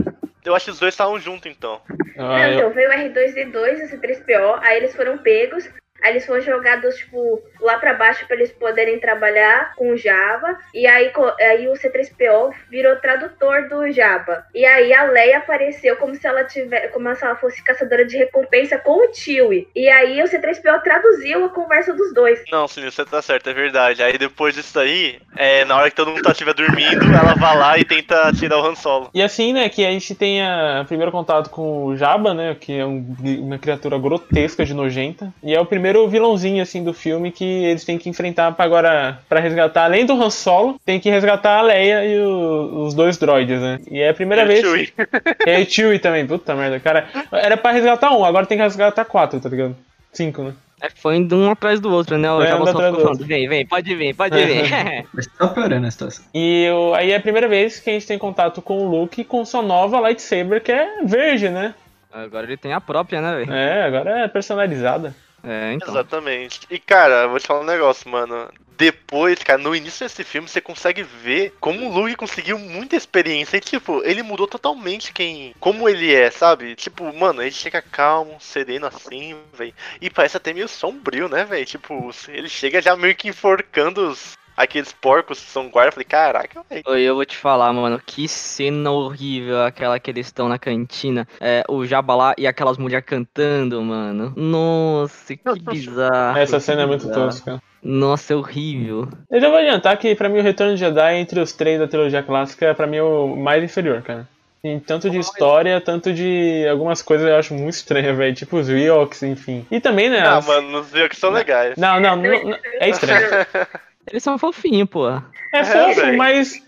eu 0.45 0.55
acho 0.55 0.65
que 0.65 0.71
os 0.71 0.79
dois 0.79 0.93
estavam 0.93 1.19
juntos 1.19 1.51
então. 1.51 1.81
Ah, 2.17 2.23
Não, 2.23 2.39
eu- 2.47 2.53
então 2.59 2.69
veio 2.71 2.89
o 2.89 2.93
R2D2 2.93 3.79
e 3.79 3.83
o 3.85 3.89
C3PO, 3.89 4.59
aí 4.61 4.77
eles 4.77 4.95
foram 4.95 5.17
pegos, 5.17 5.69
aí 6.07 6.13
eles 6.13 6.25
foram 6.25 6.41
jogados, 6.41 6.95
tipo, 6.95 7.41
lá 7.61 7.77
pra 7.77 7.93
baixo 7.93 8.25
pra 8.27 8.35
eles 8.35 8.51
poderem 8.51 8.99
trabalhar 8.99 9.73
com 9.75 9.91
o 9.91 9.97
Java, 9.97 10.57
e 10.73 10.87
aí, 10.87 11.11
aí 11.41 11.67
o 11.67 11.73
C3PO 11.73 12.53
virou 12.69 12.95
tradutor 12.97 13.67
do 13.69 13.91
Java. 13.91 14.45
E 14.53 14.65
aí 14.65 14.93
a 14.93 15.03
Leia 15.03 15.37
apareceu 15.39 15.95
como 15.97 16.15
se 16.15 16.25
ela 16.27 16.43
tivesse, 16.43 16.89
como 16.89 17.13
se 17.15 17.23
ela 17.23 17.35
fosse 17.35 17.63
caçadora 17.63 18.05
de 18.05 18.17
recompensa 18.17 18.77
com 18.77 19.07
o 19.09 19.13
Chewie. 19.13 19.67
E 19.75 19.89
aí 19.89 20.21
o 20.21 20.25
C3PO 20.25 20.81
traduziu 20.81 21.45
a 21.45 21.49
conversa 21.49 21.93
dos 21.93 22.13
dois. 22.13 22.43
Não, 22.51 22.67
sim, 22.67 22.83
você 22.83 23.03
tá 23.05 23.21
certo, 23.21 23.49
é 23.49 23.53
verdade. 23.53 24.01
Aí 24.03 24.17
depois 24.17 24.55
disso 24.55 24.79
aí, 24.79 25.19
é, 25.35 25.65
na 25.65 25.77
hora 25.77 25.89
que 25.89 25.95
todo 25.95 26.11
mundo 26.11 26.21
tá 26.23 26.31
estiver 26.31 26.53
dormindo, 26.53 27.03
ela 27.05 27.35
vai 27.35 27.57
lá 27.57 27.77
e 27.77 27.83
tenta 27.85 28.31
tirar 28.33 28.57
o 28.59 28.65
Han 28.65 28.75
Solo. 28.75 29.09
E 29.13 29.21
assim, 29.21 29.53
né, 29.53 29.69
que 29.69 29.85
a 29.85 29.91
gente 29.91 30.15
tem 30.15 30.41
a 30.43 30.85
primeiro 30.87 31.11
contato 31.11 31.49
com 31.49 31.85
o 31.85 31.95
Jabba, 31.97 32.33
né, 32.33 32.55
que 32.59 32.77
é 32.79 32.85
um- 32.85 33.05
uma 33.41 33.57
criatura 33.57 33.97
grotesca 33.97 34.65
de 34.65 34.73
nojenta, 34.73 35.33
e 35.43 35.53
é 35.53 35.59
o 35.59 35.65
primeiro 35.65 35.96
vilãozinho 36.09 36.61
assim 36.61 36.83
do 36.83 36.93
filme 36.93 37.31
que 37.31 37.45
eles 37.45 37.85
têm 37.85 37.97
que 37.97 38.09
enfrentar 38.09 38.51
para 38.51 38.65
agora 38.65 39.19
para 39.29 39.39
resgatar, 39.39 39.85
além 39.85 40.05
do 40.05 40.21
Han 40.21 40.29
Solo, 40.29 40.75
tem 40.85 40.99
que 40.99 41.09
resgatar 41.09 41.59
a 41.59 41.61
Leia 41.61 42.03
e 42.05 42.19
o- 42.19 42.83
os 42.85 42.93
dois 42.93 43.17
droids, 43.17 43.61
né? 43.61 43.79
E 43.89 44.01
é 44.01 44.09
a 44.09 44.13
primeira 44.13 44.41
E 44.43 44.45
o 44.45 44.47
vez. 44.49 44.59
Chewie. 44.59 44.93
E 45.47 45.61
o 45.63 45.69
Chewie 45.69 45.99
também, 45.99 46.27
puta 46.27 46.53
merda, 46.53 46.77
cara. 46.79 47.07
Era 47.31 47.55
pra 47.55 47.71
resgatar 47.71 48.11
um, 48.11 48.25
agora 48.25 48.45
tem 48.45 48.57
que 48.57 48.63
resgatar 48.63 49.05
quatro, 49.05 49.39
tá 49.39 49.47
ligado? 49.47 49.75
Cinco, 50.11 50.43
né? 50.43 50.53
É, 50.81 50.89
foi 50.91 51.15
indo 51.15 51.35
um 51.35 51.49
atrás 51.49 51.79
do 51.79 51.91
outro, 51.91 52.17
né? 52.19 52.31
O 52.31 52.39
É, 52.41 52.49
só 52.51 52.57
do 52.63 52.81
falando, 52.81 53.25
vem, 53.25 53.47
vem, 53.49 53.65
pode 53.65 53.95
vir, 53.95 54.13
pode 54.15 54.35
vir. 54.45 54.63
Mas 55.11 55.25
tá 55.25 55.47
piorando 55.47 55.87
a 55.87 55.91
situação. 55.91 56.23
E 56.35 56.69
o- 56.69 56.93
aí 56.93 57.11
é 57.11 57.15
a 57.15 57.19
primeira 57.19 57.47
vez 57.47 57.79
que 57.79 57.89
a 57.89 57.93
gente 57.93 58.05
tem 58.05 58.17
contato 58.19 58.61
com 58.61 58.77
o 58.85 58.87
Luke 58.87 59.23
com 59.23 59.43
sua 59.43 59.63
nova 59.63 59.99
lightsaber, 59.99 60.61
que 60.61 60.71
é 60.71 61.01
verde, 61.03 61.49
né? 61.49 61.73
Agora 62.13 62.45
ele 62.45 62.57
tem 62.57 62.73
a 62.73 62.81
própria, 62.81 63.21
né, 63.21 63.35
velho? 63.37 63.53
É, 63.53 63.83
agora 63.83 64.19
é 64.23 64.27
personalizada. 64.27 65.15
É, 65.43 65.73
então. 65.73 65.89
Exatamente. 65.89 66.61
E 66.69 66.79
cara, 66.79 67.27
vou 67.27 67.39
te 67.39 67.47
falar 67.47 67.61
um 67.61 67.65
negócio, 67.65 68.09
mano. 68.09 68.49
Depois, 68.77 69.39
cara, 69.39 69.57
no 69.57 69.75
início 69.75 70.05
desse 70.05 70.23
filme, 70.23 70.47
você 70.47 70.61
consegue 70.61 71.01
ver 71.01 71.55
como 71.59 71.89
o 71.89 71.99
Luke 71.99 72.15
conseguiu 72.15 72.59
muita 72.59 72.95
experiência. 72.95 73.57
E, 73.57 73.61
tipo, 73.61 74.03
ele 74.03 74.21
mudou 74.21 74.47
totalmente 74.47 75.11
quem. 75.11 75.55
Como 75.59 75.89
ele 75.89 76.13
é, 76.13 76.29
sabe? 76.29 76.75
Tipo, 76.75 77.11
mano, 77.11 77.41
ele 77.41 77.51
chega 77.51 77.81
calmo, 77.81 78.37
sereno 78.39 78.85
assim, 78.85 79.35
velho. 79.53 79.73
E 79.99 80.09
parece 80.09 80.37
até 80.37 80.53
meio 80.53 80.67
sombrio, 80.67 81.27
né, 81.27 81.43
velho? 81.43 81.65
Tipo, 81.65 82.11
ele 82.27 82.47
chega 82.49 82.81
já 82.81 82.95
meio 82.95 83.15
que 83.15 83.29
enforcando 83.29 84.09
os. 84.09 84.37
Aqueles 84.57 84.91
porcos 84.91 85.39
que 85.39 85.51
são 85.51 85.69
guarda, 85.69 85.89
eu 85.89 85.93
falei, 85.93 86.05
caraca, 86.05 86.61
velho. 86.67 86.81
Oi, 86.87 87.01
eu 87.01 87.13
vou 87.13 87.23
te 87.25 87.37
falar, 87.37 87.71
mano, 87.71 88.01
que 88.03 88.27
cena 88.27 88.89
horrível 88.91 89.61
aquela 89.63 89.99
que 89.99 90.09
eles 90.09 90.25
estão 90.25 90.49
na 90.49 90.57
cantina. 90.57 91.27
É, 91.39 91.63
o 91.69 91.85
Jabba 91.85 92.15
lá 92.15 92.33
e 92.37 92.47
aquelas 92.47 92.75
mulheres 92.77 93.05
cantando, 93.05 93.79
mano. 93.83 94.33
Nossa, 94.35 95.35
que 95.35 95.41
bizarro. 95.69 96.37
Essa 96.39 96.59
cena 96.59 96.81
é 96.81 96.85
muito 96.87 97.07
tosca. 97.11 97.61
Nossa, 97.83 98.33
é 98.33 98.35
horrível. 98.35 99.07
Eu 99.29 99.39
já 99.39 99.47
vou 99.47 99.59
adiantar 99.59 99.95
que 99.97 100.15
pra 100.15 100.27
mim 100.27 100.39
o 100.39 100.43
Retorno 100.43 100.73
de 100.73 100.79
Jedi 100.79 101.15
entre 101.17 101.39
os 101.39 101.51
três 101.53 101.79
da 101.79 101.87
trilogia 101.87 102.23
clássica 102.23 102.65
é 102.65 102.73
pra 102.73 102.87
mim 102.87 102.99
o 102.99 103.27
mais 103.35 103.63
inferior, 103.63 104.01
cara. 104.01 104.27
Em 104.63 104.79
tanto 104.79 105.07
de 105.09 105.19
história, 105.19 105.79
tanto 105.79 106.11
de 106.11 106.67
algumas 106.67 107.03
coisas 107.03 107.27
eu 107.27 107.35
acho 107.37 107.53
muito 107.53 107.75
estranha, 107.75 108.11
velho. 108.13 108.33
Tipo 108.35 108.57
os 108.57 108.67
Ewoks, 108.67 109.21
enfim. 109.21 109.65
E 109.69 109.79
também, 109.79 110.09
né? 110.09 110.19
Ah, 110.21 110.37
as- 110.37 110.47
mano, 110.47 110.81
viu 110.81 111.07
que 111.07 111.15
são 111.15 111.29
legais. 111.29 111.77
Não, 111.77 111.99
não, 111.99 112.15
não, 112.15 112.43
não- 112.43 112.57
é 112.79 112.89
estranho. 112.89 113.21
Eles 114.09 114.23
são 114.23 114.37
fofinhos, 114.37 114.89
pô. 114.89 115.07
É 115.53 115.63
fofo, 115.63 116.01
velho. 116.01 116.17
mas. 116.17 116.61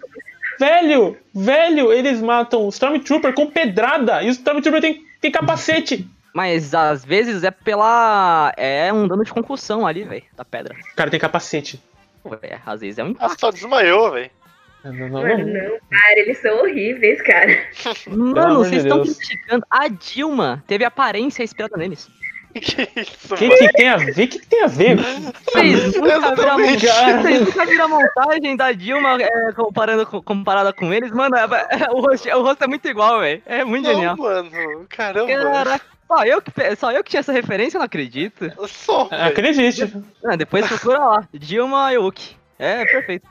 Velho, 0.60 1.18
velho, 1.34 1.94
eles 1.94 2.22
matam 2.22 2.66
o 2.66 2.70
Stormtrooper 2.70 3.34
com 3.34 3.48
pedrada 3.50 4.22
e 4.22 4.28
o 4.28 4.32
Stormtrooper 4.32 4.82
tem, 4.82 5.02
tem 5.22 5.32
capacete. 5.32 6.06
Mas 6.34 6.74
às 6.76 7.04
vezes 7.06 7.44
é 7.44 7.52
pela. 7.52 8.54
É 8.58 8.92
um 8.92 9.08
dano 9.08 9.24
de 9.24 9.32
concussão 9.32 9.88
ali, 9.88 10.04
velho, 10.04 10.24
da 10.36 10.44
pedra. 10.44 10.76
O 10.92 10.96
cara 10.96 11.10
tem 11.10 11.20
capacete. 11.20 11.82
Pô, 12.22 12.36
é, 12.42 12.58
às 12.66 12.82
vezes 12.82 12.98
é 13.00 13.04
um 13.04 13.08
Ah, 13.08 13.12
impacto. 13.12 13.40
só 13.40 13.52
desmaiou, 13.52 14.12
velho. 14.12 14.30
Não, 14.84 14.94
não, 14.94 15.10
não, 15.10 15.22
Mano, 15.22 15.46
não. 15.46 15.78
cara, 15.90 16.20
eles 16.20 16.38
são 16.42 16.58
horríveis, 16.60 17.22
cara. 17.22 17.68
Mano, 18.08 18.56
vocês 18.60 18.84
estão 18.84 19.02
criticando. 19.02 19.66
A 19.70 19.88
Dilma 19.88 20.64
teve 20.68 20.84
aparência 20.86 21.44
inspirada 21.44 21.76
neles. 21.78 22.10
Que 22.54 22.90
isso, 23.00 23.34
O 23.34 23.38
que, 23.38 23.48
que 23.50 23.68
tem 23.74 23.90
a 23.90 23.98
ver? 23.98 24.12
O 24.12 24.16
que, 24.16 24.28
que 24.28 24.46
tem 24.48 24.64
a 24.64 24.68
ver? 24.68 24.98
Vocês 24.98 25.96
nunca 25.96 26.36
viram 26.36 26.52
a 26.52 26.58
montagem, 26.58 27.22
vocês 27.22 27.42
nunca 27.46 27.66
viram 27.66 27.86
a 27.86 27.88
montagem 27.88 28.56
da 28.58 28.72
Dilma 28.72 29.18
é, 29.22 29.52
comparando, 29.54 30.06
com- 30.08 30.22
comparada 30.22 30.74
com 30.74 30.92
eles? 30.94 31.12
Mano, 31.12 31.36
é- 31.36 31.42
é- 31.44 31.92
o, 31.92 32.02
rosto, 32.02 32.28
o 32.30 32.42
rosto 32.42 32.64
é 32.64 32.68
muito 32.68 32.88
igual, 32.88 33.20
velho. 33.20 33.42
É 33.46 33.64
muito 33.64 33.86
Não, 33.88 33.94
genial. 33.94 34.18
mano. 34.18 34.50
Caramba. 34.90 35.28
Caraca, 35.52 35.86
só 36.08 36.26
eu, 36.26 36.42
que, 36.42 36.76
só 36.76 36.92
eu 36.92 37.04
que 37.04 37.10
tinha 37.12 37.20
essa 37.20 37.32
referência, 37.32 37.78
eu 37.78 37.80
não 37.80 37.86
acredito. 37.86 38.52
Só. 38.68 39.06
velho. 39.06 39.24
Acredite. 39.26 39.94
Ah, 40.26 40.36
depois 40.36 40.66
procura 40.68 40.98
lá. 40.98 41.28
Dilma 41.34 41.92
Yuki. 41.92 42.36
É, 42.58 42.84
perfeito. 42.84 43.28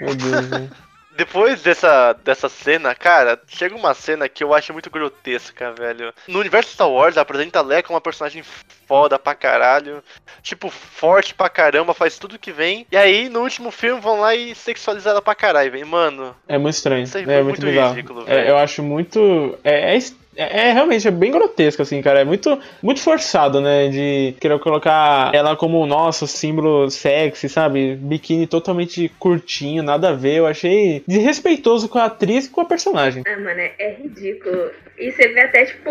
Meu 0.00 0.14
Deus, 0.14 0.46
velho. 0.46 0.70
Depois 1.18 1.60
dessa, 1.62 2.12
dessa 2.24 2.48
cena, 2.48 2.94
cara, 2.94 3.36
chega 3.48 3.74
uma 3.74 3.92
cena 3.92 4.28
que 4.28 4.44
eu 4.44 4.54
acho 4.54 4.72
muito 4.72 4.88
grotesca, 4.88 5.72
velho. 5.72 6.14
No 6.28 6.38
universo 6.38 6.70
Star 6.72 6.88
Wars, 6.88 7.18
apresenta 7.18 7.58
a 7.58 7.62
Leia 7.62 7.82
como 7.82 7.96
uma 7.96 8.00
personagem 8.00 8.44
foda 8.86 9.18
pra 9.18 9.34
caralho. 9.34 10.00
Tipo, 10.42 10.70
forte 10.70 11.34
pra 11.34 11.48
caramba, 11.48 11.92
faz 11.92 12.16
tudo 12.20 12.38
que 12.38 12.52
vem. 12.52 12.86
E 12.92 12.96
aí, 12.96 13.28
no 13.28 13.40
último 13.40 13.72
filme, 13.72 14.00
vão 14.00 14.20
lá 14.20 14.32
e 14.36 14.54
sexualizar 14.54 15.10
ela 15.10 15.20
pra 15.20 15.34
caralho, 15.34 15.72
velho. 15.72 15.86
Mano, 15.88 16.36
É 16.46 16.56
muito 16.56 16.76
estranho. 16.76 17.02
Isso 17.02 17.16
aí 17.18 17.24
É 17.24 17.26
foi 17.26 17.34
muito 17.42 17.46
muito 17.46 17.66
bizarro. 17.66 17.94
ridículo, 17.94 18.22
É, 18.22 18.34
velho. 18.36 18.48
eu 18.50 18.56
acho 18.58 18.80
muito. 18.84 19.58
É, 19.64 19.94
é, 19.94 19.96
es- 19.96 20.16
é- 20.38 20.68
é 20.68 20.72
realmente 20.72 21.06
é 21.06 21.10
bem 21.10 21.30
grotesco, 21.30 21.82
assim, 21.82 22.00
cara. 22.00 22.20
É 22.20 22.24
muito, 22.24 22.58
muito 22.82 23.00
forçado, 23.00 23.60
né? 23.60 23.88
De 23.88 24.34
querer 24.40 24.58
colocar 24.60 25.30
ela 25.34 25.56
como 25.56 25.78
o 25.80 25.86
nosso 25.86 26.26
símbolo 26.26 26.90
sexy, 26.90 27.48
sabe? 27.48 27.96
Biquíni 27.96 28.46
totalmente 28.46 29.08
curtinho, 29.18 29.82
nada 29.82 30.10
a 30.10 30.12
ver. 30.14 30.36
Eu 30.36 30.46
achei 30.46 31.02
desrespeitoso 31.06 31.88
com 31.88 31.98
a 31.98 32.04
atriz 32.04 32.46
e 32.46 32.50
com 32.50 32.60
a 32.60 32.64
personagem. 32.64 33.22
Ah, 33.26 33.36
mano, 33.36 33.60
é, 33.60 33.72
é 33.78 33.94
ridículo. 33.94 34.70
E 34.98 35.10
você 35.12 35.28
vê 35.28 35.40
até, 35.40 35.64
tipo, 35.64 35.90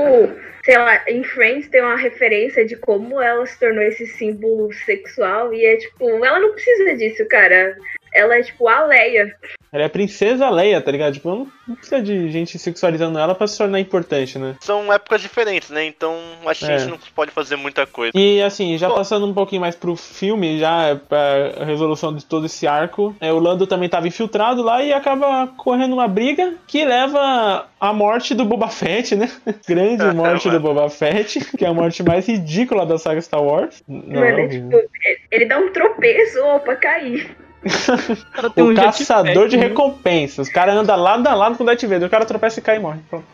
sei 0.63 0.77
lá, 0.77 1.01
em 1.07 1.23
Friends 1.23 1.67
tem 1.69 1.81
uma 1.81 1.95
referência 1.95 2.65
de 2.65 2.75
como 2.75 3.21
ela 3.21 3.45
se 3.45 3.57
tornou 3.59 3.83
esse 3.83 4.05
símbolo 4.07 4.71
sexual. 4.85 5.53
E 5.53 5.65
é 5.65 5.77
tipo, 5.77 6.25
ela 6.25 6.39
não 6.39 6.53
precisa 6.53 6.95
disso, 6.95 7.25
cara. 7.29 7.77
Ela 8.17 8.35
é 8.37 8.41
tipo 8.43 8.67
a 8.67 8.85
Leia. 8.85 9.35
Ela 9.71 9.83
é 9.83 9.85
a 9.85 9.89
princesa 9.89 10.49
Leia, 10.49 10.81
tá 10.81 10.91
ligado? 10.91 11.13
Tipo, 11.13 11.29
não, 11.29 11.47
não 11.67 11.75
precisa 11.75 12.01
de 12.01 12.31
gente 12.31 12.57
sexualizando 12.57 13.19
ela 13.19 13.35
pra 13.35 13.45
se 13.47 13.57
tornar 13.57 13.79
importante, 13.79 14.39
né? 14.39 14.55
são 14.61 14.91
épocas 14.91 15.21
diferentes, 15.21 15.69
né? 15.69 15.85
Então 15.85 16.15
acho 16.45 16.65
que 16.65 16.71
a 16.71 16.75
É. 16.75 16.79
gente 16.79 16.89
não 16.89 16.99
pode 17.15 17.31
fazer 17.31 17.55
muita 17.57 17.85
coisa. 17.85 18.11
E 18.15 18.41
assim, 18.41 18.77
já 18.77 18.87
Pô. 18.89 18.95
passando 18.95 19.27
um 19.27 19.33
pouquinho 19.33 19.61
mais 19.61 19.75
pro 19.75 19.95
filme, 19.95 20.57
já 20.59 20.97
pra 21.07 21.63
resolução 21.65 22.15
de 22.15 22.25
todo 22.25 22.45
esse 22.45 22.65
arco, 22.65 23.15
é, 23.19 23.31
o 23.31 23.39
Lando 23.39 23.67
também 23.67 23.89
tava 23.89 24.07
infiltrado 24.07 24.61
lá 24.63 24.81
e 24.81 24.91
acaba 24.93 25.47
correndo 25.57 25.93
uma 25.93 26.07
briga 26.07 26.53
que 26.65 26.83
leva 26.85 27.67
à 27.79 27.93
morte 27.93 28.33
do 28.33 28.45
Boba 28.45 28.69
Fett, 28.69 29.15
né? 29.15 29.29
Grande 29.67 30.05
morte 30.15 30.49
do 30.49 30.59
Boba 30.59 30.89
Fett, 30.89 31.39
que 31.57 31.65
é 31.65 31.67
a 31.67 31.73
morte 31.73 32.01
mais 32.03 32.25
ridícula 32.27 32.85
da 32.85 32.97
saga 32.97 33.21
Star 33.21 33.43
Wars. 33.43 33.83
Não, 33.87 34.21
mano, 34.21 34.39
é 34.39 34.47
tipo, 34.47 34.75
é- 34.75 35.17
ele 35.31 35.45
dá 35.45 35.59
um 35.59 35.71
tropeço 35.71 36.39
ó, 36.43 36.59
pra 36.59 36.75
cair. 36.77 37.35
O 38.09 38.31
cara 38.31 38.49
tem 38.49 38.63
o 38.63 38.71
um 38.71 38.75
caçador 38.75 39.47
de 39.47 39.57
né? 39.57 39.67
recompensas. 39.67 40.47
Os 40.47 40.53
caras 40.53 40.75
andam 40.75 40.95
lado 40.95 41.27
a 41.27 41.33
lado 41.33 41.57
com 41.57 41.63
o 41.63 41.65
Darth 41.65 41.81
Vader. 41.81 42.07
O 42.07 42.09
cara 42.09 42.25
tropeça 42.25 42.59
e 42.59 42.63
cai 42.63 42.77
e 42.77 42.79
morre. 42.79 42.99
Pronto. 43.09 43.25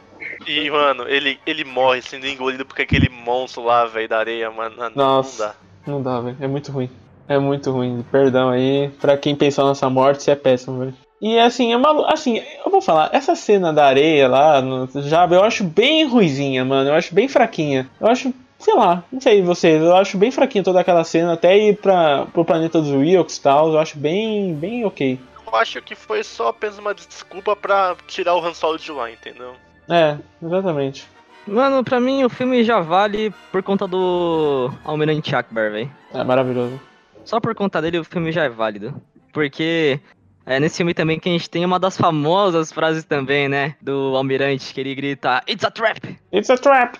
E, 0.47 0.69
mano, 0.69 1.07
ele, 1.07 1.39
ele 1.45 1.63
morre 1.63 2.01
sendo 2.01 2.27
engolido 2.27 2.65
por 2.65 2.79
aquele 2.81 3.09
monstro 3.09 3.63
lá, 3.63 3.85
velho, 3.85 4.09
da 4.09 4.19
areia, 4.19 4.51
mano. 4.51 4.75
Não, 4.77 4.91
Nossa. 4.95 5.55
Não 5.85 6.01
dá. 6.01 6.13
Não 6.13 6.21
dá, 6.21 6.21
velho. 6.21 6.37
É 6.39 6.47
muito 6.47 6.71
ruim. 6.71 6.89
É 7.27 7.37
muito 7.37 7.71
ruim. 7.71 8.03
Perdão 8.11 8.49
aí. 8.49 8.89
Pra 8.99 9.17
quem 9.17 9.35
pensou 9.35 9.67
nessa 9.67 9.89
morte, 9.89 10.21
isso 10.21 10.31
é 10.31 10.35
péssimo, 10.35 10.79
velho. 10.79 10.93
E 11.21 11.39
assim, 11.39 11.71
é 11.71 11.77
uma. 11.77 12.11
Assim, 12.11 12.41
eu 12.65 12.69
vou 12.69 12.81
falar, 12.81 13.09
essa 13.13 13.33
cena 13.33 13.71
da 13.71 13.85
areia 13.85 14.27
lá 14.27 14.61
no 14.61 14.89
Jabba, 15.03 15.35
eu 15.35 15.43
acho 15.43 15.63
bem 15.63 16.05
ruizinha, 16.05 16.65
mano. 16.65 16.89
Eu 16.89 16.95
acho 16.95 17.15
bem 17.15 17.29
fraquinha. 17.29 17.89
Eu 17.99 18.07
acho. 18.07 18.33
Sei 18.63 18.73
lá, 18.73 19.03
não 19.11 19.19
sei 19.19 19.41
vocês, 19.41 19.83
eu 19.83 19.93
acho 19.93 20.17
bem 20.17 20.31
fraquinha 20.31 20.63
toda 20.63 20.79
aquela 20.79 21.03
cena, 21.03 21.33
até 21.33 21.57
ir 21.57 21.75
pra, 21.75 22.25
pro 22.27 22.45
planeta 22.45 22.79
dos 22.79 22.91
Wilkes 22.91 23.35
e 23.35 23.41
tal, 23.41 23.73
eu 23.73 23.77
acho 23.77 23.97
bem, 23.97 24.55
bem 24.55 24.85
ok. 24.85 25.19
Eu 25.45 25.55
acho 25.55 25.81
que 25.81 25.93
foi 25.95 26.23
só 26.23 26.47
apenas 26.47 26.79
uma 26.79 26.93
desculpa 26.93 27.57
pra 27.57 27.93
tirar 28.07 28.35
o 28.35 28.39
Han 28.43 28.53
Solo 28.53 28.77
de 28.77 28.89
lá, 28.89 29.11
entendeu? 29.11 29.53
É, 29.89 30.17
exatamente. 30.41 31.05
Mano, 31.45 31.83
pra 31.83 31.99
mim 31.99 32.23
o 32.23 32.29
filme 32.29 32.63
já 32.63 32.79
vale 32.79 33.33
por 33.51 33.61
conta 33.61 33.85
do 33.85 34.71
Almirante 34.85 35.35
Akbar, 35.35 35.69
velho. 35.69 35.91
É 36.13 36.23
maravilhoso. 36.23 36.79
Só 37.25 37.41
por 37.41 37.53
conta 37.53 37.81
dele 37.81 37.99
o 37.99 38.05
filme 38.05 38.31
já 38.31 38.45
é 38.45 38.49
válido. 38.49 38.95
Porque 39.33 39.99
é, 40.45 40.57
nesse 40.57 40.77
filme 40.77 40.93
também 40.93 41.19
que 41.19 41.27
a 41.27 41.31
gente 41.33 41.49
tem 41.49 41.65
uma 41.65 41.77
das 41.77 41.97
famosas 41.97 42.71
frases 42.71 43.03
também, 43.03 43.49
né? 43.49 43.75
Do 43.81 44.15
Almirante, 44.15 44.73
que 44.73 44.79
ele 44.79 44.95
grita, 44.95 45.43
It's 45.49 45.65
a 45.65 45.69
trap! 45.69 46.17
It's 46.31 46.49
a 46.49 46.57
trap! 46.57 46.97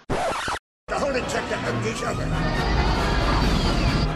Each 1.15 2.03
other. 2.03 2.23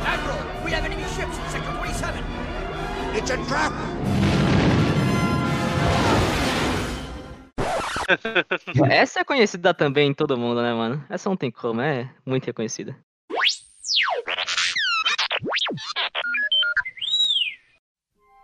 Admiral, 0.08 0.40
we 0.66 0.72
have 0.72 0.84
enemy 0.84 1.04
ships 1.14 1.38
in 1.38 1.50
Sector 1.52 1.72
47. 1.78 2.24
It's 3.14 3.30
a 3.30 3.38
trap. 3.46 3.72
Essa 8.90 9.20
é 9.20 9.24
conhecida 9.24 9.76
também 9.76 10.10
em 10.10 10.14
todo 10.14 10.38
mundo, 10.38 10.60
né, 10.64 10.74
mano? 10.74 11.06
Essa 11.08 11.30
não 11.30 11.38
tem 11.38 11.52
como, 11.52 11.82
é 11.82 12.10
muito 12.26 12.46
reconhecida. 12.46 12.98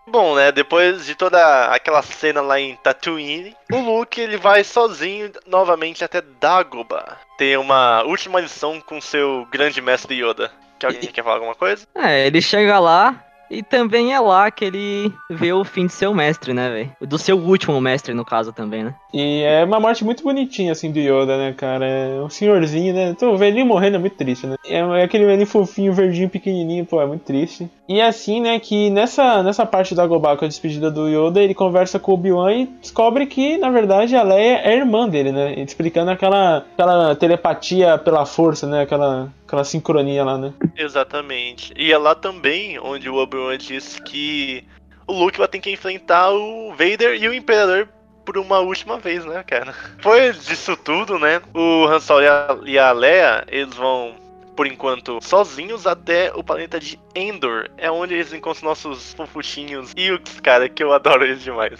Bom, 0.07 0.35
né, 0.35 0.51
depois 0.51 1.05
de 1.05 1.15
toda 1.15 1.67
aquela 1.67 2.01
cena 2.01 2.41
lá 2.41 2.59
em 2.59 2.75
Tatooine, 2.75 3.55
o 3.71 3.77
Luke 3.77 4.19
ele 4.19 4.37
vai 4.37 4.63
sozinho 4.63 5.31
novamente 5.47 6.03
até 6.03 6.21
Dagobah. 6.21 7.17
Tem 7.37 7.57
uma 7.57 8.03
última 8.03 8.39
lição 8.39 8.81
com 8.81 8.99
seu 8.99 9.47
grande 9.49 9.81
mestre 9.81 10.21
Yoda. 10.21 10.51
Que 10.77 10.85
alguém 10.85 11.09
quer 11.11 11.23
falar 11.23 11.35
alguma 11.35 11.55
coisa? 11.55 11.87
É, 11.95 12.27
ele 12.27 12.41
chega 12.41 12.79
lá 12.79 13.23
e 13.49 13.63
também 13.63 14.13
é 14.13 14.19
lá 14.19 14.51
que 14.51 14.65
ele 14.65 15.13
vê 15.29 15.53
o 15.53 15.63
fim 15.63 15.85
de 15.85 15.93
seu 15.93 16.13
mestre, 16.13 16.53
né, 16.53 16.69
velho? 16.69 16.95
Do 17.01 17.17
seu 17.17 17.37
último 17.37 17.79
mestre, 17.79 18.13
no 18.13 18.25
caso, 18.25 18.51
também, 18.51 18.83
né? 18.83 18.95
E 19.13 19.43
é 19.43 19.63
uma 19.63 19.79
morte 19.79 20.03
muito 20.03 20.23
bonitinha, 20.23 20.71
assim, 20.71 20.91
do 20.91 20.99
Yoda, 20.99 21.37
né, 21.37 21.53
cara? 21.53 21.85
É 21.85 22.19
um 22.19 22.29
senhorzinho, 22.29 22.93
né? 22.93 23.09
Então, 23.09 23.31
o 23.31 23.37
velhinho 23.37 23.65
morrendo 23.65 23.97
é 23.97 23.99
muito 23.99 24.15
triste, 24.15 24.47
né? 24.47 24.55
É 24.65 24.79
é 24.79 25.03
aquele 25.03 25.25
velhinho 25.25 25.45
fofinho, 25.45 25.93
verdinho, 25.93 26.29
pequenininho, 26.29 26.85
pô, 26.85 26.99
é 26.99 27.05
muito 27.05 27.23
triste. 27.23 27.69
E 27.87 28.01
assim, 28.01 28.41
né, 28.41 28.59
que 28.59 28.89
nessa, 28.89 29.43
nessa 29.43 29.65
parte 29.65 29.93
da 29.93 30.07
Gobal, 30.07 30.35
com 30.35 30.45
a 30.45 30.47
despedida 30.47 30.89
do 30.89 31.07
Yoda, 31.07 31.41
ele 31.41 31.53
conversa 31.53 31.99
com 31.99 32.11
o 32.11 32.15
Obi-Wan 32.15 32.53
e 32.53 32.65
descobre 32.81 33.27
que, 33.27 33.57
na 33.57 33.69
verdade, 33.69 34.15
a 34.15 34.23
Leia 34.23 34.61
é 34.63 34.75
irmã 34.75 35.07
dele, 35.07 35.31
né? 35.31 35.53
Explicando 35.59 36.09
aquela, 36.09 36.65
aquela 36.73 37.15
telepatia 37.15 37.97
pela 37.97 38.25
força, 38.25 38.65
né? 38.65 38.81
Aquela, 38.81 39.31
aquela 39.45 39.63
sincronia 39.63 40.23
lá, 40.23 40.37
né? 40.37 40.53
Exatamente. 40.75 41.73
E 41.77 41.91
é 41.91 41.97
lá 41.97 42.15
também 42.15 42.79
onde 42.79 43.09
o 43.09 43.15
Obi-Wan 43.15 43.57
diz 43.57 43.99
que 43.99 44.63
o 45.05 45.13
Luke 45.13 45.37
vai 45.37 45.47
ter 45.47 45.59
que 45.59 45.71
enfrentar 45.71 46.31
o 46.31 46.71
Vader 46.71 47.21
e 47.21 47.27
o 47.27 47.33
Imperador 47.33 47.87
por 48.25 48.37
uma 48.37 48.59
última 48.59 48.97
vez, 48.97 49.25
né, 49.25 49.43
cara? 49.43 49.73
Depois 49.97 50.45
disso 50.45 50.75
tudo, 50.77 51.19
né, 51.19 51.41
o 51.53 51.85
Han 51.85 51.99
Solo 51.99 52.21
e 52.21 52.27
a, 52.27 52.57
e 52.65 52.79
a 52.79 52.91
Leia, 52.91 53.43
eles 53.47 53.73
vão, 53.75 54.15
por 54.55 54.67
enquanto, 54.67 55.19
sozinhos 55.21 55.85
até 55.85 56.31
o 56.33 56.43
planeta 56.43 56.79
de 56.79 56.99
Endor. 57.15 57.69
É 57.77 57.91
onde 57.91 58.13
eles 58.13 58.33
encontram 58.33 58.69
nossos 58.69 59.13
fofuchinhos 59.13 59.93
Yukes, 59.97 60.39
cara, 60.39 60.67
que 60.69 60.83
eu 60.83 60.93
adoro 60.93 61.23
eles 61.23 61.41
demais. 61.41 61.79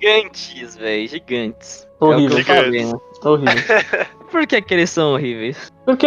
Gigantes, 0.00 0.76
velho, 0.76 1.08
gigantes. 1.08 1.88
Horrível. 1.98 2.38
É 2.38 2.40
o 2.40 2.44
que 2.44 2.50
eu 2.50 2.56
falei, 2.56 2.84
né? 2.84 2.98
Horrível. 3.22 4.10
Por 4.30 4.46
que, 4.46 4.60
que 4.62 4.74
eles 4.74 4.90
são 4.90 5.12
horríveis? 5.14 5.70
Porque 5.84 6.06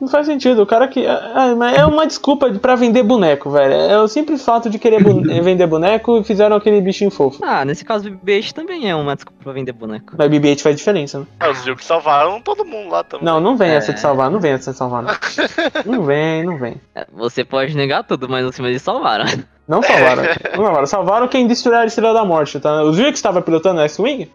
não 0.00 0.08
faz 0.08 0.26
sentido. 0.26 0.62
O 0.62 0.66
cara 0.66 0.88
que. 0.88 1.04
É, 1.06 1.54
mas 1.56 1.78
é 1.78 1.84
uma 1.86 2.06
desculpa 2.06 2.50
de- 2.50 2.58
pra 2.58 2.74
vender 2.74 3.02
boneco, 3.04 3.48
velho. 3.50 3.74
É 3.74 4.00
o 4.00 4.08
simples 4.08 4.44
fato 4.44 4.68
de 4.68 4.78
querer 4.78 5.02
bu- 5.02 5.22
vender 5.42 5.66
boneco 5.66 6.18
e 6.18 6.24
fizeram 6.24 6.56
aquele 6.56 6.80
bichinho 6.80 7.10
fofo. 7.10 7.38
Ah, 7.44 7.64
nesse 7.64 7.84
caso 7.84 8.08
o 8.08 8.12
BB-8 8.12 8.52
também 8.52 8.90
é 8.90 8.94
uma 8.96 9.14
desculpa 9.14 9.38
pra 9.44 9.52
vender 9.52 9.72
boneco. 9.72 10.14
Mas 10.18 10.28
BB-8 10.28 10.60
faz 10.62 10.76
diferença, 10.76 11.20
né? 11.20 11.26
Ah, 11.38 11.50
Os 11.50 11.64
Yukes 11.64 11.86
salvaram 11.86 12.40
todo 12.40 12.64
mundo 12.64 12.90
lá 12.90 13.04
também. 13.04 13.24
Não, 13.24 13.38
não 13.40 13.56
vem 13.56 13.70
É. 13.70 13.74
essa 13.76 13.92
de 13.92 14.00
salvar, 14.00 14.30
não 14.30 14.40
vem 14.40 14.52
essa 14.52 14.72
de 14.72 14.76
salvar. 14.76 15.02
Não, 15.04 15.12
não 15.86 16.02
vem, 16.02 16.42
não 16.44 16.56
vem. 16.58 16.74
É, 16.94 17.06
Você 17.12 17.44
pode 17.44 17.76
negar 17.76 18.02
tudo, 18.02 18.28
mas 18.28 18.44
no 18.44 18.52
filme 18.52 18.70
eles 18.70 18.82
salvaram. 18.82 19.26
Não 19.70 19.80
salvaram. 19.84 20.22
Não 20.24 20.64
salvaram. 20.64 20.86
Salvaram 20.86 21.28
quem 21.28 21.46
destruiu 21.46 21.78
a 21.78 21.86
Estrela 21.86 22.12
da 22.12 22.24
Morte, 22.24 22.58
tá? 22.58 22.82
Os 22.82 22.96
viu 22.96 23.06
que 23.06 23.12
estava 23.16 23.40
pilotando 23.40 23.80
a 23.80 23.84
X-Wing? 23.84 24.28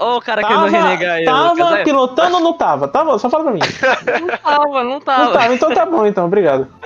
Ô, 0.00 0.16
o 0.16 0.20
cara 0.22 0.42
querendo 0.42 0.70
Tava, 0.70 0.70
renegar 0.70 1.18
ele. 1.18 1.26
tava 1.26 1.78
é? 1.80 1.84
pilotando 1.84 2.36
ou 2.36 2.42
não 2.42 2.52
tava? 2.54 2.88
Tava, 2.88 3.18
só 3.18 3.28
fala 3.28 3.44
pra 3.44 3.52
mim. 3.52 3.60
Não 3.60 4.38
tava, 4.38 4.84
não 4.84 4.84
Não 4.84 5.00
tava. 5.00 5.32
tava, 5.32 5.54
então 5.54 5.74
tá 5.74 5.84
bom, 5.84 6.06
então, 6.06 6.24
obrigado. 6.24 6.66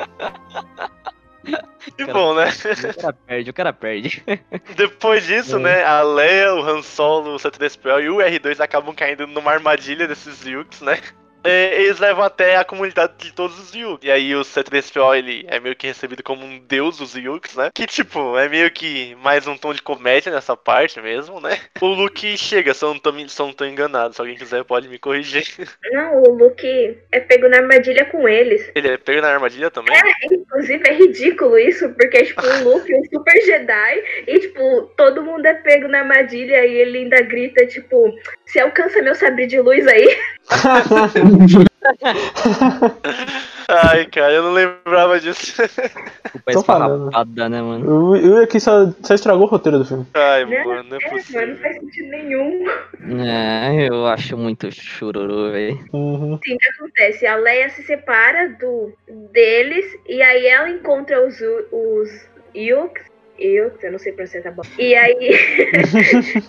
Que 1.96 2.04
bom, 2.06 2.34
né? 2.34 2.48
O 2.48 3.00
cara 3.00 3.16
perde, 3.26 3.50
o 3.50 3.52
cara 3.54 3.72
perde. 3.72 4.22
Depois 4.76 5.26
disso, 5.26 5.58
né, 5.58 5.84
a 5.84 6.00
Leia, 6.00 6.54
o 6.54 6.62
Han 6.62 6.80
Solo, 6.80 7.34
o 7.34 7.38
C3PO 7.38 8.00
e 8.02 8.08
o 8.08 8.18
R2 8.18 8.60
acabam 8.60 8.94
caindo 8.94 9.26
numa 9.26 9.50
armadilha 9.50 10.06
desses 10.06 10.44
Yukes, 10.46 10.80
né? 10.80 11.00
É, 11.44 11.82
eles 11.82 11.98
levam 11.98 12.24
até 12.24 12.56
a 12.56 12.64
comunidade 12.64 13.14
de 13.18 13.32
todos 13.32 13.58
os 13.58 13.74
Yuk. 13.74 14.06
E 14.06 14.10
aí 14.10 14.34
o 14.34 14.42
C3PO, 14.42 15.16
ele 15.16 15.44
é 15.48 15.58
meio 15.60 15.76
que 15.76 15.86
recebido 15.86 16.22
como 16.22 16.44
um 16.44 16.58
deus 16.58 16.98
dos 16.98 17.14
Yuks, 17.14 17.56
né? 17.56 17.70
Que, 17.74 17.86
tipo, 17.86 18.38
é 18.38 18.48
meio 18.48 18.70
que 18.70 19.14
mais 19.16 19.46
um 19.46 19.56
tom 19.56 19.72
de 19.72 19.82
comédia 19.82 20.32
nessa 20.32 20.56
parte 20.56 21.00
mesmo, 21.00 21.40
né? 21.40 21.58
O 21.80 21.86
Luke 21.86 22.36
chega, 22.36 22.74
se 22.74 22.84
eu 22.84 22.94
não 22.94 23.00
tô, 23.00 23.12
se 23.28 23.40
eu 23.40 23.46
não 23.46 23.52
tô 23.52 23.64
enganado. 23.64 24.14
Se 24.14 24.20
alguém 24.20 24.36
quiser, 24.36 24.64
pode 24.64 24.88
me 24.88 24.98
corrigir. 24.98 25.44
Não, 25.92 26.22
o 26.22 26.34
Luke 26.34 26.98
é 27.10 27.20
pego 27.20 27.48
na 27.48 27.58
armadilha 27.58 28.04
com 28.06 28.28
eles. 28.28 28.70
Ele 28.74 28.88
é 28.88 28.96
pego 28.96 29.20
na 29.20 29.32
armadilha 29.32 29.70
também? 29.70 29.94
É, 29.94 30.34
inclusive 30.34 30.82
é 30.88 30.94
ridículo 30.94 31.58
isso, 31.58 31.88
porque, 31.90 32.24
tipo, 32.24 32.40
o 32.40 32.64
Luke 32.64 32.92
é 32.92 32.96
um 32.96 33.04
super 33.04 33.40
Jedi 33.44 34.04
e, 34.26 34.38
tipo, 34.40 34.82
todo 34.96 35.22
mundo 35.22 35.44
é 35.46 35.54
pego 35.54 35.88
na 35.88 36.00
armadilha 36.00 36.64
e 36.64 36.76
ele 36.76 36.98
ainda 36.98 37.20
grita, 37.22 37.66
tipo, 37.66 38.12
se 38.46 38.60
alcança 38.60 39.02
meu 39.02 39.14
sabre 39.14 39.46
de 39.46 39.60
luz 39.60 39.86
aí. 39.86 40.16
Ai, 43.68 44.06
cara, 44.06 44.32
eu 44.34 44.42
não 44.42 44.52
lembrava 44.52 45.18
disso. 45.20 45.62
Culpa 46.32 46.52
Tô 46.52 46.62
falando. 46.62 47.06
esfarrapada, 47.08 47.48
né, 47.48 47.62
mano? 47.62 48.10
O 48.10 48.16
Yui 48.16 48.44
aqui 48.44 48.60
só, 48.60 48.92
só 49.02 49.14
estragou 49.14 49.46
o 49.46 49.48
roteiro 49.48 49.78
do 49.78 49.84
filme. 49.84 50.06
Ai, 50.14 50.44
Né? 50.44 50.64
mano, 50.64 50.82
não 50.90 50.96
é 50.96 51.00
É, 51.00 51.06
mano, 51.06 51.18
possível. 51.18 51.46
não 51.48 51.56
faz 51.56 51.76
sentido 51.78 52.08
nenhum. 52.10 52.66
É, 53.24 53.88
eu 53.88 54.06
acho 54.06 54.36
muito 54.36 54.70
chururu, 54.72 55.50
velho. 55.52 55.78
Uhum. 55.92 56.34
Assim, 56.34 56.54
o 56.54 56.58
que 56.58 56.68
acontece? 56.76 57.26
A 57.26 57.36
Leia 57.36 57.68
se 57.70 57.82
separa 57.82 58.48
do, 58.60 58.92
deles 59.32 59.84
e 60.08 60.22
aí 60.22 60.46
ela 60.46 60.68
encontra 60.70 61.26
os, 61.26 61.34
os 61.72 62.10
Yuks. 63.42 63.72
Yuks, 63.72 63.84
eu 63.84 63.92
não 63.92 63.98
sei 63.98 64.12
pronunciar 64.12 64.42
tá 64.42 64.50
bom. 64.50 64.62
E 64.78 64.94
aí, 64.94 65.16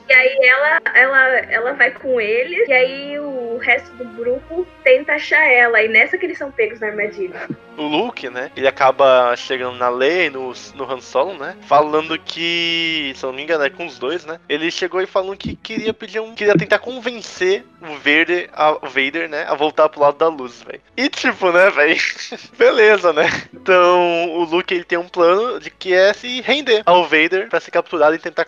e 0.10 0.14
aí 0.14 0.38
ela, 0.44 0.82
ela, 0.94 1.28
ela 1.52 1.74
vai 1.74 1.91
com 1.91 2.20
eles 2.20 2.68
e 2.68 2.74
aí 2.74 3.20
o 3.20 3.57
resto 3.57 3.91
do 3.95 4.06
grupo 4.06 4.68
tenta 4.84 5.14
achar 5.14 5.44
ela. 5.44 5.82
E 5.82 5.88
nessa 5.88 6.18
que 6.18 6.26
eles 6.26 6.38
são 6.38 6.52
pegos 6.52 6.80
na 6.80 6.88
armadilha. 6.88 7.48
o 7.78 7.84
Luke, 7.84 8.30
né? 8.30 8.52
Ele 8.56 8.68
acaba 8.68 9.36
chegando 9.36 9.78
na 9.78 9.90
Leia 9.90 10.28
e 10.28 10.30
no, 10.30 10.53
no 10.76 10.91
Han 10.91 11.02
Solo, 11.02 11.38
né? 11.38 11.56
Falando 11.68 12.18
que, 12.20 13.14
se 13.15 13.24
eu 13.24 13.30
não 13.30 13.36
me 13.36 13.44
engano, 13.44 13.64
é 13.64 13.70
com 13.70 13.86
os 13.86 13.98
dois, 13.98 14.26
né? 14.26 14.40
Ele 14.48 14.70
chegou 14.70 15.02
e 15.02 15.07
falou 15.07 15.36
que 15.36 15.56
queria 15.56 15.94
pedir 15.94 16.20
um. 16.20 16.36
Queria 16.36 16.56
tentar 16.56 16.80
convencer 16.80 17.64
o 17.82 17.95
Vader, 17.98 18.49
a, 18.53 18.72
o 18.74 18.88
Vader, 18.88 19.30
né? 19.30 19.45
A 19.48 19.56
voltar 19.56 19.90
pro 19.90 20.02
lado 20.02 20.18
da 20.18 20.28
luz, 20.28 20.61
velho. 20.61 20.82
E 20.95 21.10
tipo, 21.10 21.52
né, 21.52 21.70
velho? 21.70 21.95
Beleza, 22.57 23.14
né? 23.14 23.28
Então, 23.53 24.32
o 24.32 24.44
Luke 24.44 24.74
ele 24.74 24.84
tem 24.84 24.98
um 24.98 25.07
plano 25.07 25.60
de 25.60 25.70
que 25.70 25.94
é 25.94 26.14
se 26.14 26.41
render 26.41 26.82
ao 26.85 27.03
Vader 27.03 27.49
pra 27.49 27.60
ser 27.60 27.72
capturado 27.72 28.15
e 28.15 28.19
tentar 28.19 28.45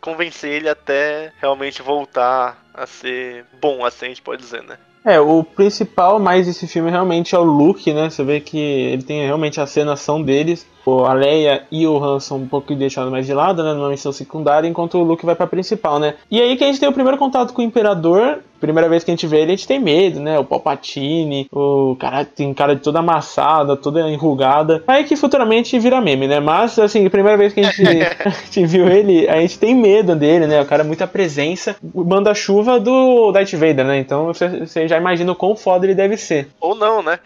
convencer 0.00 0.50
ele 0.50 0.68
até 0.68 1.32
realmente 1.40 1.82
voltar 1.82 2.62
a 2.74 2.86
ser 2.86 3.44
bom, 3.60 3.84
assim 3.84 4.06
a 4.06 4.08
gente 4.08 4.22
pode 4.22 4.42
dizer, 4.42 4.62
né? 4.62 4.78
É, 5.04 5.18
o 5.18 5.42
principal 5.42 6.20
mais 6.20 6.46
desse 6.46 6.66
filme 6.68 6.90
realmente 6.90 7.34
é 7.34 7.38
o 7.38 7.42
Luke, 7.42 7.92
né? 7.92 8.08
Você 8.08 8.22
vê 8.22 8.40
que 8.40 8.58
ele 8.58 9.02
tem 9.02 9.24
realmente 9.24 9.60
a 9.60 9.66
cenação 9.66 10.22
deles. 10.22 10.66
O 10.84 11.04
a 11.04 11.12
Leia 11.12 11.62
e 11.70 11.86
o 11.86 12.02
Han 12.02 12.18
são 12.20 12.38
um 12.38 12.46
pouco 12.46 12.74
deixados 12.74 13.10
mais 13.10 13.26
de 13.26 13.34
lado, 13.34 13.62
né? 13.62 13.72
Numa 13.72 13.88
missão 13.88 14.12
secundária, 14.12 14.68
enquanto 14.68 14.98
o 14.98 15.02
Luke 15.02 15.24
vai 15.24 15.34
pra 15.34 15.46
principal, 15.46 15.98
né? 15.98 16.14
E 16.30 16.40
aí 16.40 16.56
que 16.56 16.64
a 16.64 16.66
gente 16.66 16.80
tem 16.80 16.88
o 16.88 16.92
primeiro 16.92 17.18
contato 17.18 17.52
com 17.52 17.62
o 17.62 17.64
Imperador. 17.64 18.38
Primeira 18.62 18.88
vez 18.88 19.02
que 19.02 19.10
a 19.10 19.14
gente 19.14 19.26
vê 19.26 19.38
ele, 19.38 19.52
a 19.52 19.56
gente 19.56 19.66
tem 19.66 19.80
medo, 19.80 20.20
né? 20.20 20.38
O 20.38 20.44
Palpatine, 20.44 21.48
o 21.50 21.96
cara 21.98 22.24
tem 22.24 22.54
cara 22.54 22.76
de 22.76 22.80
toda 22.80 23.00
amassada, 23.00 23.76
toda 23.76 24.08
enrugada. 24.08 24.84
Aí 24.86 25.02
que 25.02 25.16
futuramente 25.16 25.76
vira 25.80 26.00
meme, 26.00 26.28
né? 26.28 26.38
Mas, 26.38 26.78
assim, 26.78 27.08
primeira 27.08 27.36
vez 27.36 27.52
que 27.52 27.58
a 27.58 27.64
gente, 27.64 27.82
a 28.24 28.30
gente 28.30 28.64
viu 28.66 28.88
ele, 28.88 29.28
a 29.28 29.40
gente 29.40 29.58
tem 29.58 29.74
medo 29.74 30.14
dele, 30.14 30.46
né? 30.46 30.62
O 30.62 30.64
cara 30.64 30.84
é 30.84 30.86
muita 30.86 31.08
presença. 31.08 31.74
O 31.92 32.04
manda-chuva 32.04 32.78
do 32.78 33.32
Darth 33.32 33.52
Vader, 33.52 33.84
né? 33.84 33.98
Então 33.98 34.26
você, 34.26 34.48
você 34.48 34.86
já 34.86 34.96
imagina 34.96 35.32
o 35.32 35.36
quão 35.36 35.56
foda 35.56 35.84
ele 35.84 35.96
deve 35.96 36.16
ser. 36.16 36.46
Ou 36.60 36.76
não, 36.76 37.02
né? 37.02 37.18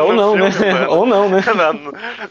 Ou 0.00 0.12
não, 0.14 0.36
né? 0.36 0.52
filme, 0.52 0.72
mano. 0.72 0.90
Ou 0.92 1.06
não, 1.06 1.28
né? 1.28 1.42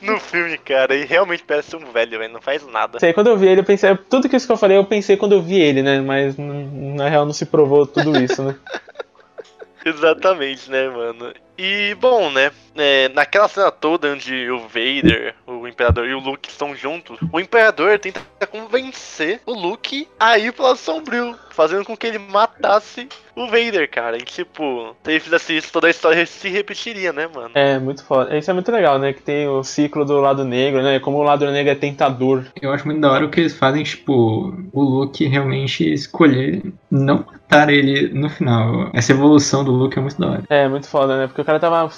no, 0.02 0.14
no 0.14 0.20
filme, 0.22 0.41
cara, 0.58 0.96
e 0.96 1.06
realmente 1.06 1.44
parece 1.44 1.76
um 1.76 1.92
velho, 1.92 2.18
velho, 2.20 2.34
não 2.34 2.42
faz 2.42 2.66
nada. 2.68 3.00
Sei, 3.00 3.14
quando 3.14 3.28
eu 3.28 3.38
vi 3.38 3.48
ele, 3.48 3.62
eu 3.62 3.66
pensei. 3.66 3.96
Tudo 4.10 4.28
que 4.30 4.36
isso 4.36 4.46
que 4.46 4.52
eu 4.54 4.58
falei, 4.58 4.78
eu 4.78 4.86
pensei 4.86 5.18
quando 5.18 5.34
eu 5.34 5.42
vi 5.42 5.60
ele, 5.60 5.82
né? 5.82 6.02
Mas 6.02 6.38
n- 6.38 6.94
na 6.96 7.08
real 7.10 7.26
não 7.26 7.34
se 7.34 7.46
provou 7.46 7.86
tudo 7.86 8.18
isso, 8.20 8.44
né? 8.44 8.56
Exatamente, 9.84 10.70
né, 10.70 10.88
mano? 10.90 11.34
E, 11.58 11.96
bom, 11.96 12.30
né? 12.30 12.52
é, 12.76 13.10
naquela 13.10 13.48
cena 13.48 13.72
toda 13.72 14.10
onde 14.10 14.50
o 14.50 14.60
Vader, 14.62 15.36
o 15.46 15.68
Imperador 15.68 16.08
e 16.08 16.14
o 16.14 16.20
Luke 16.20 16.50
estão 16.50 16.76
juntos, 16.76 17.20
o 17.32 17.40
Imperador 17.40 17.98
tenta 18.00 18.22
convencer 18.50 19.42
o 19.46 19.54
Luke 19.54 20.08
a 20.20 20.38
ir 20.38 20.54
pro 20.54 20.64
lado 20.64 20.78
sombrio, 20.78 21.36
fazendo 21.50 21.84
com 21.84 21.98
que 21.98 22.08
ele 22.08 22.20
matasse 22.20 23.08
o 23.36 23.46
Vader, 23.48 23.90
cara. 23.90 24.18
E, 24.18 24.22
tipo, 24.22 24.96
se 25.04 25.12
ele 25.12 25.20
fizesse 25.20 25.58
isso, 25.58 25.72
toda 25.72 25.88
a 25.88 25.90
história 25.90 26.26
se 26.26 26.50
repetiria, 26.50 27.14
né, 27.14 27.28
mano? 27.34 27.52
É, 27.54 27.80
muito 27.80 28.04
foda. 28.04 28.38
Isso 28.38 28.50
é 28.50 28.54
muito 28.54 28.72
legal, 28.72 29.00
né? 29.00 29.14
Que 29.14 29.22
tem 29.22 29.48
o 29.48 29.64
ciclo 29.64 30.06
do 30.06 30.20
lado 30.20 30.44
negro, 30.44 30.82
né? 30.82 31.00
Como 31.00 31.18
o 31.18 31.24
lado 31.24 31.50
negro 31.50 31.72
é 31.72 31.76
tentador. 31.76 32.46
Eu 32.62 32.72
acho 32.72 32.86
muito 32.86 33.02
da 33.02 33.12
hora 33.12 33.26
o 33.26 33.30
que 33.30 33.40
eles 33.40 33.58
fazem, 33.58 33.84
tipo, 33.84 34.54
o 34.72 34.82
Luke 34.84 35.26
realmente 35.26 35.92
escolher 35.92 36.62
não 36.90 37.26
matar 37.52 37.70
ele 37.70 38.14
no 38.14 38.30
final. 38.30 38.90
Essa 38.94 39.12
evolução 39.12 39.64
do 39.64 39.72
Luke 39.72 39.98
é 39.98 40.02
muito 40.02 40.20
da 40.20 40.30
hora. 40.30 40.44
É, 40.50 40.68
muito 40.68 40.88
foda, 40.88 41.18
né? 41.18 41.28
Porque 41.28 41.42
o 41.42 41.46
cara 41.46 41.60
tava 41.60 41.90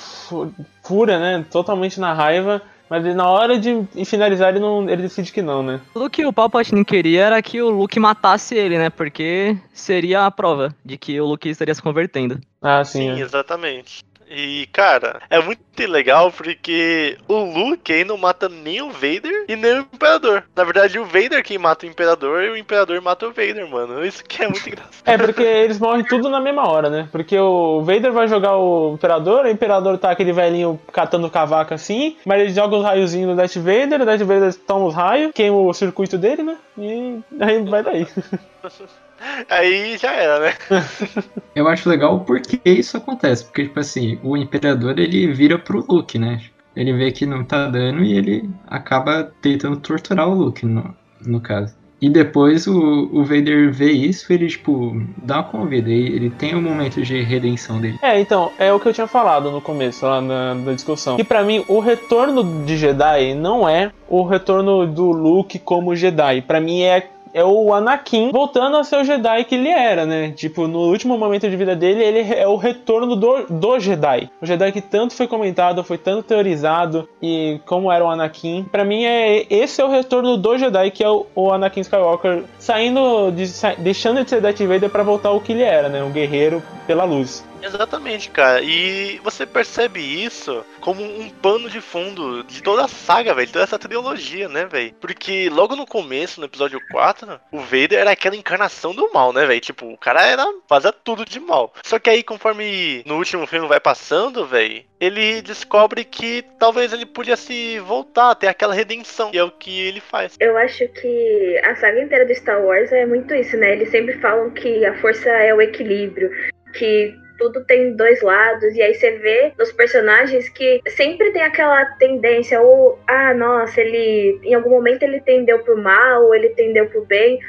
fura, 0.83 1.19
né? 1.19 1.45
Totalmente 1.49 1.99
na 1.99 2.13
raiva. 2.13 2.61
Mas 2.89 3.03
na 3.15 3.27
hora 3.27 3.57
de 3.57 3.85
finalizar, 4.05 4.49
ele, 4.49 4.59
não, 4.59 4.89
ele 4.89 5.03
decide 5.03 5.31
que 5.31 5.41
não, 5.41 5.63
né? 5.63 5.81
Tudo 5.93 6.09
que 6.09 6.25
o 6.25 6.33
Palpatine 6.33 6.85
queria 6.85 7.23
era 7.23 7.41
que 7.41 7.61
o 7.61 7.69
Luke 7.69 7.99
matasse 7.99 8.55
ele, 8.55 8.77
né? 8.77 8.89
Porque 8.89 9.57
seria 9.73 10.25
a 10.25 10.31
prova 10.31 10.75
de 10.85 10.97
que 10.97 11.19
o 11.19 11.25
Luke 11.25 11.49
estaria 11.49 11.73
se 11.73 11.81
convertendo. 11.81 12.39
Ah, 12.61 12.83
sim. 12.83 12.99
Sim, 12.99 13.19
é. 13.19 13.19
exatamente. 13.19 14.03
E, 14.35 14.67
cara, 14.73 15.21
é 15.29 15.39
muito 15.39 15.61
legal 15.87 16.31
porque 16.31 17.17
o 17.27 17.43
Luke 17.43 17.93
aí 17.93 18.03
não 18.03 18.17
mata 18.17 18.49
nem 18.49 18.81
o 18.81 18.89
Vader 18.89 19.45
e 19.47 19.55
nem 19.55 19.75
o 19.75 19.79
Imperador. 19.81 20.43
Na 20.55 20.63
verdade, 20.63 20.97
o 20.97 21.05
Vader 21.05 21.43
quem 21.43 21.59
mata 21.59 21.85
o 21.85 21.89
Imperador 21.89 22.43
e 22.43 22.49
o 22.49 22.57
Imperador 22.57 22.99
mata 22.99 23.27
o 23.27 23.29
Vader, 23.29 23.69
mano. 23.69 24.03
Isso 24.03 24.23
que 24.23 24.43
é 24.43 24.47
muito 24.47 24.65
engraçado. 24.67 25.03
É, 25.05 25.17
porque 25.17 25.43
eles 25.43 25.79
morrem 25.79 26.03
tudo 26.03 26.29
na 26.29 26.41
mesma 26.41 26.67
hora, 26.67 26.89
né? 26.89 27.07
Porque 27.11 27.37
o 27.37 27.81
Vader 27.83 28.11
vai 28.11 28.27
jogar 28.27 28.57
o 28.57 28.95
Imperador, 28.95 29.45
o 29.45 29.49
Imperador 29.49 29.97
tá 29.99 30.09
aquele 30.09 30.33
velhinho 30.33 30.79
catando 30.91 31.29
cavaco 31.29 31.73
assim, 31.73 32.17
mas 32.25 32.41
ele 32.41 32.53
joga 32.53 32.75
os 32.75 32.83
raiozinhos 32.83 33.29
no 33.29 33.35
Darth 33.35 33.55
Vader, 33.57 34.01
o 34.01 34.05
Darth 34.05 34.21
Vader 34.21 34.55
toma 34.55 34.85
os 34.85 34.95
raios, 34.95 35.31
queima 35.33 35.57
o 35.57 35.73
circuito 35.73 36.17
dele, 36.17 36.41
né? 36.41 36.57
E 36.77 37.19
aí 37.39 37.61
vai 37.63 37.83
daí. 37.83 38.07
Aí 39.49 39.97
já 39.97 40.11
era, 40.13 40.39
né? 40.39 40.53
Eu 41.55 41.67
acho 41.67 41.89
legal 41.89 42.19
porque 42.21 42.59
isso 42.65 42.97
acontece, 42.97 43.45
porque, 43.45 43.63
tipo 43.63 43.79
assim, 43.79 44.19
o 44.23 44.35
Imperador 44.35 44.97
ele 44.99 45.31
vira 45.31 45.57
pro 45.57 45.85
Luke, 45.87 46.17
né? 46.17 46.41
Ele 46.75 46.93
vê 46.93 47.11
que 47.11 47.25
não 47.25 47.43
tá 47.43 47.67
dando 47.67 48.03
e 48.03 48.17
ele 48.17 48.49
acaba 48.67 49.31
tentando 49.41 49.77
torturar 49.77 50.27
o 50.27 50.33
Luke, 50.33 50.65
no, 50.65 50.95
no 51.21 51.39
caso. 51.39 51.75
E 52.03 52.09
depois 52.09 52.67
o, 52.67 53.09
o 53.13 53.23
Vader 53.23 53.71
vê 53.71 53.91
isso 53.93 54.33
ele, 54.33 54.47
tipo, 54.47 54.93
dá 55.17 55.35
uma 55.35 55.43
convida. 55.45 55.89
E 55.89 56.07
ele 56.07 56.29
tem 56.29 56.53
um 56.53 56.61
momento 56.61 57.01
de 57.01 57.21
redenção 57.21 57.79
dele. 57.79 57.97
É, 58.01 58.19
então, 58.19 58.51
é 58.59 58.73
o 58.73 58.79
que 58.79 58.89
eu 58.89 58.93
tinha 58.93 59.07
falado 59.07 59.49
no 59.49 59.61
começo, 59.61 60.05
lá 60.05 60.19
na, 60.19 60.53
na 60.53 60.73
discussão. 60.73 61.15
Que 61.15 61.23
pra 61.23 61.43
mim, 61.43 61.63
o 61.65 61.79
retorno 61.79 62.65
de 62.65 62.75
Jedi 62.75 63.33
não 63.35 63.69
é 63.69 63.89
o 64.09 64.23
retorno 64.25 64.85
do 64.85 65.11
Luke 65.11 65.57
como 65.59 65.95
Jedi. 65.95 66.41
Pra 66.41 66.59
mim 66.59 66.81
é 66.81 67.07
é 67.33 67.43
o 67.43 67.73
Anakin 67.73 68.31
voltando 68.31 68.77
a 68.77 68.83
ser 68.83 68.97
o 68.97 69.03
Jedi 69.03 69.43
que 69.45 69.55
ele 69.55 69.69
era, 69.69 70.05
né? 70.05 70.31
Tipo, 70.31 70.67
no 70.67 70.79
último 70.89 71.17
momento 71.17 71.49
de 71.49 71.55
vida 71.55 71.75
dele, 71.75 72.03
ele 72.03 72.33
é 72.33 72.47
o 72.47 72.55
retorno 72.55 73.15
do, 73.15 73.45
do 73.49 73.79
Jedi. 73.79 74.29
O 74.41 74.45
Jedi 74.45 74.71
que 74.71 74.81
tanto 74.81 75.13
foi 75.13 75.27
comentado, 75.27 75.83
foi 75.83 75.97
tanto 75.97 76.23
teorizado, 76.23 77.07
e 77.21 77.59
como 77.65 77.91
era 77.91 78.03
o 78.05 78.09
Anakin. 78.09 78.65
Pra 78.71 78.85
mim, 78.85 79.03
é 79.03 79.45
esse 79.49 79.81
é 79.81 79.85
o 79.85 79.89
retorno 79.89 80.37
do 80.37 80.57
Jedi, 80.57 80.91
que 80.91 81.03
é 81.03 81.09
o, 81.09 81.25
o 81.35 81.51
Anakin 81.51 81.81
Skywalker 81.81 82.43
saindo, 82.59 83.31
de, 83.31 83.47
sa- 83.47 83.75
deixando 83.77 84.23
de 84.23 84.29
ser 84.29 84.41
Darth 84.41 84.59
Vader 84.61 84.89
pra 84.89 85.03
voltar 85.03 85.29
ao 85.29 85.39
que 85.41 85.51
ele 85.53 85.63
era, 85.63 85.89
né? 85.89 86.03
Um 86.03 86.11
guerreiro 86.11 86.61
pela 86.85 87.03
luz. 87.03 87.43
Exatamente, 87.63 88.29
cara. 88.29 88.61
E 88.61 89.19
você 89.23 89.45
percebe 89.45 89.99
isso 90.01 90.65
como 90.81 91.01
um 91.01 91.29
pano 91.29 91.69
de 91.69 91.79
fundo 91.79 92.43
de 92.43 92.61
toda 92.61 92.85
a 92.85 92.87
saga, 92.87 93.33
velho. 93.33 93.51
Toda 93.51 93.63
essa 93.63 93.79
trilogia, 93.79 94.49
né, 94.49 94.65
velho? 94.65 94.93
Porque 94.99 95.49
logo 95.49 95.75
no 95.75 95.85
começo, 95.85 96.39
no 96.39 96.45
episódio 96.45 96.79
4, 96.91 97.39
o 97.51 97.59
Vader 97.59 97.99
era 97.99 98.11
aquela 98.11 98.35
encarnação 98.35 98.93
do 98.93 99.11
mal, 99.13 99.31
né, 99.31 99.45
velho? 99.45 99.61
Tipo, 99.61 99.87
o 99.87 99.97
cara 99.97 100.25
era 100.25 100.45
fazia 100.67 100.91
tudo 100.91 101.25
de 101.25 101.39
mal. 101.39 101.73
Só 101.83 101.97
que 101.97 102.09
aí, 102.09 102.21
conforme 102.21 103.03
no 103.05 103.17
último 103.17 103.47
filme 103.47 103.67
vai 103.67 103.79
passando, 103.79 104.45
velho, 104.45 104.83
ele 104.99 105.41
descobre 105.41 106.03
que 106.03 106.43
talvez 106.59 106.91
ele 106.91 107.05
podia 107.05 107.37
se 107.37 107.79
voltar, 107.79 108.35
ter 108.35 108.47
aquela 108.47 108.73
redenção. 108.73 109.31
E 109.33 109.37
é 109.37 109.43
o 109.43 109.51
que 109.51 109.81
ele 109.81 109.99
faz. 110.01 110.35
Eu 110.39 110.57
acho 110.57 110.87
que 110.89 111.61
a 111.63 111.75
saga 111.75 112.01
inteira 112.01 112.25
do 112.25 112.35
Star 112.35 112.61
Wars 112.61 112.91
é 112.91 113.05
muito 113.05 113.33
isso, 113.33 113.55
né? 113.57 113.73
Eles 113.73 113.89
sempre 113.89 114.19
falam 114.19 114.49
que 114.51 114.85
a 114.85 114.93
força 114.99 115.29
é 115.29 115.53
o 115.53 115.61
equilíbrio, 115.61 116.29
que 116.73 117.22
tudo 117.37 117.63
tem 117.65 117.95
dois 117.95 118.21
lados, 118.21 118.73
e 118.75 118.81
aí 118.81 118.93
você 118.93 119.11
vê 119.17 119.53
nos 119.57 119.71
personagens 119.71 120.49
que 120.49 120.81
sempre 120.87 121.31
tem 121.31 121.41
aquela 121.43 121.85
tendência, 121.97 122.61
ou, 122.61 122.99
ah, 123.07 123.33
nossa, 123.33 123.81
ele 123.81 124.39
em 124.43 124.53
algum 124.53 124.69
momento 124.69 125.03
ele 125.03 125.19
tendeu 125.21 125.59
pro 125.59 125.77
mal, 125.77 126.25
ou 126.25 126.35
ele 126.35 126.49
tendeu 126.49 126.87
pro 126.87 127.05
bem. 127.05 127.39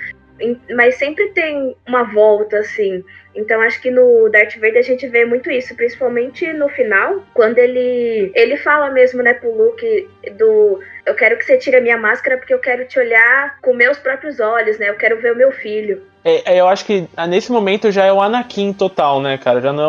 em- 0.40 0.60
mas 0.74 0.96
sempre 0.96 1.28
tem 1.28 1.76
uma 1.86 2.02
volta, 2.02 2.58
assim. 2.58 3.04
Então 3.36 3.60
acho 3.60 3.80
que 3.80 3.88
no 3.90 4.28
Darth 4.30 4.54
Vader 4.56 4.78
a 4.78 4.82
gente 4.82 5.06
vê 5.06 5.24
muito 5.24 5.48
isso, 5.50 5.76
principalmente 5.76 6.52
no 6.52 6.68
final, 6.68 7.24
quando 7.34 7.58
ele 7.58 8.32
ele 8.34 8.56
fala 8.56 8.90
mesmo, 8.90 9.22
né, 9.22 9.34
pro 9.34 9.54
Luke 9.54 10.08
do 10.32 10.80
eu 11.06 11.14
quero 11.14 11.36
que 11.38 11.44
você 11.44 11.56
tire 11.56 11.76
a 11.76 11.80
minha 11.80 11.96
máscara 11.98 12.36
porque 12.36 12.52
eu 12.54 12.58
quero 12.58 12.84
te 12.86 12.98
olhar 12.98 13.60
com 13.60 13.74
meus 13.74 13.98
próprios 13.98 14.40
olhos, 14.40 14.78
né? 14.78 14.88
Eu 14.88 14.96
quero 14.96 15.20
ver 15.20 15.32
o 15.32 15.36
meu 15.36 15.52
filho. 15.52 16.02
É, 16.24 16.54
é, 16.54 16.60
eu 16.60 16.66
acho 16.66 16.84
que 16.86 17.04
ah, 17.16 17.26
nesse 17.26 17.52
momento 17.52 17.90
já 17.92 18.04
é 18.04 18.12
o 18.12 18.20
Anakin 18.20 18.72
total, 18.72 19.20
né, 19.20 19.36
cara? 19.36 19.60
Já 19.60 19.72
não 19.72 19.82
é 19.82 19.88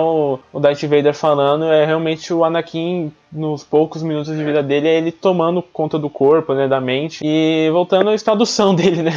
o, 0.53 0.59
Darth 0.59 0.81
Vader 0.83 1.13
falando, 1.13 1.65
é 1.65 1.85
realmente 1.85 2.33
o 2.33 2.43
Anakin 2.43 3.11
nos 3.31 3.63
poucos 3.63 4.01
minutos 4.01 4.35
de 4.35 4.43
vida 4.43 4.63
dele, 4.63 4.87
é 4.87 4.97
ele 4.97 5.11
tomando 5.11 5.61
conta 5.61 5.99
do 5.99 6.09
corpo, 6.09 6.53
né, 6.53 6.69
da 6.69 6.79
mente 6.79 7.19
e 7.21 7.69
voltando 7.69 8.07
ao 8.09 8.15
estado 8.15 8.45
são 8.45 8.73
dele, 8.75 9.01
né? 9.01 9.11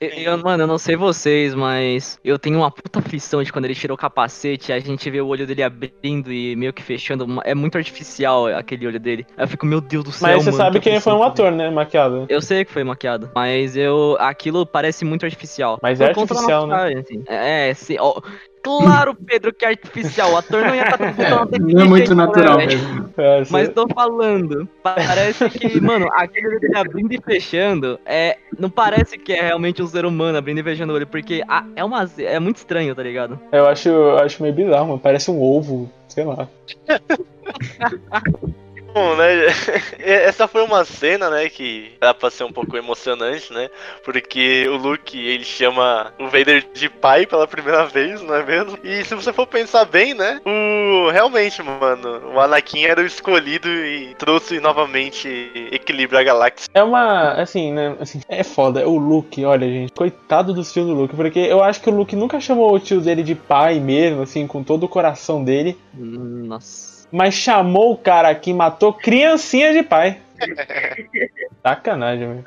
Eu, 0.00 0.08
eu- 0.08 0.38
mano, 0.38 0.64
eu 0.64 0.66
não 0.66 0.78
sei 0.78 0.96
vocês, 0.96 1.54
mas 1.54 2.18
eu 2.24 2.38
tenho 2.38 2.58
uma 2.58 2.70
puta 2.70 2.98
aflição 2.98 3.42
de 3.42 3.52
quando 3.52 3.66
ele 3.66 3.74
tirou 3.74 3.94
o 3.94 3.98
capacete, 3.98 4.72
a 4.72 4.80
gente 4.80 5.08
vê 5.10 5.20
o 5.20 5.26
olho 5.26 5.46
dele 5.46 5.62
abrindo 5.62 6.32
e 6.32 6.56
meio 6.56 6.72
que 6.72 6.82
fechando. 6.82 7.26
É 7.44 7.54
muito 7.54 7.76
artificial 7.76 8.46
aquele 8.46 8.86
olho 8.86 8.98
dele. 8.98 9.26
Eu 9.36 9.46
fico, 9.46 9.66
meu 9.66 9.80
Deus 9.80 10.04
do 10.04 10.12
céu. 10.12 10.28
Mas 10.28 10.44
você 10.44 10.50
mano, 10.50 10.56
sabe 10.64 10.78
que 10.78 10.84
que 10.84 10.88
ele 10.88 11.00
foi 11.00 11.12
um 11.12 11.22
ator, 11.22 11.52
né, 11.52 11.70
maquiado. 11.70 12.24
Eu 12.28 12.40
sei 12.40 12.64
que 12.64 12.72
foi 12.72 12.82
maquiado, 12.82 13.30
mas 13.34 13.76
eu. 13.76 14.16
Aquilo 14.18 14.64
parece 14.66 15.04
muito 15.04 15.24
artificial. 15.24 15.78
Mas 15.82 16.00
é 16.00 16.12
Por 16.12 16.26
da 16.26 16.59
artificial, 16.60 16.66
né? 16.66 16.74
maquiagem, 16.74 16.98
assim. 16.98 17.22
É, 17.26 17.74
sim. 17.74 17.96
ó, 17.98 18.20
claro, 18.62 19.14
Pedro, 19.14 19.52
que 19.52 19.64
é 19.64 19.68
artificial. 19.68 20.32
O 20.32 20.36
ator 20.36 20.64
não 20.64 20.74
ia 20.74 20.82
estar 20.82 20.98
Não 21.60 21.82
é 21.82 21.84
muito 21.84 22.14
natural 22.14 22.58
mesmo. 22.58 23.10
É, 23.16 23.42
Mas 23.50 23.68
tô 23.70 23.86
falando, 23.88 24.68
parece 24.82 25.48
que, 25.50 25.80
mano, 25.80 26.08
aquele 26.12 26.48
olho 26.48 26.60
dele 26.60 26.76
abrindo 26.76 27.12
e 27.12 27.20
fechando, 27.20 27.98
é, 28.04 28.36
não 28.58 28.70
parece 28.70 29.18
que 29.18 29.32
é 29.32 29.42
realmente 29.42 29.82
um 29.82 29.86
ser 29.86 30.04
humano 30.04 30.38
abrindo 30.38 30.58
e 30.58 30.62
fechando 30.62 30.92
o 30.92 30.96
olho, 30.96 31.06
porque 31.06 31.42
ah, 31.48 31.64
é, 31.76 31.84
uma, 31.84 32.08
é 32.18 32.38
muito 32.38 32.56
estranho, 32.56 32.94
tá 32.94 33.02
ligado? 33.02 33.38
eu 33.52 33.66
acho, 33.66 33.88
eu 33.88 34.18
acho 34.18 34.42
meio 34.42 34.54
bizarro, 34.54 34.88
mano. 34.88 35.00
Parece 35.00 35.30
um 35.30 35.40
ovo, 35.40 35.90
sei 36.08 36.24
lá. 36.24 36.48
Bom, 38.92 39.14
né? 39.14 39.46
Essa 40.00 40.48
foi 40.48 40.62
uma 40.62 40.84
cena, 40.84 41.30
né, 41.30 41.48
que 41.48 41.92
dá 42.00 42.12
pra 42.12 42.30
ser 42.30 42.44
um 42.44 42.52
pouco 42.52 42.76
emocionante, 42.76 43.52
né? 43.52 43.70
Porque 44.04 44.66
o 44.68 44.76
Luke, 44.76 45.16
ele 45.16 45.44
chama 45.44 46.12
o 46.18 46.24
Vader 46.24 46.66
de 46.74 46.88
pai 46.88 47.24
pela 47.26 47.46
primeira 47.46 47.86
vez, 47.86 48.20
não 48.20 48.34
é 48.34 48.44
mesmo? 48.44 48.78
E 48.82 49.04
se 49.04 49.14
você 49.14 49.32
for 49.32 49.46
pensar 49.46 49.84
bem, 49.84 50.14
né? 50.14 50.40
O 50.44 51.10
realmente, 51.10 51.62
mano, 51.62 52.32
o 52.34 52.40
Anakin 52.40 52.84
era 52.84 53.00
o 53.00 53.06
escolhido 53.06 53.68
e 53.68 54.14
trouxe 54.18 54.58
novamente 54.58 55.28
equilíbrio 55.70 56.18
à 56.18 56.22
galáxia. 56.22 56.68
É 56.74 56.82
uma, 56.82 57.32
assim, 57.32 57.72
né, 57.72 57.96
assim, 58.00 58.20
é 58.28 58.42
foda. 58.42 58.88
O 58.88 58.98
Luke, 58.98 59.44
olha, 59.44 59.68
gente, 59.68 59.92
coitado 59.92 60.52
do 60.52 60.64
tio 60.64 60.84
do 60.84 60.94
Luke, 60.94 61.14
porque 61.14 61.38
eu 61.38 61.62
acho 61.62 61.80
que 61.80 61.88
o 61.88 61.94
Luke 61.94 62.16
nunca 62.16 62.40
chamou 62.40 62.74
o 62.74 62.80
tio 62.80 63.00
dele 63.00 63.22
de 63.22 63.34
pai 63.34 63.78
mesmo, 63.78 64.22
assim, 64.22 64.46
com 64.46 64.64
todo 64.64 64.84
o 64.84 64.88
coração 64.88 65.44
dele. 65.44 65.78
Hum, 65.96 66.46
Nossa. 66.46 66.89
Mas 67.10 67.34
chamou 67.34 67.92
o 67.92 67.96
cara 67.96 68.34
que 68.34 68.52
matou 68.52 68.92
criancinha 68.92 69.72
de 69.72 69.82
pai. 69.82 70.18
Sacanagem, 71.62 72.26
velho. 72.26 72.44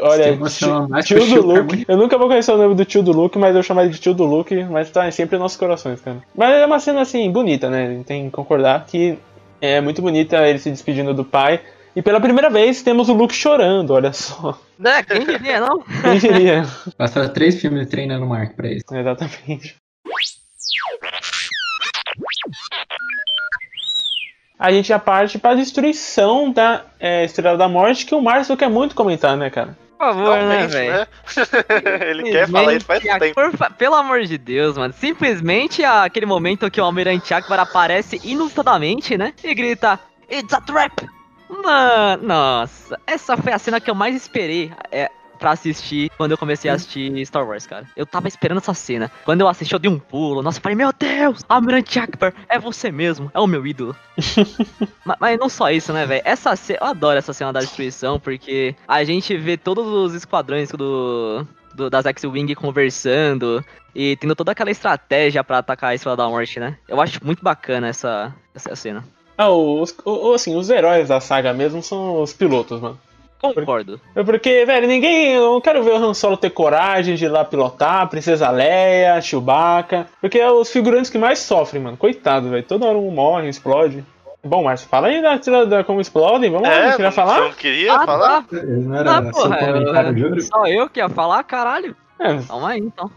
Olha, 0.00 0.36
tio, 1.02 1.18
tio 1.18 1.42
do 1.42 1.46
Luke. 1.46 1.84
Eu 1.88 1.96
nunca 1.96 2.16
vou 2.16 2.28
conhecer 2.28 2.52
o 2.52 2.56
nome 2.56 2.74
do 2.74 2.84
tio 2.84 3.02
do 3.02 3.12
Luke, 3.12 3.38
mas 3.38 3.56
eu 3.56 3.62
chamo 3.62 3.80
ele 3.80 3.90
de 3.90 3.98
tio 3.98 4.14
do 4.14 4.24
Luke, 4.24 4.64
mas 4.64 4.90
tá 4.90 5.10
sempre 5.10 5.36
em 5.36 5.38
nossos 5.40 5.56
corações, 5.56 6.00
cara. 6.00 6.18
Mas 6.34 6.54
é 6.54 6.64
uma 6.64 6.78
cena 6.78 7.00
assim, 7.00 7.30
bonita, 7.30 7.68
né? 7.68 7.86
A 7.86 7.90
gente 7.90 8.04
tem 8.04 8.26
que 8.26 8.30
concordar 8.30 8.86
que 8.86 9.18
é 9.60 9.80
muito 9.80 10.00
bonita 10.00 10.46
ele 10.46 10.58
se 10.58 10.70
despedindo 10.70 11.12
do 11.12 11.24
pai. 11.24 11.60
E 11.94 12.00
pela 12.00 12.20
primeira 12.20 12.48
vez 12.48 12.82
temos 12.82 13.08
o 13.08 13.12
Luke 13.12 13.34
chorando, 13.34 13.92
olha 13.92 14.12
só. 14.12 14.58
É, 14.82 15.02
quem 15.02 15.26
diria, 15.26 15.60
não? 15.60 15.80
Quem 15.80 16.18
diria? 16.18 16.64
Passaram 16.96 17.28
três 17.32 17.60
filmes 17.60 17.88
treinando 17.88 18.24
o 18.24 18.28
Mark 18.28 18.54
pra 18.54 18.72
isso. 18.72 18.84
Exatamente. 18.92 19.76
A 24.62 24.70
gente 24.70 24.86
já 24.86 24.98
parte 24.98 25.40
para 25.40 25.50
a 25.50 25.54
destruição 25.56 26.52
da 26.52 26.84
é, 27.00 27.24
Estrela 27.24 27.58
da 27.58 27.66
Morte, 27.66 28.06
que 28.06 28.14
o 28.14 28.20
Márcio 28.22 28.56
quer 28.56 28.70
muito 28.70 28.94
comentar, 28.94 29.36
né, 29.36 29.50
cara? 29.50 29.76
Por 29.98 30.06
favor, 30.06 30.36
né, 30.36 30.68
velho? 30.68 30.92
né? 30.92 31.06
ele 32.06 32.30
quer 32.30 32.48
falar 32.48 32.74
isso 32.74 32.86
faz 32.86 33.02
tempo. 33.02 33.34
por 33.34 33.72
Pelo 33.72 33.96
amor 33.96 34.22
de 34.22 34.38
Deus, 34.38 34.78
mano. 34.78 34.94
Simplesmente 34.96 35.84
aquele 35.84 36.26
momento 36.26 36.70
que 36.70 36.80
o 36.80 36.84
Almirante 36.84 37.34
Akbar 37.34 37.58
aparece 37.58 38.20
inusitadamente, 38.22 39.18
né? 39.18 39.34
E 39.42 39.52
grita: 39.52 39.98
It's 40.30 40.54
a 40.54 40.60
trap! 40.60 41.08
Mano, 41.48 42.22
nossa, 42.22 43.00
essa 43.04 43.36
foi 43.36 43.52
a 43.52 43.58
cena 43.58 43.80
que 43.80 43.90
eu 43.90 43.96
mais 43.96 44.14
esperei 44.14 44.70
é, 44.92 45.10
pra 45.42 45.50
assistir 45.50 46.08
quando 46.16 46.30
eu 46.30 46.38
comecei 46.38 46.70
a 46.70 46.74
assistir 46.74 47.26
Star 47.26 47.44
Wars, 47.46 47.66
cara. 47.66 47.84
Eu 47.96 48.06
tava 48.06 48.28
esperando 48.28 48.58
essa 48.58 48.72
cena. 48.72 49.10
Quando 49.24 49.40
eu 49.40 49.48
assisti, 49.48 49.74
eu 49.74 49.78
dei 49.80 49.90
um 49.90 49.98
pulo. 49.98 50.40
Nossa, 50.40 50.58
eu 50.58 50.62
falei: 50.62 50.76
Meu 50.76 50.92
Deus, 50.92 51.40
Almirante 51.48 51.98
Akbar, 51.98 52.32
é 52.48 52.58
você 52.60 52.92
mesmo, 52.92 53.28
é 53.34 53.40
o 53.40 53.46
meu 53.48 53.66
ídolo. 53.66 53.96
Ma- 55.04 55.16
Mas 55.20 55.38
não 55.38 55.48
só 55.48 55.68
isso, 55.70 55.92
né, 55.92 56.06
velho? 56.06 56.22
Essa 56.24 56.54
ce- 56.54 56.78
eu 56.80 56.86
adoro 56.86 57.18
essa 57.18 57.32
cena 57.32 57.52
da 57.52 57.58
destruição, 57.60 58.20
porque 58.20 58.74
a 58.86 59.02
gente 59.04 59.36
vê 59.36 59.56
todos 59.56 59.86
os 59.86 60.14
esquadrões 60.14 60.70
do, 60.70 61.44
do 61.74 61.90
das 61.90 62.06
X-Wing 62.06 62.54
conversando 62.54 63.64
e 63.94 64.16
tendo 64.16 64.34
toda 64.36 64.52
aquela 64.52 64.70
estratégia 64.70 65.42
pra 65.42 65.58
atacar 65.58 65.90
a 65.90 65.94
Estrela 65.94 66.16
da 66.16 66.28
Morte, 66.28 66.60
né? 66.60 66.76
Eu 66.88 67.00
acho 67.00 67.18
muito 67.24 67.42
bacana 67.42 67.88
essa, 67.88 68.32
essa 68.54 68.74
cena. 68.76 69.04
Ah, 69.36 69.50
os, 69.50 69.94
o- 70.04 70.32
assim, 70.34 70.54
os 70.56 70.70
heróis 70.70 71.08
da 71.08 71.20
saga 71.20 71.52
mesmo 71.52 71.82
são 71.82 72.22
os 72.22 72.32
pilotos, 72.32 72.80
mano. 72.80 72.98
Concordo. 73.42 74.00
É 74.14 74.22
Porque, 74.22 74.64
velho, 74.64 74.86
ninguém. 74.86 75.32
Eu 75.34 75.52
não 75.54 75.60
quero 75.60 75.82
ver 75.82 75.90
o 75.90 75.96
Han 75.96 76.14
Solo 76.14 76.36
ter 76.36 76.50
coragem 76.50 77.16
de 77.16 77.24
ir 77.24 77.28
lá 77.28 77.44
pilotar, 77.44 78.08
Princesa 78.08 78.48
Leia, 78.50 79.20
Chewbacca. 79.20 80.06
Porque 80.20 80.38
é 80.38 80.50
os 80.50 80.70
figurantes 80.70 81.10
que 81.10 81.18
mais 81.18 81.40
sofrem, 81.40 81.82
mano. 81.82 81.96
Coitado, 81.96 82.48
velho. 82.50 82.62
Toda 82.62 82.86
hora 82.86 82.96
um 82.96 83.10
morre, 83.10 83.48
explode. 83.48 84.04
Bom, 84.44 84.64
Márcio, 84.64 84.88
fala 84.88 85.08
aí 85.08 85.20
da, 85.22 85.36
da, 85.36 85.64
da 85.64 85.84
como 85.84 86.00
explodem. 86.00 86.50
Vamos 86.50 86.68
lá, 86.68 86.74
É, 86.74 86.90
queria 86.92 87.04
não, 87.06 87.12
falar? 87.12 87.34
você 87.34 87.40
não 87.48 87.52
queria 87.52 87.94
Ah, 87.94 88.06
falar? 88.06 88.42
tá. 88.42 88.56
Não 88.62 88.96
era 88.96 89.20
Não, 89.20 89.32
seu 89.32 89.42
porra, 89.42 89.60
eu, 90.16 90.42
só 90.42 90.66
eu 90.66 90.88
que 90.88 91.00
ia 91.00 91.08
falar, 91.08 91.42
caralho. 91.44 91.96
É, 92.18 92.38
Calma 92.48 92.70
aí, 92.70 92.80
então. 92.80 93.10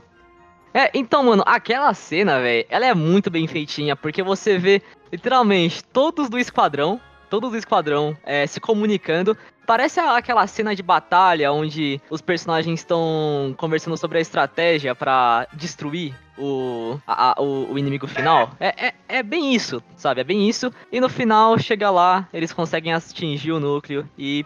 É, 0.73 0.91
então, 0.93 1.23
mano, 1.23 1.41
aquela 1.45 1.93
cena, 1.93 2.39
velho, 2.41 2.65
ela 2.69 2.85
é 2.85 2.93
muito 2.93 3.31
bem 3.31 3.47
feitinha, 3.47 3.95
porque 3.95 4.22
você 4.22 4.57
vê, 4.57 4.81
literalmente, 5.11 5.84
todos 5.84 6.30
do 6.30 6.38
esquadrão, 6.38 6.99
todos 7.35 7.51
do 7.51 7.57
esquadrão 7.57 8.15
é, 8.23 8.47
se 8.47 8.61
comunicando. 8.61 9.37
Parece 9.67 9.99
aquela 9.99 10.47
cena 10.47 10.73
de 10.73 10.81
batalha 10.81 11.51
onde 11.51 11.99
os 12.09 12.21
personagens 12.21 12.79
estão 12.79 13.53
conversando 13.57 13.97
sobre 13.97 14.19
a 14.19 14.21
estratégia 14.21 14.95
pra 14.95 15.45
destruir 15.51 16.13
o, 16.37 16.97
a- 17.05 17.31
a- 17.31 17.41
o, 17.41 17.73
o 17.73 17.77
inimigo 17.79 18.07
final. 18.07 18.51
É, 18.57 18.87
é, 18.87 18.93
é 19.09 19.23
bem 19.23 19.53
isso, 19.53 19.83
sabe? 19.97 20.21
É 20.21 20.23
bem 20.23 20.47
isso. 20.47 20.71
E 20.91 21.01
no 21.01 21.09
final, 21.09 21.57
chega 21.59 21.89
lá, 21.89 22.25
eles 22.31 22.53
conseguem 22.53 22.93
atingir 22.93 23.51
o 23.51 23.59
núcleo 23.59 24.07
e... 24.17 24.45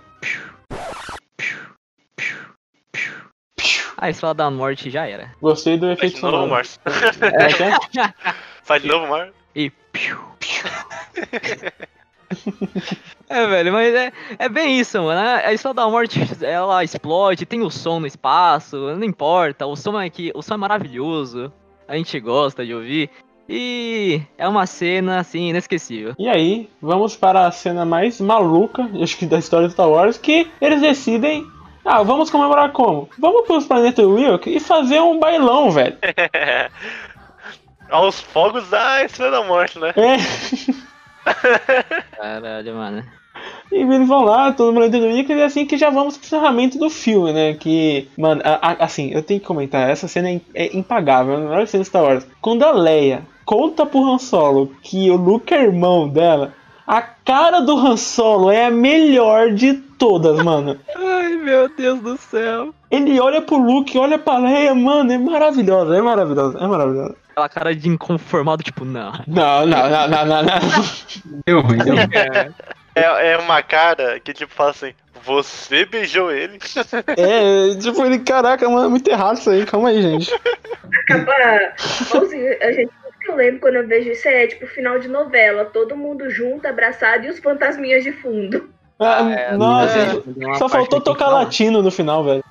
A 3.98 4.10
Estrela 4.10 4.34
da 4.34 4.50
Morte 4.50 4.90
já 4.90 5.06
era. 5.06 5.36
gostei 5.42 5.78
do 5.78 5.86
Faz 5.88 5.98
efeito 6.00 6.16
de 6.16 6.22
novo. 6.24 6.48
Márcio. 6.48 6.80
É, 6.86 8.00
é? 8.02 8.14
Faz 8.64 8.82
de 8.82 8.88
novo, 8.88 9.08
Márcio. 9.08 9.34
E. 9.56 9.72
É, 13.30 13.46
velho, 13.46 13.72
mas 13.72 13.94
é, 13.94 14.12
é 14.40 14.50
bem 14.50 14.80
isso, 14.80 15.02
mano. 15.02 15.20
A 15.20 15.54
Estrela 15.54 15.74
da 15.74 15.88
Morte, 15.88 16.20
ela 16.42 16.84
explode, 16.84 17.46
tem 17.46 17.62
o 17.62 17.70
som 17.70 18.00
no 18.00 18.08
espaço, 18.08 18.76
não 18.96 19.04
importa. 19.04 19.66
O 19.66 19.76
som 19.76 20.00
é 20.00 20.10
que 20.10 20.32
o 20.34 20.42
som 20.42 20.56
é 20.56 20.58
maravilhoso. 20.58 21.52
A 21.88 21.96
gente 21.96 22.20
gosta 22.20 22.66
de 22.66 22.74
ouvir. 22.74 23.10
E 23.48 24.22
é 24.38 24.48
uma 24.48 24.68
cena, 24.68 25.20
assim, 25.20 25.50
inesquecível. 25.50 26.14
E 26.20 26.30
aí, 26.30 26.70
vamos 26.80 27.16
para 27.16 27.48
a 27.48 27.52
cena 27.52 27.84
mais 27.84 28.22
maluca, 28.22 28.88
acho 29.02 29.18
que 29.18 29.26
da 29.26 29.40
história 29.40 29.68
do 29.68 29.72
Star 29.72 29.90
Wars, 29.90 30.20
que 30.20 30.48
eles 30.62 30.82
decidem. 30.82 31.48
Ah, 31.84 32.04
vamos 32.04 32.30
comemorar 32.30 32.72
como? 32.72 33.10
Vamos 33.18 33.48
pros 33.48 33.66
planetas 33.66 34.06
Wilk 34.06 34.56
e 34.56 34.60
fazer 34.60 35.02
um 35.02 35.20
bailão, 35.20 35.72
velho. 35.72 35.98
Aos 37.90 38.22
fogos 38.22 38.70
da 38.70 39.04
Estrela 39.04 39.32
da 39.32 39.44
Morte, 39.44 39.80
né? 39.80 39.94
É. 39.96 40.18
Caralho, 42.18 42.76
mano. 42.76 43.04
E 43.72 43.76
eles 43.78 44.08
vão 44.08 44.24
lá, 44.24 44.52
todo 44.52 44.74
mundo 44.74 44.90
do 44.90 45.06
Wilk, 45.06 45.32
e 45.32 45.40
é 45.40 45.46
assim 45.46 45.66
que 45.66 45.78
já 45.78 45.90
vamos 45.90 46.18
pro 46.18 46.26
encerramento 46.26 46.78
do 46.78 46.90
filme, 46.90 47.32
né? 47.32 47.54
Que, 47.54 48.08
mano, 48.18 48.42
a- 48.44 48.72
a- 48.72 48.84
assim, 48.84 49.12
eu 49.14 49.24
tenho 49.24 49.40
que 49.40 49.46
comentar, 49.46 49.90
essa 49.90 50.08
cena 50.08 50.30
é, 50.30 50.42
é 50.54 50.76
impagável, 50.78 51.34
é 51.34 51.38
a 51.38 51.40
melhor 51.40 51.68
cena 51.68 51.84
de 51.84 51.88
Star 51.90 52.04
Wars. 52.04 52.28
Quando 52.42 52.64
a 52.64 52.72
Leia 52.72 53.22
conta 53.46 53.86
pro 53.86 54.04
Han 54.06 54.18
Solo 54.18 54.72
que 54.82 55.10
o 55.10 55.16
Luke 55.16 55.54
é 55.54 55.64
irmão 55.64 56.10
dela, 56.10 56.54
a 56.86 57.02
cara 57.02 57.62
do 57.62 57.78
Han 57.78 57.96
Solo 57.96 58.50
é 58.52 58.66
a 58.66 58.72
melhor 58.72 59.52
de 59.54 59.74
todas, 59.74 60.44
mano. 60.44 60.78
Ai, 60.98 61.36
meu 61.38 61.70
Deus 61.70 62.00
do 62.02 62.18
céu. 62.18 62.74
Ele 62.92 63.20
olha 63.20 63.42
pro 63.42 63.58
Luke, 63.58 63.98
olha 63.98 64.18
pra 64.18 64.38
Leia, 64.40 64.74
mano, 64.76 65.12
é 65.14 65.18
maravilhosa, 65.18 65.96
é 65.96 66.02
maravilhosa, 66.02 66.58
é 66.60 66.68
maravilhosa. 66.68 67.16
Aquela 67.40 67.50
cara 67.50 67.76
de 67.76 67.88
inconformado, 67.88 68.64
tipo, 68.64 68.84
não. 68.84 69.14
Não, 69.26 69.66
não, 69.66 69.90
não, 69.90 70.08
não, 70.10 70.26
não, 70.26 70.44
não. 70.44 70.60
Deu 71.46 71.62
ruim, 71.62 71.78
deu 71.78 71.96
ruim. 71.96 72.10
É, 72.96 73.02
é, 73.02 73.32
é 73.32 73.38
uma 73.38 73.62
cara 73.64 74.20
que 74.20 74.34
tipo 74.34 74.54
fala 74.54 74.72
assim, 74.72 74.94
você 75.24 75.86
beijou 75.86 76.32
ele? 76.32 76.60
É, 77.16 77.76
tipo, 77.80 78.06
ele, 78.06 78.20
caraca, 78.20 78.68
mano, 78.68 78.88
é 78.88 78.90
muito 78.90 79.08
errado 79.10 79.38
isso 79.38 79.50
aí, 79.50 79.66
calma 79.66 79.90
aí, 79.90 80.02
gente. 80.02 80.34
Acaba. 81.04 81.34
a 81.34 82.72
gente, 82.74 82.92
eu 83.28 83.36
lembro 83.36 83.62
quando 83.62 83.76
eu 83.76 83.88
vejo 83.88 84.10
isso 84.10 84.28
é 84.28 84.48
tipo 84.48 84.68
final 84.68 85.00
de 85.00 85.08
novela. 85.08 85.64
Todo 85.66 85.96
mundo 85.96 86.30
junto, 86.30 86.68
abraçado 86.68 87.26
e 87.26 87.30
os 87.30 87.40
fantasminhas 87.40 88.04
de 88.04 88.12
fundo. 88.12 88.70
Ah, 89.00 89.30
É, 89.32 89.56
nossa, 89.56 89.98
é, 89.98 90.56
só 90.56 90.68
faltou 90.68 91.00
tocar 91.00 91.30
latino 91.30 91.82
no 91.82 91.90
final, 91.90 92.22
velho. 92.24 92.44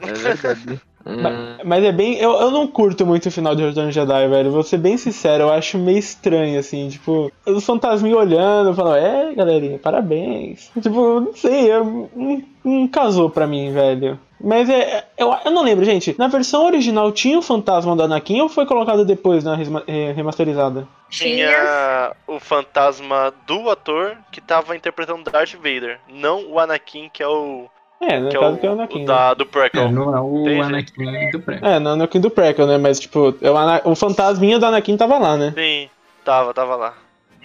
É 0.00 0.12
verdade. 0.12 0.80
Hum, 1.06 1.22
Mas 1.64 1.84
é 1.84 1.92
bem. 1.92 2.16
Eu, 2.18 2.32
eu 2.32 2.50
não 2.50 2.66
curto 2.66 3.06
muito 3.06 3.26
o 3.26 3.30
final 3.30 3.54
de 3.54 3.64
Retorno 3.64 3.90
Jedi, 3.90 4.28
velho. 4.28 4.50
Vou 4.50 4.62
ser 4.62 4.78
bem 4.78 4.96
sincero, 4.96 5.44
eu 5.44 5.52
acho 5.52 5.78
meio 5.78 5.98
estranho, 5.98 6.58
assim. 6.58 6.88
Tipo, 6.88 7.32
os 7.46 7.64
fantasminhos 7.64 8.18
olhando, 8.18 8.74
falando, 8.74 8.96
é, 8.96 9.34
galerinha, 9.34 9.78
parabéns. 9.78 10.70
Tipo, 10.80 11.20
não 11.20 11.34
sei, 11.34 11.70
é, 11.70 11.78
não, 11.80 12.42
não 12.62 12.88
casou 12.88 13.30
pra 13.30 13.46
mim, 13.46 13.72
velho. 13.72 14.18
Mas 14.42 14.68
é. 14.70 15.04
Eu, 15.18 15.34
eu 15.44 15.50
não 15.50 15.62
lembro, 15.62 15.84
gente. 15.84 16.14
Na 16.18 16.26
versão 16.28 16.64
original 16.64 17.12
tinha 17.12 17.38
o 17.38 17.42
fantasma 17.42 17.94
do 17.94 18.02
Anakin 18.02 18.40
ou 18.40 18.48
foi 18.48 18.64
colocado 18.64 19.04
depois 19.04 19.44
na 19.44 19.58
eh, 19.86 20.12
remasterizada? 20.12 20.88
Tinha 21.10 22.12
o 22.26 22.40
fantasma 22.40 23.34
do 23.46 23.68
ator 23.68 24.16
que 24.30 24.40
tava 24.40 24.76
interpretando 24.76 25.30
Darth 25.30 25.54
Vader, 25.54 25.98
não 26.08 26.46
o 26.46 26.58
Anakin, 26.58 27.10
que 27.12 27.22
é 27.22 27.28
o. 27.28 27.68
É, 28.00 28.18
no 28.18 28.30
Que 28.30 28.36
é 28.36 28.40
caso 28.40 28.54
o, 28.54 28.58
que 28.58 28.66
é 28.66 28.70
o 28.70 28.72
o 28.72 28.74
Anakin. 28.76 28.98
né? 29.00 29.04
da, 29.06 29.34
do 29.34 29.44
prequel. 29.46 29.82
É, 29.82 29.90
não 29.90 30.16
é 30.16 30.20
o 30.20 30.40
Entendi. 30.40 30.60
Anakin 30.62 31.30
do 31.32 31.40
pré. 31.40 31.58
É, 31.62 31.78
no 31.78 31.88
Anakin 31.90 32.20
do 32.20 32.30
Prequel, 32.30 32.66
né? 32.66 32.78
Mas, 32.78 32.98
tipo, 32.98 33.34
o, 33.40 33.56
Ana- 33.56 33.82
o 33.84 33.94
fantasminha 33.94 34.58
do 34.58 34.66
Anakin 34.66 34.96
tava 34.96 35.18
lá, 35.18 35.36
né? 35.36 35.52
Sim, 35.54 35.88
tava, 36.24 36.54
tava 36.54 36.76
lá. 36.76 36.94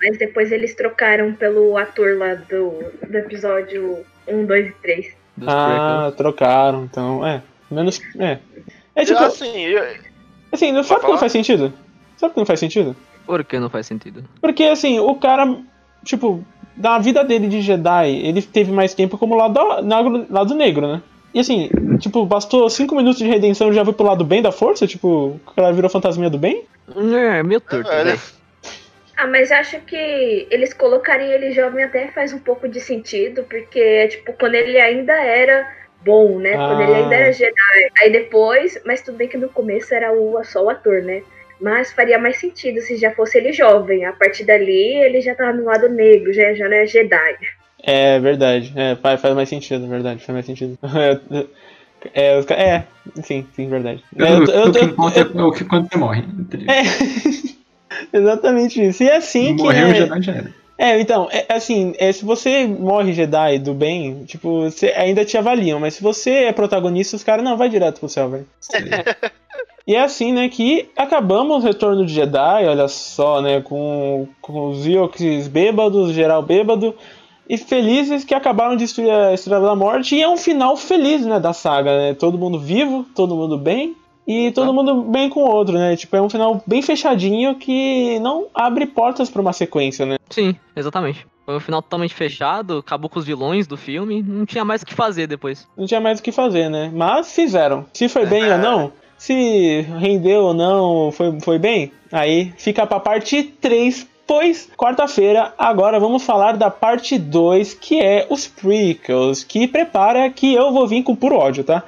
Mas 0.01 0.17
depois 0.17 0.51
eles 0.51 0.73
trocaram 0.75 1.33
pelo 1.33 1.77
ator 1.77 2.17
lá 2.17 2.35
do, 2.35 2.83
do 3.07 3.17
episódio 3.17 4.05
1, 4.27 4.45
2 4.45 4.67
e 4.67 4.71
3. 4.81 5.07
dos 5.37 5.47
Ah, 5.49 6.13
trocaram, 6.15 6.83
então, 6.85 7.25
é. 7.25 7.41
Menos. 7.69 8.01
É. 8.19 8.39
É 8.95 9.03
tipo. 9.03 9.19
assim, 9.19 9.59
eu, 9.61 9.83
Assim, 10.51 10.71
não 10.71 10.83
sabe 10.83 11.01
que 11.01 11.07
não 11.07 11.17
faz 11.17 11.31
sentido? 11.33 11.73
Sabe 12.15 12.33
que 12.33 12.39
não 12.39 12.45
faz 12.45 12.59
sentido? 12.61 12.95
Por 13.25 13.43
que 13.43 13.59
não 13.59 13.69
faz 13.69 13.87
sentido? 13.87 14.23
Porque, 14.39 14.63
assim, 14.63 14.99
o 14.99 15.15
cara, 15.15 15.57
tipo, 16.05 16.45
na 16.77 16.99
vida 16.99 17.23
dele 17.23 17.47
de 17.47 17.61
Jedi, 17.61 18.09
ele 18.23 18.41
teve 18.41 18.71
mais 18.71 18.93
tempo 18.93 19.17
como 19.17 19.35
lado, 19.35 19.59
lado, 19.81 20.25
lado 20.29 20.55
negro, 20.55 20.87
né? 20.87 21.01
E 21.33 21.39
assim, 21.39 21.69
tipo, 21.99 22.25
bastou 22.25 22.69
5 22.69 22.95
minutos 22.95 23.19
de 23.19 23.27
redenção 23.27 23.69
e 23.69 23.73
já 23.73 23.83
foi 23.83 23.93
pro 23.93 24.05
lado 24.05 24.23
bem 24.23 24.41
da 24.41 24.51
força? 24.53 24.87
Tipo, 24.87 25.37
o 25.45 25.53
cara 25.53 25.73
virou 25.73 25.89
fantasminha 25.89 26.29
do 26.29 26.37
bem? 26.37 26.63
É, 26.95 27.43
meio 27.43 27.59
torto, 27.59 27.89
velho. 27.89 28.05
velho. 28.05 28.19
Ah, 29.17 29.27
mas 29.27 29.51
acho 29.51 29.79
que 29.81 30.47
eles 30.49 30.73
colocarem 30.73 31.27
ele 31.31 31.51
jovem 31.51 31.83
até 31.83 32.07
faz 32.07 32.33
um 32.33 32.39
pouco 32.39 32.67
de 32.67 32.79
sentido, 32.79 33.43
porque, 33.49 34.07
tipo, 34.09 34.33
quando 34.33 34.55
ele 34.55 34.77
ainda 34.77 35.13
era 35.13 35.69
bom, 36.03 36.37
né? 36.37 36.53
Quando 36.53 36.81
ele 36.81 36.93
Ah. 36.93 36.97
ainda 36.97 37.15
era 37.15 37.31
Jedi. 37.33 37.53
Aí 38.01 38.11
depois, 38.11 38.79
mas 38.85 39.01
tudo 39.01 39.17
bem 39.17 39.27
que 39.27 39.37
no 39.37 39.49
começo 39.49 39.93
era 39.93 40.13
o, 40.13 40.41
só 40.43 40.63
o 40.63 40.69
ator, 40.69 41.01
né? 41.01 41.21
Mas 41.59 41.91
faria 41.93 42.17
mais 42.19 42.37
sentido 42.39 42.81
se 42.81 42.97
já 42.97 43.11
fosse 43.11 43.37
ele 43.37 43.51
jovem. 43.53 44.05
A 44.05 44.13
partir 44.13 44.43
dali, 44.43 44.95
ele 45.03 45.21
já 45.21 45.33
tava 45.35 45.53
no 45.53 45.63
lado 45.65 45.87
negro, 45.89 46.33
já, 46.33 46.53
já 46.53 46.67
não 46.67 46.75
é 46.77 46.85
Jedi. 46.85 47.37
É, 47.83 48.19
verdade. 48.19 48.73
É, 48.75 48.95
faz, 48.95 49.21
faz 49.21 49.33
mais 49.35 49.47
sentido, 49.49 49.87
verdade. 49.87 50.19
Faz 50.23 50.33
mais 50.33 50.45
sentido. 50.45 50.77
É, 52.13 52.37
os 52.37 52.45
é, 52.51 52.83
sim, 53.23 53.47
sim, 53.55 53.67
verdade. 53.67 54.03
É, 54.15 54.21
eu- 54.31 54.45
eu- 54.45 54.69
o 54.69 54.71
que 54.71 54.87
conta 54.89 55.19
é 55.21 55.23
o 55.23 55.51
que 55.51 55.63
quando 55.65 55.89
você 55.91 55.97
morre. 55.97 56.21
tá 56.21 56.55
ligado? 56.55 56.75
É, 56.75 56.83
exatamente 58.13 58.83
isso. 58.85 59.01
E 59.01 59.09
é 59.09 59.15
assim 59.15 59.55
que. 59.55 59.63
Morreu 59.63 59.87
é, 59.87 59.95
já, 59.95 60.19
já 60.21 60.31
era. 60.33 60.53
É, 60.77 60.99
então, 60.99 61.27
é, 61.31 61.45
assim, 61.49 61.95
é, 61.97 62.11
se 62.11 62.23
você 62.25 62.67
morre 62.67 63.11
Jedi 63.13 63.57
do 63.59 63.73
bem, 63.73 64.23
tipo, 64.25 64.63
você 64.69 64.87
ainda 64.95 65.23
te 65.25 65.35
avaliam, 65.37 65.79
mas 65.79 65.95
se 65.95 66.03
você 66.03 66.29
é 66.43 66.53
protagonista, 66.53 67.15
os 67.15 67.23
caras 67.23 67.43
não 67.43 67.57
vai 67.57 67.69
direto 67.69 67.99
pro 67.99 68.09
céu, 68.09 68.29
velho. 68.29 68.45
E 69.87 69.95
é 69.95 70.01
assim, 70.01 70.33
né, 70.33 70.49
que 70.49 70.89
acabamos 70.97 71.63
o 71.63 71.67
retorno 71.67 72.05
de 72.05 72.13
Jedi, 72.13 72.65
olha 72.65 72.87
só, 72.87 73.39
né, 73.39 73.61
com, 73.61 74.27
com 74.41 74.69
os 74.69 74.85
Ewoks 74.85 75.47
bêbados, 75.47 76.11
geral 76.11 76.41
bêbado, 76.41 76.95
e 77.47 77.55
felizes 77.55 78.23
que 78.23 78.33
acabaram 78.33 78.75
de 78.75 78.83
destruir 78.83 79.11
a 79.11 79.33
Estrela 79.33 79.67
da 79.67 79.75
Morte, 79.75 80.15
e 80.15 80.21
é 80.23 80.27
um 80.27 80.37
final 80.37 80.75
feliz, 80.75 81.23
né, 81.23 81.39
da 81.39 81.53
saga, 81.53 81.95
né, 81.95 82.13
todo 82.15 82.35
mundo 82.37 82.59
vivo, 82.59 83.05
todo 83.15 83.35
mundo 83.35 83.59
bem, 83.59 83.95
e 84.27 84.49
todo 84.53 84.73
mundo 84.73 85.03
bem 85.03 85.29
com 85.29 85.41
o 85.41 85.47
outro, 85.51 85.77
né, 85.77 85.95
tipo, 85.95 86.15
é 86.15 86.21
um 86.21 86.31
final 86.31 86.63
bem 86.65 86.81
fechadinho 86.81 87.53
que 87.53 88.17
não 88.21 88.47
abre 88.55 88.87
portas 88.87 89.29
pra 89.29 89.39
uma 89.39 89.53
sequência, 89.53 90.03
né. 90.03 90.17
Sim, 90.31 90.55
exatamente. 90.75 91.27
Foi 91.45 91.57
um 91.57 91.59
final 91.59 91.79
totalmente 91.79 92.15
fechado, 92.15 92.79
acabou 92.79 93.07
com 93.07 93.19
os 93.19 93.25
vilões 93.25 93.67
do 93.67 93.77
filme, 93.77 94.23
não 94.23 94.47
tinha 94.47 94.65
mais 94.65 94.81
o 94.81 94.85
que 94.87 94.95
fazer 94.95 95.27
depois. 95.27 95.67
não 95.77 95.85
tinha 95.85 96.01
mais 96.01 96.19
o 96.19 96.23
que 96.23 96.31
fazer, 96.31 96.69
né? 96.69 96.91
Mas 96.91 97.35
fizeram. 97.35 97.85
Se 97.93 98.09
foi 98.09 98.25
bem 98.25 98.51
ou 98.51 98.57
não, 98.57 98.91
se 99.17 99.81
rendeu 99.99 100.43
ou 100.43 100.53
não, 100.53 101.11
foi, 101.11 101.39
foi 101.41 101.59
bem, 101.59 101.91
aí 102.11 102.53
fica 102.57 102.85
pra 102.85 102.99
parte 102.99 103.43
3. 103.43 104.07
Pois, 104.27 104.67
quarta-feira, 104.75 105.53
agora 105.55 105.99
vamos 105.99 106.23
falar 106.23 106.57
da 106.57 106.71
parte 106.71 107.15
2, 107.17 107.75
que 107.75 108.01
é 108.01 108.25
os 108.27 108.47
prequels, 108.47 109.43
que 109.43 109.67
prepara 109.67 110.27
que 110.31 110.51
eu 110.51 110.73
vou 110.73 110.87
vir 110.87 111.03
com 111.03 111.15
puro 111.15 111.35
ódio, 111.35 111.63
tá? 111.63 111.83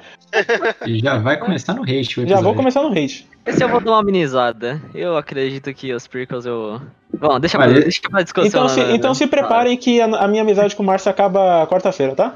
E 0.86 1.00
já 1.00 1.18
vai 1.18 1.36
começar 1.36 1.74
no 1.74 1.82
hate 1.82 2.26
Já 2.28 2.40
vou 2.40 2.54
começar 2.54 2.82
no 2.82 2.90
hate. 2.90 3.26
Esse 3.48 3.64
eu 3.64 3.68
vou 3.68 3.80
dar 3.80 3.92
uma 3.92 4.00
amenizada. 4.00 4.80
Eu 4.94 5.16
acredito 5.16 5.72
que 5.74 5.92
os 5.92 6.06
prequels 6.06 6.44
eu. 6.46 6.80
Bom, 7.12 7.40
deixa 7.40 7.56
pra, 7.58 7.66
Olha, 7.66 7.80
deixa 7.80 8.00
pra 8.10 8.22
discussão. 8.22 8.46
Então 8.48 8.68
se, 8.68 8.80
né? 8.80 8.94
então 8.94 9.14
se 9.14 9.26
preparem 9.26 9.76
que 9.76 10.00
a, 10.00 10.04
a 10.04 10.28
minha 10.28 10.42
amizade 10.42 10.76
com 10.76 10.82
o 10.82 10.86
Márcio 10.86 11.10
acaba 11.10 11.66
quarta-feira, 11.66 12.14
tá? 12.14 12.34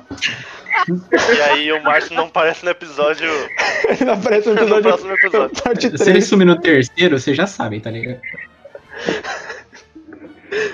E 0.89 1.41
aí 1.43 1.73
o 1.73 1.83
Márcio 1.83 2.15
não 2.17 2.25
aparece 2.25 2.65
no 2.65 2.71
episódio. 2.71 3.29
Aparece 4.11 4.49
no 4.49 4.55
No 4.55 4.61
episódio, 4.63 4.83
próximo 4.83 5.13
episódio. 5.13 5.63
parte 5.63 5.83
Se 5.99 6.05
ele 6.05 6.13
3. 6.13 6.27
sumir 6.27 6.45
no 6.47 6.59
terceiro, 6.59 7.19
vocês 7.21 7.37
já 7.37 7.47
sabem, 7.47 7.79
tá 7.79 7.91
ligado? 7.91 8.21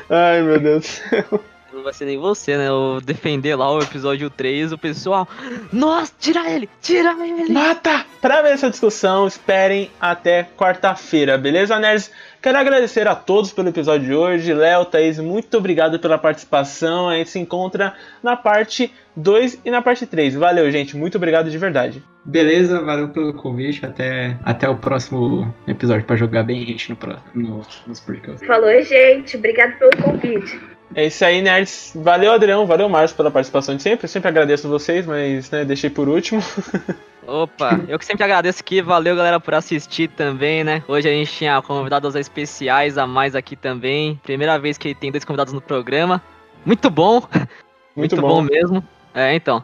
Ai, 0.08 0.42
meu 0.42 0.58
Deus 0.60 0.82
do 0.82 0.86
céu. 0.86 1.44
Não 1.78 1.84
vai 1.84 1.92
ser 1.92 2.06
nem 2.06 2.18
você, 2.18 2.56
né? 2.56 2.68
Eu 2.68 3.00
defender 3.02 3.54
lá 3.54 3.70
o 3.72 3.80
episódio 3.80 4.28
3, 4.28 4.72
o 4.72 4.78
pessoal. 4.78 5.28
Nossa, 5.72 6.12
tira 6.18 6.50
ele! 6.50 6.68
Tira 6.82 7.12
ele! 7.24 7.52
Mata! 7.52 8.04
Pra 8.20 8.42
ver 8.42 8.50
essa 8.50 8.68
discussão, 8.68 9.28
esperem 9.28 9.88
até 10.00 10.42
quarta-feira, 10.56 11.38
beleza, 11.38 11.78
nerds? 11.78 12.10
Quero 12.42 12.58
agradecer 12.58 13.06
a 13.06 13.14
todos 13.14 13.52
pelo 13.52 13.68
episódio 13.68 14.06
de 14.06 14.14
hoje. 14.14 14.52
Léo, 14.52 14.84
Thaís, 14.84 15.18
muito 15.18 15.56
obrigado 15.58 15.98
pela 16.00 16.18
participação. 16.18 17.08
A 17.08 17.14
gente 17.16 17.30
se 17.30 17.38
encontra 17.38 17.94
na 18.22 18.36
parte 18.36 18.92
2 19.16 19.60
e 19.64 19.70
na 19.70 19.82
parte 19.82 20.06
3. 20.06 20.34
Valeu, 20.36 20.70
gente. 20.70 20.96
Muito 20.96 21.16
obrigado 21.16 21.50
de 21.50 21.58
verdade. 21.58 22.02
Beleza, 22.24 22.80
valeu 22.80 23.08
pelo 23.08 23.34
convite. 23.34 23.84
Até, 23.84 24.36
até 24.44 24.68
o 24.68 24.76
próximo 24.76 25.52
episódio 25.66 26.04
pra 26.06 26.14
jogar 26.16 26.44
bem 26.44 26.62
hate 26.62 26.90
no, 26.90 26.96
pró- 26.96 27.16
no, 27.34 27.62
nos 27.86 27.98
prequels. 28.00 28.40
Falou, 28.44 28.82
gente. 28.82 29.36
Obrigado 29.36 29.76
pelo 29.78 29.96
convite. 30.02 30.60
É 30.94 31.06
isso 31.06 31.24
aí, 31.24 31.42
nerds. 31.42 31.92
Valeu, 31.94 32.32
Adrião. 32.32 32.66
Valeu, 32.66 32.88
Márcio, 32.88 33.16
pela 33.16 33.30
participação 33.30 33.76
de 33.76 33.82
sempre. 33.82 34.04
Eu 34.04 34.08
sempre 34.08 34.28
agradeço 34.28 34.68
vocês, 34.68 35.06
mas 35.06 35.50
né, 35.50 35.64
deixei 35.64 35.90
por 35.90 36.08
último. 36.08 36.42
Opa, 37.26 37.78
eu 37.86 37.98
que 37.98 38.06
sempre 38.06 38.24
agradeço 38.24 38.62
aqui, 38.62 38.80
valeu 38.80 39.14
galera 39.14 39.38
por 39.38 39.52
assistir 39.54 40.08
também, 40.08 40.64
né? 40.64 40.82
Hoje 40.88 41.06
a 41.06 41.12
gente 41.12 41.30
tinha 41.30 41.60
convidados 41.60 42.14
especiais 42.14 42.96
a 42.96 43.06
mais 43.06 43.34
aqui 43.36 43.54
também. 43.54 44.18
Primeira 44.24 44.58
vez 44.58 44.78
que 44.78 44.94
tem 44.94 45.12
dois 45.12 45.26
convidados 45.26 45.52
no 45.52 45.60
programa. 45.60 46.22
Muito 46.64 46.88
bom, 46.88 47.20
Muito, 47.94 48.16
muito 48.16 48.20
bom. 48.22 48.40
mesmo. 48.40 48.82
É, 49.14 49.34
então. 49.34 49.62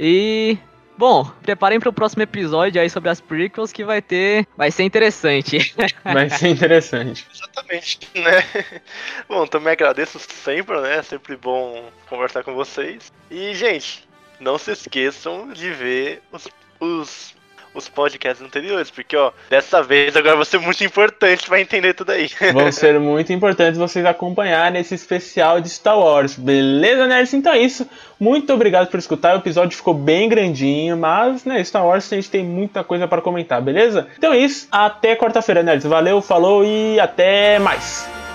E 0.00 0.58
bom, 0.96 1.24
preparem 1.42 1.78
para 1.78 1.88
o 1.88 1.92
próximo 1.92 2.22
episódio 2.22 2.80
aí 2.80 2.88
sobre 2.90 3.10
as 3.10 3.20
prequels 3.20 3.72
que 3.72 3.84
vai 3.84 4.00
ter, 4.02 4.46
vai 4.56 4.70
ser 4.70 4.84
interessante. 4.84 5.74
Vai 6.04 6.30
ser 6.30 6.48
interessante. 6.48 7.26
Exatamente, 7.32 7.98
né? 8.14 8.82
Bom, 9.28 9.46
também 9.46 9.72
agradeço 9.72 10.18
sempre, 10.18 10.80
né? 10.80 10.96
É 10.96 11.02
sempre 11.02 11.36
bom 11.36 11.90
conversar 12.08 12.44
com 12.44 12.54
vocês. 12.54 13.12
E, 13.30 13.54
gente, 13.54 14.06
não 14.38 14.56
se 14.56 14.70
esqueçam 14.70 15.52
de 15.52 15.70
ver 15.70 16.22
os, 16.30 16.48
os, 16.80 17.34
os 17.76 17.88
podcasts 17.88 18.44
anteriores, 18.44 18.90
porque, 18.90 19.16
ó, 19.16 19.30
dessa 19.50 19.82
vez 19.82 20.16
agora 20.16 20.36
vai 20.36 20.44
ser 20.44 20.58
muito 20.58 20.82
importante 20.82 21.46
pra 21.46 21.60
entender 21.60 21.94
tudo 21.94 22.10
aí. 22.10 22.30
Vão 22.52 22.72
ser 22.72 22.98
muito 22.98 23.32
importantes 23.32 23.78
vocês 23.78 24.04
acompanharem 24.04 24.80
esse 24.80 24.94
especial 24.94 25.60
de 25.60 25.68
Star 25.68 25.98
Wars. 25.98 26.34
Beleza, 26.36 27.06
nerds? 27.06 27.34
Então 27.34 27.52
é 27.52 27.58
isso. 27.58 27.86
Muito 28.18 28.52
obrigado 28.52 28.88
por 28.88 28.98
escutar. 28.98 29.36
O 29.36 29.40
episódio 29.40 29.76
ficou 29.76 29.92
bem 29.92 30.28
grandinho, 30.28 30.96
mas, 30.96 31.44
né, 31.44 31.62
Star 31.62 31.86
Wars 31.86 32.10
a 32.10 32.16
gente 32.16 32.30
tem 32.30 32.42
muita 32.42 32.82
coisa 32.82 33.06
para 33.06 33.20
comentar, 33.20 33.60
beleza? 33.60 34.08
Então 34.16 34.32
é 34.32 34.38
isso. 34.38 34.66
Até 34.72 35.14
quarta-feira, 35.14 35.62
nerds. 35.62 35.86
Valeu, 35.86 36.22
falou 36.22 36.64
e 36.64 36.98
até 36.98 37.58
mais. 37.58 38.25